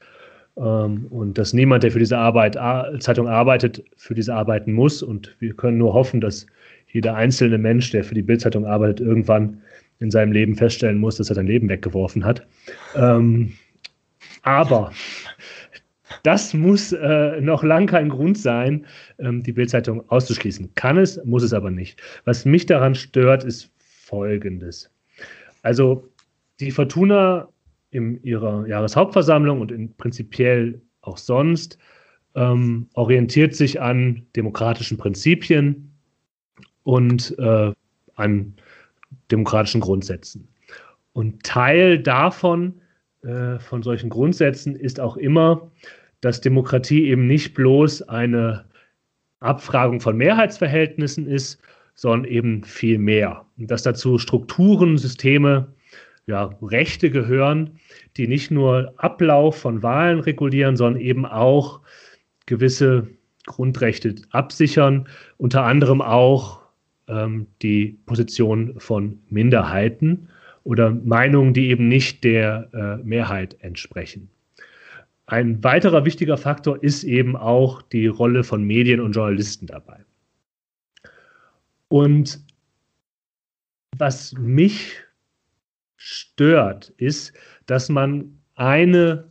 ähm, 0.56 1.06
und 1.10 1.38
dass 1.38 1.52
niemand, 1.52 1.82
der 1.82 1.92
für 1.92 1.98
diese 1.98 2.18
Arbeit, 2.18 2.56
Zeitung 3.02 3.28
arbeitet, 3.28 3.84
für 3.96 4.14
diese 4.14 4.34
arbeiten 4.34 4.72
muss. 4.72 5.02
Und 5.02 5.34
wir 5.38 5.54
können 5.54 5.78
nur 5.78 5.94
hoffen, 5.94 6.20
dass 6.20 6.46
jeder 6.92 7.14
einzelne 7.16 7.58
Mensch, 7.58 7.90
der 7.90 8.04
für 8.04 8.14
die 8.14 8.22
Bildzeitung 8.22 8.66
arbeitet, 8.66 9.00
irgendwann 9.00 9.60
in 9.98 10.10
seinem 10.10 10.32
Leben 10.32 10.54
feststellen 10.54 10.98
muss, 10.98 11.16
dass 11.16 11.28
er 11.30 11.36
sein 11.36 11.46
Leben 11.46 11.68
weggeworfen 11.68 12.24
hat. 12.24 12.46
Ähm, 12.94 13.52
aber 14.42 14.92
das 16.22 16.54
muss 16.54 16.92
äh, 16.92 17.40
noch 17.40 17.62
lang 17.62 17.86
kein 17.86 18.08
Grund 18.08 18.38
sein, 18.38 18.86
ähm, 19.18 19.42
die 19.42 19.52
Bildzeitung 19.52 20.08
auszuschließen. 20.10 20.74
Kann 20.74 20.98
es, 20.98 21.22
muss 21.24 21.42
es 21.42 21.52
aber 21.52 21.70
nicht. 21.70 22.00
Was 22.24 22.44
mich 22.44 22.66
daran 22.66 22.94
stört, 22.94 23.44
ist 23.44 23.70
Folgendes. 23.78 24.90
Also 25.62 26.08
die 26.60 26.70
Fortuna 26.70 27.48
in 27.94 28.22
ihrer 28.24 28.66
Jahreshauptversammlung 28.66 29.60
und 29.60 29.70
in 29.70 29.94
prinzipiell 29.96 30.80
auch 31.00 31.16
sonst 31.16 31.78
ähm, 32.34 32.88
orientiert 32.94 33.54
sich 33.54 33.80
an 33.80 34.26
demokratischen 34.34 34.98
Prinzipien 34.98 35.92
und 36.82 37.38
äh, 37.38 37.72
an 38.16 38.54
demokratischen 39.30 39.80
Grundsätzen. 39.80 40.48
Und 41.12 41.44
Teil 41.44 42.00
davon, 42.00 42.80
äh, 43.22 43.60
von 43.60 43.82
solchen 43.84 44.10
Grundsätzen, 44.10 44.74
ist 44.74 44.98
auch 44.98 45.16
immer, 45.16 45.70
dass 46.20 46.40
Demokratie 46.40 47.04
eben 47.06 47.28
nicht 47.28 47.54
bloß 47.54 48.02
eine 48.02 48.64
Abfragung 49.38 50.00
von 50.00 50.16
Mehrheitsverhältnissen 50.16 51.28
ist, 51.28 51.60
sondern 51.94 52.28
eben 52.28 52.64
viel 52.64 52.98
mehr. 52.98 53.44
Und 53.56 53.70
dass 53.70 53.84
dazu 53.84 54.18
Strukturen, 54.18 54.98
Systeme, 54.98 55.68
ja, 56.26 56.50
Rechte 56.62 57.10
gehören, 57.10 57.78
die 58.16 58.26
nicht 58.26 58.50
nur 58.50 58.94
Ablauf 58.96 59.58
von 59.58 59.82
Wahlen 59.82 60.20
regulieren, 60.20 60.76
sondern 60.76 61.00
eben 61.00 61.26
auch 61.26 61.80
gewisse 62.46 63.08
Grundrechte 63.46 64.14
absichern, 64.30 65.06
unter 65.36 65.64
anderem 65.64 66.00
auch 66.00 66.60
ähm, 67.08 67.46
die 67.62 67.98
Position 68.06 68.74
von 68.78 69.20
Minderheiten 69.28 70.28
oder 70.62 70.90
Meinungen, 70.90 71.52
die 71.52 71.68
eben 71.68 71.88
nicht 71.88 72.24
der 72.24 72.70
äh, 72.72 73.04
Mehrheit 73.04 73.56
entsprechen. 73.60 74.30
Ein 75.26 75.62
weiterer 75.64 76.04
wichtiger 76.04 76.36
Faktor 76.36 76.82
ist 76.82 77.04
eben 77.04 77.36
auch 77.36 77.82
die 77.82 78.06
Rolle 78.06 78.44
von 78.44 78.62
Medien 78.64 79.00
und 79.00 79.12
Journalisten 79.12 79.66
dabei. 79.66 80.04
Und 81.88 82.40
was 83.96 84.32
mich 84.34 85.03
stört, 86.04 86.90
ist, 86.98 87.32
dass 87.64 87.88
man 87.88 88.38
eine, 88.56 89.30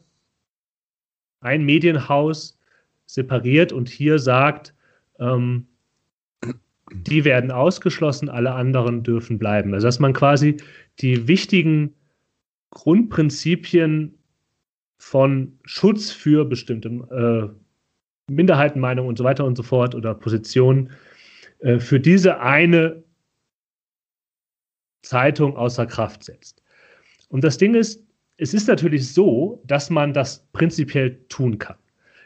ein 1.39 1.63
Medienhaus 1.63 2.59
separiert 3.05 3.71
und 3.71 3.89
hier 3.89 4.17
sagt, 4.17 4.73
ähm, 5.19 5.67
die 6.91 7.25
werden 7.25 7.51
ausgeschlossen, 7.51 8.27
alle 8.27 8.53
anderen 8.53 9.03
dürfen 9.03 9.37
bleiben. 9.37 9.73
Also 9.75 9.87
dass 9.87 9.99
man 9.99 10.13
quasi 10.13 10.57
die 10.99 11.27
wichtigen 11.27 11.93
Grundprinzipien 12.71 14.17
von 14.97 15.59
Schutz 15.65 16.09
für 16.09 16.43
bestimmte 16.43 16.89
äh, 16.89 18.33
Minderheitenmeinungen 18.33 19.09
und 19.09 19.17
so 19.19 19.23
weiter 19.23 19.45
und 19.45 19.55
so 19.57 19.63
fort 19.63 19.93
oder 19.93 20.15
Positionen 20.15 20.91
äh, 21.59 21.79
für 21.79 21.99
diese 21.99 22.39
eine 22.39 23.03
Zeitung 25.03 25.55
außer 25.55 25.85
Kraft 25.85 26.23
setzt. 26.23 26.62
Und 27.33 27.43
das 27.43 27.57
Ding 27.57 27.73
ist, 27.73 27.99
es 28.37 28.53
ist 28.53 28.67
natürlich 28.67 29.11
so, 29.11 29.59
dass 29.65 29.89
man 29.89 30.13
das 30.13 30.45
prinzipiell 30.53 31.17
tun 31.29 31.57
kann. 31.57 31.77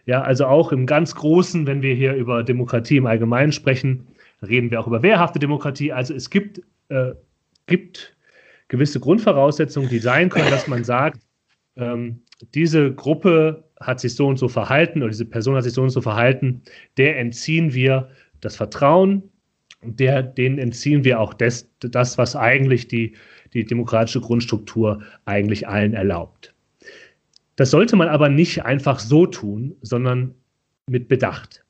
Ja, 0.05 0.21
also 0.21 0.45
auch 0.47 0.73
im 0.73 0.85
ganz 0.85 1.15
Großen, 1.15 1.65
wenn 1.65 1.81
wir 1.81 1.95
hier 1.95 2.13
über 2.13 2.43
Demokratie 2.43 2.97
im 2.97 3.05
Allgemeinen 3.05 3.53
sprechen, 3.53 4.05
reden 4.45 4.69
wir 4.69 4.81
auch 4.81 4.87
über 4.87 5.01
wehrhafte 5.01 5.39
Demokratie. 5.39 5.93
Also 5.93 6.13
es 6.13 6.29
gibt, 6.29 6.61
äh, 6.89 7.13
gibt 7.67 8.17
gewisse 8.67 8.99
Grundvoraussetzungen, 8.99 9.87
die 9.87 9.99
sein 9.99 10.27
können, 10.27 10.49
dass 10.49 10.67
man 10.67 10.83
sagt, 10.83 11.21
ähm, 11.77 12.19
diese 12.53 12.93
Gruppe 12.93 13.63
hat 13.79 14.01
sich 14.01 14.13
so 14.13 14.27
und 14.27 14.35
so 14.35 14.49
verhalten 14.49 14.99
oder 14.99 15.11
diese 15.11 15.25
Person 15.25 15.55
hat 15.55 15.63
sich 15.63 15.73
so 15.73 15.83
und 15.83 15.91
so 15.91 16.01
verhalten, 16.01 16.63
der 16.97 17.17
entziehen 17.17 17.73
wir 17.73 18.09
das 18.41 18.57
Vertrauen, 18.57 19.23
der, 19.81 20.21
denen 20.21 20.57
entziehen 20.57 21.05
wir 21.05 21.21
auch 21.21 21.33
das, 21.33 21.69
das 21.79 22.17
was 22.17 22.35
eigentlich 22.35 22.89
die, 22.89 23.15
die 23.53 23.65
demokratische 23.65 24.21
Grundstruktur 24.21 25.01
eigentlich 25.25 25.67
allen 25.67 25.93
erlaubt. 25.93 26.53
Das 27.55 27.71
sollte 27.71 27.95
man 27.95 28.07
aber 28.07 28.29
nicht 28.29 28.65
einfach 28.65 28.99
so 28.99 29.25
tun, 29.25 29.75
sondern 29.81 30.35
mit 30.87 31.07
Bedacht. 31.07 31.63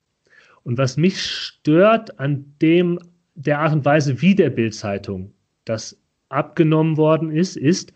Und 0.64 0.78
was 0.78 0.98
mich 0.98 1.22
stört 1.22 2.20
an 2.20 2.54
dem, 2.62 3.00
der 3.36 3.60
Art 3.60 3.74
und 3.74 3.86
Weise, 3.86 4.22
wie 4.22 4.36
der 4.36 4.50
Bildzeitung 4.50 5.32
das 5.66 5.98
abgenommen 6.30 6.98
worden 6.98 7.32
ist, 7.32 7.56
ist, 7.56 7.94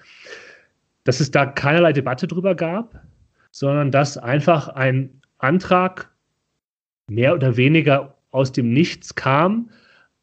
dass 1.04 1.20
es 1.20 1.32
da 1.32 1.46
keinerlei 1.46 1.94
Debatte 1.94 2.28
drüber 2.28 2.56
gab, 2.56 3.02
sondern 3.52 3.92
dass 3.92 4.18
einfach 4.18 4.70
ein 4.70 5.22
Antrag 5.40 6.10
mehr 7.10 7.34
oder 7.34 7.58
weniger 7.58 8.16
aus 8.32 8.52
dem 8.52 8.72
Nichts 8.72 9.16
kam, 9.16 9.70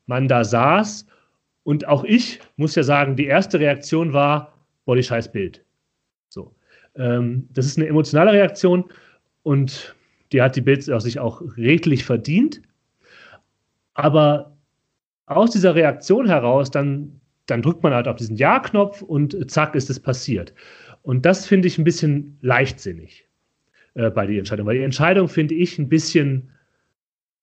man 0.06 0.28
da 0.28 0.44
saß 0.44 1.06
und 1.69 1.86
auch 1.86 2.03
ich 2.03 2.40
muss 2.57 2.74
ja 2.77 2.82
sagen, 2.82 3.15
die 3.15 3.27
erste 3.27 3.61
Reaktion 3.61 4.15
war, 4.15 4.55
boah, 4.86 4.97
die 4.97 5.03
scheiß 5.03 5.31
Bild. 5.31 5.62
So. 6.31 6.55
Ähm, 6.97 7.47
das 7.53 7.66
ist 7.66 7.77
eine 7.77 7.86
emotionale 7.86 8.32
Reaktion 8.32 8.86
und 9.43 9.95
die 10.32 10.40
hat 10.40 10.57
die 10.57 10.62
Bild 10.62 10.85
sich 10.85 11.19
auch 11.19 11.43
redlich 11.59 12.07
verdient. 12.07 12.62
Aber 13.93 14.57
aus 15.27 15.51
dieser 15.51 15.74
Reaktion 15.74 16.27
heraus 16.27 16.70
dann 16.70 17.20
dann 17.45 17.61
drückt 17.61 17.82
man 17.82 17.93
halt 17.93 18.09
auf 18.09 18.16
diesen 18.16 18.36
Ja-Knopf 18.36 19.03
und 19.03 19.51
zack 19.51 19.74
ist 19.74 19.90
es 19.90 20.01
passiert. 20.01 20.55
Und 21.03 21.27
das 21.27 21.45
finde 21.45 21.69
ich 21.69 21.77
ein 21.77 21.85
bisschen 21.85 22.39
leichtsinnig 22.40 23.28
äh, 23.93 24.09
bei 24.09 24.27
der 24.27 24.39
Entscheidung, 24.39 24.65
weil 24.65 24.78
die 24.78 24.85
Entscheidung 24.85 25.28
finde 25.28 25.55
ich 25.55 25.78
ein 25.78 25.90
bisschen 25.90 26.51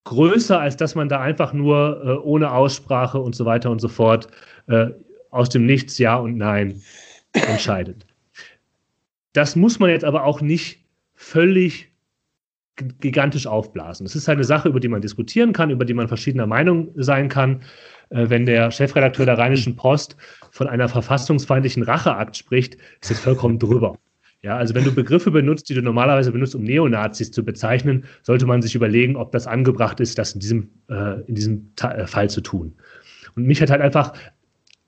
größer, 0.06 0.60
als 0.60 0.78
dass 0.78 0.96
man 0.96 1.10
da 1.10 1.20
einfach 1.20 1.52
nur 1.52 2.02
äh, 2.04 2.10
ohne 2.26 2.52
Aussprache 2.52 3.20
und 3.20 3.36
so 3.36 3.46
weiter 3.46 3.70
und 3.70 3.82
so 3.82 3.90
fort 3.90 4.28
äh, 4.68 4.88
aus 5.32 5.50
dem 5.50 5.66
Nichts 5.66 5.98
Ja 5.98 6.16
und 6.16 6.38
Nein 6.38 6.82
entscheidet. 7.34 8.06
Das 9.34 9.56
muss 9.56 9.80
man 9.80 9.90
jetzt 9.90 10.06
aber 10.06 10.24
auch 10.24 10.40
nicht 10.40 10.86
völlig 11.14 11.92
gigantisch 13.00 13.48
aufblasen. 13.48 14.06
Das 14.06 14.16
ist 14.16 14.28
halt 14.28 14.38
eine 14.38 14.46
Sache, 14.46 14.70
über 14.70 14.80
die 14.80 14.88
man 14.88 15.02
diskutieren 15.02 15.54
kann, 15.54 15.70
über 15.70 15.86
die 15.86 15.94
man 15.94 16.08
verschiedener 16.08 16.48
Meinung 16.48 16.90
sein 16.96 17.30
kann. 17.30 17.62
Äh, 18.10 18.30
wenn 18.30 18.46
der 18.46 18.72
Chefredakteur 18.72 19.26
der 19.26 19.38
Rheinischen 19.38 19.76
Post 19.76 20.18
von 20.52 20.68
einer 20.68 20.88
verfassungsfeindlichen 20.88 21.84
Racheakt 21.84 22.38
spricht, 22.38 22.76
ist 23.02 23.12
das 23.12 23.20
vollkommen 23.20 23.60
drüber. 23.60 23.98
Ja, 24.46 24.58
also 24.58 24.76
wenn 24.76 24.84
du 24.84 24.94
Begriffe 24.94 25.32
benutzt, 25.32 25.70
die 25.70 25.74
du 25.74 25.82
normalerweise 25.82 26.32
benutzt, 26.32 26.54
um 26.54 26.62
Neonazis 26.62 27.32
zu 27.32 27.44
bezeichnen, 27.44 28.06
sollte 28.22 28.46
man 28.46 28.62
sich 28.62 28.76
überlegen, 28.76 29.16
ob 29.16 29.32
das 29.32 29.48
angebracht 29.48 30.00
ist, 30.00 30.20
das 30.20 30.34
in 30.34 30.40
diesem, 30.40 30.70
äh, 30.88 31.22
in 31.22 31.34
diesem 31.34 31.72
äh, 31.82 32.06
Fall 32.06 32.30
zu 32.30 32.42
tun. 32.42 32.76
Und 33.36 33.48
mich 33.48 33.60
hat 33.60 33.72
halt 33.72 33.82
einfach, 33.82 34.14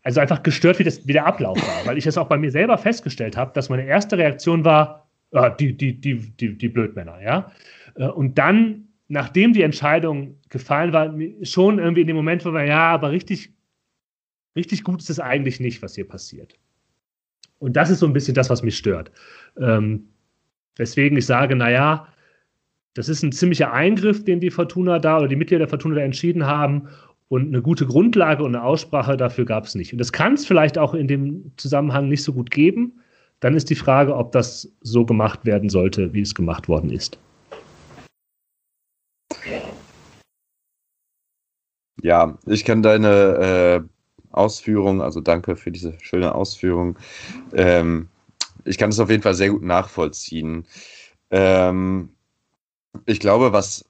also 0.04 0.20
einfach 0.20 0.44
gestört, 0.44 0.78
wie, 0.78 0.84
das, 0.84 1.08
wie 1.08 1.14
der 1.14 1.26
Ablauf 1.26 1.58
war, 1.58 1.88
weil 1.88 1.98
ich 1.98 2.06
es 2.06 2.20
auch 2.20 2.28
bei 2.28 2.38
mir 2.38 2.52
selber 2.52 2.78
festgestellt 2.78 3.36
habe, 3.36 3.52
dass 3.56 3.70
meine 3.70 3.88
erste 3.88 4.20
Reaktion 4.20 4.64
war, 4.64 5.10
äh, 5.32 5.50
die, 5.60 5.76
die, 5.76 6.00
die, 6.00 6.20
die, 6.20 6.56
die 6.56 6.70
Blödmänner, 6.70 7.20
ja. 7.24 7.52
Äh, 7.96 8.10
und 8.10 8.38
dann 8.38 8.90
nachdem 9.08 9.54
die 9.54 9.64
Entscheidung 9.64 10.40
gefallen 10.50 10.94
war, 10.94 11.12
schon 11.42 11.80
irgendwie 11.80 12.02
in 12.02 12.08
dem 12.08 12.16
Moment, 12.16 12.46
wo 12.46 12.52
wir, 12.52 12.64
ja, 12.64 12.92
aber 12.92 13.10
richtig, 13.10 13.56
richtig 14.56 14.84
gut 14.84 15.02
ist 15.02 15.10
es 15.10 15.20
eigentlich 15.20 15.60
nicht, 15.60 15.82
was 15.82 15.96
hier 15.96 16.08
passiert. 16.08 16.60
Und 17.60 17.76
das 17.76 17.90
ist 17.90 18.00
so 18.00 18.06
ein 18.06 18.14
bisschen 18.14 18.36
das, 18.36 18.50
was 18.50 18.64
mich 18.64 18.78
stört. 18.78 19.12
Ähm, 19.60 20.10
weswegen 20.76 21.18
ich 21.18 21.26
sage, 21.26 21.56
naja, 21.56 22.08
das 22.94 23.10
ist 23.10 23.24
ein 23.24 23.32
ziemlicher 23.32 23.72
Eingriff, 23.72 24.24
den 24.26 24.40
die 24.40 24.50
Fortuna 24.50 25.00
da 25.00 25.20
oder 25.20 25.28
die 25.28 25.36
Mitglieder 25.36 25.60
der 25.60 25.70
Fortuna 25.70 25.96
da 25.96 26.02
entschieden 26.02 26.46
haben. 26.46 26.88
Und 27.30 27.48
eine 27.48 27.62
gute 27.62 27.86
Grundlage 27.86 28.44
und 28.44 28.56
eine 28.56 28.64
Aussprache 28.64 29.18
dafür 29.18 29.46
gab 29.46 29.66
es 29.66 29.76
nicht. 29.76 29.92
Und 29.92 30.00
das 30.00 30.12
kann 30.12 30.34
es 30.34 30.46
vielleicht 30.46 30.78
auch 30.78 30.94
in 30.94 31.08
dem 31.08 31.52
Zusammenhang 31.58 32.08
nicht 32.08 32.24
so 32.24 32.34
gut 32.34 32.50
geben. 32.50 32.94
Dann 33.40 33.54
ist 33.54 33.70
die 33.70 33.76
Frage, 33.76 34.16
ob 34.16 34.32
das 34.32 34.72
so 34.82 35.06
gemacht 35.06 35.46
werden 35.46 35.70
sollte, 35.70 36.14
wie 36.14 36.22
es 36.22 36.34
gemacht 36.34 36.68
worden 36.68 36.90
ist. 36.90 37.20
Ja, 42.02 42.38
ich 42.46 42.64
kann 42.64 42.82
deine 42.82 43.08
äh, 43.08 43.82
Ausführung, 44.32 45.02
also 45.02 45.20
danke 45.20 45.56
für 45.56 45.72
diese 45.72 45.94
schöne 46.00 46.34
Ausführung. 46.34 46.98
Ähm, 47.54 48.08
ich 48.68 48.77
kann 48.77 48.89
es 48.89 48.99
auf 48.99 49.10
jeden 49.10 49.23
Fall 49.23 49.35
sehr 49.35 49.49
gut 49.49 49.64
nachvollziehen. 49.64 50.65
Ähm, 51.31 52.10
ich 53.06 53.19
glaube, 53.19 53.53
was, 53.53 53.85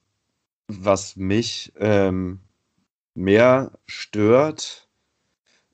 was 0.68 1.16
mich 1.16 1.74
ähm, 1.80 2.40
mehr 3.16 3.72
stört, 3.86 4.88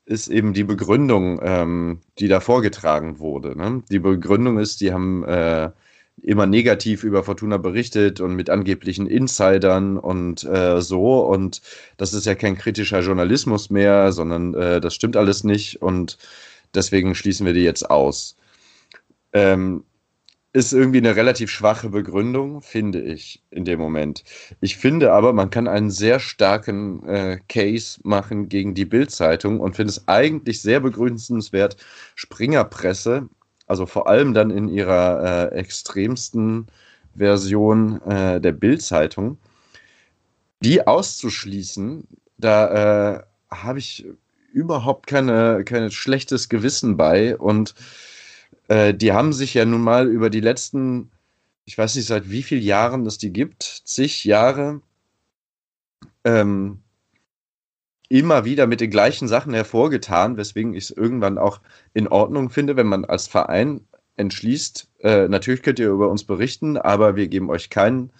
ist 0.06 0.28
eben 0.28 0.52
die 0.52 0.64
Begründung, 0.64 1.40
ähm, 1.42 2.00
die 2.18 2.28
da 2.28 2.40
vorgetragen 2.40 3.18
wurde. 3.18 3.56
Ne? 3.56 3.82
Die 3.90 3.98
Begründung 3.98 4.58
ist, 4.58 4.80
die 4.80 4.92
haben 4.92 5.24
äh, 5.24 5.70
immer 6.22 6.46
negativ 6.46 7.04
über 7.04 7.24
Fortuna 7.24 7.56
berichtet 7.56 8.20
und 8.20 8.34
mit 8.34 8.50
angeblichen 8.50 9.06
Insidern 9.06 9.98
und 9.98 10.44
äh, 10.44 10.80
so. 10.80 11.20
Und 11.20 11.62
das 11.96 12.12
ist 12.14 12.26
ja 12.26 12.34
kein 12.34 12.56
kritischer 12.56 13.00
Journalismus 13.00 13.70
mehr, 13.70 14.12
sondern 14.12 14.54
äh, 14.54 14.80
das 14.80 14.94
stimmt 14.94 15.16
alles 15.16 15.44
nicht 15.44 15.82
und 15.82 16.18
deswegen 16.74 17.14
schließen 17.14 17.46
wir 17.46 17.52
die 17.54 17.64
jetzt 17.64 17.90
aus. 17.90 18.36
Ähm, 19.34 19.84
ist 20.52 20.72
irgendwie 20.72 20.98
eine 20.98 21.16
relativ 21.16 21.50
schwache 21.50 21.88
Begründung, 21.88 22.62
finde 22.62 23.02
ich, 23.02 23.42
in 23.50 23.64
dem 23.64 23.80
Moment. 23.80 24.22
Ich 24.60 24.76
finde 24.76 25.12
aber, 25.12 25.32
man 25.32 25.50
kann 25.50 25.66
einen 25.66 25.90
sehr 25.90 26.20
starken 26.20 27.04
äh, 27.08 27.40
Case 27.48 27.98
machen 28.04 28.48
gegen 28.48 28.74
die 28.74 28.84
Bild-Zeitung 28.84 29.58
und 29.58 29.74
finde 29.74 29.90
es 29.90 30.06
eigentlich 30.06 30.62
sehr 30.62 30.78
begrüßenswert, 30.78 31.76
Springerpresse 32.14 33.28
also 33.66 33.86
vor 33.86 34.08
allem 34.08 34.34
dann 34.34 34.50
in 34.50 34.68
ihrer 34.68 35.52
äh, 35.52 35.56
extremsten 35.56 36.66
Version 37.16 38.00
äh, 38.02 38.40
der 38.40 38.52
Bild-Zeitung, 38.52 39.38
die 40.60 40.86
auszuschließen, 40.86 42.06
da 42.38 43.14
äh, 43.14 43.22
habe 43.50 43.78
ich 43.78 44.06
überhaupt 44.52 45.06
keine, 45.06 45.64
kein 45.64 45.90
schlechtes 45.90 46.48
Gewissen 46.48 46.96
bei. 46.96 47.36
Und 47.36 47.74
äh, 48.68 48.94
die 48.94 49.12
haben 49.12 49.32
sich 49.32 49.54
ja 49.54 49.64
nun 49.64 49.82
mal 49.82 50.08
über 50.08 50.30
die 50.30 50.40
letzten, 50.40 51.10
ich 51.64 51.76
weiß 51.76 51.96
nicht, 51.96 52.06
seit 52.06 52.30
wie 52.30 52.42
vielen 52.42 52.62
Jahren 52.62 53.06
es 53.06 53.18
die 53.18 53.32
gibt, 53.32 53.62
zig 53.62 54.24
Jahre, 54.24 54.80
ähm, 56.24 56.80
immer 58.08 58.44
wieder 58.44 58.66
mit 58.66 58.80
den 58.80 58.90
gleichen 58.90 59.28
Sachen 59.28 59.54
hervorgetan, 59.54 60.36
weswegen 60.36 60.74
ich 60.74 60.84
es 60.84 60.90
irgendwann 60.90 61.38
auch 61.38 61.60
in 61.94 62.08
Ordnung 62.08 62.50
finde, 62.50 62.76
wenn 62.76 62.86
man 62.86 63.04
als 63.04 63.26
Verein 63.26 63.80
entschließt, 64.16 64.88
äh, 65.00 65.28
natürlich 65.28 65.62
könnt 65.62 65.78
ihr 65.78 65.90
über 65.90 66.08
uns 66.10 66.24
berichten, 66.24 66.76
aber 66.76 67.16
wir 67.16 67.28
geben 67.28 67.50
euch 67.50 67.70
keinen 67.70 68.12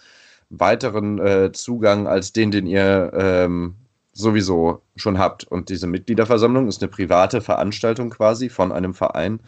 weiteren 0.51 1.19
äh, 1.19 1.53
Zugang 1.53 2.07
als 2.07 2.33
den, 2.33 2.51
den 2.51 2.67
ihr 2.67 3.13
ähm, 3.15 3.77
sowieso 4.13 4.83
schon 4.97 5.19
habt. 5.19 5.45
Und 5.45 5.69
diese 5.69 5.87
Mitgliederversammlung 5.87 6.69
ist 6.69 6.83
eine 6.83 6.91
private 6.91 7.41
Veranstaltung 7.41 8.11
quasi 8.11 8.49
von 8.49 8.73
einem 8.73 8.95
Verein. 8.95 9.41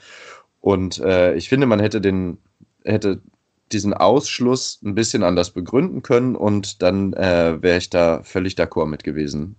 Und 0.66 0.98
äh, 0.98 1.36
ich 1.36 1.48
finde, 1.48 1.64
man 1.68 1.78
hätte 1.78 2.00
den, 2.00 2.38
hätte 2.84 3.22
diesen 3.70 3.94
Ausschluss 3.94 4.82
ein 4.82 4.96
bisschen 4.96 5.22
anders 5.22 5.52
begründen 5.52 6.02
können 6.02 6.34
und 6.34 6.82
dann 6.82 7.12
äh, 7.12 7.62
wäre 7.62 7.78
ich 7.78 7.88
da 7.88 8.24
völlig 8.24 8.54
d'accord 8.54 8.86
mit 8.86 9.04
gewesen. 9.04 9.54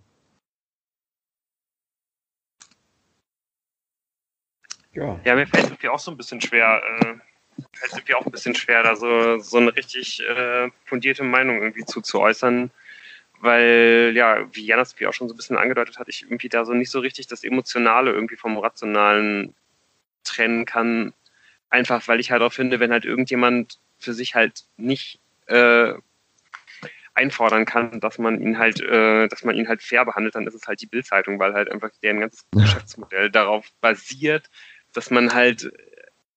Ja. 4.91 5.17
ja, 5.23 5.35
mir 5.35 5.47
fällt 5.47 5.63
es 5.63 5.69
irgendwie 5.69 5.87
auch 5.87 5.99
so 5.99 6.11
ein 6.11 6.17
bisschen 6.17 6.41
schwer, 6.41 6.81
äh, 6.99 7.15
fällt 7.71 7.93
irgendwie 7.93 8.15
auch 8.15 8.25
ein 8.25 8.31
bisschen 8.33 8.55
schwer, 8.55 8.83
da 8.83 8.97
so, 8.97 9.37
so 9.37 9.59
eine 9.59 9.73
richtig 9.73 10.21
äh, 10.27 10.69
fundierte 10.83 11.23
Meinung 11.23 11.61
irgendwie 11.61 11.85
zuzuäußern 11.85 12.69
weil, 13.39 14.13
ja, 14.15 14.47
wie 14.51 14.65
Janas 14.65 14.99
wie 14.99 15.07
auch 15.07 15.13
schon 15.13 15.29
so 15.29 15.35
ein 15.35 15.37
bisschen 15.37 15.57
angedeutet 15.57 15.99
hat, 15.99 16.09
ich 16.09 16.23
irgendwie 16.23 16.49
da 16.49 16.65
so 16.65 16.73
nicht 16.73 16.89
so 16.89 16.99
richtig 16.99 17.27
das 17.27 17.43
Emotionale 17.43 18.11
irgendwie 18.11 18.35
vom 18.35 18.57
Rationalen 18.57 19.53
trennen 20.27 20.65
kann. 20.65 21.13
Einfach, 21.69 22.07
weil 22.07 22.19
ich 22.19 22.31
halt 22.31 22.41
auch 22.41 22.53
finde, 22.53 22.79
wenn 22.79 22.91
halt 22.91 23.05
irgendjemand 23.05 23.79
für 23.99 24.13
sich 24.13 24.35
halt 24.35 24.63
nicht 24.77 25.19
äh, 25.47 25.93
einfordern 27.13 27.65
kann, 27.65 27.99
dass 27.99 28.19
man 28.19 28.39
ihn 28.39 28.57
halt, 28.57 28.79
äh, 28.79 29.27
dass 29.27 29.43
man 29.43 29.55
ihn 29.55 29.67
halt 29.67 29.81
fair 29.81 30.05
behandelt, 30.05 30.35
dann 30.35 30.47
ist 30.47 30.53
es 30.53 30.67
halt 30.67 30.81
die 30.81 30.85
Bildzeitung, 30.85 31.39
weil 31.39 31.53
halt 31.53 31.69
einfach 31.69 31.89
deren 32.03 32.19
ganzes 32.19 32.45
Geschäftsmodell 32.51 33.31
darauf 33.31 33.65
basiert, 33.81 34.49
dass 34.93 35.09
man 35.09 35.33
halt 35.33 35.71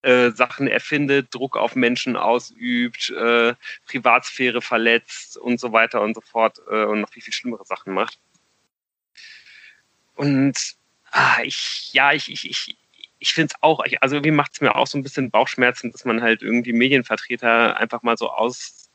äh, 0.03 0.31
Sachen 0.31 0.67
erfindet, 0.67 1.35
Druck 1.35 1.57
auf 1.57 1.77
Menschen 1.77 2.17
ausübt, 2.17 3.11
äh, 3.11 3.55
Privatsphäre 3.87 4.63
verletzt 4.63 5.37
und 5.37 5.61
so 5.61 5.73
weiter 5.73 6.01
und 6.01 6.15
so 6.15 6.23
fort 6.23 6.59
äh, 6.71 6.85
und 6.85 7.03
noch 7.03 7.11
viel, 7.11 7.23
viel 7.23 7.35
schlimmere 7.35 7.67
Sachen 7.67 7.93
macht. 7.93 8.19
Und 10.15 10.77
ah, 11.11 11.39
ich, 11.43 11.93
ja, 11.93 12.13
ich, 12.13 12.31
ich, 12.31 12.49
ich, 12.49 12.77
ich 13.21 13.35
finde 13.35 13.53
es 13.55 13.63
auch, 13.63 13.85
also 14.01 14.17
irgendwie 14.17 14.31
macht 14.31 14.55
es 14.55 14.61
mir 14.63 14.75
auch 14.75 14.87
so 14.87 14.99
ein 14.99 15.03
bisschen 15.03 15.31
Bauchschmerzen, 15.31 15.93
dass 15.93 16.07
man 16.07 16.23
halt 16.23 16.43
irgendwie 16.43 16.73
Medienvertreter 16.73 17.77
einfach 17.77 18.03
mal 18.03 18.17
so 18.17 18.31
aus, 18.31 18.89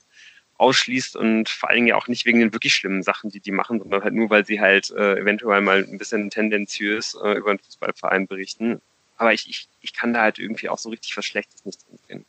ausschließt 0.58 1.16
und 1.16 1.48
vor 1.48 1.70
allen 1.70 1.78
Dingen 1.78 1.88
ja 1.88 1.96
auch 1.96 2.08
nicht 2.08 2.26
wegen 2.26 2.40
den 2.40 2.52
wirklich 2.52 2.74
schlimmen 2.74 3.04
Sachen, 3.04 3.30
die 3.30 3.40
die 3.40 3.52
machen, 3.52 3.80
sondern 3.80 4.04
halt 4.04 4.16
nur, 4.16 4.32
weil 4.32 4.46
sie 4.46 4.60
halt 4.60 4.90
äh, 4.92 5.20
eventuell 5.20 5.62
mal 5.62 5.84
ein 5.84 6.00
bisschen 6.00 6.30
tendenziös 6.32 7.16
äh, 7.24 7.34
über 7.34 7.52
einen 7.52 7.60
Fußballverein 7.60 8.28
berichten. 8.28 8.82
Aber 9.18 9.32
ich, 9.32 9.48
ich, 9.48 9.68
ich 9.82 9.94
kann 9.94 10.14
da 10.14 10.22
halt 10.22 10.40
irgendwie 10.40 10.70
auch 10.70 10.80
so 10.80 10.90
richtig 10.90 11.16
was 11.16 11.26
Schlechtes 11.26 11.64
nicht 11.64 11.80
drin 11.88 12.00
sehen. 12.08 12.26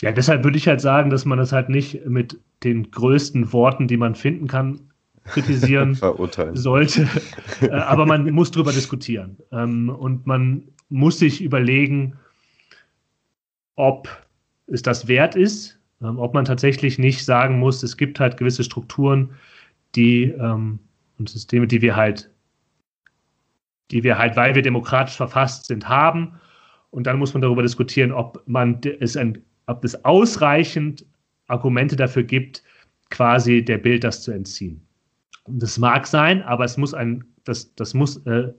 Ja, 0.00 0.12
deshalb 0.12 0.44
würde 0.44 0.56
ich 0.56 0.66
halt 0.66 0.80
sagen, 0.80 1.10
dass 1.10 1.24
man 1.24 1.38
das 1.38 1.52
halt 1.52 1.68
nicht 1.68 2.06
mit 2.06 2.38
den 2.62 2.90
größten 2.90 3.52
Worten, 3.52 3.86
die 3.86 3.96
man 3.96 4.14
finden 4.14 4.48
kann, 4.48 4.90
kritisieren 5.24 5.94
sollte. 6.54 7.08
Äh, 7.60 7.70
aber 7.70 8.04
man 8.04 8.28
muss 8.32 8.50
darüber 8.50 8.72
diskutieren. 8.72 9.36
Ähm, 9.52 9.88
und 9.88 10.26
man 10.26 10.64
muss 10.88 11.20
sich 11.20 11.40
überlegen, 11.40 12.14
ob 13.76 14.08
es 14.66 14.82
das 14.82 15.06
wert 15.06 15.36
ist, 15.36 15.78
ähm, 16.02 16.18
ob 16.18 16.34
man 16.34 16.44
tatsächlich 16.44 16.98
nicht 16.98 17.24
sagen 17.24 17.60
muss, 17.60 17.82
es 17.82 17.96
gibt 17.96 18.18
halt 18.18 18.36
gewisse 18.36 18.64
Strukturen, 18.64 19.30
die 19.94 20.24
ähm, 20.24 20.80
und 21.18 21.28
Systeme, 21.28 21.68
die 21.68 21.80
wir 21.80 21.94
halt 21.94 22.28
die 23.90 24.02
wir 24.02 24.18
halt, 24.18 24.36
weil 24.36 24.54
wir 24.54 24.62
demokratisch 24.62 25.16
verfasst 25.16 25.66
sind, 25.66 25.88
haben. 25.88 26.32
Und 26.90 27.06
dann 27.06 27.18
muss 27.18 27.34
man 27.34 27.42
darüber 27.42 27.62
diskutieren, 27.62 28.12
ob 28.12 28.42
man 28.46 28.80
es 29.00 29.16
ein, 29.16 29.42
ob 29.66 29.84
es 29.84 30.04
ausreichend 30.04 31.04
Argumente 31.48 31.96
dafür 31.96 32.22
gibt, 32.22 32.62
quasi 33.10 33.64
der 33.64 33.78
Bild 33.78 34.04
das 34.04 34.22
zu 34.22 34.32
entziehen. 34.32 34.80
Das 35.46 35.78
mag 35.78 36.06
sein, 36.06 36.42
aber 36.42 36.64
es 36.64 36.76
muss 36.76 36.94
ein, 36.94 37.24
das, 37.44 37.74
das 37.74 37.94
muss 37.94 38.16
äh, 38.26 38.52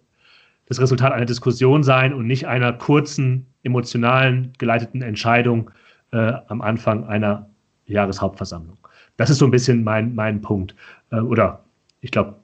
das 0.68 0.80
Resultat 0.80 1.12
einer 1.12 1.26
Diskussion 1.26 1.84
sein 1.84 2.14
und 2.14 2.28
nicht 2.28 2.48
einer 2.48 2.74
kurzen, 2.74 3.48
emotionalen, 3.64 4.54
geleiteten 4.58 5.02
Entscheidung 5.02 5.72
äh, 6.12 6.34
am 6.48 6.62
Anfang 6.62 7.06
einer 7.06 7.50
Jahreshauptversammlung. 7.86 8.78
Das 9.18 9.30
ist 9.30 9.40
so 9.40 9.46
ein 9.46 9.52
bisschen 9.52 9.84
mein, 9.84 10.16
mein 10.16 10.42
Punkt. 10.42 10.76
Äh, 11.12 11.20
oder 11.20 11.64
ich 12.02 12.12
glaube, 12.12 12.36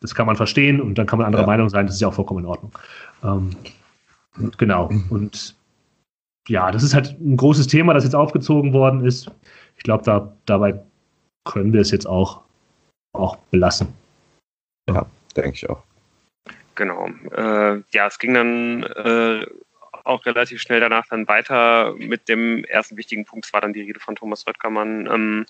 das 0.00 0.14
kann 0.14 0.26
man 0.26 0.36
verstehen 0.36 0.80
und 0.80 0.96
dann 0.96 1.06
kann 1.06 1.18
man 1.18 1.26
anderer 1.26 1.42
ja. 1.42 1.46
Meinung 1.46 1.68
sein, 1.68 1.86
das 1.86 1.96
ist 1.96 2.00
ja 2.00 2.08
auch 2.08 2.14
vollkommen 2.14 2.40
in 2.40 2.46
Ordnung. 2.46 2.72
Ähm, 3.22 3.50
genau. 4.56 4.90
Und 5.10 5.56
ja, 6.48 6.70
das 6.70 6.82
ist 6.82 6.94
halt 6.94 7.18
ein 7.20 7.36
großes 7.36 7.66
Thema, 7.66 7.92
das 7.94 8.04
jetzt 8.04 8.14
aufgezogen 8.14 8.72
worden 8.72 9.04
ist. 9.04 9.30
Ich 9.76 9.82
glaube, 9.82 10.04
da, 10.04 10.32
dabei 10.46 10.80
können 11.44 11.72
wir 11.72 11.80
es 11.80 11.90
jetzt 11.90 12.06
auch, 12.06 12.42
auch 13.20 13.36
belassen. 13.50 13.94
Ja, 14.88 15.06
denke 15.36 15.52
ich 15.54 15.68
auch. 15.68 15.82
Genau. 16.74 17.08
Äh, 17.32 17.82
ja, 17.92 18.06
es 18.06 18.18
ging 18.18 18.34
dann 18.34 18.82
äh, 18.82 19.46
auch 20.04 20.24
relativ 20.26 20.60
schnell 20.60 20.80
danach 20.80 21.06
dann 21.08 21.28
weiter 21.28 21.94
mit 21.96 22.28
dem 22.28 22.64
ersten 22.64 22.96
wichtigen 22.96 23.24
Punkt. 23.24 23.46
Es 23.46 23.52
war 23.52 23.60
dann 23.60 23.72
die 23.72 23.82
Rede 23.82 24.00
von 24.00 24.16
Thomas 24.16 24.46
Röttgermann. 24.46 25.06
Ähm, 25.06 25.46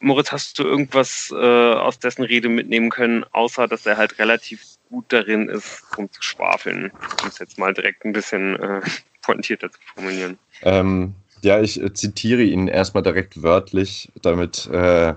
Moritz, 0.00 0.32
hast 0.32 0.58
du 0.58 0.64
irgendwas 0.64 1.32
äh, 1.34 1.36
aus 1.36 1.98
dessen 1.98 2.24
Rede 2.24 2.48
mitnehmen 2.48 2.90
können, 2.90 3.24
außer 3.32 3.66
dass 3.68 3.86
er 3.86 3.96
halt 3.96 4.18
relativ 4.18 4.62
gut 4.90 5.06
darin 5.08 5.48
ist, 5.48 5.82
rumzuschwafeln, 5.96 6.92
um 7.22 7.28
es 7.28 7.38
jetzt 7.38 7.58
mal 7.58 7.72
direkt 7.72 8.04
ein 8.04 8.12
bisschen 8.12 8.56
äh, 8.60 8.80
pointierter 9.22 9.70
zu 9.70 9.78
formulieren? 9.94 10.38
Ähm, 10.62 11.14
ja, 11.42 11.60
ich 11.60 11.82
äh, 11.82 11.92
zitiere 11.92 12.42
ihn 12.42 12.68
erstmal 12.68 13.02
direkt 13.02 13.42
wörtlich, 13.42 14.12
damit 14.22 14.66
äh, 14.66 15.14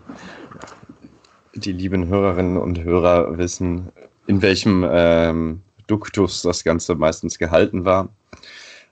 die 1.58 1.72
lieben 1.72 2.08
Hörerinnen 2.08 2.58
und 2.58 2.84
Hörer 2.84 3.38
wissen, 3.38 3.92
in 4.28 4.42
welchem 4.42 4.86
ähm, 4.90 5.62
Duktus 5.88 6.42
das 6.42 6.64
Ganze 6.64 6.96
meistens 6.96 7.38
gehalten 7.38 7.86
war. 7.86 8.10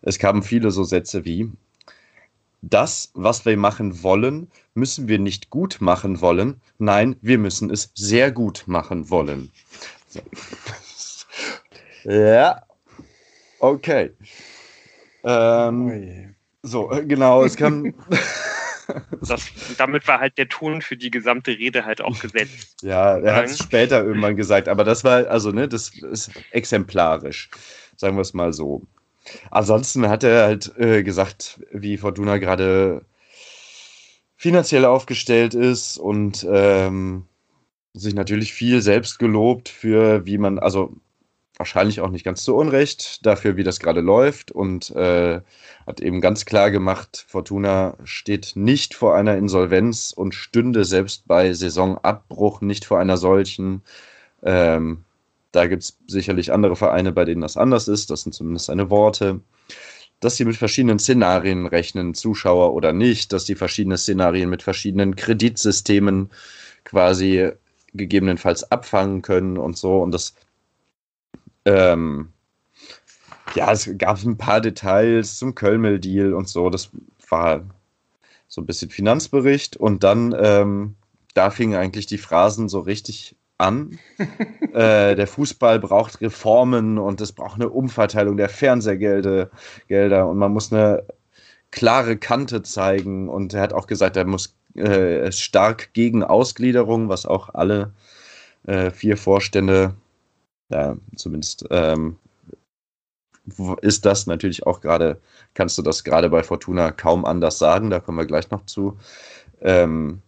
Es 0.02 0.20
kamen 0.20 0.44
viele 0.44 0.72
so 0.72 0.84
Sätze 0.84 1.26
wie, 1.26 1.52
das, 2.62 3.12
was 3.14 3.46
wir 3.46 3.58
machen 3.58 4.02
wollen, 4.04 4.50
müssen 4.74 5.08
wir 5.08 5.20
nicht 5.20 5.50
gut 5.50 5.78
machen 5.82 6.22
wollen. 6.22 6.62
Nein, 6.78 7.16
wir 7.22 7.38
müssen 7.38 7.70
es 7.70 7.92
sehr 7.94 8.32
gut 8.32 8.64
machen 8.66 9.10
wollen. 9.10 9.52
So. 10.08 10.22
ja. 12.12 12.62
Okay. 13.60 14.12
Ähm, 15.24 16.36
so, 16.64 16.92
äh, 16.92 17.06
genau, 17.06 17.44
es 17.44 17.56
kann. 17.56 17.94
Das, 19.22 19.48
damit 19.78 20.08
war 20.08 20.20
halt 20.20 20.38
der 20.38 20.48
Ton 20.48 20.82
für 20.82 20.98
die 20.98 21.10
gesamte 21.10 21.52
Rede 21.52 21.86
halt 21.86 22.02
auch 22.02 22.20
gesetzt. 22.20 22.84
Ja, 22.84 23.18
er 23.18 23.36
hat 23.36 23.46
es 23.46 23.58
später 23.58 24.04
irgendwann 24.04 24.36
gesagt, 24.36 24.68
aber 24.68 24.84
das 24.84 25.04
war, 25.04 25.28
also, 25.28 25.52
ne, 25.52 25.68
das 25.68 25.90
ist 25.90 26.32
exemplarisch. 26.52 27.50
Sagen 27.96 28.16
wir 28.16 28.22
es 28.22 28.34
mal 28.34 28.54
so. 28.54 28.84
Ansonsten 29.50 30.08
hat 30.08 30.24
er 30.24 30.44
halt 30.44 30.78
äh, 30.78 31.04
gesagt, 31.04 31.60
wie 31.72 31.98
Fortuna 31.98 32.38
gerade 32.38 33.06
finanziell 34.36 34.86
aufgestellt 34.86 35.54
ist 35.54 35.98
und 35.98 36.46
ähm, 36.50 37.26
sich 37.94 38.14
natürlich 38.14 38.54
viel 38.54 38.82
selbst 38.82 39.18
gelobt 39.18 39.70
für, 39.70 40.26
wie 40.26 40.38
man, 40.38 40.60
also 40.60 40.96
wahrscheinlich 41.58 42.02
auch 42.02 42.10
nicht 42.10 42.26
ganz 42.26 42.44
zu 42.44 42.56
Unrecht, 42.56 43.26
dafür, 43.26 43.58
wie 43.58 43.64
das 43.64 43.80
gerade 43.80 44.02
läuft 44.02 44.52
und 44.52 44.92
äh, 44.92 45.42
hat 45.88 46.02
eben 46.02 46.22
ganz 46.22 46.46
klar 46.46 46.72
gemacht, 46.72 47.26
Fortuna 47.28 47.96
steht 48.04 48.54
nicht 48.56 48.94
vor 48.94 49.16
einer 49.16 49.38
Insolvenz 49.38 50.14
und 50.16 50.36
stünde 50.36 50.86
selbst 50.86 51.28
bei 51.28 51.54
Saisonabbruch 51.54 52.62
nicht 52.62 52.86
vor 52.86 53.00
einer 53.00 53.18
solchen. 53.18 53.84
Ähm, 54.44 55.04
da 55.52 55.68
gibt 55.68 55.84
es 55.84 55.98
sicherlich 56.08 56.52
andere 56.52 56.76
Vereine, 56.76 57.12
bei 57.12 57.24
denen 57.24 57.42
das 57.42 57.56
anders 57.56 57.88
ist. 57.88 58.12
Das 58.12 58.24
sind 58.24 58.34
zumindest 58.34 58.66
seine 58.66 58.90
Worte. 58.90 59.40
Dass 60.20 60.38
sie 60.38 60.46
mit 60.46 60.58
verschiedenen 60.58 61.00
Szenarien 61.00 61.66
rechnen, 61.66 62.14
Zuschauer 62.14 62.74
oder 62.74 62.94
nicht, 62.94 63.32
dass 63.32 63.46
die 63.46 63.56
verschiedene 63.56 63.98
Szenarien 63.98 64.50
mit 64.50 64.64
verschiedenen 64.64 65.16
Kreditsystemen 65.16 66.30
quasi 66.84 67.52
gegebenenfalls 67.94 68.70
abfangen 68.72 69.22
können 69.22 69.58
und 69.58 69.78
so. 69.78 70.02
Und 70.02 70.12
das, 70.12 70.36
ähm, 71.66 72.30
ja, 73.56 73.72
es 73.72 73.90
gab 73.98 74.24
ein 74.24 74.38
paar 74.38 74.62
Details 74.62 75.38
zum 75.38 75.56
Kölmel-Deal 75.56 76.34
und 76.34 76.50
so. 76.50 76.70
Das 76.70 76.90
war 77.30 77.64
so 78.48 78.62
ein 78.62 78.66
bisschen 78.66 78.90
Finanzbericht 78.90 79.78
und 79.78 80.04
dann, 80.04 80.36
ähm, 80.38 80.96
da 81.34 81.50
fingen 81.50 81.76
eigentlich 81.76 82.06
die 82.06 82.18
Phrasen 82.18 82.70
so 82.70 82.80
richtig 82.80 83.36
an. 83.58 84.00
äh, 84.74 85.16
der 85.16 85.28
Fußball 85.28 85.80
braucht 85.80 86.22
Reformen 86.22 86.98
und 86.98 87.22
es 87.22 87.32
braucht 87.32 87.56
eine 87.56 87.70
Umverteilung 87.70 88.38
der 88.38 88.50
Fernsehgelder 88.50 89.50
Gelder 89.88 90.28
und 90.28 90.38
man 90.38 90.52
muss 90.52 90.72
eine 90.72 91.04
klare 91.72 92.18
Kante 92.18 92.64
zeigen. 92.64 93.30
Und 93.30 93.54
er 93.54 93.62
hat 93.62 93.74
auch 93.74 93.88
gesagt, 93.88 94.18
er 94.18 94.26
muss 94.26 94.56
äh, 94.76 95.32
stark 95.32 95.94
gegen 95.94 96.24
Ausgliederung, 96.24 97.10
was 97.10 97.26
auch 97.26 97.54
alle 97.54 97.94
äh, 98.66 98.92
vier 98.92 99.18
Vorstände, 99.18 99.96
ja, 100.70 100.98
zumindest 101.16 101.66
ähm, 101.72 102.18
ist 103.82 104.06
das 104.06 104.26
natürlich 104.28 104.66
auch 104.66 104.82
gerade, 104.82 105.20
kannst 105.54 105.78
du 105.78 105.82
das 105.82 106.04
gerade 106.04 106.30
bei 106.30 106.44
Fortuna 106.44 106.92
kaum 106.92 107.26
anders 107.26 107.60
sagen, 107.60 107.90
da 107.90 108.00
kommen 108.00 108.18
wir 108.18 108.26
gleich 108.26 108.50
noch 108.52 108.66
zu. 108.66 108.98
Ähm, 109.62 110.22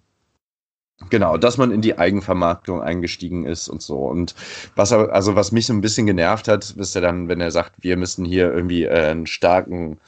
Genau, 1.11 1.37
dass 1.37 1.57
man 1.57 1.71
in 1.71 1.81
die 1.81 1.97
Eigenvermarktung 1.97 2.81
eingestiegen 2.81 3.45
ist 3.45 3.69
und 3.69 3.83
so. 3.83 3.97
Und 3.99 4.33
was 4.75 4.91
also 4.91 5.35
was 5.35 5.51
mich 5.51 5.67
so 5.67 5.73
ein 5.73 5.81
bisschen 5.81 6.07
genervt 6.07 6.47
hat, 6.47 6.71
ist 6.71 6.95
ja 6.95 7.01
dann, 7.01 7.27
wenn 7.29 7.39
er 7.39 7.51
sagt, 7.51 7.83
wir 7.83 7.97
müssen 7.97 8.25
hier 8.25 8.51
irgendwie 8.51 8.85
äh, 8.85 9.11
einen 9.11 9.27
starken, 9.27 9.99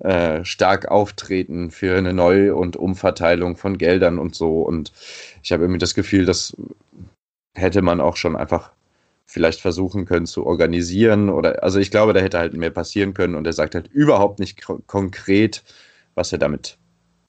äh, 0.00 0.44
stark 0.44 0.88
auftreten 0.88 1.72
für 1.72 1.98
eine 1.98 2.12
Neu- 2.12 2.54
und 2.54 2.76
Umverteilung 2.76 3.56
von 3.56 3.76
Geldern 3.76 4.18
und 4.18 4.36
so. 4.36 4.62
Und 4.62 4.92
ich 5.42 5.50
habe 5.52 5.64
irgendwie 5.64 5.80
das 5.80 5.94
Gefühl, 5.94 6.24
das 6.26 6.56
hätte 7.54 7.82
man 7.82 8.00
auch 8.00 8.16
schon 8.16 8.36
einfach 8.36 8.70
vielleicht 9.26 9.60
versuchen 9.60 10.06
können 10.06 10.26
zu 10.26 10.46
organisieren. 10.46 11.28
Oder 11.28 11.62
also 11.62 11.78
ich 11.78 11.90
glaube, 11.90 12.12
da 12.12 12.20
hätte 12.20 12.38
halt 12.38 12.56
mehr 12.56 12.70
passieren 12.70 13.12
können 13.12 13.34
und 13.34 13.46
er 13.46 13.52
sagt 13.52 13.74
halt 13.74 13.88
überhaupt 13.88 14.38
nicht 14.38 14.64
konkret, 14.86 15.64
was 16.14 16.32
er 16.32 16.38
damit 16.38 16.78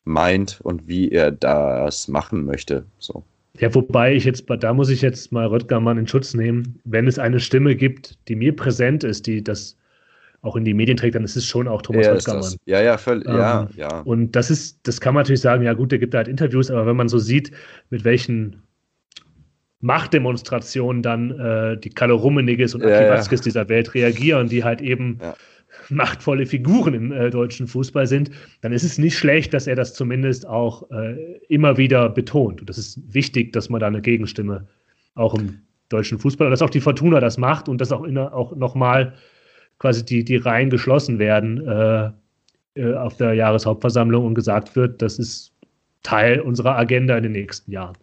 meint 0.05 0.59
und 0.61 0.87
wie 0.87 1.11
er 1.11 1.31
das 1.31 2.07
machen 2.07 2.45
möchte. 2.45 2.85
So. 2.99 3.23
Ja, 3.59 3.73
wobei 3.73 4.13
ich 4.13 4.23
jetzt, 4.23 4.45
da 4.59 4.73
muss 4.73 4.89
ich 4.89 5.01
jetzt 5.01 5.31
mal 5.31 5.47
Röttgermann 5.47 5.97
in 5.97 6.07
Schutz 6.07 6.33
nehmen. 6.33 6.79
Wenn 6.85 7.07
es 7.07 7.17
eine 7.17 7.39
Stimme 7.39 7.75
gibt, 7.75 8.17
die 8.27 8.35
mir 8.35 8.55
präsent 8.55 9.03
ist, 9.03 9.25
die 9.25 9.43
das 9.43 9.75
auch 10.43 10.55
in 10.55 10.63
die 10.63 10.75
Medien 10.75 10.97
trägt, 10.97 11.15
dann 11.15 11.23
ist 11.23 11.35
es 11.35 11.45
schon 11.45 11.67
auch 11.67 11.81
Thomas 11.81 12.07
Röttgermann. 12.07 12.55
Ja, 12.65 12.81
ja, 12.81 12.97
völlig, 12.97 13.27
ähm, 13.27 13.35
ja, 13.35 13.67
ja. 13.75 13.99
Und 14.01 14.33
das 14.35 14.51
ist, 14.51 14.79
das 14.83 15.01
kann 15.01 15.15
man 15.15 15.23
natürlich 15.23 15.41
sagen, 15.41 15.63
ja 15.63 15.73
gut, 15.73 15.91
der 15.91 15.99
gibt 15.99 16.13
halt 16.13 16.27
Interviews, 16.27 16.69
aber 16.69 16.85
wenn 16.85 16.95
man 16.95 17.09
so 17.09 17.17
sieht, 17.17 17.51
mit 17.89 18.03
welchen 18.03 18.61
Machtdemonstrationen 19.79 21.03
dann 21.03 21.39
äh, 21.39 21.77
die 21.77 21.89
Kalle 21.89 22.13
Rummeniges 22.13 22.73
und 22.73 22.81
Aki 22.83 22.91
ja, 22.91 23.15
ja. 23.15 23.37
dieser 23.37 23.69
Welt 23.69 23.93
reagieren, 23.93 24.49
die 24.49 24.63
halt 24.63 24.81
eben 24.81 25.19
ja 25.21 25.35
machtvolle 25.89 26.45
Figuren 26.45 26.93
im 26.93 27.11
äh, 27.11 27.29
deutschen 27.29 27.67
Fußball 27.67 28.07
sind, 28.07 28.31
dann 28.61 28.71
ist 28.71 28.83
es 28.83 28.97
nicht 28.97 29.17
schlecht, 29.17 29.53
dass 29.53 29.67
er 29.67 29.75
das 29.75 29.93
zumindest 29.93 30.47
auch 30.47 30.89
äh, 30.91 31.37
immer 31.49 31.77
wieder 31.77 32.09
betont. 32.09 32.61
Und 32.61 32.69
das 32.69 32.77
ist 32.77 33.01
wichtig, 33.13 33.53
dass 33.53 33.69
man 33.69 33.79
da 33.79 33.87
eine 33.87 34.01
Gegenstimme 34.01 34.67
auch 35.15 35.35
im 35.35 35.59
deutschen 35.89 36.19
Fußball, 36.19 36.49
dass 36.49 36.61
auch 36.61 36.69
die 36.69 36.81
Fortuna 36.81 37.19
das 37.19 37.37
macht 37.37 37.69
und 37.69 37.79
dass 37.79 37.91
auch, 37.91 38.05
auch 38.05 38.55
nochmal 38.55 39.13
quasi 39.79 40.05
die, 40.05 40.23
die 40.23 40.37
Reihen 40.37 40.69
geschlossen 40.69 41.19
werden 41.19 41.65
äh, 41.65 42.11
äh, 42.75 42.93
auf 42.95 43.17
der 43.17 43.33
Jahreshauptversammlung 43.33 44.25
und 44.25 44.33
gesagt 44.33 44.75
wird, 44.75 45.01
das 45.01 45.19
ist 45.19 45.53
Teil 46.03 46.39
unserer 46.41 46.77
Agenda 46.77 47.17
in 47.17 47.23
den 47.23 47.31
nächsten 47.31 47.71
Jahren. 47.71 47.97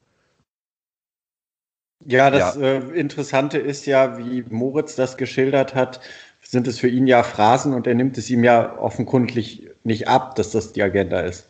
Ja, 2.06 2.30
das 2.30 2.56
ja. 2.56 2.62
Äh, 2.62 2.78
Interessante 2.98 3.58
ist 3.58 3.86
ja, 3.86 4.18
wie 4.18 4.44
Moritz 4.50 4.94
das 4.94 5.16
geschildert 5.16 5.74
hat, 5.74 6.00
sind 6.42 6.66
es 6.68 6.78
für 6.78 6.88
ihn 6.88 7.06
ja 7.06 7.22
Phrasen 7.22 7.72
und 7.72 7.86
er 7.86 7.94
nimmt 7.94 8.18
es 8.18 8.30
ihm 8.30 8.44
ja 8.44 8.78
offenkundig 8.78 9.68
nicht 9.82 10.08
ab, 10.08 10.34
dass 10.36 10.50
das 10.50 10.72
die 10.72 10.82
Agenda 10.82 11.20
ist. 11.20 11.48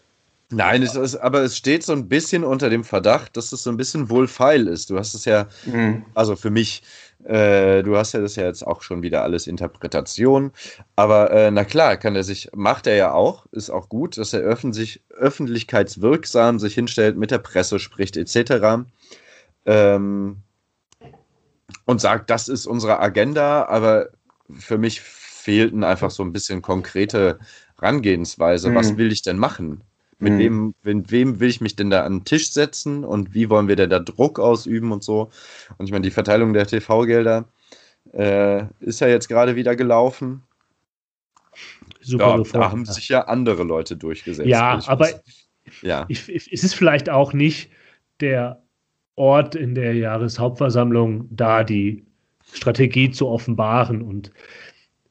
Nein, 0.51 0.83
es 0.83 0.95
ist, 0.95 1.17
aber 1.17 1.43
es 1.43 1.57
steht 1.57 1.83
so 1.83 1.93
ein 1.93 2.09
bisschen 2.09 2.45
unter 2.45 2.71
dem 2.71 2.85
Verdacht, 2.85 3.37
dass 3.37 3.53
es 3.53 3.63
so 3.65 3.71
ein 3.71 3.77
bisschen 3.77 4.09
wohlfeil 4.11 4.69
ist. 4.69 4.91
Du 4.91 4.99
hast 4.99 5.15
es 5.15 5.25
ja, 5.25 5.49
mhm. 5.65 6.05
also 6.15 6.37
für 6.37 6.51
mich, 6.51 6.83
äh, 7.25 7.83
du 7.83 7.97
hast 7.97 8.13
ja 8.13 8.21
das 8.21 8.37
ja 8.37 8.45
jetzt 8.45 8.65
auch 8.65 8.83
schon 8.83 9.03
wieder 9.03 9.23
alles 9.23 9.47
Interpretation. 9.47 10.53
Aber 10.97 11.31
äh, 11.33 11.51
na 11.51 11.65
klar, 11.65 11.97
kann 11.97 12.15
er 12.15 12.23
sich, 12.23 12.51
macht 12.55 12.87
er 12.87 12.95
ja 12.95 13.13
auch, 13.13 13.47
ist 13.53 13.71
auch 13.71 13.89
gut, 13.89 14.17
dass 14.17 14.33
er 14.33 14.41
öffentlich, 14.41 15.03
öffentlichkeitswirksam 15.17 16.59
sich 16.59 16.75
hinstellt, 16.75 17.17
mit 17.17 17.31
der 17.31 17.39
Presse 17.39 17.79
spricht, 17.79 18.17
etc. 18.17 18.85
Ähm, 19.67 20.44
und 21.85 22.01
sagt, 22.01 22.31
das 22.31 22.49
ist 22.49 22.67
unsere 22.67 23.01
Agenda, 23.01 23.67
aber 23.67 24.09
für 24.51 24.79
mich 24.79 25.01
fehlten 25.01 25.85
einfach 25.85 26.11
so 26.11 26.23
ein 26.23 26.33
bisschen 26.33 26.63
konkrete 26.63 27.39
Herangehensweise. 27.79 28.71
Mhm. 28.71 28.75
Was 28.75 28.97
will 28.97 29.13
ich 29.13 29.23
denn 29.23 29.39
machen? 29.39 29.83
Mit, 30.19 30.35
mhm. 30.35 30.39
wem, 30.39 30.75
mit 30.83 31.11
wem 31.11 31.41
will 31.41 31.51
ich 31.51 31.61
mich 31.61 31.77
denn 31.77 31.91
da 31.91 32.05
an 32.05 32.21
den 32.21 32.25
Tisch 32.25 32.51
setzen 32.51 33.05
und 33.05 33.35
wie 33.35 33.51
wollen 33.51 33.69
wir 33.69 33.77
denn 33.77 33.91
da 33.91 33.99
Druck 33.99 34.39
ausüben 34.39 34.93
und 34.93 35.03
so? 35.03 35.31
Und 35.77 35.87
ich 35.87 35.93
meine, 35.93 36.03
die 36.03 36.11
Verteilung 36.11 36.53
der 36.53 36.67
TV-Gelder 36.67 37.45
äh, 38.13 38.65
ist 38.81 39.01
ja 39.01 39.09
jetzt 39.09 39.29
gerade 39.29 39.57
wieder 39.57 39.77
gelaufen. 39.77 40.43
Super 42.01 42.37
ja, 42.39 42.43
da 42.53 42.71
haben 42.71 42.87
sich 42.87 43.09
ja 43.09 43.23
andere 43.23 43.65
Leute 43.65 43.97
durchgesetzt. 43.97 44.49
Ja, 44.49 44.81
aber 44.87 45.09
ja. 45.83 46.05
Ich, 46.09 46.29
ich, 46.29 46.53
es 46.53 46.65
ist 46.65 46.75
vielleicht 46.75 47.11
auch 47.11 47.33
nicht 47.33 47.71
der 48.21 48.64
Ort 49.17 49.55
in 49.55 49.75
der 49.75 49.95
Jahreshauptversammlung, 49.95 51.29
da 51.31 51.65
die 51.65 52.05
Strategie 52.53 53.11
zu 53.11 53.29
offenbaren. 53.29 54.03
Und 54.03 54.33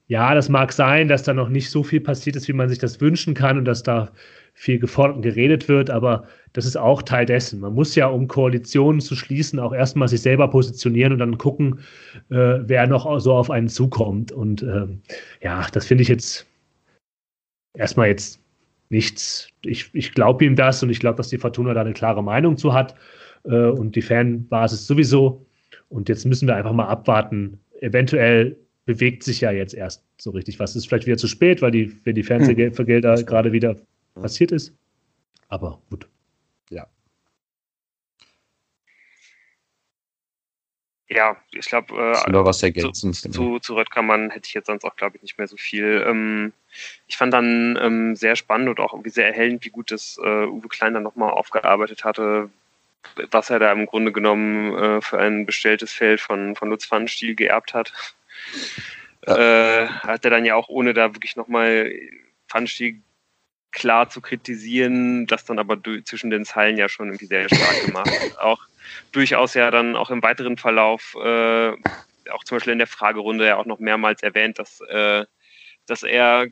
ja, 0.08 0.36
das 0.36 0.50
mag 0.50 0.72
sein, 0.74 1.08
dass 1.08 1.24
da 1.24 1.34
noch 1.34 1.50
nicht 1.50 1.70
so 1.70 1.84
viel 1.84 2.02
passiert 2.02 2.36
ist, 2.36 2.48
wie 2.48 2.54
man 2.54 2.70
sich 2.70 2.80
das 2.80 3.00
wünschen 3.00 3.34
kann 3.34 3.58
und 3.58 3.66
dass 3.66 3.84
da 3.84 4.12
viel 4.54 4.78
gefordert 4.78 5.18
und 5.18 5.22
geredet 5.24 5.68
wird, 5.68 5.90
aber 5.90 6.28
das 6.54 6.66
ist 6.66 6.78
auch 6.78 7.02
Teil 7.02 7.26
dessen. 7.26 7.60
Man 7.60 7.74
muss 7.74 7.96
ja, 7.96 8.08
um 8.08 8.28
Koalitionen 8.28 9.02
zu 9.02 9.16
schließen, 9.16 9.60
auch 9.60 9.74
erstmal 9.74 10.08
sich 10.08 10.22
selber 10.22 10.48
positionieren 10.48 11.14
und 11.14 11.20
dann 11.20 11.40
gucken, 11.40 11.80
äh, 12.30 12.60
wer 12.62 12.86
noch 12.86 13.20
so 13.20 13.34
auf 13.34 13.50
einen 13.50 13.68
zukommt. 13.68 14.32
Und 14.32 14.62
ähm, 14.62 15.02
ja, 15.42 15.66
das 15.72 15.88
finde 15.88 16.04
ich 16.04 16.08
jetzt 16.08 16.46
erstmal 17.76 18.10
jetzt 18.10 18.40
nichts. 18.90 19.50
Ich, 19.64 19.90
ich 19.94 20.14
glaube 20.14 20.46
ihm 20.46 20.56
das 20.56 20.84
und 20.84 20.92
ich 20.92 21.00
glaube, 21.00 21.18
dass 21.18 21.30
die 21.30 21.40
Fortuna 21.40 21.74
da 21.74 21.82
eine 21.82 21.94
klare 21.94 22.24
Meinung 22.24 22.56
zu 22.58 22.74
hat 22.74 22.94
äh, 23.44 23.70
und 23.70 23.96
die 23.96 24.02
Fanbasis 24.02 24.88
sowieso. 24.88 25.46
Und 25.90 26.10
jetzt 26.10 26.26
müssen 26.26 26.48
wir 26.48 26.56
einfach 26.56 26.74
mal 26.74 26.88
abwarten. 26.88 27.60
Eventuell 27.82 28.58
bewegt 28.86 29.24
sich 29.24 29.42
ja 29.42 29.52
jetzt 29.52 29.74
erst 29.74 30.04
so 30.18 30.32
richtig 30.32 30.60
was. 30.60 30.76
Ist 30.76 30.88
vielleicht 30.88 31.06
wieder 31.06 31.18
zu 31.18 31.28
spät, 31.28 31.62
weil 31.62 31.72
die, 31.72 31.96
wenn 32.04 32.16
die 32.16 32.24
Fernsehgelder 32.24 33.18
hm. 33.18 33.26
gerade 33.26 33.52
wieder 33.52 33.78
passiert 34.16 34.52
ist. 34.52 34.74
Aber 35.50 35.80
gut. 35.90 36.08
Ja. 36.70 36.88
Ja, 41.10 41.38
ich 41.52 41.68
glaube, 41.68 41.94
äh, 41.94 42.34
was 42.34 42.64
ergänzen. 42.64 43.14
Zu, 43.14 43.30
zu, 43.30 43.60
zu 43.60 43.76
Röttgermann 43.76 44.32
hätte 44.32 44.48
ich 44.48 44.54
jetzt 44.56 44.66
sonst 44.68 44.84
auch, 44.84 44.96
glaube 44.96 45.18
ich, 45.18 45.22
nicht 45.22 45.38
mehr 45.38 45.48
so 45.48 45.58
viel. 45.58 46.04
Ähm, 46.08 46.54
ich 47.08 47.18
fand 47.18 47.34
dann 47.34 47.78
ähm, 47.80 48.16
sehr 48.16 48.36
spannend 48.36 48.70
und 48.70 48.80
auch 48.80 48.94
irgendwie 48.94 49.12
sehr 49.12 49.28
erhellend, 49.28 49.64
wie 49.64 49.70
gut 49.70 49.92
das 49.92 50.20
äh, 50.24 50.46
Uwe 50.46 50.70
Klein 50.70 50.96
dann 50.96 51.04
nochmal 51.04 51.30
aufgearbeitet 51.30 52.04
hatte, 52.04 52.50
was 53.32 53.50
er 53.50 53.60
da 53.60 53.72
im 53.72 53.86
Grunde 53.86 54.12
genommen 54.12 54.76
äh, 54.76 55.02
für 55.02 55.20
ein 55.20 55.46
bestelltes 55.46 55.94
Feld 55.94 56.22
von, 56.22 56.56
von 56.56 56.70
Lutz 56.70 56.86
Pfannenstiel 56.86 57.36
geerbt 57.36 57.74
hat. 57.74 57.94
Ja. 59.28 59.84
Äh, 59.84 59.88
hat 59.88 60.26
er 60.26 60.32
dann 60.32 60.46
ja 60.46 60.56
auch, 60.56 60.70
ohne 60.70 60.94
da 60.94 61.14
wirklich 61.14 61.36
nochmal 61.36 61.92
Pfannenstiel 62.50 63.02
klar 63.72 64.10
zu 64.10 64.22
kritisieren, 64.22 65.26
das 65.28 65.46
dann 65.46 65.60
aber 65.60 65.78
zwischen 66.06 66.30
den 66.30 66.46
Zeilen 66.46 66.78
ja 66.78 66.88
schon 66.88 67.08
irgendwie 67.08 67.26
sehr 67.26 67.48
stark 67.50 67.86
gemacht. 67.86 68.12
auch 68.40 68.62
durchaus 69.12 69.54
ja 69.56 69.72
dann 69.72 69.96
auch 69.96 70.12
im 70.12 70.22
weiteren 70.22 70.58
Verlauf, 70.58 71.16
äh, 71.16 71.72
auch 72.32 72.44
zum 72.46 72.58
Beispiel 72.58 72.74
in 72.74 72.80
der 72.80 72.88
Fragerunde 72.88 73.48
ja 73.48 73.58
auch 73.58 73.66
noch 73.66 73.80
mehrmals 73.80 74.24
erwähnt, 74.24 74.60
dass, 74.60 74.80
äh, 74.82 75.26
dass 75.88 76.04
er 76.04 76.48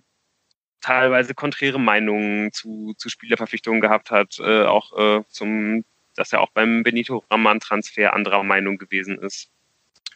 teilweise 0.82 1.34
konträre 1.36 1.80
Meinungen 1.80 2.52
zu, 2.52 2.94
zu 2.98 3.10
Spielerverpflichtungen 3.10 3.82
gehabt 3.82 4.12
hat, 4.12 4.40
äh, 4.40 4.64
auch 4.66 4.98
äh, 4.98 5.24
zum 5.30 5.86
dass 6.22 6.32
er 6.34 6.42
auch 6.42 6.52
beim 6.52 6.84
Benito 6.84 7.26
Raman-Transfer 7.32 8.14
anderer 8.14 8.44
Meinung 8.44 8.78
gewesen 8.78 9.18
ist. 9.18 9.50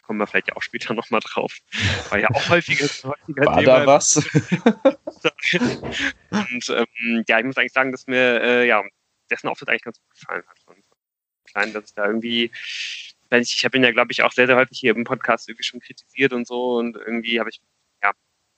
Kommen 0.04 0.20
wir 0.20 0.28
vielleicht 0.28 0.50
ja 0.50 0.56
auch 0.56 0.62
später 0.62 0.94
nochmal 0.94 1.22
drauf. 1.22 1.58
War 2.12 2.20
ja 2.20 2.30
auch 2.30 2.50
häufiger, 2.50 2.86
häufiger 3.04 3.46
War 3.46 3.60
Thema. 3.60 3.80
da 3.80 3.86
was? 3.88 4.18
und 6.30 6.70
ähm, 6.70 7.24
ja, 7.28 7.40
ich 7.40 7.46
muss 7.46 7.58
eigentlich 7.58 7.74
sagen, 7.74 7.92
dass 7.92 8.06
mir 8.06 8.40
äh, 8.40 8.68
ja, 8.68 8.84
dessen 9.32 9.48
Auftritt 9.48 9.70
eigentlich 9.70 9.82
ganz 9.82 10.00
gut 10.00 10.12
gefallen 10.12 10.44
hat. 10.48 10.60
Von, 10.60 10.76
Klein, 11.46 11.74
dass 11.74 11.94
da 11.96 12.06
irgendwie 12.06 12.52
ich, 13.32 13.58
ich 13.58 13.66
habe 13.66 13.78
ihn 13.78 13.84
ja, 13.84 13.92
glaube 13.92 14.12
ich, 14.12 14.22
auch 14.22 14.32
sehr, 14.32 14.46
sehr 14.46 14.56
häufig 14.56 14.78
hier 14.80 14.96
im 14.96 15.04
Podcast 15.04 15.50
irgendwie 15.50 15.64
schon 15.64 15.80
kritisiert 15.80 16.34
und 16.34 16.48
so 16.48 16.78
und 16.78 16.96
irgendwie 16.96 17.40
habe 17.40 17.50
ich, 17.50 17.60
ja, 18.04 18.12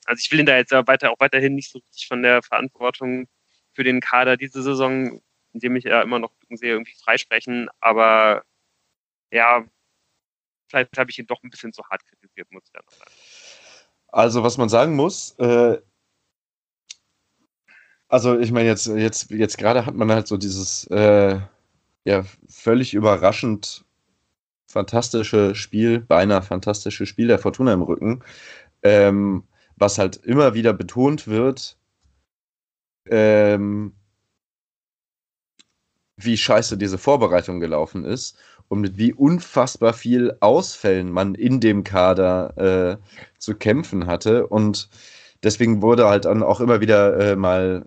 also 0.06 0.20
ich 0.20 0.30
will 0.32 0.40
ihn 0.42 0.46
da 0.46 0.58
jetzt 0.58 0.72
weiter, 0.72 1.12
auch 1.12 1.20
weiterhin 1.20 1.56
nicht 1.56 1.72
so 1.72 1.80
richtig 1.80 2.08
von 2.08 2.22
der 2.22 2.44
Verantwortung 2.44 3.28
für 3.74 3.84
den 3.84 4.02
Kader 4.02 4.38
diese 4.38 4.62
Saison 4.62 5.22
indem 5.58 5.76
ich 5.76 5.86
ja 5.86 6.02
immer 6.02 6.20
noch 6.20 6.32
sehe, 6.52 6.74
irgendwie 6.74 6.96
freisprechen. 7.04 7.70
Aber 7.80 8.44
ja, 9.32 9.66
vielleicht 10.70 10.98
habe 10.98 11.10
ich 11.10 11.18
ihn 11.18 11.26
doch 11.26 11.42
ein 11.44 11.50
bisschen 11.50 11.74
zu 11.74 11.84
hart 11.90 12.06
kritisiert, 12.06 12.52
muss 12.52 12.64
ich 12.66 12.72
dann 12.72 12.84
sagen. 12.90 13.12
Also, 14.10 14.44
was 14.44 14.58
man 14.58 14.70
sagen 14.70 14.96
muss, 14.96 15.32
äh, 15.40 15.80
also 18.08 18.40
ich 18.40 18.52
meine, 18.52 18.70
jetzt, 18.70 18.88
jetzt, 18.88 19.32
jetzt 19.32 19.58
gerade 19.58 19.86
hat 19.86 19.96
man 19.96 20.12
halt 20.12 20.28
so 20.28 20.38
dieses 20.38 20.86
äh, 20.88 21.40
ja, 22.06 22.24
völlig 22.48 22.94
überraschend 22.94 23.84
fantastische 24.68 25.56
Spiel, 25.56 26.00
beinahe 26.00 26.42
fantastische 26.42 27.06
Spiel 27.06 27.28
der 27.28 27.40
Fortuna 27.40 27.74
im 27.74 27.82
Rücken, 27.82 28.24
ähm, 28.84 29.44
was 29.76 29.98
halt 29.98 30.18
immer 30.18 30.54
wieder 30.54 30.74
betont 30.74 31.28
wird, 31.28 31.78
ähm, 33.10 33.96
wie 36.18 36.38
scheiße 36.38 36.78
diese 36.78 36.98
Vorbereitung 36.98 37.60
gelaufen 37.60 38.04
ist 38.04 38.38
und 38.68 38.82
mit 38.82 38.98
wie 38.98 39.14
unfassbar 39.14 39.94
viel 39.94 40.36
Ausfällen 40.40 41.12
man 41.12 41.36
in 41.36 41.60
dem 41.60 41.84
Kader 41.84 42.58
äh, 42.58 42.98
zu 43.38 43.56
kämpfen 43.56 44.08
hatte. 44.08 44.48
Und 44.48 44.90
deswegen 45.44 45.82
wurde 45.82 46.08
halt 46.08 46.26
dann 46.26 46.44
auch 46.44 46.60
immer 46.60 46.82
wieder 46.82 47.18
äh, 47.20 47.36
mal 47.36 47.86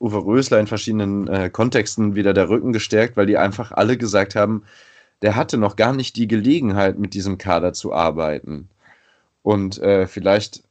Uwe 0.00 0.24
Rösler 0.24 0.58
in 0.58 0.66
verschiedenen 0.66 1.28
äh, 1.28 1.50
Kontexten 1.50 2.16
wieder 2.16 2.34
der 2.34 2.48
Rücken 2.48 2.72
gestärkt, 2.72 3.16
weil 3.16 3.26
die 3.26 3.38
einfach 3.38 3.72
alle 3.72 3.96
gesagt 3.96 4.34
haben, 4.34 4.64
der 5.22 5.36
hatte 5.36 5.58
noch 5.58 5.76
gar 5.76 5.92
nicht 5.92 6.16
die 6.16 6.26
Gelegenheit, 6.26 6.98
mit 6.98 7.14
diesem 7.14 7.38
Kader 7.38 7.72
zu 7.72 7.92
arbeiten. 7.92 8.68
Und 9.42 9.78
äh, 9.80 10.08
vielleicht, 10.08 10.64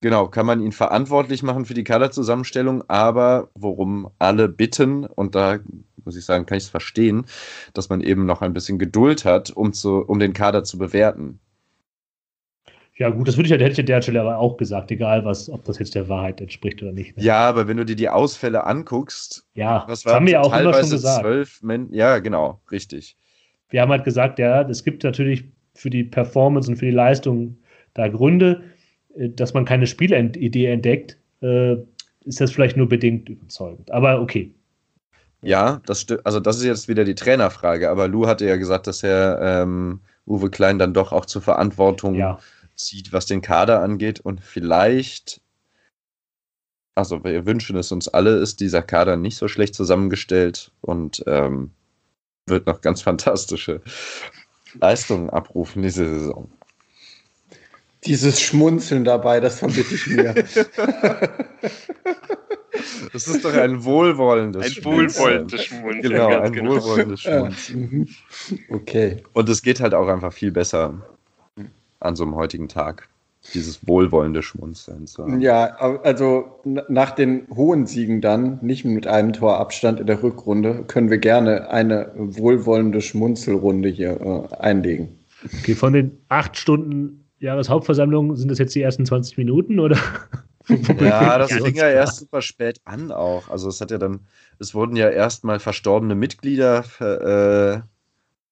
genau, 0.00 0.28
kann 0.28 0.46
man 0.46 0.60
ihn 0.60 0.70
verantwortlich 0.70 1.42
machen 1.42 1.64
für 1.64 1.74
die 1.74 1.82
Kaderzusammenstellung, 1.82 2.84
aber 2.88 3.48
worum 3.54 4.10
alle 4.20 4.48
bitten, 4.48 5.06
und 5.06 5.34
da 5.34 5.58
muss 6.04 6.16
ich 6.16 6.24
sagen, 6.24 6.46
kann 6.46 6.58
ich 6.58 6.64
es 6.64 6.70
verstehen, 6.70 7.26
dass 7.74 7.88
man 7.88 8.00
eben 8.00 8.26
noch 8.26 8.42
ein 8.42 8.52
bisschen 8.52 8.78
Geduld 8.78 9.24
hat, 9.24 9.50
um, 9.50 9.72
zu, 9.72 9.98
um 9.98 10.18
den 10.18 10.32
Kader 10.32 10.64
zu 10.64 10.78
bewerten. 10.78 11.40
Ja, 12.94 13.08
gut, 13.08 13.26
das 13.26 13.36
würde 13.36 13.46
ich 13.46 13.50
ja, 13.50 13.56
hätte 13.56 13.72
ich 13.72 13.80
an 13.80 13.86
der 13.86 14.02
Stelle 14.02 14.20
aber 14.20 14.38
auch 14.38 14.58
gesagt, 14.58 14.90
egal 14.90 15.24
was, 15.24 15.48
ob 15.48 15.64
das 15.64 15.78
jetzt 15.78 15.94
der 15.94 16.08
Wahrheit 16.08 16.40
entspricht 16.40 16.82
oder 16.82 16.92
nicht. 16.92 17.16
Ne? 17.16 17.24
Ja, 17.24 17.48
aber 17.48 17.66
wenn 17.66 17.78
du 17.78 17.84
dir 17.84 17.96
die 17.96 18.08
Ausfälle 18.08 18.64
anguckst, 18.64 19.46
ja, 19.54 19.84
was 19.88 20.04
war 20.04 20.14
haben 20.14 20.26
wir 20.26 20.34
ja 20.34 20.40
auch 20.42 20.56
immer 20.56 20.74
schon 20.74 20.90
gesagt. 20.90 21.22
Zwölf 21.22 21.62
Men 21.62 21.92
ja, 21.92 22.18
genau, 22.18 22.60
richtig. 22.70 23.16
Wir 23.70 23.80
haben 23.80 23.90
halt 23.90 24.04
gesagt, 24.04 24.38
ja, 24.38 24.62
es 24.68 24.84
gibt 24.84 25.04
natürlich 25.04 25.44
für 25.74 25.88
die 25.88 26.04
Performance 26.04 26.70
und 26.70 26.76
für 26.76 26.84
die 26.84 26.92
Leistung 26.92 27.56
da 27.94 28.08
Gründe, 28.08 28.62
äh, 29.16 29.30
dass 29.30 29.54
man 29.54 29.64
keine 29.64 29.86
Spielidee 29.86 30.66
entdeckt, 30.66 31.16
äh, 31.40 31.76
ist 32.24 32.40
das 32.40 32.52
vielleicht 32.52 32.76
nur 32.76 32.88
bedingt 32.88 33.28
überzeugend. 33.28 33.90
Aber 33.90 34.20
okay. 34.20 34.52
Ja, 35.42 35.80
das 35.86 36.00
stimmt. 36.00 36.24
Also 36.24 36.40
das 36.40 36.56
ist 36.56 36.64
jetzt 36.64 36.88
wieder 36.88 37.04
die 37.04 37.16
Trainerfrage. 37.16 37.90
Aber 37.90 38.08
Lou 38.08 38.26
hatte 38.26 38.46
ja 38.46 38.56
gesagt, 38.56 38.86
dass 38.86 39.02
er 39.02 39.40
ähm, 39.42 40.00
Uwe 40.26 40.50
Klein 40.50 40.78
dann 40.78 40.94
doch 40.94 41.12
auch 41.12 41.26
zur 41.26 41.42
Verantwortung 41.42 42.14
ja. 42.14 42.38
zieht, 42.76 43.12
was 43.12 43.26
den 43.26 43.42
Kader 43.42 43.82
angeht. 43.82 44.20
Und 44.20 44.40
vielleicht, 44.40 45.40
also 46.94 47.22
wir 47.24 47.44
wünschen 47.44 47.76
es 47.76 47.90
uns 47.90 48.08
alle, 48.08 48.36
ist 48.36 48.60
dieser 48.60 48.82
Kader 48.82 49.16
nicht 49.16 49.36
so 49.36 49.48
schlecht 49.48 49.74
zusammengestellt 49.74 50.70
und 50.80 51.24
ähm, 51.26 51.72
wird 52.46 52.66
noch 52.66 52.80
ganz 52.80 53.02
fantastische 53.02 53.82
Leistungen 54.74 55.28
abrufen 55.28 55.82
diese 55.82 56.08
Saison. 56.08 56.50
Dieses 58.04 58.40
Schmunzeln 58.40 59.04
dabei, 59.04 59.40
das 59.40 59.58
verbitte 59.58 59.94
ich 59.94 60.06
mir. 60.08 60.34
Das 63.12 63.28
ist 63.28 63.44
doch 63.44 63.54
ein 63.54 63.84
wohlwollendes 63.84 64.78
Ein 64.78 64.84
wohlwollendes 64.84 65.64
Schmunzeln. 65.64 66.02
Genau, 66.02 66.28
ein 66.28 66.52
genau. 66.52 66.70
wohlwollendes 66.72 67.20
Schmunzeln. 67.20 68.08
Okay. 68.70 69.22
Und 69.32 69.48
es 69.48 69.62
geht 69.62 69.80
halt 69.80 69.94
auch 69.94 70.08
einfach 70.08 70.32
viel 70.32 70.52
besser 70.52 71.02
an 72.00 72.16
so 72.16 72.24
einem 72.24 72.34
heutigen 72.34 72.68
Tag, 72.68 73.08
dieses 73.54 73.86
wohlwollende 73.86 74.42
Schmunzeln. 74.42 75.06
So. 75.06 75.26
Ja, 75.38 75.76
also 76.02 76.60
nach 76.64 77.12
den 77.12 77.46
hohen 77.54 77.86
Siegen 77.86 78.20
dann, 78.20 78.58
nicht 78.62 78.84
mit 78.84 79.06
einem 79.06 79.32
Torabstand 79.32 80.00
in 80.00 80.06
der 80.06 80.22
Rückrunde, 80.22 80.84
können 80.86 81.10
wir 81.10 81.18
gerne 81.18 81.70
eine 81.70 82.10
wohlwollende 82.14 83.00
Schmunzelrunde 83.00 83.88
hier 83.88 84.20
äh, 84.20 84.56
einlegen. 84.56 85.08
Okay, 85.58 85.74
von 85.74 85.92
den 85.92 86.18
acht 86.28 86.56
Stunden 86.56 87.22
Jahreshauptversammlung, 87.40 88.36
sind 88.36 88.50
das 88.50 88.58
jetzt 88.58 88.74
die 88.74 88.82
ersten 88.82 89.04
20 89.04 89.36
Minuten 89.36 89.80
oder? 89.80 89.98
Ja, 90.68 91.38
das 91.38 91.52
fing 91.52 91.74
ja 91.74 91.88
erst 91.88 92.18
super 92.18 92.42
spät 92.42 92.80
an 92.84 93.12
auch. 93.12 93.48
Also 93.48 93.68
es 93.68 93.80
hat 93.80 93.90
ja 93.90 93.98
dann, 93.98 94.26
es 94.58 94.74
wurden 94.74 94.96
ja 94.96 95.08
erstmal 95.08 95.58
verstorbene 95.58 96.14
Mitglieder 96.14 96.84
äh, 97.00 97.80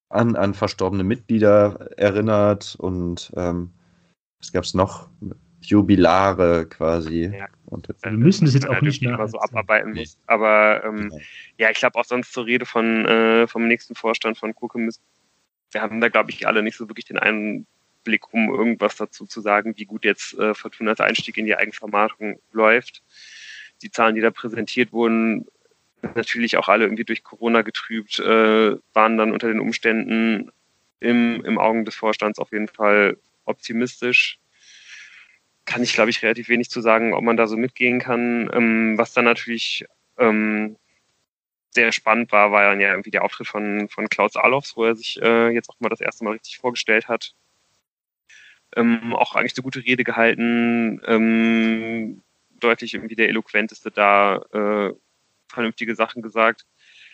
an, 0.08 0.36
an 0.36 0.54
verstorbene 0.54 1.04
Mitglieder 1.04 1.90
erinnert 1.96 2.76
und 2.78 3.32
ähm, 3.36 3.72
was 4.40 4.52
gab 4.52 4.64
es 4.64 4.74
noch? 4.74 5.08
Jubilare 5.62 6.66
quasi. 6.66 7.32
Ja. 7.36 7.46
Und 7.66 7.88
jetzt, 7.88 8.04
wir 8.04 8.12
müssen 8.12 8.46
das 8.46 8.54
jetzt 8.54 8.68
auch 8.68 8.80
nicht 8.80 9.02
mehr 9.02 9.28
so 9.28 9.38
abarbeiten 9.38 9.92
muss. 9.92 10.18
Aber 10.26 10.82
ähm, 10.84 11.10
genau. 11.10 11.18
ja, 11.58 11.70
ich 11.70 11.78
glaube 11.78 11.98
auch 11.98 12.04
sonst 12.04 12.32
zur 12.32 12.46
Rede 12.46 12.64
von 12.64 13.04
äh, 13.06 13.46
vom 13.46 13.68
nächsten 13.68 13.94
Vorstand 13.94 14.38
von 14.38 14.54
Kuke 14.54 14.78
müssen. 14.78 15.02
Wir 15.70 15.82
haben 15.82 16.00
da, 16.00 16.08
glaube 16.08 16.30
ich, 16.30 16.46
alle 16.46 16.62
nicht 16.62 16.76
so 16.76 16.88
wirklich 16.88 17.04
den 17.04 17.18
einen 17.18 17.66
Blick, 18.04 18.32
um 18.32 18.50
irgendwas 18.50 18.96
dazu 18.96 19.26
zu 19.26 19.40
sagen, 19.40 19.76
wie 19.76 19.84
gut 19.84 20.04
jetzt 20.04 20.38
äh, 20.38 20.54
Fortunas 20.54 21.00
Einstieg 21.00 21.36
in 21.38 21.46
die 21.46 21.56
Eigenvermarktung 21.56 22.40
läuft. 22.52 23.02
Die 23.82 23.90
Zahlen, 23.90 24.14
die 24.14 24.20
da 24.20 24.30
präsentiert 24.30 24.92
wurden, 24.92 25.46
natürlich 26.14 26.56
auch 26.56 26.68
alle 26.68 26.84
irgendwie 26.84 27.04
durch 27.04 27.22
Corona 27.22 27.62
getrübt, 27.62 28.18
äh, 28.18 28.76
waren 28.92 29.16
dann 29.16 29.32
unter 29.32 29.48
den 29.48 29.60
Umständen 29.60 30.50
im, 31.00 31.44
im 31.44 31.58
Augen 31.58 31.84
des 31.84 31.94
Vorstands 31.94 32.38
auf 32.38 32.52
jeden 32.52 32.68
Fall 32.68 33.16
optimistisch. 33.44 34.38
Kann 35.64 35.82
ich, 35.82 35.92
glaube 35.92 36.10
ich, 36.10 36.22
relativ 36.22 36.48
wenig 36.48 36.70
zu 36.70 36.80
sagen, 36.80 37.14
ob 37.14 37.22
man 37.22 37.36
da 37.36 37.46
so 37.46 37.56
mitgehen 37.56 38.00
kann. 38.00 38.50
Ähm, 38.52 38.98
was 38.98 39.12
dann 39.12 39.24
natürlich 39.24 39.84
ähm, 40.18 40.76
sehr 41.70 41.92
spannend 41.92 42.32
war, 42.32 42.50
war 42.50 42.74
ja 42.74 42.90
irgendwie 42.90 43.10
der 43.10 43.24
Auftritt 43.24 43.46
von, 43.46 43.88
von 43.88 44.08
Klaus 44.08 44.36
Alofs, 44.36 44.76
wo 44.76 44.84
er 44.84 44.96
sich 44.96 45.20
äh, 45.22 45.50
jetzt 45.50 45.70
auch 45.70 45.78
mal 45.80 45.88
das 45.88 46.00
erste 46.00 46.24
Mal 46.24 46.32
richtig 46.32 46.58
vorgestellt 46.58 47.08
hat 47.08 47.34
ähm, 48.76 49.14
auch 49.14 49.34
eigentlich 49.34 49.56
eine 49.56 49.64
gute 49.64 49.84
Rede 49.84 50.04
gehalten, 50.04 51.00
ähm, 51.06 52.22
deutlich 52.60 52.94
irgendwie 52.94 53.16
der 53.16 53.28
eloquenteste 53.28 53.90
da, 53.90 54.36
äh, 54.52 54.92
vernünftige 55.48 55.94
Sachen 55.94 56.22
gesagt. 56.22 56.66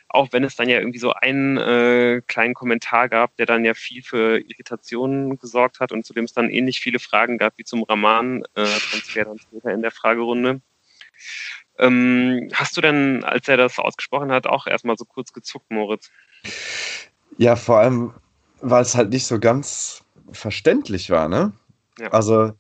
Auch 0.09 0.33
wenn 0.33 0.45
es 0.45 0.55
dann 0.55 0.69
ja 0.69 0.79
irgendwie 0.79 1.01
so 1.01 1.13
einen 1.13 1.57
äh, 1.57 2.23
kleinen 2.27 2.55
Kommentar 2.55 3.09
gab, 3.09 3.37
der 3.37 3.47
dann 3.47 3.65
ja 3.65 3.75
viel 3.75 4.03
für 4.03 4.39
Irritationen 4.39 5.37
gesorgt 5.39 5.81
hat 5.81 5.91
und 5.91 6.07
zu 6.07 6.15
dem 6.15 6.25
es 6.25 6.33
dann 6.33 6.49
ähnlich 6.49 6.79
viele 6.81 7.01
Fragen 7.01 7.39
gab 7.39 7.55
wie 7.57 7.65
zum 7.65 7.83
Raman-Transfer 7.83 9.21
äh, 9.21 9.25
dann 9.25 9.39
später 9.39 9.71
in 9.73 9.83
der 9.83 9.91
Fragerunde. 9.91 10.61
Ähm, 11.79 12.51
hast 12.55 12.77
du 12.77 12.81
denn, 12.81 13.25
als 13.25 13.49
er 13.49 13.57
das 13.57 13.79
ausgesprochen 13.79 14.31
hat, 14.31 14.47
auch 14.47 14.67
erstmal 14.67 14.97
so 14.97 15.05
kurz 15.05 15.33
gezuckt, 15.33 15.71
Moritz? 15.71 16.11
Ja, 17.37 17.57
vor 17.57 17.81
allem, 17.81 18.15
weil 18.61 18.83
es 18.83 18.95
halt 18.95 19.11
nicht 19.11 19.27
so 19.27 19.41
ganz 19.41 20.06
verständlich 20.33 21.11
war, 21.11 21.29
ne? 21.29 21.53
Ja. 21.99 22.09
Also, 22.09 22.53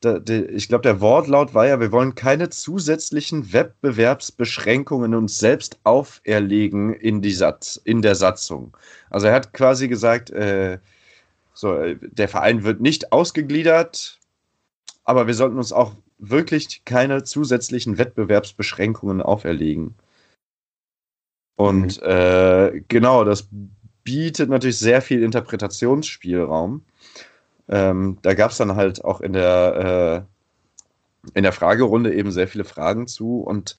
da, 0.00 0.18
die, 0.18 0.44
ich 0.46 0.68
glaube, 0.68 0.82
der 0.82 1.00
Wortlaut 1.00 1.54
war 1.54 1.66
ja, 1.66 1.80
wir 1.80 1.92
wollen 1.92 2.14
keine 2.14 2.50
zusätzlichen 2.50 3.52
Wettbewerbsbeschränkungen 3.52 5.14
uns 5.14 5.38
selbst 5.38 5.78
auferlegen 5.84 6.92
in, 6.92 7.22
die 7.22 7.32
Satz, 7.32 7.80
in 7.84 8.02
der 8.02 8.16
Satzung. 8.16 8.76
Also 9.10 9.28
er 9.28 9.34
hat 9.34 9.52
quasi 9.52 9.88
gesagt, 9.88 10.30
äh, 10.30 10.78
so, 11.54 11.94
der 12.00 12.28
Verein 12.28 12.64
wird 12.64 12.80
nicht 12.80 13.12
ausgegliedert, 13.12 14.18
aber 15.04 15.26
wir 15.26 15.34
sollten 15.34 15.58
uns 15.58 15.72
auch 15.72 15.94
wirklich 16.18 16.84
keine 16.84 17.24
zusätzlichen 17.24 17.98
Wettbewerbsbeschränkungen 17.98 19.22
auferlegen. 19.22 19.94
Und 21.56 22.00
mhm. 22.00 22.08
äh, 22.08 22.80
genau, 22.88 23.24
das 23.24 23.48
bietet 24.04 24.50
natürlich 24.50 24.78
sehr 24.78 25.02
viel 25.02 25.22
Interpretationsspielraum. 25.22 26.84
Ähm, 27.72 28.18
da 28.20 28.34
gab 28.34 28.50
es 28.50 28.58
dann 28.58 28.76
halt 28.76 29.02
auch 29.02 29.22
in 29.22 29.32
der, 29.32 30.14
äh, 30.14 30.20
in 31.34 31.42
der 31.42 31.52
Fragerunde 31.52 32.14
eben 32.14 32.30
sehr 32.30 32.46
viele 32.46 32.64
Fragen 32.64 33.06
zu 33.06 33.40
und 33.40 33.78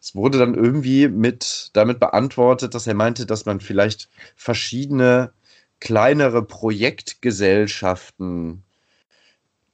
es 0.00 0.14
wurde 0.14 0.38
dann 0.38 0.54
irgendwie 0.54 1.08
mit 1.08 1.68
damit 1.74 2.00
beantwortet, 2.00 2.74
dass 2.74 2.86
er 2.86 2.94
meinte, 2.94 3.26
dass 3.26 3.44
man 3.44 3.60
vielleicht 3.60 4.08
verschiedene 4.34 5.30
kleinere 5.78 6.42
Projektgesellschaften 6.42 8.62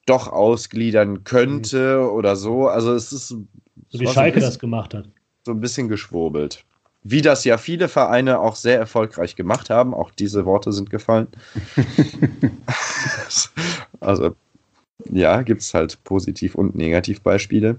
doch 0.05 0.27
ausgliedern 0.27 1.23
könnte 1.23 2.01
mhm. 2.01 2.09
oder 2.09 2.35
so. 2.35 2.67
Also 2.67 2.93
es 2.93 3.13
ist 3.13 3.29
so 3.29 3.45
wie 3.93 4.09
Schalke 4.09 4.35
bisschen, 4.35 4.51
das 4.51 4.59
gemacht 4.59 4.95
hat. 4.95 5.09
So 5.45 5.53
ein 5.53 5.61
bisschen 5.61 5.89
geschwurbelt 5.89 6.65
wie 7.03 7.23
das 7.23 7.45
ja 7.45 7.59
viele 7.59 7.89
Vereine 7.89 8.41
auch 8.41 8.57
sehr 8.57 8.79
erfolgreich 8.79 9.37
gemacht 9.37 9.71
haben. 9.71 9.95
Auch 9.95 10.11
diese 10.11 10.45
Worte 10.45 10.73
sind 10.73 10.91
gefallen. 10.91 11.29
also 14.01 14.37
ja, 15.11 15.43
gibt 15.43 15.63
es 15.63 15.73
halt 15.73 16.03
Positiv- 16.05 16.55
und 16.55 16.75
Negativbeispiele. 16.75 17.79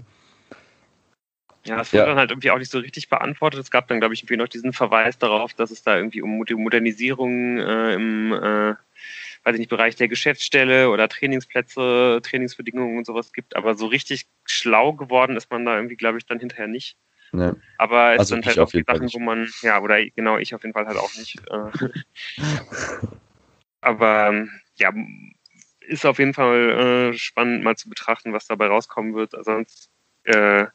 Ja, 1.64 1.80
es 1.80 1.92
wurde 1.92 2.02
ja. 2.02 2.06
dann 2.06 2.18
halt 2.18 2.32
irgendwie 2.32 2.50
auch 2.50 2.58
nicht 2.58 2.72
so 2.72 2.78
richtig 2.78 3.08
beantwortet. 3.08 3.60
Es 3.60 3.70
gab 3.70 3.86
dann, 3.86 4.00
glaube 4.00 4.14
ich, 4.14 4.22
irgendwie 4.22 4.36
noch 4.36 4.48
diesen 4.48 4.72
Verweis 4.72 5.18
darauf, 5.18 5.54
dass 5.54 5.70
es 5.70 5.84
da 5.84 5.96
irgendwie 5.96 6.22
um 6.22 6.44
Modernisierung 6.56 7.58
äh, 7.58 7.94
im 7.94 8.32
äh, 8.32 8.74
weiß 9.44 9.54
ich 9.54 9.60
nicht, 9.60 9.70
Bereich 9.70 9.96
der 9.96 10.08
Geschäftsstelle 10.08 10.90
oder 10.90 11.08
Trainingsplätze, 11.08 12.20
Trainingsbedingungen 12.22 12.98
und 12.98 13.06
sowas 13.06 13.32
gibt. 13.32 13.56
Aber 13.56 13.74
so 13.74 13.86
richtig 13.86 14.26
schlau 14.44 14.92
geworden 14.92 15.36
ist 15.36 15.50
man 15.50 15.64
da 15.64 15.76
irgendwie, 15.76 15.96
glaube 15.96 16.18
ich, 16.18 16.26
dann 16.26 16.38
hinterher 16.38 16.68
nicht. 16.68 16.96
Ne. 17.32 17.56
Aber 17.78 18.12
es 18.12 18.20
also 18.20 18.34
sind 18.34 18.46
halt 18.46 18.58
auch 18.58 18.70
die 18.70 18.84
Sachen, 18.86 19.08
wo 19.12 19.18
man, 19.18 19.50
ja, 19.62 19.80
oder 19.80 20.04
genau, 20.04 20.36
ich 20.36 20.54
auf 20.54 20.62
jeden 20.62 20.74
Fall 20.74 20.86
halt 20.86 20.98
auch 20.98 21.14
nicht. 21.16 21.40
Äh. 21.50 21.88
Aber 23.80 24.46
ja, 24.76 24.92
ist 25.80 26.06
auf 26.06 26.18
jeden 26.18 26.34
Fall 26.34 27.12
äh, 27.12 27.18
spannend 27.18 27.64
mal 27.64 27.76
zu 27.76 27.88
betrachten, 27.88 28.32
was 28.32 28.46
dabei 28.46 28.66
rauskommen 28.66 29.14
wird. 29.14 29.32
Sonst 29.44 29.90
äh, 30.24 30.66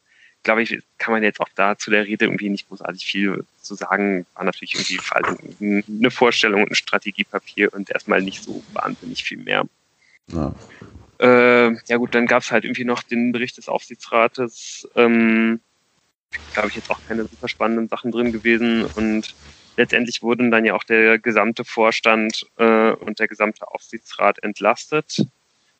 glaube 0.43 0.63
ich, 0.63 0.79
kann 0.97 1.13
man 1.13 1.23
jetzt 1.23 1.39
auch 1.39 1.49
da 1.55 1.77
zu 1.77 1.91
der 1.91 2.05
Rede 2.05 2.25
irgendwie 2.25 2.49
nicht 2.49 2.67
großartig 2.67 3.05
viel 3.05 3.45
zu 3.57 3.75
sagen. 3.75 4.25
War 4.34 4.43
natürlich 4.43 4.75
irgendwie 4.75 4.99
also 5.11 5.38
eine 5.59 6.11
Vorstellung 6.11 6.63
und 6.63 6.71
ein 6.71 6.75
Strategiepapier 6.75 7.73
und 7.73 7.89
erstmal 7.91 8.21
nicht 8.21 8.43
so 8.43 8.63
wahnsinnig 8.73 9.23
viel 9.23 9.38
mehr. 9.38 9.65
Ja. 10.31 10.53
Äh, 11.19 11.75
ja 11.88 11.97
gut, 11.97 12.13
dann 12.15 12.27
gab 12.27 12.43
es 12.43 12.51
halt 12.51 12.65
irgendwie 12.65 12.85
noch 12.85 13.03
den 13.03 13.31
Bericht 13.31 13.57
des 13.57 13.69
Aufsichtsrates. 13.69 14.88
Ähm, 14.95 15.59
glaube 16.54 16.70
ich, 16.70 16.76
jetzt 16.76 16.90
auch 16.90 17.02
keine 17.02 17.24
super 17.24 17.48
spannenden 17.48 17.88
Sachen 17.88 18.12
drin 18.12 18.32
gewesen. 18.32 18.86
Und 18.86 19.36
letztendlich 19.76 20.22
wurden 20.22 20.52
dann 20.52 20.66
ja 20.66 20.74
auch 20.74 20.84
der 20.84 21.20
gesamte 21.20 21.64
Vorstand 21.64 22.45
äh, 22.58 22.91
und 22.91 23.20
der 23.20 23.28
gesamte 23.28 23.68
Aufsichtsrat 23.68 24.44
entlastet. 24.44 25.26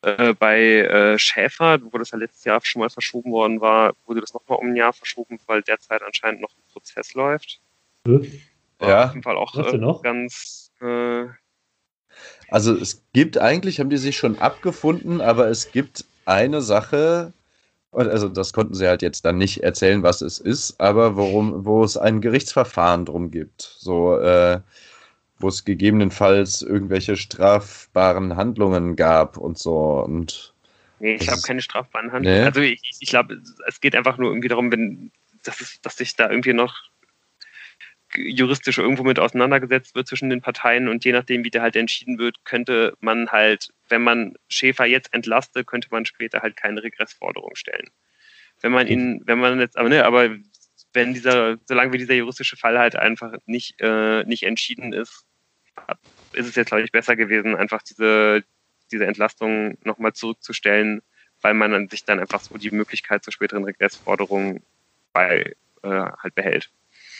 Äh, 0.02 0.34
bei 0.34 0.60
äh, 0.60 1.18
Schäfer, 1.18 1.80
wo 1.82 1.98
das 1.98 2.12
ja 2.12 2.18
letztes 2.18 2.44
Jahr 2.44 2.60
schon 2.62 2.80
mal 2.80 2.90
verschoben 2.90 3.32
worden 3.32 3.60
war, 3.60 3.94
wurde 4.06 4.20
das 4.20 4.32
nochmal 4.32 4.58
um 4.58 4.68
ein 4.68 4.76
Jahr 4.76 4.92
verschoben, 4.92 5.40
weil 5.46 5.62
derzeit 5.62 6.02
anscheinend 6.02 6.40
noch 6.40 6.50
ein 6.50 6.72
Prozess 6.72 7.14
läuft. 7.14 7.60
Ja. 8.80 9.06
Auf 9.06 9.10
jeden 9.10 9.24
Fall 9.24 9.36
auch 9.36 9.56
äh, 9.56 10.02
ganz. 10.02 10.70
Äh, 10.80 11.26
also 12.48 12.74
es 12.74 13.02
gibt 13.12 13.38
eigentlich, 13.38 13.80
haben 13.80 13.90
die 13.90 13.96
sich 13.96 14.16
schon 14.16 14.38
abgefunden, 14.38 15.20
aber 15.20 15.48
es 15.48 15.72
gibt 15.72 16.04
eine 16.24 16.62
Sache, 16.62 17.32
also 17.92 18.28
das 18.28 18.52
konnten 18.52 18.74
sie 18.74 18.86
halt 18.86 19.02
jetzt 19.02 19.24
dann 19.24 19.38
nicht 19.38 19.62
erzählen, 19.62 20.02
was 20.02 20.20
es 20.20 20.38
ist, 20.38 20.80
aber 20.80 21.16
worum, 21.16 21.64
wo 21.64 21.82
es 21.84 21.96
ein 21.96 22.20
Gerichtsverfahren 22.20 23.04
drum 23.04 23.30
gibt. 23.30 23.62
So, 23.62 24.18
äh, 24.18 24.60
wo 25.38 25.48
es 25.48 25.64
gegebenenfalls 25.64 26.62
irgendwelche 26.62 27.16
strafbaren 27.16 28.36
Handlungen 28.36 28.96
gab 28.96 29.36
und 29.36 29.58
so. 29.58 30.00
Und 30.00 30.52
nee, 30.98 31.14
ich 31.14 31.28
habe 31.28 31.40
keine 31.42 31.62
strafbaren 31.62 32.12
Handlungen. 32.12 32.40
Nee. 32.40 32.44
Also 32.44 32.60
ich, 32.60 32.82
ich 33.00 33.08
glaube, 33.08 33.40
es 33.66 33.80
geht 33.80 33.94
einfach 33.94 34.18
nur 34.18 34.30
irgendwie 34.30 34.48
darum, 34.48 34.72
wenn, 34.72 35.12
dass, 35.44 35.60
es, 35.60 35.80
dass 35.80 35.96
sich 35.96 36.16
da 36.16 36.28
irgendwie 36.28 36.52
noch 36.52 36.74
juristisch 38.16 38.78
irgendwo 38.78 39.04
mit 39.04 39.18
auseinandergesetzt 39.18 39.94
wird 39.94 40.08
zwischen 40.08 40.30
den 40.30 40.40
Parteien 40.40 40.88
und 40.88 41.04
je 41.04 41.12
nachdem, 41.12 41.44
wie 41.44 41.50
der 41.50 41.62
halt 41.62 41.76
entschieden 41.76 42.18
wird, 42.18 42.44
könnte 42.44 42.94
man 43.00 43.30
halt, 43.30 43.70
wenn 43.88 44.02
man 44.02 44.34
Schäfer 44.48 44.86
jetzt 44.86 45.12
entlastet, 45.12 45.66
könnte 45.66 45.88
man 45.90 46.06
später 46.06 46.40
halt 46.40 46.56
keine 46.56 46.82
Regressforderung 46.82 47.54
stellen. 47.54 47.90
Wenn 48.60 48.72
man 48.72 48.86
ihn, 48.88 49.22
wenn 49.26 49.38
man 49.38 49.60
jetzt, 49.60 49.76
aber 49.76 49.88
ne, 49.88 50.04
aber 50.04 50.30
wenn 50.92 51.14
dieser, 51.14 51.58
solange 51.66 51.92
wie 51.92 51.98
dieser 51.98 52.14
juristische 52.14 52.56
Fall 52.56 52.78
halt 52.78 52.96
einfach 52.96 53.34
nicht, 53.46 53.80
äh, 53.80 54.24
nicht 54.24 54.42
entschieden 54.44 54.92
ist, 54.92 55.24
ist 56.32 56.48
es 56.48 56.54
jetzt, 56.56 56.68
glaube 56.68 56.82
ich, 56.82 56.92
besser 56.92 57.14
gewesen, 57.14 57.56
einfach 57.56 57.82
diese, 57.82 58.42
diese 58.90 59.06
Entlastung 59.06 59.78
nochmal 59.84 60.12
zurückzustellen, 60.12 61.02
weil 61.40 61.54
man 61.54 61.88
sich 61.88 62.04
dann 62.04 62.20
einfach 62.20 62.40
so 62.40 62.56
die 62.58 62.70
Möglichkeit 62.70 63.22
zur 63.22 63.32
späteren 63.32 63.64
Regressforderung 63.64 64.62
bei 65.12 65.54
äh, 65.82 65.88
halt 65.88 66.34
behält. 66.34 66.70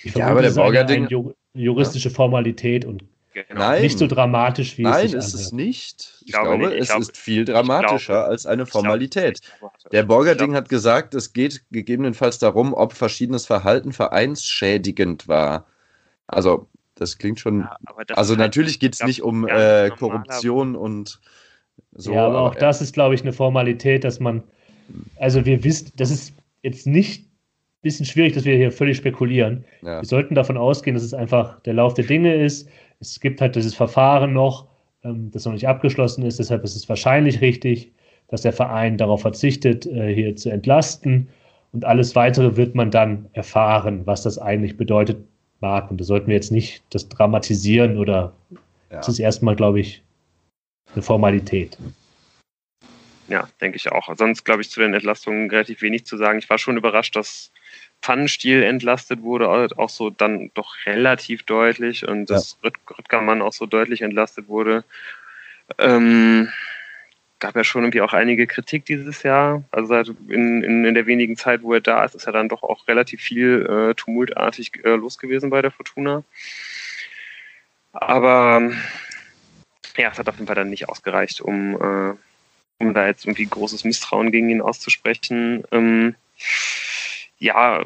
Ich 0.05 0.15
ja, 0.15 0.29
aber 0.29 0.43
der 0.43 0.51
Baugarding. 0.53 1.07
Eine 1.07 1.35
juristische 1.55 2.11
Formalität 2.11 2.85
und 2.85 3.05
Nein. 3.55 3.83
nicht 3.83 3.99
so 3.99 4.07
dramatisch 4.07 4.79
wie 4.79 4.83
Nein, 4.83 5.07
es 5.07 5.13
Nein, 5.13 5.21
ist 5.21 5.35
es 5.35 5.53
nicht. 5.53 6.19
Ich, 6.21 6.29
ich 6.29 6.33
glaube, 6.33 6.49
glaube 6.49 6.69
nicht. 6.69 6.81
es 6.81 6.89
glaube, 6.89 7.03
ist 7.03 7.17
viel 7.17 7.45
dramatischer 7.45 8.15
glaube, 8.15 8.29
als 8.29 8.47
eine 8.47 8.67
Formalität. 8.67 9.41
Der 9.93 10.03
Borgerding 10.03 10.55
hat 10.55 10.69
gesagt, 10.69 11.15
es 11.15 11.33
geht 11.33 11.63
gegebenenfalls 11.71 12.39
darum, 12.39 12.75
ob 12.75 12.93
verschiedenes 12.93 13.47
Verhalten 13.47 13.93
vereinsschädigend 13.93 15.29
war. 15.29 15.67
Also, 16.27 16.69
das 16.95 17.19
klingt 17.19 17.41
schon. 17.41 17.61
Ja, 17.61 17.77
also, 18.15 18.33
halt 18.33 18.41
natürlich 18.41 18.81
geht 18.81 18.95
es 18.95 19.05
nicht 19.05 19.23
um 19.23 19.47
äh, 19.47 19.91
Korruption 19.91 20.75
und 20.77 21.21
so. 21.93 22.13
Ja, 22.13 22.27
aber 22.27 22.41
auch 22.41 22.51
aber, 22.53 22.61
das 22.61 22.83
ist, 22.83 22.93
glaube 22.93 23.15
ich, 23.15 23.23
eine 23.23 23.33
Formalität, 23.33 24.05
dass 24.05 24.21
man. 24.21 24.43
Also, 25.19 25.45
wir 25.45 25.65
wissen, 25.65 25.93
das 25.97 26.11
ist 26.11 26.33
jetzt 26.63 26.87
nicht 26.87 27.28
bisschen 27.89 28.07
schwierig, 28.07 28.35
dass 28.35 28.45
wir 28.45 28.57
hier 28.57 28.71
völlig 28.71 28.99
spekulieren. 28.99 29.65
Ja. 29.83 30.01
Wir 30.01 30.05
sollten 30.05 30.35
davon 30.35 30.57
ausgehen, 30.57 30.95
dass 30.95 31.03
es 31.03 31.15
einfach 31.15 31.61
der 31.63 31.75
Lauf 31.75 31.95
der 31.95 32.05
Dinge 32.05 32.35
ist. 32.35 32.69
Es 33.01 33.19
gibt 33.19 33.41
halt 33.41 33.57
dieses 33.57 33.75
Verfahren 33.75 34.33
noch, 34.33 34.67
ähm, 35.05 35.31
das 35.33 35.45
noch 35.47 35.53
nicht 35.53 35.67
abgeschlossen 35.67 36.25
ist. 36.25 36.39
Deshalb 36.39 36.65
ist 36.65 36.77
es 36.77 36.89
wahrscheinlich 36.89 37.41
richtig, 37.41 37.93
dass 38.29 38.43
der 38.43 38.53
Verein 38.53 38.99
darauf 38.99 39.23
verzichtet, 39.23 39.87
äh, 39.87 40.15
hier 40.15 40.37
zu 40.37 40.51
entlasten. 40.51 41.29
Und 41.73 41.85
alles 41.85 42.15
Weitere 42.15 42.57
wird 42.57 42.75
man 42.75 42.91
dann 42.91 43.27
erfahren, 43.33 44.03
was 44.05 44.23
das 44.23 44.39
eigentlich 44.39 44.77
bedeutet 44.77 45.19
mag. 45.61 45.91
Und 45.91 46.01
da 46.01 46.05
sollten 46.05 46.29
wir 46.29 46.35
jetzt 46.35 46.53
nicht 46.53 46.83
das 46.91 47.09
dramatisieren 47.09 47.99
oder 47.99 48.33
ja. 48.91 49.01
es 49.01 49.09
ist 49.09 49.19
erstmal, 49.19 49.57
glaube 49.57 49.81
ich, 49.81 50.03
eine 50.95 51.03
Formalität. 51.03 51.79
Ja, 53.29 53.47
denke 53.61 53.77
ich 53.77 53.93
auch. 53.93 54.09
Sonst 54.17 54.45
glaube 54.45 54.63
ich 54.63 54.71
zu 54.71 54.81
den 54.81 54.95
Entlastungen 54.95 55.51
relativ 55.51 55.83
wenig 55.83 56.07
zu 56.07 56.17
sagen. 56.17 56.39
Ich 56.39 56.49
war 56.49 56.59
schon 56.59 56.79
überrascht, 56.79 57.15
dass 57.15 57.53
Pfannenstiel 58.03 58.63
entlastet 58.63 59.23
wurde, 59.23 59.49
auch 59.49 59.89
so 59.89 60.11
dann 60.11 60.51
doch 60.55 60.77
relativ 60.87 61.43
deutlich 61.43 62.07
und 62.07 62.27
dass 62.31 62.59
ja. 62.63 62.71
Rüttgermann 62.97 63.43
auch 63.43 63.53
so 63.53 63.67
deutlich 63.67 64.03
entlastet 64.03 64.49
wurde. 64.49 64.85
Ähm, 65.79 66.49
gab 67.39 67.55
ja 67.57 67.65
schon 67.65 67.83
irgendwie 67.83 68.01
auch 68.01 68.13
einige 68.13 68.47
Kritik 68.47 68.85
dieses 68.85 69.23
Jahr. 69.23 69.63
Also 69.71 69.89
seit 69.89 70.09
in, 70.29 70.63
in, 70.63 70.85
in, 70.85 70.95
der 70.95 71.07
wenigen 71.07 71.37
Zeit, 71.37 71.63
wo 71.63 71.75
er 71.75 71.81
da 71.81 72.05
ist, 72.05 72.15
ist 72.15 72.27
ja 72.27 72.33
dann 72.33 72.49
doch 72.49 72.63
auch 72.63 72.89
relativ 72.89 73.21
viel 73.21 73.67
äh, 73.67 73.95
tumultartig 73.95 74.85
äh, 74.85 74.91
los 74.91 75.19
gewesen 75.19 75.51
bei 75.51 75.63
der 75.63 75.71
Fortuna. 75.71 76.25
Aber 77.93 78.73
ja, 79.97 80.11
es 80.11 80.19
hat 80.19 80.29
auf 80.29 80.37
jeden 80.37 80.47
Fall 80.47 80.57
dann 80.57 80.71
nicht 80.71 80.89
ausgereicht, 80.89 81.41
um, 81.41 81.75
äh, 81.75 82.15
um 82.79 82.95
da 82.95 83.07
jetzt 83.07 83.25
irgendwie 83.25 83.47
großes 83.47 83.85
Misstrauen 83.85 84.31
gegen 84.31 84.51
ihn 84.51 84.61
auszusprechen. 84.61 85.65
Ähm, 85.73 86.15
ja, 87.39 87.85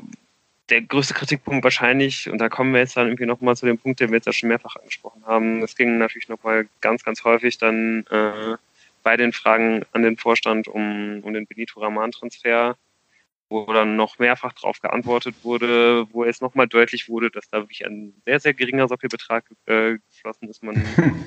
der 0.68 0.82
größte 0.82 1.14
Kritikpunkt 1.14 1.64
wahrscheinlich, 1.64 2.30
und 2.30 2.38
da 2.38 2.48
kommen 2.48 2.72
wir 2.72 2.80
jetzt 2.80 2.96
dann 2.96 3.06
irgendwie 3.06 3.26
nochmal 3.26 3.56
zu 3.56 3.66
dem 3.66 3.78
Punkt, 3.78 4.00
den 4.00 4.10
wir 4.10 4.16
jetzt 4.16 4.26
ja 4.26 4.32
schon 4.32 4.48
mehrfach 4.48 4.76
angesprochen 4.76 5.24
haben. 5.26 5.62
Es 5.62 5.76
ging 5.76 5.98
natürlich 5.98 6.28
nochmal 6.28 6.66
ganz, 6.80 7.04
ganz 7.04 7.24
häufig 7.24 7.58
dann 7.58 8.06
äh, 8.10 8.56
bei 9.02 9.16
den 9.16 9.32
Fragen 9.32 9.84
an 9.92 10.02
den 10.02 10.16
Vorstand 10.16 10.68
um, 10.68 11.20
um 11.22 11.34
den 11.34 11.46
Benito 11.46 11.80
Raman-Transfer, 11.80 12.76
wo 13.52 13.72
dann 13.72 13.96
noch 13.96 14.18
mehrfach 14.18 14.52
darauf 14.54 14.80
geantwortet 14.80 15.34
wurde, 15.42 16.06
wo 16.10 16.24
es 16.24 16.40
nochmal 16.40 16.66
deutlich 16.66 17.08
wurde, 17.08 17.30
dass 17.30 17.48
da 17.48 17.58
wirklich 17.58 17.84
ein 17.84 18.14
sehr, 18.24 18.40
sehr 18.40 18.54
geringer 18.54 18.88
Sockelbetrag 18.88 19.44
äh, 19.66 19.98
geflossen 20.10 20.48
ist. 20.48 20.62
Man 20.62 20.82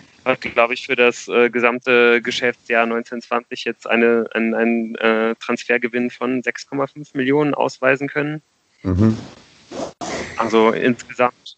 hat, 0.26 0.42
glaube 0.42 0.74
ich, 0.74 0.88
für 0.88 0.96
das 0.96 1.28
äh, 1.28 1.50
gesamte 1.50 2.22
Geschäftsjahr 2.22 2.84
1920 2.84 3.64
jetzt 3.64 3.88
eine, 3.88 4.26
einen, 4.34 4.54
einen 4.54 4.96
äh, 4.96 5.36
Transfergewinn 5.36 6.10
von 6.10 6.42
6,5 6.42 7.16
Millionen 7.16 7.54
ausweisen 7.54 8.08
können. 8.08 8.42
Mhm. 8.84 9.18
Also 10.38 10.72
insgesamt. 10.72 11.58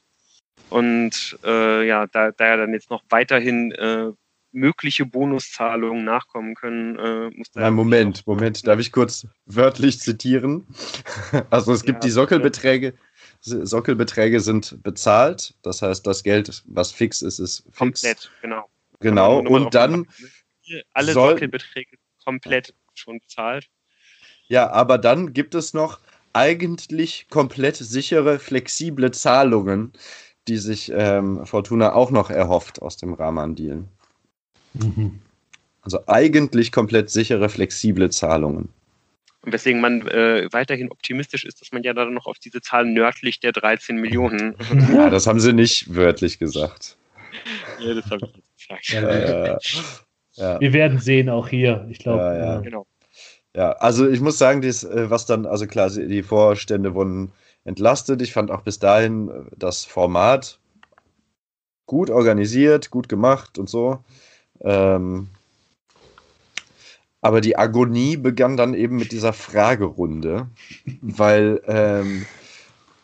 Und 0.70 1.40
äh, 1.46 1.88
ja, 1.88 2.08
da, 2.08 2.32
da 2.32 2.46
ja 2.46 2.58
dann 2.58 2.74
jetzt 2.74 2.90
noch 2.90 3.04
weiterhin 3.10 3.72
äh, 3.72 4.12
mögliche 4.58 5.06
Bonuszahlungen 5.06 6.04
nachkommen 6.04 6.56
können, 6.56 6.98
äh, 6.98 7.30
muss. 7.30 7.48
Nein, 7.54 7.74
Moment, 7.74 8.26
Moment, 8.26 8.66
darf 8.68 8.80
ich 8.80 8.92
kurz 8.92 9.28
wörtlich 9.46 10.00
zitieren? 10.00 10.66
Also 11.50 11.74
es 11.74 11.84
gibt 11.84 12.04
ja, 12.04 12.08
die 12.08 12.12
Sockelbeträge. 12.12 12.94
Sockelbeträge 13.42 14.40
sind 14.40 14.82
bezahlt, 14.84 15.54
das 15.62 15.82
heißt, 15.82 16.06
das 16.08 16.24
Geld, 16.24 16.64
was 16.66 16.92
fix 16.92 17.22
ist, 17.22 17.40
ist 17.40 17.64
fix. 17.72 18.02
Komplett, 18.02 18.32
genau. 18.42 18.70
Genau, 19.00 19.40
und 19.40 19.74
dann. 19.76 20.08
Alle 20.94 21.14
soll, 21.14 21.32
Sockelbeträge 21.32 21.98
komplett 22.24 22.74
schon 22.94 23.20
bezahlt. 23.20 23.70
Ja, 24.48 24.70
aber 24.70 24.98
dann 24.98 25.34
gibt 25.34 25.56
es 25.56 25.74
noch 25.74 26.00
eigentlich 26.34 27.28
komplett 27.30 27.76
sichere, 27.76 28.40
flexible 28.40 29.12
Zahlungen, 29.12 29.94
die 30.48 30.58
sich 30.58 30.92
ähm, 30.94 31.46
Fortuna 31.46 31.94
auch 31.94 32.12
noch 32.12 32.30
erhofft 32.30 32.82
aus 32.82 32.98
dem 32.98 33.14
Rahman-Deal. 33.14 33.86
Mhm. 34.82 35.20
Also 35.82 36.00
eigentlich 36.08 36.72
komplett 36.72 37.10
sichere, 37.10 37.50
flexible 37.50 38.10
Zahlungen. 38.10 38.70
Und 39.42 39.54
weswegen 39.54 39.80
man 39.80 40.06
äh, 40.08 40.50
weiterhin 40.52 40.92
optimistisch 40.92 41.46
ist, 41.46 41.62
dass 41.62 41.72
man 41.72 41.84
ja 41.84 41.94
dann 41.94 42.14
noch 42.14 42.26
auf 42.26 42.40
diese 42.40 42.62
Zahl 42.62 42.86
nördlich 42.86 43.40
der 43.40 43.54
13 43.54 43.96
Millionen. 43.96 44.56
Ja, 44.94 45.10
das 45.10 45.28
haben 45.28 45.40
sie 45.40 45.54
nicht 45.54 45.96
wörtlich 45.96 46.40
gesagt. 46.40 46.98
ja, 47.80 47.94
das 47.94 48.06
habe 48.12 48.30
ich 48.58 48.88
gesagt. 48.88 48.90
Ja, 48.90 49.58
ja. 50.34 50.60
Wir 50.60 50.74
werden 50.74 51.00
sehen, 51.00 51.30
auch 51.30 51.48
hier. 51.48 51.88
Ich 51.90 52.00
glaube. 52.00 52.22
Ja, 52.22 52.36
ja. 52.36 52.60
Genau. 52.60 52.86
ja, 53.56 53.72
also 53.72 54.08
ich 54.08 54.20
muss 54.20 54.38
sagen, 54.38 54.62
dies, 54.62 54.84
äh, 54.84 55.10
was 55.10 55.26
dann, 55.26 55.46
also 55.46 55.66
klar, 55.68 55.90
die 55.90 56.24
Vorstände 56.24 56.94
wurden 56.94 57.32
entlastet. 57.64 58.22
Ich 58.22 58.34
fand 58.34 58.52
auch 58.52 58.62
bis 58.62 58.80
dahin 58.80 59.30
äh, 59.30 59.34
das 59.56 59.86
Format 59.86 60.60
gut 61.86 62.10
organisiert, 62.10 62.92
gut 62.92 63.10
gemacht 63.10 63.58
und 63.58 63.70
so. 63.70 64.04
Ähm, 64.62 65.30
aber 67.22 67.42
die 67.42 67.58
Agonie 67.58 68.16
begann 68.16 68.58
dann 68.58 68.74
eben 68.74 68.96
mit 68.96 69.12
dieser 69.12 69.34
Fragerunde, 69.34 70.48
weil 71.02 71.62
ähm, 71.68 72.26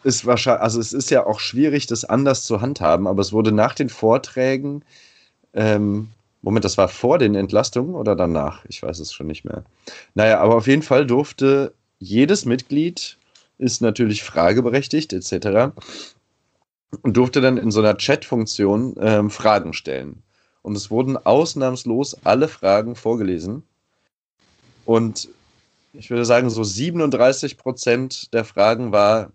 es 0.04 0.26
wahrscheinlich, 0.26 0.62
also 0.62 0.80
es 0.80 0.94
ist 0.94 1.10
ja 1.10 1.26
auch 1.26 1.40
schwierig, 1.40 1.88
das 1.88 2.06
anders 2.06 2.44
zu 2.44 2.62
handhaben, 2.62 3.08
aber 3.08 3.22
es 3.22 3.34
wurde 3.34 3.52
nach 3.52 3.74
den 3.74 3.90
Vorträgen, 3.90 4.84
ähm, 5.54 6.10
Moment, 6.42 6.66
das 6.66 6.78
war 6.78 6.90
vor 6.90 7.20
den 7.20 7.36
Entlastungen 7.36 7.96
oder 7.96 8.16
danach? 8.16 8.66
Ich 8.66 8.84
weiß 8.84 9.00
es 9.00 9.14
schon 9.14 9.28
nicht 9.28 9.46
mehr. 9.46 9.64
Naja, 10.14 10.40
aber 10.40 10.56
auf 10.56 10.68
jeden 10.68 10.82
Fall 10.82 11.08
durfte 11.08 11.74
jedes 12.00 12.46
Mitglied, 12.46 13.18
ist 13.58 13.82
natürlich 13.82 14.24
frageberechtigt 14.24 15.14
etc., 15.14 15.72
und 17.02 17.18
durfte 17.18 17.42
dann 17.42 17.58
in 17.58 17.72
so 17.72 17.80
einer 17.80 17.98
Chat-Funktion 17.98 18.96
ähm, 19.00 19.30
Fragen 19.32 19.74
stellen 19.74 20.22
und 20.64 20.76
es 20.76 20.90
wurden 20.90 21.18
ausnahmslos 21.18 22.18
alle 22.24 22.48
Fragen 22.48 22.96
vorgelesen. 22.96 23.64
Und 24.86 25.30
ich 25.94 26.10
würde 26.10 26.26
sagen, 26.26 26.50
so 26.50 26.64
37 26.64 27.58
Prozent 27.58 28.34
der 28.34 28.44
Fragen 28.44 28.92
war 28.92 29.32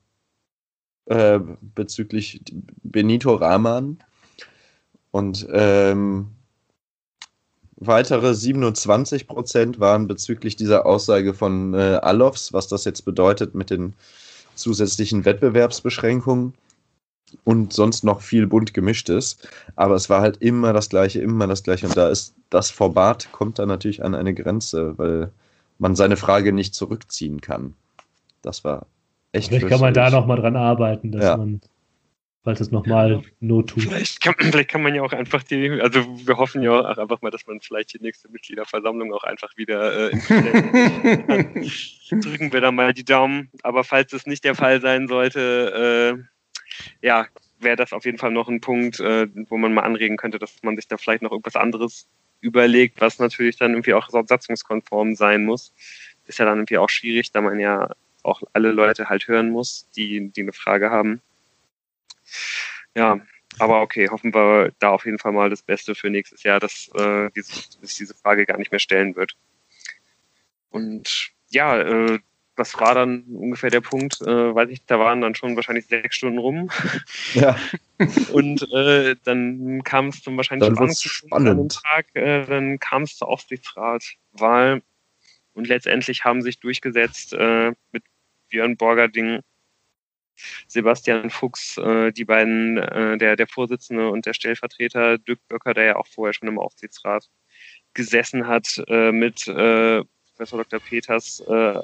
äh, 1.04 1.38
bezüglich 1.60 2.42
Benito 2.82 3.34
Rahman. 3.34 3.98
Und 5.10 5.46
ähm, 5.52 6.28
weitere 7.76 8.34
27 8.34 9.26
Prozent 9.26 9.78
waren 9.78 10.08
bezüglich 10.08 10.56
dieser 10.56 10.86
Aussage 10.86 11.34
von 11.34 11.74
äh, 11.74 12.00
Alofs, 12.02 12.52
was 12.52 12.68
das 12.68 12.84
jetzt 12.84 13.04
bedeutet 13.04 13.54
mit 13.54 13.70
den 13.70 13.94
zusätzlichen 14.54 15.24
Wettbewerbsbeschränkungen 15.24 16.54
und 17.44 17.72
sonst 17.72 18.04
noch 18.04 18.20
viel 18.22 18.46
bunt 18.46 18.74
gemischtes. 18.74 19.38
Aber 19.76 19.94
es 19.94 20.08
war 20.10 20.20
halt 20.20 20.38
immer 20.38 20.72
das 20.72 20.88
Gleiche, 20.88 21.20
immer 21.20 21.46
das 21.46 21.62
Gleiche. 21.62 21.86
Und 21.86 21.96
da 21.96 22.08
ist 22.08 22.34
das 22.50 22.70
Format 22.70 23.30
kommt 23.32 23.58
da 23.58 23.66
natürlich 23.66 24.02
an 24.04 24.14
eine 24.14 24.34
Grenze, 24.34 24.96
weil 24.98 25.30
man 25.78 25.94
seine 25.94 26.16
Frage 26.16 26.52
nicht 26.52 26.74
zurückziehen 26.74 27.40
kann. 27.40 27.74
Das 28.42 28.64
war 28.64 28.86
echt. 29.32 29.48
Vielleicht 29.48 29.68
kann 29.68 29.80
man 29.80 29.94
da 29.94 30.10
nochmal 30.10 30.38
dran 30.40 30.56
arbeiten, 30.56 31.12
dass 31.12 31.24
Ja. 31.24 31.36
man, 31.36 31.60
falls 32.44 32.60
es 32.60 32.70
nochmal 32.70 33.22
Not 33.40 33.70
tut. 33.70 33.82
Vielleicht 33.82 34.20
kann, 34.22 34.34
vielleicht 34.38 34.70
kann 34.70 34.82
man 34.82 34.94
ja 34.94 35.02
auch 35.02 35.12
einfach 35.12 35.42
die, 35.42 35.70
also 35.80 36.00
wir 36.26 36.36
hoffen 36.38 36.62
ja 36.62 36.70
auch 36.72 36.98
einfach 36.98 37.20
mal, 37.20 37.30
dass 37.30 37.46
man 37.46 37.60
vielleicht 37.60 37.92
die 37.94 38.00
nächste 38.02 38.28
Mitgliederversammlung 38.30 39.12
auch 39.12 39.24
einfach 39.24 39.56
wieder 39.56 40.10
äh, 40.10 40.16
Präsident- 40.16 41.68
Drücken 42.24 42.52
wir 42.52 42.60
da 42.62 42.72
mal 42.72 42.94
die 42.94 43.04
Daumen. 43.04 43.50
Aber 43.62 43.84
falls 43.84 44.12
es 44.14 44.26
nicht 44.26 44.42
der 44.44 44.54
Fall 44.54 44.80
sein 44.80 45.08
sollte, 45.08 46.16
äh, 46.18 46.24
ja, 47.02 47.26
wäre 47.60 47.76
das 47.76 47.92
auf 47.92 48.04
jeden 48.04 48.18
Fall 48.18 48.30
noch 48.30 48.48
ein 48.48 48.60
Punkt, 48.60 49.00
äh, 49.00 49.26
wo 49.48 49.56
man 49.56 49.74
mal 49.74 49.82
anregen 49.82 50.16
könnte, 50.16 50.38
dass 50.38 50.62
man 50.62 50.76
sich 50.76 50.88
da 50.88 50.96
vielleicht 50.96 51.22
noch 51.22 51.32
irgendwas 51.32 51.56
anderes 51.56 52.08
überlegt, 52.40 53.00
was 53.00 53.18
natürlich 53.18 53.56
dann 53.56 53.72
irgendwie 53.72 53.94
auch 53.94 54.08
satzungskonform 54.10 55.16
sein 55.16 55.44
muss. 55.44 55.72
Ist 56.26 56.38
ja 56.38 56.44
dann 56.44 56.58
irgendwie 56.58 56.78
auch 56.78 56.90
schwierig, 56.90 57.32
da 57.32 57.40
man 57.40 57.58
ja 57.58 57.90
auch 58.22 58.42
alle 58.52 58.72
Leute 58.72 59.08
halt 59.08 59.26
hören 59.28 59.50
muss, 59.50 59.88
die, 59.96 60.30
die 60.30 60.42
eine 60.42 60.52
Frage 60.52 60.90
haben. 60.90 61.20
Ja, 62.94 63.20
aber 63.58 63.80
okay, 63.80 64.08
hoffen 64.08 64.34
wir 64.34 64.72
da 64.78 64.90
auf 64.90 65.04
jeden 65.04 65.18
Fall 65.18 65.32
mal 65.32 65.50
das 65.50 65.62
Beste 65.62 65.94
für 65.94 66.10
nächstes 66.10 66.42
Jahr, 66.42 66.60
dass, 66.60 66.90
äh, 66.94 67.30
diese, 67.34 67.52
diese 67.82 68.14
Frage 68.14 68.46
gar 68.46 68.58
nicht 68.58 68.70
mehr 68.70 68.78
stellen 68.78 69.16
wird. 69.16 69.36
Und 70.70 71.30
ja, 71.50 71.80
äh, 71.80 72.18
das 72.58 72.78
war 72.78 72.94
dann 72.94 73.22
ungefähr 73.22 73.70
der 73.70 73.80
Punkt, 73.80 74.20
äh, 74.20 74.54
weiß 74.54 74.68
ich, 74.70 74.84
da 74.84 74.98
waren 74.98 75.20
dann 75.20 75.34
schon 75.34 75.56
wahrscheinlich 75.56 75.86
sechs 75.86 76.16
Stunden 76.16 76.38
rum. 76.38 76.70
Ja, 77.34 77.56
Und 78.32 78.70
äh, 78.72 79.16
dann 79.24 79.82
kam 79.82 80.08
es 80.08 80.22
zum 80.22 80.36
wahrscheinlich 80.36 80.68
Dann 80.68 80.76
Punkt 80.76 80.92
an 81.30 81.44
dem 81.44 81.50
spannend. 81.50 81.80
Tag, 81.82 82.06
äh, 82.14 82.44
dann 82.44 82.78
kam 82.78 83.02
es 83.02 83.16
zur 83.16 83.28
Aufsichtsratwahl 83.28 84.82
und 85.54 85.66
letztendlich 85.66 86.24
haben 86.24 86.42
sich 86.42 86.60
durchgesetzt 86.60 87.32
äh, 87.32 87.72
mit 87.92 88.04
Björn 88.48 88.76
Borgerding, 88.76 89.40
Sebastian 90.68 91.30
Fuchs, 91.30 91.76
äh, 91.78 92.12
die 92.12 92.24
beiden, 92.24 92.78
äh, 92.78 93.18
der, 93.18 93.34
der 93.34 93.48
Vorsitzende 93.48 94.08
und 94.10 94.26
der 94.26 94.34
Stellvertreter, 94.34 95.18
Dirk 95.18 95.40
Böcker, 95.48 95.74
der 95.74 95.84
ja 95.84 95.96
auch 95.96 96.06
vorher 96.06 96.32
schon 96.32 96.48
im 96.48 96.60
Aufsichtsrat 96.60 97.28
gesessen 97.94 98.46
hat, 98.46 98.80
äh, 98.86 99.10
mit 99.10 99.48
äh, 99.48 100.04
Professor 100.36 100.62
Dr. 100.62 100.78
Peters, 100.78 101.40
äh, 101.40 101.80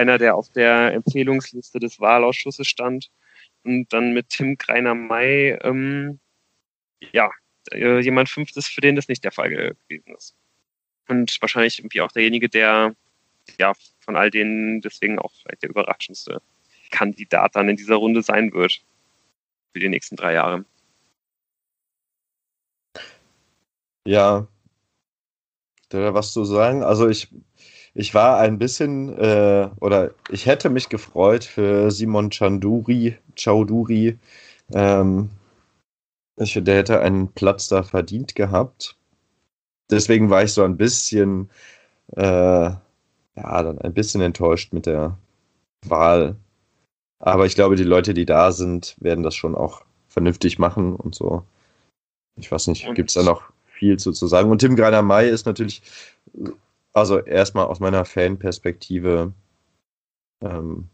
einer, 0.00 0.18
der 0.18 0.34
auf 0.34 0.50
der 0.50 0.92
Empfehlungsliste 0.94 1.78
des 1.78 2.00
Wahlausschusses 2.00 2.66
stand, 2.66 3.10
und 3.62 3.92
dann 3.92 4.12
mit 4.12 4.30
Tim 4.30 4.56
Greiner-May, 4.56 5.58
ähm, 5.62 6.18
ja, 7.12 7.30
äh, 7.72 8.00
jemand 8.00 8.28
Fünftes, 8.28 8.66
für 8.66 8.80
den 8.80 8.96
das 8.96 9.08
nicht 9.08 9.22
der 9.24 9.32
Fall 9.32 9.50
gewesen 9.50 10.14
ist. 10.16 10.34
Und 11.08 11.36
wahrscheinlich 11.40 11.78
irgendwie 11.78 12.00
auch 12.00 12.12
derjenige, 12.12 12.48
der 12.48 12.94
ja 13.58 13.72
von 14.00 14.16
all 14.16 14.30
denen 14.30 14.80
deswegen 14.80 15.18
auch 15.18 15.32
vielleicht 15.42 15.62
der 15.62 15.70
überraschendste 15.70 16.40
Kandidat 16.90 17.56
dann 17.56 17.68
in 17.68 17.76
dieser 17.76 17.96
Runde 17.96 18.22
sein 18.22 18.52
wird 18.52 18.82
für 19.72 19.80
die 19.80 19.88
nächsten 19.88 20.16
drei 20.16 20.34
Jahre. 20.34 20.64
ja. 24.06 24.46
Was 25.92 26.32
zu 26.32 26.44
sagen? 26.44 26.84
Also 26.84 27.08
ich, 27.08 27.28
ich 28.00 28.14
war 28.14 28.38
ein 28.38 28.58
bisschen, 28.58 29.10
äh, 29.18 29.68
oder 29.78 30.12
ich 30.30 30.46
hätte 30.46 30.70
mich 30.70 30.88
gefreut 30.88 31.44
für 31.44 31.90
Simon 31.90 32.30
Chanduri, 32.32 33.18
Chaudhuri. 33.36 34.18
Ähm, 34.72 35.28
ich, 36.36 36.58
der 36.62 36.76
hätte 36.76 37.00
einen 37.00 37.28
Platz 37.28 37.68
da 37.68 37.82
verdient 37.82 38.34
gehabt. 38.34 38.96
Deswegen 39.90 40.30
war 40.30 40.42
ich 40.42 40.54
so 40.54 40.62
ein 40.62 40.78
bisschen, 40.78 41.50
äh, 42.16 42.22
ja, 42.22 42.78
dann 43.34 43.78
ein 43.78 43.92
bisschen 43.92 44.22
enttäuscht 44.22 44.72
mit 44.72 44.86
der 44.86 45.18
Wahl. 45.86 46.36
Aber 47.18 47.44
ich 47.44 47.54
glaube, 47.54 47.76
die 47.76 47.84
Leute, 47.84 48.14
die 48.14 48.24
da 48.24 48.50
sind, 48.50 48.96
werden 48.98 49.22
das 49.22 49.34
schon 49.34 49.54
auch 49.54 49.82
vernünftig 50.08 50.58
machen 50.58 50.96
und 50.96 51.14
so. 51.14 51.44
Ich 52.36 52.50
weiß 52.50 52.68
nicht, 52.68 52.94
gibt 52.94 53.10
es 53.10 53.14
da 53.14 53.22
noch 53.22 53.42
viel 53.66 53.98
zu, 53.98 54.12
zu 54.12 54.26
sagen? 54.26 54.50
Und 54.50 54.60
Tim 54.60 54.74
Greiner 54.74 55.02
May 55.02 55.28
ist 55.28 55.44
natürlich, 55.44 55.82
also 56.92 57.18
erstmal 57.18 57.66
aus 57.66 57.80
meiner 57.80 58.04
Fanperspektive, 58.04 59.32
ähm, 60.42 60.88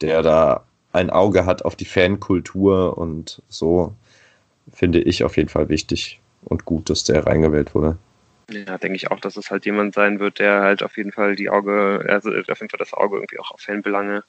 der 0.00 0.22
da 0.22 0.66
ein 0.92 1.10
Auge 1.10 1.46
hat 1.46 1.64
auf 1.64 1.76
die 1.76 1.84
Fankultur 1.84 2.98
und 2.98 3.42
so, 3.48 3.94
finde 4.72 5.00
ich 5.00 5.24
auf 5.24 5.36
jeden 5.36 5.48
Fall 5.48 5.68
wichtig 5.68 6.20
und 6.42 6.64
gut, 6.64 6.90
dass 6.90 7.04
der 7.04 7.26
reingewählt 7.26 7.74
wurde. 7.74 7.98
Ja, 8.50 8.78
denke 8.78 8.96
ich 8.96 9.10
auch, 9.10 9.20
dass 9.20 9.36
es 9.36 9.50
halt 9.50 9.64
jemand 9.64 9.94
sein 9.94 10.18
wird, 10.18 10.40
der 10.40 10.60
halt 10.60 10.82
auf 10.82 10.96
jeden 10.96 11.12
Fall 11.12 11.36
die 11.36 11.50
Auge, 11.50 12.04
also 12.08 12.30
auf 12.30 12.60
jeden 12.60 12.70
Fall 12.70 12.78
das 12.78 12.94
Auge 12.94 13.16
irgendwie 13.18 13.38
auch 13.38 13.52
auf 13.52 13.60
Fanbelange 13.60 14.24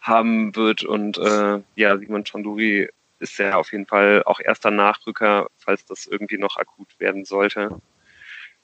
haben 0.00 0.56
wird. 0.56 0.82
Und 0.82 1.18
äh, 1.18 1.60
ja, 1.76 1.98
Simon 1.98 2.24
Chanduri 2.24 2.88
ist 3.20 3.38
ja 3.38 3.54
auf 3.54 3.70
jeden 3.70 3.86
Fall 3.86 4.24
auch 4.24 4.40
erster 4.40 4.72
Nachrücker, 4.72 5.46
falls 5.56 5.84
das 5.84 6.06
irgendwie 6.06 6.38
noch 6.38 6.56
akut 6.56 6.98
werden 6.98 7.24
sollte. 7.24 7.80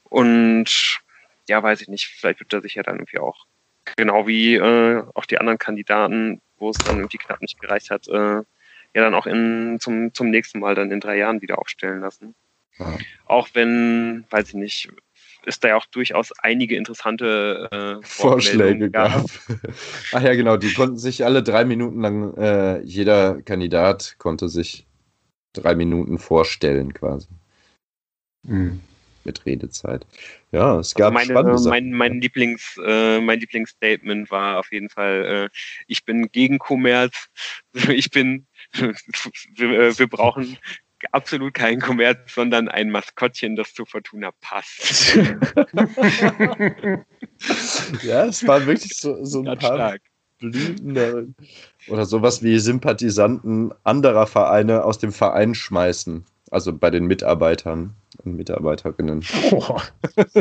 Und 0.02 1.00
ja, 1.48 1.62
weiß 1.62 1.80
ich 1.80 1.88
nicht, 1.88 2.06
vielleicht 2.06 2.40
wird 2.40 2.52
er 2.52 2.60
sich 2.60 2.74
ja 2.74 2.82
dann 2.82 2.96
irgendwie 2.96 3.18
auch, 3.18 3.46
genau 3.96 4.26
wie 4.26 4.54
äh, 4.54 5.02
auch 5.14 5.26
die 5.26 5.38
anderen 5.38 5.58
Kandidaten, 5.58 6.40
wo 6.56 6.70
es 6.70 6.82
dann 6.82 6.96
irgendwie 6.96 7.18
knapp 7.18 7.40
nicht 7.40 7.60
gereicht 7.60 7.90
hat, 7.90 8.08
äh, 8.08 8.42
ja 8.94 9.02
dann 9.02 9.14
auch 9.14 9.26
in, 9.26 9.78
zum, 9.80 10.14
zum 10.14 10.30
nächsten 10.30 10.60
Mal 10.60 10.74
dann 10.74 10.90
in 10.90 11.00
drei 11.00 11.16
Jahren 11.16 11.42
wieder 11.42 11.58
aufstellen 11.58 12.00
lassen. 12.00 12.34
Ja. 12.78 12.96
Auch 13.26 13.48
wenn, 13.54 14.24
weiß 14.30 14.48
ich 14.48 14.54
nicht, 14.54 14.88
es 15.44 15.60
da 15.60 15.68
ja 15.68 15.76
auch 15.76 15.86
durchaus 15.86 16.32
einige 16.40 16.76
interessante 16.76 18.00
äh, 18.02 18.06
Vorschläge 18.06 18.90
gab. 18.90 19.24
Ach 20.12 20.22
ja, 20.22 20.34
genau, 20.34 20.56
die 20.56 20.72
konnten 20.74 20.98
sich 20.98 21.24
alle 21.24 21.42
drei 21.42 21.64
Minuten 21.64 22.00
lang, 22.00 22.36
äh, 22.36 22.80
jeder 22.82 23.42
Kandidat 23.42 24.16
konnte 24.18 24.48
sich 24.48 24.86
drei 25.54 25.74
Minuten 25.74 26.18
vorstellen 26.18 26.94
quasi 26.94 27.28
Mhm. 28.48 28.80
Mit 29.24 29.44
Redezeit. 29.46 30.06
Ja, 30.52 30.78
es 30.78 30.94
gab 30.94 31.12
meine, 31.12 31.30
spannende 31.32 31.54
äh, 31.54 31.58
Sachen. 31.58 31.70
mein, 31.70 31.90
mein, 31.92 32.20
Lieblings, 32.20 32.78
äh, 32.84 33.20
mein 33.20 33.40
Lieblingsstatement 33.40 34.30
war 34.30 34.58
auf 34.58 34.72
jeden 34.72 34.88
Fall, 34.88 35.50
äh, 35.52 35.56
ich 35.86 36.04
bin 36.04 36.30
gegen 36.32 36.58
Kommerz, 36.58 37.28
ich 37.88 38.10
bin, 38.10 38.46
wir, 38.72 39.80
äh, 39.80 39.98
wir 39.98 40.06
brauchen 40.08 40.58
absolut 41.12 41.54
keinen 41.54 41.80
Kommerz, 41.80 42.34
sondern 42.34 42.68
ein 42.68 42.90
Maskottchen, 42.90 43.56
das 43.56 43.72
zu 43.74 43.84
Fortuna 43.84 44.30
passt. 44.40 45.16
ja, 48.02 48.26
es 48.26 48.46
war 48.46 48.66
wirklich 48.66 48.96
so, 48.96 49.24
so 49.24 49.40
ein 49.40 49.44
Ganz 49.44 49.60
paar 49.60 49.74
stark. 49.74 50.02
blühende 50.38 51.28
oder 51.88 52.04
sowas 52.04 52.42
wie 52.42 52.58
Sympathisanten 52.58 53.72
anderer 53.84 54.26
Vereine 54.26 54.84
aus 54.84 54.98
dem 54.98 55.12
Verein 55.12 55.54
schmeißen. 55.54 56.24
Also 56.50 56.72
bei 56.72 56.90
den 56.90 57.06
Mitarbeitern 57.06 57.94
und 58.24 58.36
Mitarbeiterinnen. 58.36 59.24
Boah. 59.50 59.82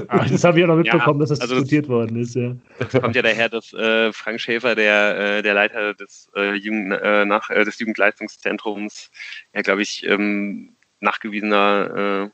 Ah, 0.08 0.26
das 0.26 0.44
habe 0.44 0.58
ich 0.58 0.62
ja 0.62 0.68
noch 0.68 0.76
mitbekommen, 0.78 1.20
dass 1.20 1.30
das 1.30 1.42
also 1.42 1.56
das- 1.56 1.64
diskutiert 1.64 1.90
worden 1.90 2.20
ist. 2.20 2.36
Ja. 2.36 2.56
Das 2.80 3.02
kommt 3.02 3.16
ja 3.16 3.22
daher, 3.22 3.50
dass 3.50 3.74
äh, 3.74 4.12
Frank 4.14 4.40
Schäfer, 4.42 4.76
der, 4.76 5.38
äh, 5.38 5.42
der 5.44 5.54
Leiter 5.54 5.94
des, 5.94 6.30
äh, 6.36 6.54
Jugend, 6.54 6.92
äh, 6.94 7.26
nach, 7.26 7.50
äh, 7.50 7.64
des 7.64 7.80
Jugendleistungszentrums, 7.80 9.12
ja, 9.54 9.62
glaube 9.62 9.82
ich, 9.82 10.06
ähm, 10.06 10.76
nachgewiesener 11.00 12.32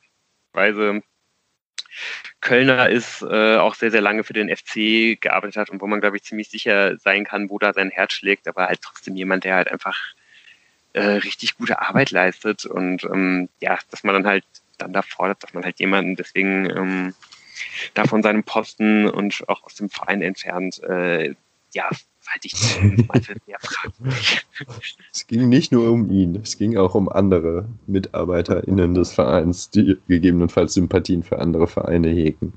äh, 0.53 0.55
Weise 0.55 1.01
Kölner 2.41 2.89
ist, 2.89 3.21
äh, 3.21 3.57
auch 3.57 3.75
sehr, 3.75 3.91
sehr 3.91 4.01
lange 4.01 4.23
für 4.23 4.33
den 4.33 4.49
FC 4.49 5.19
gearbeitet 5.19 5.57
hat 5.57 5.69
und 5.69 5.81
wo 5.81 5.87
man, 5.87 6.01
glaube 6.01 6.17
ich, 6.17 6.23
ziemlich 6.23 6.49
sicher 6.49 6.97
sein 6.97 7.23
kann, 7.23 7.49
wo 7.49 7.59
da 7.59 7.73
sein 7.73 7.91
Herz 7.91 8.13
schlägt, 8.13 8.47
aber 8.47 8.67
halt 8.67 8.81
trotzdem 8.81 9.15
jemand, 9.15 9.43
der 9.43 9.55
halt 9.55 9.71
einfach 9.71 9.97
äh, 10.93 11.01
richtig 11.01 11.55
gute 11.57 11.81
Arbeit 11.81 12.11
leistet 12.11 12.65
und 12.65 13.03
ähm, 13.03 13.49
ja, 13.61 13.77
dass 13.91 14.03
man 14.03 14.13
dann 14.13 14.27
halt 14.27 14.45
da 14.87 15.01
fordert, 15.01 15.43
dass 15.43 15.53
man 15.53 15.63
halt 15.63 15.79
jemanden 15.79 16.15
deswegen 16.15 16.69
ähm, 16.69 17.13
da 17.93 18.05
von 18.05 18.23
seinem 18.23 18.43
Posten 18.43 19.07
und 19.07 19.47
auch 19.47 19.63
aus 19.63 19.75
dem 19.75 19.89
Verein 19.89 20.21
entfernt, 20.21 20.81
äh, 20.83 21.35
ja, 21.73 21.89
halte 22.27 22.47
ich 22.47 22.53
sehr 22.53 23.59
fragwürdig. 23.59 24.45
Es 25.11 25.27
ging 25.27 25.49
nicht 25.49 25.71
nur 25.71 25.91
um 25.91 26.09
ihn, 26.09 26.35
es 26.35 26.57
ging 26.57 26.77
auch 26.77 26.95
um 26.95 27.09
andere 27.09 27.67
MitarbeiterInnen 27.87 28.93
des 28.93 29.11
Vereins, 29.11 29.69
die 29.69 29.97
gegebenenfalls 30.07 30.73
Sympathien 30.73 31.23
für 31.23 31.39
andere 31.39 31.67
Vereine 31.67 32.09
hegen. 32.09 32.53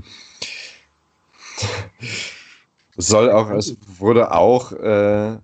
soll 2.96 3.30
auch, 3.30 3.50
es 3.50 3.76
wurde 3.98 4.32
auch 4.32 4.72
äh, 4.72 5.38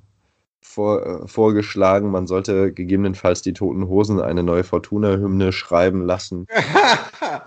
vor, 0.73 1.07
äh, 1.07 1.29
vorgeschlagen, 1.29 2.11
man 2.11 2.27
sollte 2.27 2.73
gegebenenfalls 2.73 3.43
die 3.43 3.53
Toten 3.53 3.89
Hosen 3.89 4.21
eine 4.21 4.43
neue 4.43 4.65
Fortuna-Hymne 4.65 5.53
schreiben 5.53 6.05
lassen. 6.07 6.47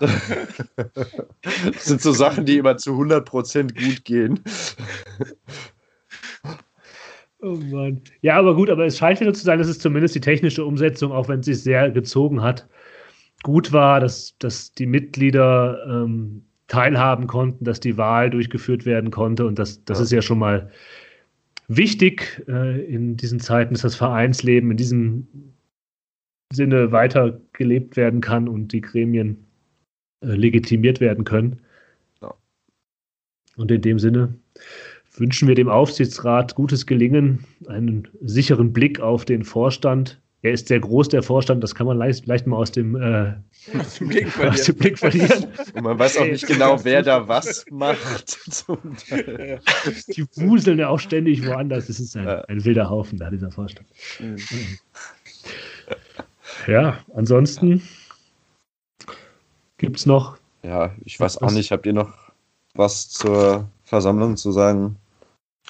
das 0.00 1.84
sind 1.84 2.00
so 2.00 2.12
Sachen, 2.12 2.44
die 2.44 2.58
immer 2.58 2.76
zu 2.76 2.92
100% 2.92 3.74
gut 3.74 4.04
gehen. 4.04 4.40
Oh 7.42 7.56
Mann. 7.56 8.00
Ja, 8.22 8.38
aber 8.38 8.54
gut, 8.54 8.70
aber 8.70 8.86
es 8.86 8.98
scheint 8.98 9.20
wieder 9.20 9.34
zu 9.34 9.44
sein, 9.44 9.58
dass 9.58 9.68
es 9.68 9.78
zumindest 9.78 10.14
die 10.14 10.20
technische 10.20 10.64
Umsetzung, 10.64 11.12
auch 11.12 11.28
wenn 11.28 11.40
es 11.40 11.46
sich 11.46 11.62
sehr 11.62 11.90
gezogen 11.90 12.42
hat, 12.42 12.68
gut 13.42 13.72
war, 13.72 14.00
dass, 14.00 14.36
dass 14.38 14.72
die 14.72 14.86
Mitglieder 14.86 15.84
ähm, 15.88 16.44
teilhaben 16.68 17.26
konnten, 17.26 17.64
dass 17.64 17.80
die 17.80 17.96
Wahl 17.96 18.30
durchgeführt 18.30 18.86
werden 18.86 19.10
konnte. 19.10 19.46
Und 19.46 19.58
das, 19.58 19.84
das 19.84 19.98
ja. 19.98 20.04
ist 20.04 20.12
ja 20.12 20.22
schon 20.22 20.38
mal 20.38 20.70
wichtig 21.68 22.44
äh, 22.48 22.84
in 22.84 23.16
diesen 23.16 23.40
Zeiten, 23.40 23.74
dass 23.74 23.82
das 23.82 23.96
Vereinsleben 23.96 24.70
in 24.70 24.76
diesem 24.76 25.26
Sinne 26.52 26.92
weiter 26.92 27.40
gelebt 27.52 27.96
werden 27.96 28.20
kann 28.20 28.48
und 28.48 28.72
die 28.72 28.80
Gremien 28.80 29.44
äh, 30.22 30.28
legitimiert 30.28 31.00
werden 31.00 31.24
können. 31.24 31.60
Ja. 32.22 32.34
Und 33.56 33.70
in 33.70 33.82
dem 33.82 33.98
Sinne 33.98 34.34
wünschen 35.16 35.48
wir 35.48 35.54
dem 35.54 35.68
Aufsichtsrat 35.68 36.54
gutes 36.54 36.86
Gelingen, 36.86 37.44
einen 37.66 38.08
sicheren 38.20 38.72
Blick 38.72 39.00
auf 39.00 39.24
den 39.24 39.44
Vorstand. 39.44 40.20
Er 40.46 40.52
ist 40.52 40.68
sehr 40.68 40.78
groß, 40.78 41.08
der 41.08 41.24
Vorstand, 41.24 41.60
das 41.64 41.74
kann 41.74 41.88
man 41.88 41.98
leicht, 41.98 42.24
leicht 42.26 42.46
mal 42.46 42.56
aus 42.56 42.70
dem, 42.70 42.94
äh, 42.94 43.34
aus 43.76 43.94
dem, 43.94 44.06
Blick, 44.06 44.28
verlieren. 44.28 44.54
Aus 44.54 44.64
dem 44.64 44.76
Blick 44.76 44.96
verlieren. 44.96 45.46
Und 45.74 45.82
man 45.82 45.98
weiß 45.98 46.18
auch 46.18 46.24
nicht 46.24 46.46
genau, 46.46 46.84
wer 46.84 47.02
da 47.02 47.26
was 47.26 47.64
macht. 47.68 48.38
Die 48.68 50.24
wuseln 50.36 50.78
ja 50.78 50.88
auch 50.88 51.00
ständig 51.00 51.44
woanders. 51.44 51.88
Das 51.88 51.98
ist 51.98 52.16
ein, 52.16 52.28
ein 52.28 52.64
wilder 52.64 52.88
Haufen 52.88 53.18
da, 53.18 53.28
dieser 53.28 53.50
Vorstand. 53.50 53.88
Mhm. 54.20 54.38
Ja, 56.68 57.00
ansonsten 57.12 57.82
gibt 59.78 59.96
es 59.96 60.06
noch. 60.06 60.38
Ja, 60.62 60.94
ich 61.04 61.18
weiß 61.18 61.42
auch 61.42 61.50
nicht, 61.50 61.72
habt 61.72 61.86
ihr 61.86 61.92
noch 61.92 62.30
was 62.72 63.10
zur 63.10 63.68
Versammlung 63.82 64.36
zu 64.36 64.52
sagen? 64.52 64.94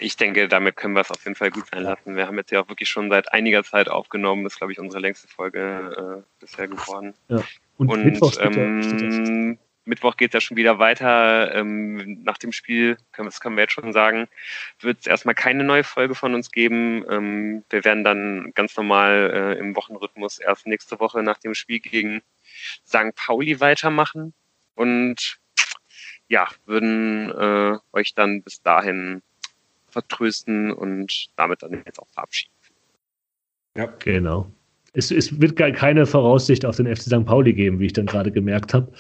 Ich 0.01 0.17
denke, 0.17 0.49
damit 0.49 0.77
können 0.77 0.95
wir 0.95 1.01
es 1.01 1.11
auf 1.11 1.25
jeden 1.25 1.37
Fall 1.37 1.51
gut 1.51 1.67
sein 1.73 1.83
lassen. 1.83 2.17
Wir 2.17 2.27
haben 2.27 2.37
jetzt 2.37 2.51
ja 2.51 2.61
auch 2.63 2.69
wirklich 2.69 2.89
schon 2.89 3.11
seit 3.11 3.33
einiger 3.33 3.65
Zeit 3.65 3.89
aufgenommen. 3.89 4.45
Das 4.45 4.55
ist, 4.55 4.59
glaube 4.59 4.73
ich, 4.73 4.79
unsere 4.79 5.01
längste 5.01 5.29
Folge 5.29 6.23
äh, 6.25 6.41
bisher 6.41 6.69
geworden. 6.69 7.15
Ja. 7.29 7.43
Und, 7.79 7.91
Und 7.91 8.05
Mittwoch, 8.05 8.33
ähm, 8.41 9.59
Mittwoch 9.85 10.17
geht 10.17 10.31
es 10.31 10.35
ja 10.35 10.41
schon 10.41 10.57
wieder 10.57 10.79
weiter. 10.79 11.55
Ähm, 11.55 12.23
nach 12.25 12.39
dem 12.39 12.53
Spiel, 12.53 12.97
können, 13.13 13.27
das 13.27 13.41
können 13.41 13.57
wir 13.57 13.63
jetzt 13.63 13.73
schon 13.73 13.93
sagen, 13.93 14.29
wird 14.81 15.01
es 15.01 15.07
erstmal 15.07 15.35
keine 15.35 15.65
neue 15.65 15.85
Folge 15.85 16.15
von 16.15 16.35
uns 16.35 16.51
geben. 16.51 17.05
Ähm, 17.09 17.65
wir 17.71 17.85
werden 17.85 18.05
dann 18.05 18.53
ganz 18.55 18.77
normal 18.77 19.31
äh, 19.33 19.59
im 19.59 19.77
Wochenrhythmus 19.77 20.39
erst 20.39 20.67
nächste 20.67 21.01
Woche 21.01 21.23
nach 21.23 21.39
dem 21.39 21.55
Spiel 21.55 21.81
gegen 21.81 22.23
St. 22.85 23.15
Pauli 23.15 23.61
weitermachen. 23.61 24.35
Und 24.75 25.39
ja, 26.29 26.49
würden 26.65 27.31
äh, 27.31 27.79
euch 27.93 28.15
dann 28.15 28.43
bis 28.43 28.63
dahin 28.63 29.23
vertrösten 29.97 30.73
und 30.73 31.29
damit 31.37 31.63
dann 31.63 31.83
jetzt 31.87 31.99
auch 31.99 32.09
verabschieden. 32.09 32.53
Ja, 33.77 33.87
genau. 33.99 34.51
Es, 34.93 35.11
es 35.11 35.41
wird 35.41 35.57
gar 35.57 35.71
keine 35.71 36.05
Voraussicht 36.05 36.65
auf 36.67 36.77
den 36.77 36.87
FC 36.95 37.03
St. 37.03 37.25
Pauli 37.25 37.53
geben, 37.55 37.81
wie 37.81 37.87
ich 37.87 37.93
dann 37.95 38.07
gerade 38.07 38.31
gemerkt 38.31 38.75
habe. 38.75 38.93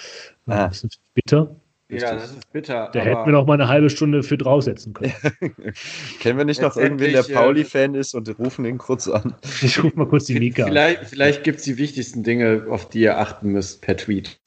Ah. 0.46 0.68
Das 0.68 0.84
ist 0.84 0.98
bitter. 1.14 1.54
Ja, 1.88 2.14
das 2.14 2.32
ist 2.32 2.52
bitter. 2.52 2.90
Da 2.92 2.98
hätten 2.98 3.26
wir 3.26 3.32
noch 3.32 3.46
mal 3.46 3.54
eine 3.54 3.68
halbe 3.68 3.90
Stunde 3.90 4.22
für 4.22 4.36
draufsetzen 4.36 4.92
können. 4.92 5.12
Kennen 6.20 6.38
wir 6.38 6.44
nicht 6.44 6.60
noch 6.60 6.76
irgendwen, 6.76 7.12
der 7.12 7.22
Pauli-Fan 7.22 7.94
ist 7.94 8.14
und 8.14 8.28
rufen 8.38 8.64
ihn 8.64 8.78
kurz 8.78 9.06
an? 9.06 9.34
Ich 9.62 9.82
rufe 9.82 9.96
mal 9.96 10.08
kurz 10.08 10.24
die 10.24 10.38
Mika 10.38 10.64
Vielleicht, 10.64 11.04
vielleicht 11.04 11.44
gibt 11.44 11.58
es 11.58 11.64
die 11.64 11.78
wichtigsten 11.78 12.24
Dinge, 12.24 12.66
auf 12.68 12.88
die 12.88 13.00
ihr 13.00 13.18
achten 13.18 13.52
müsst 13.52 13.82
per 13.82 13.96
Tweet. 13.96 14.38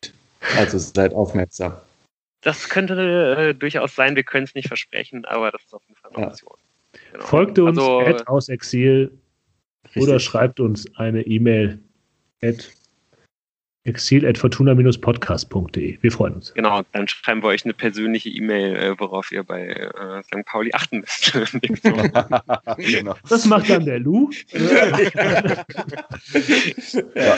Also 0.58 0.78
seid 0.78 1.14
aufmerksam. 1.14 1.74
Das 2.42 2.70
könnte 2.70 3.36
äh, 3.38 3.54
durchaus 3.54 3.96
sein, 3.96 4.16
wir 4.16 4.24
können 4.24 4.46
es 4.46 4.56
nicht 4.56 4.68
versprechen, 4.68 5.26
aber 5.26 5.52
das 5.52 5.64
ist 5.64 5.74
auf 5.74 5.84
jeden 5.88 6.00
Fall 6.00 6.12
eine 6.16 6.28
Option. 6.28 6.54
Ja. 6.54 6.70
Genau. 7.12 7.26
Folgt 7.26 7.60
uns 7.60 7.78
also, 7.78 8.00
aus 8.26 8.50
Exil 8.50 9.12
richtig. 9.86 10.04
oder 10.04 10.20
schreibt 10.20 10.60
uns 10.60 10.86
eine 10.96 11.22
E-Mail 11.22 11.80
at 12.42 12.72
exil.fortuna-podcast.de. 13.86 15.98
Wir 16.02 16.12
freuen 16.12 16.34
uns. 16.36 16.54
Genau, 16.54 16.82
dann 16.92 17.08
schreiben 17.08 17.42
wir 17.42 17.48
euch 17.48 17.64
eine 17.66 17.74
persönliche 17.74 18.30
E-Mail, 18.30 18.76
äh, 18.76 18.94
worauf 19.00 19.32
ihr 19.32 19.44
bei 19.44 19.68
äh, 19.68 20.22
St. 20.24 20.46
Pauli 20.46 20.72
achten 20.74 21.00
müsst. 21.00 21.32
genau. 22.78 23.16
Das 23.30 23.46
macht 23.46 23.70
dann 23.70 23.86
der 23.86 24.00
Lou. 24.00 24.30
ja. 27.16 27.38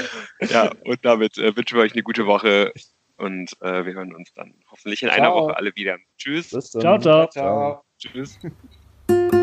ja, 0.49 0.71
und 0.83 0.99
damit 1.03 1.37
äh, 1.37 1.55
wünschen 1.55 1.77
wir 1.77 1.83
euch 1.83 1.93
eine 1.93 2.01
gute 2.03 2.25
Woche. 2.25 2.73
Und 3.21 3.55
äh, 3.61 3.85
wir 3.85 3.93
hören 3.93 4.15
uns 4.15 4.33
dann 4.33 4.51
hoffentlich 4.71 5.03
in 5.03 5.09
ciao. 5.09 5.17
einer 5.19 5.33
Woche 5.35 5.55
alle 5.55 5.75
wieder. 5.75 5.97
Tschüss. 6.17 6.49
Ciao, 6.49 6.97
ciao. 6.97 7.27
ciao. 7.27 7.83
Tschüss. 7.99 8.39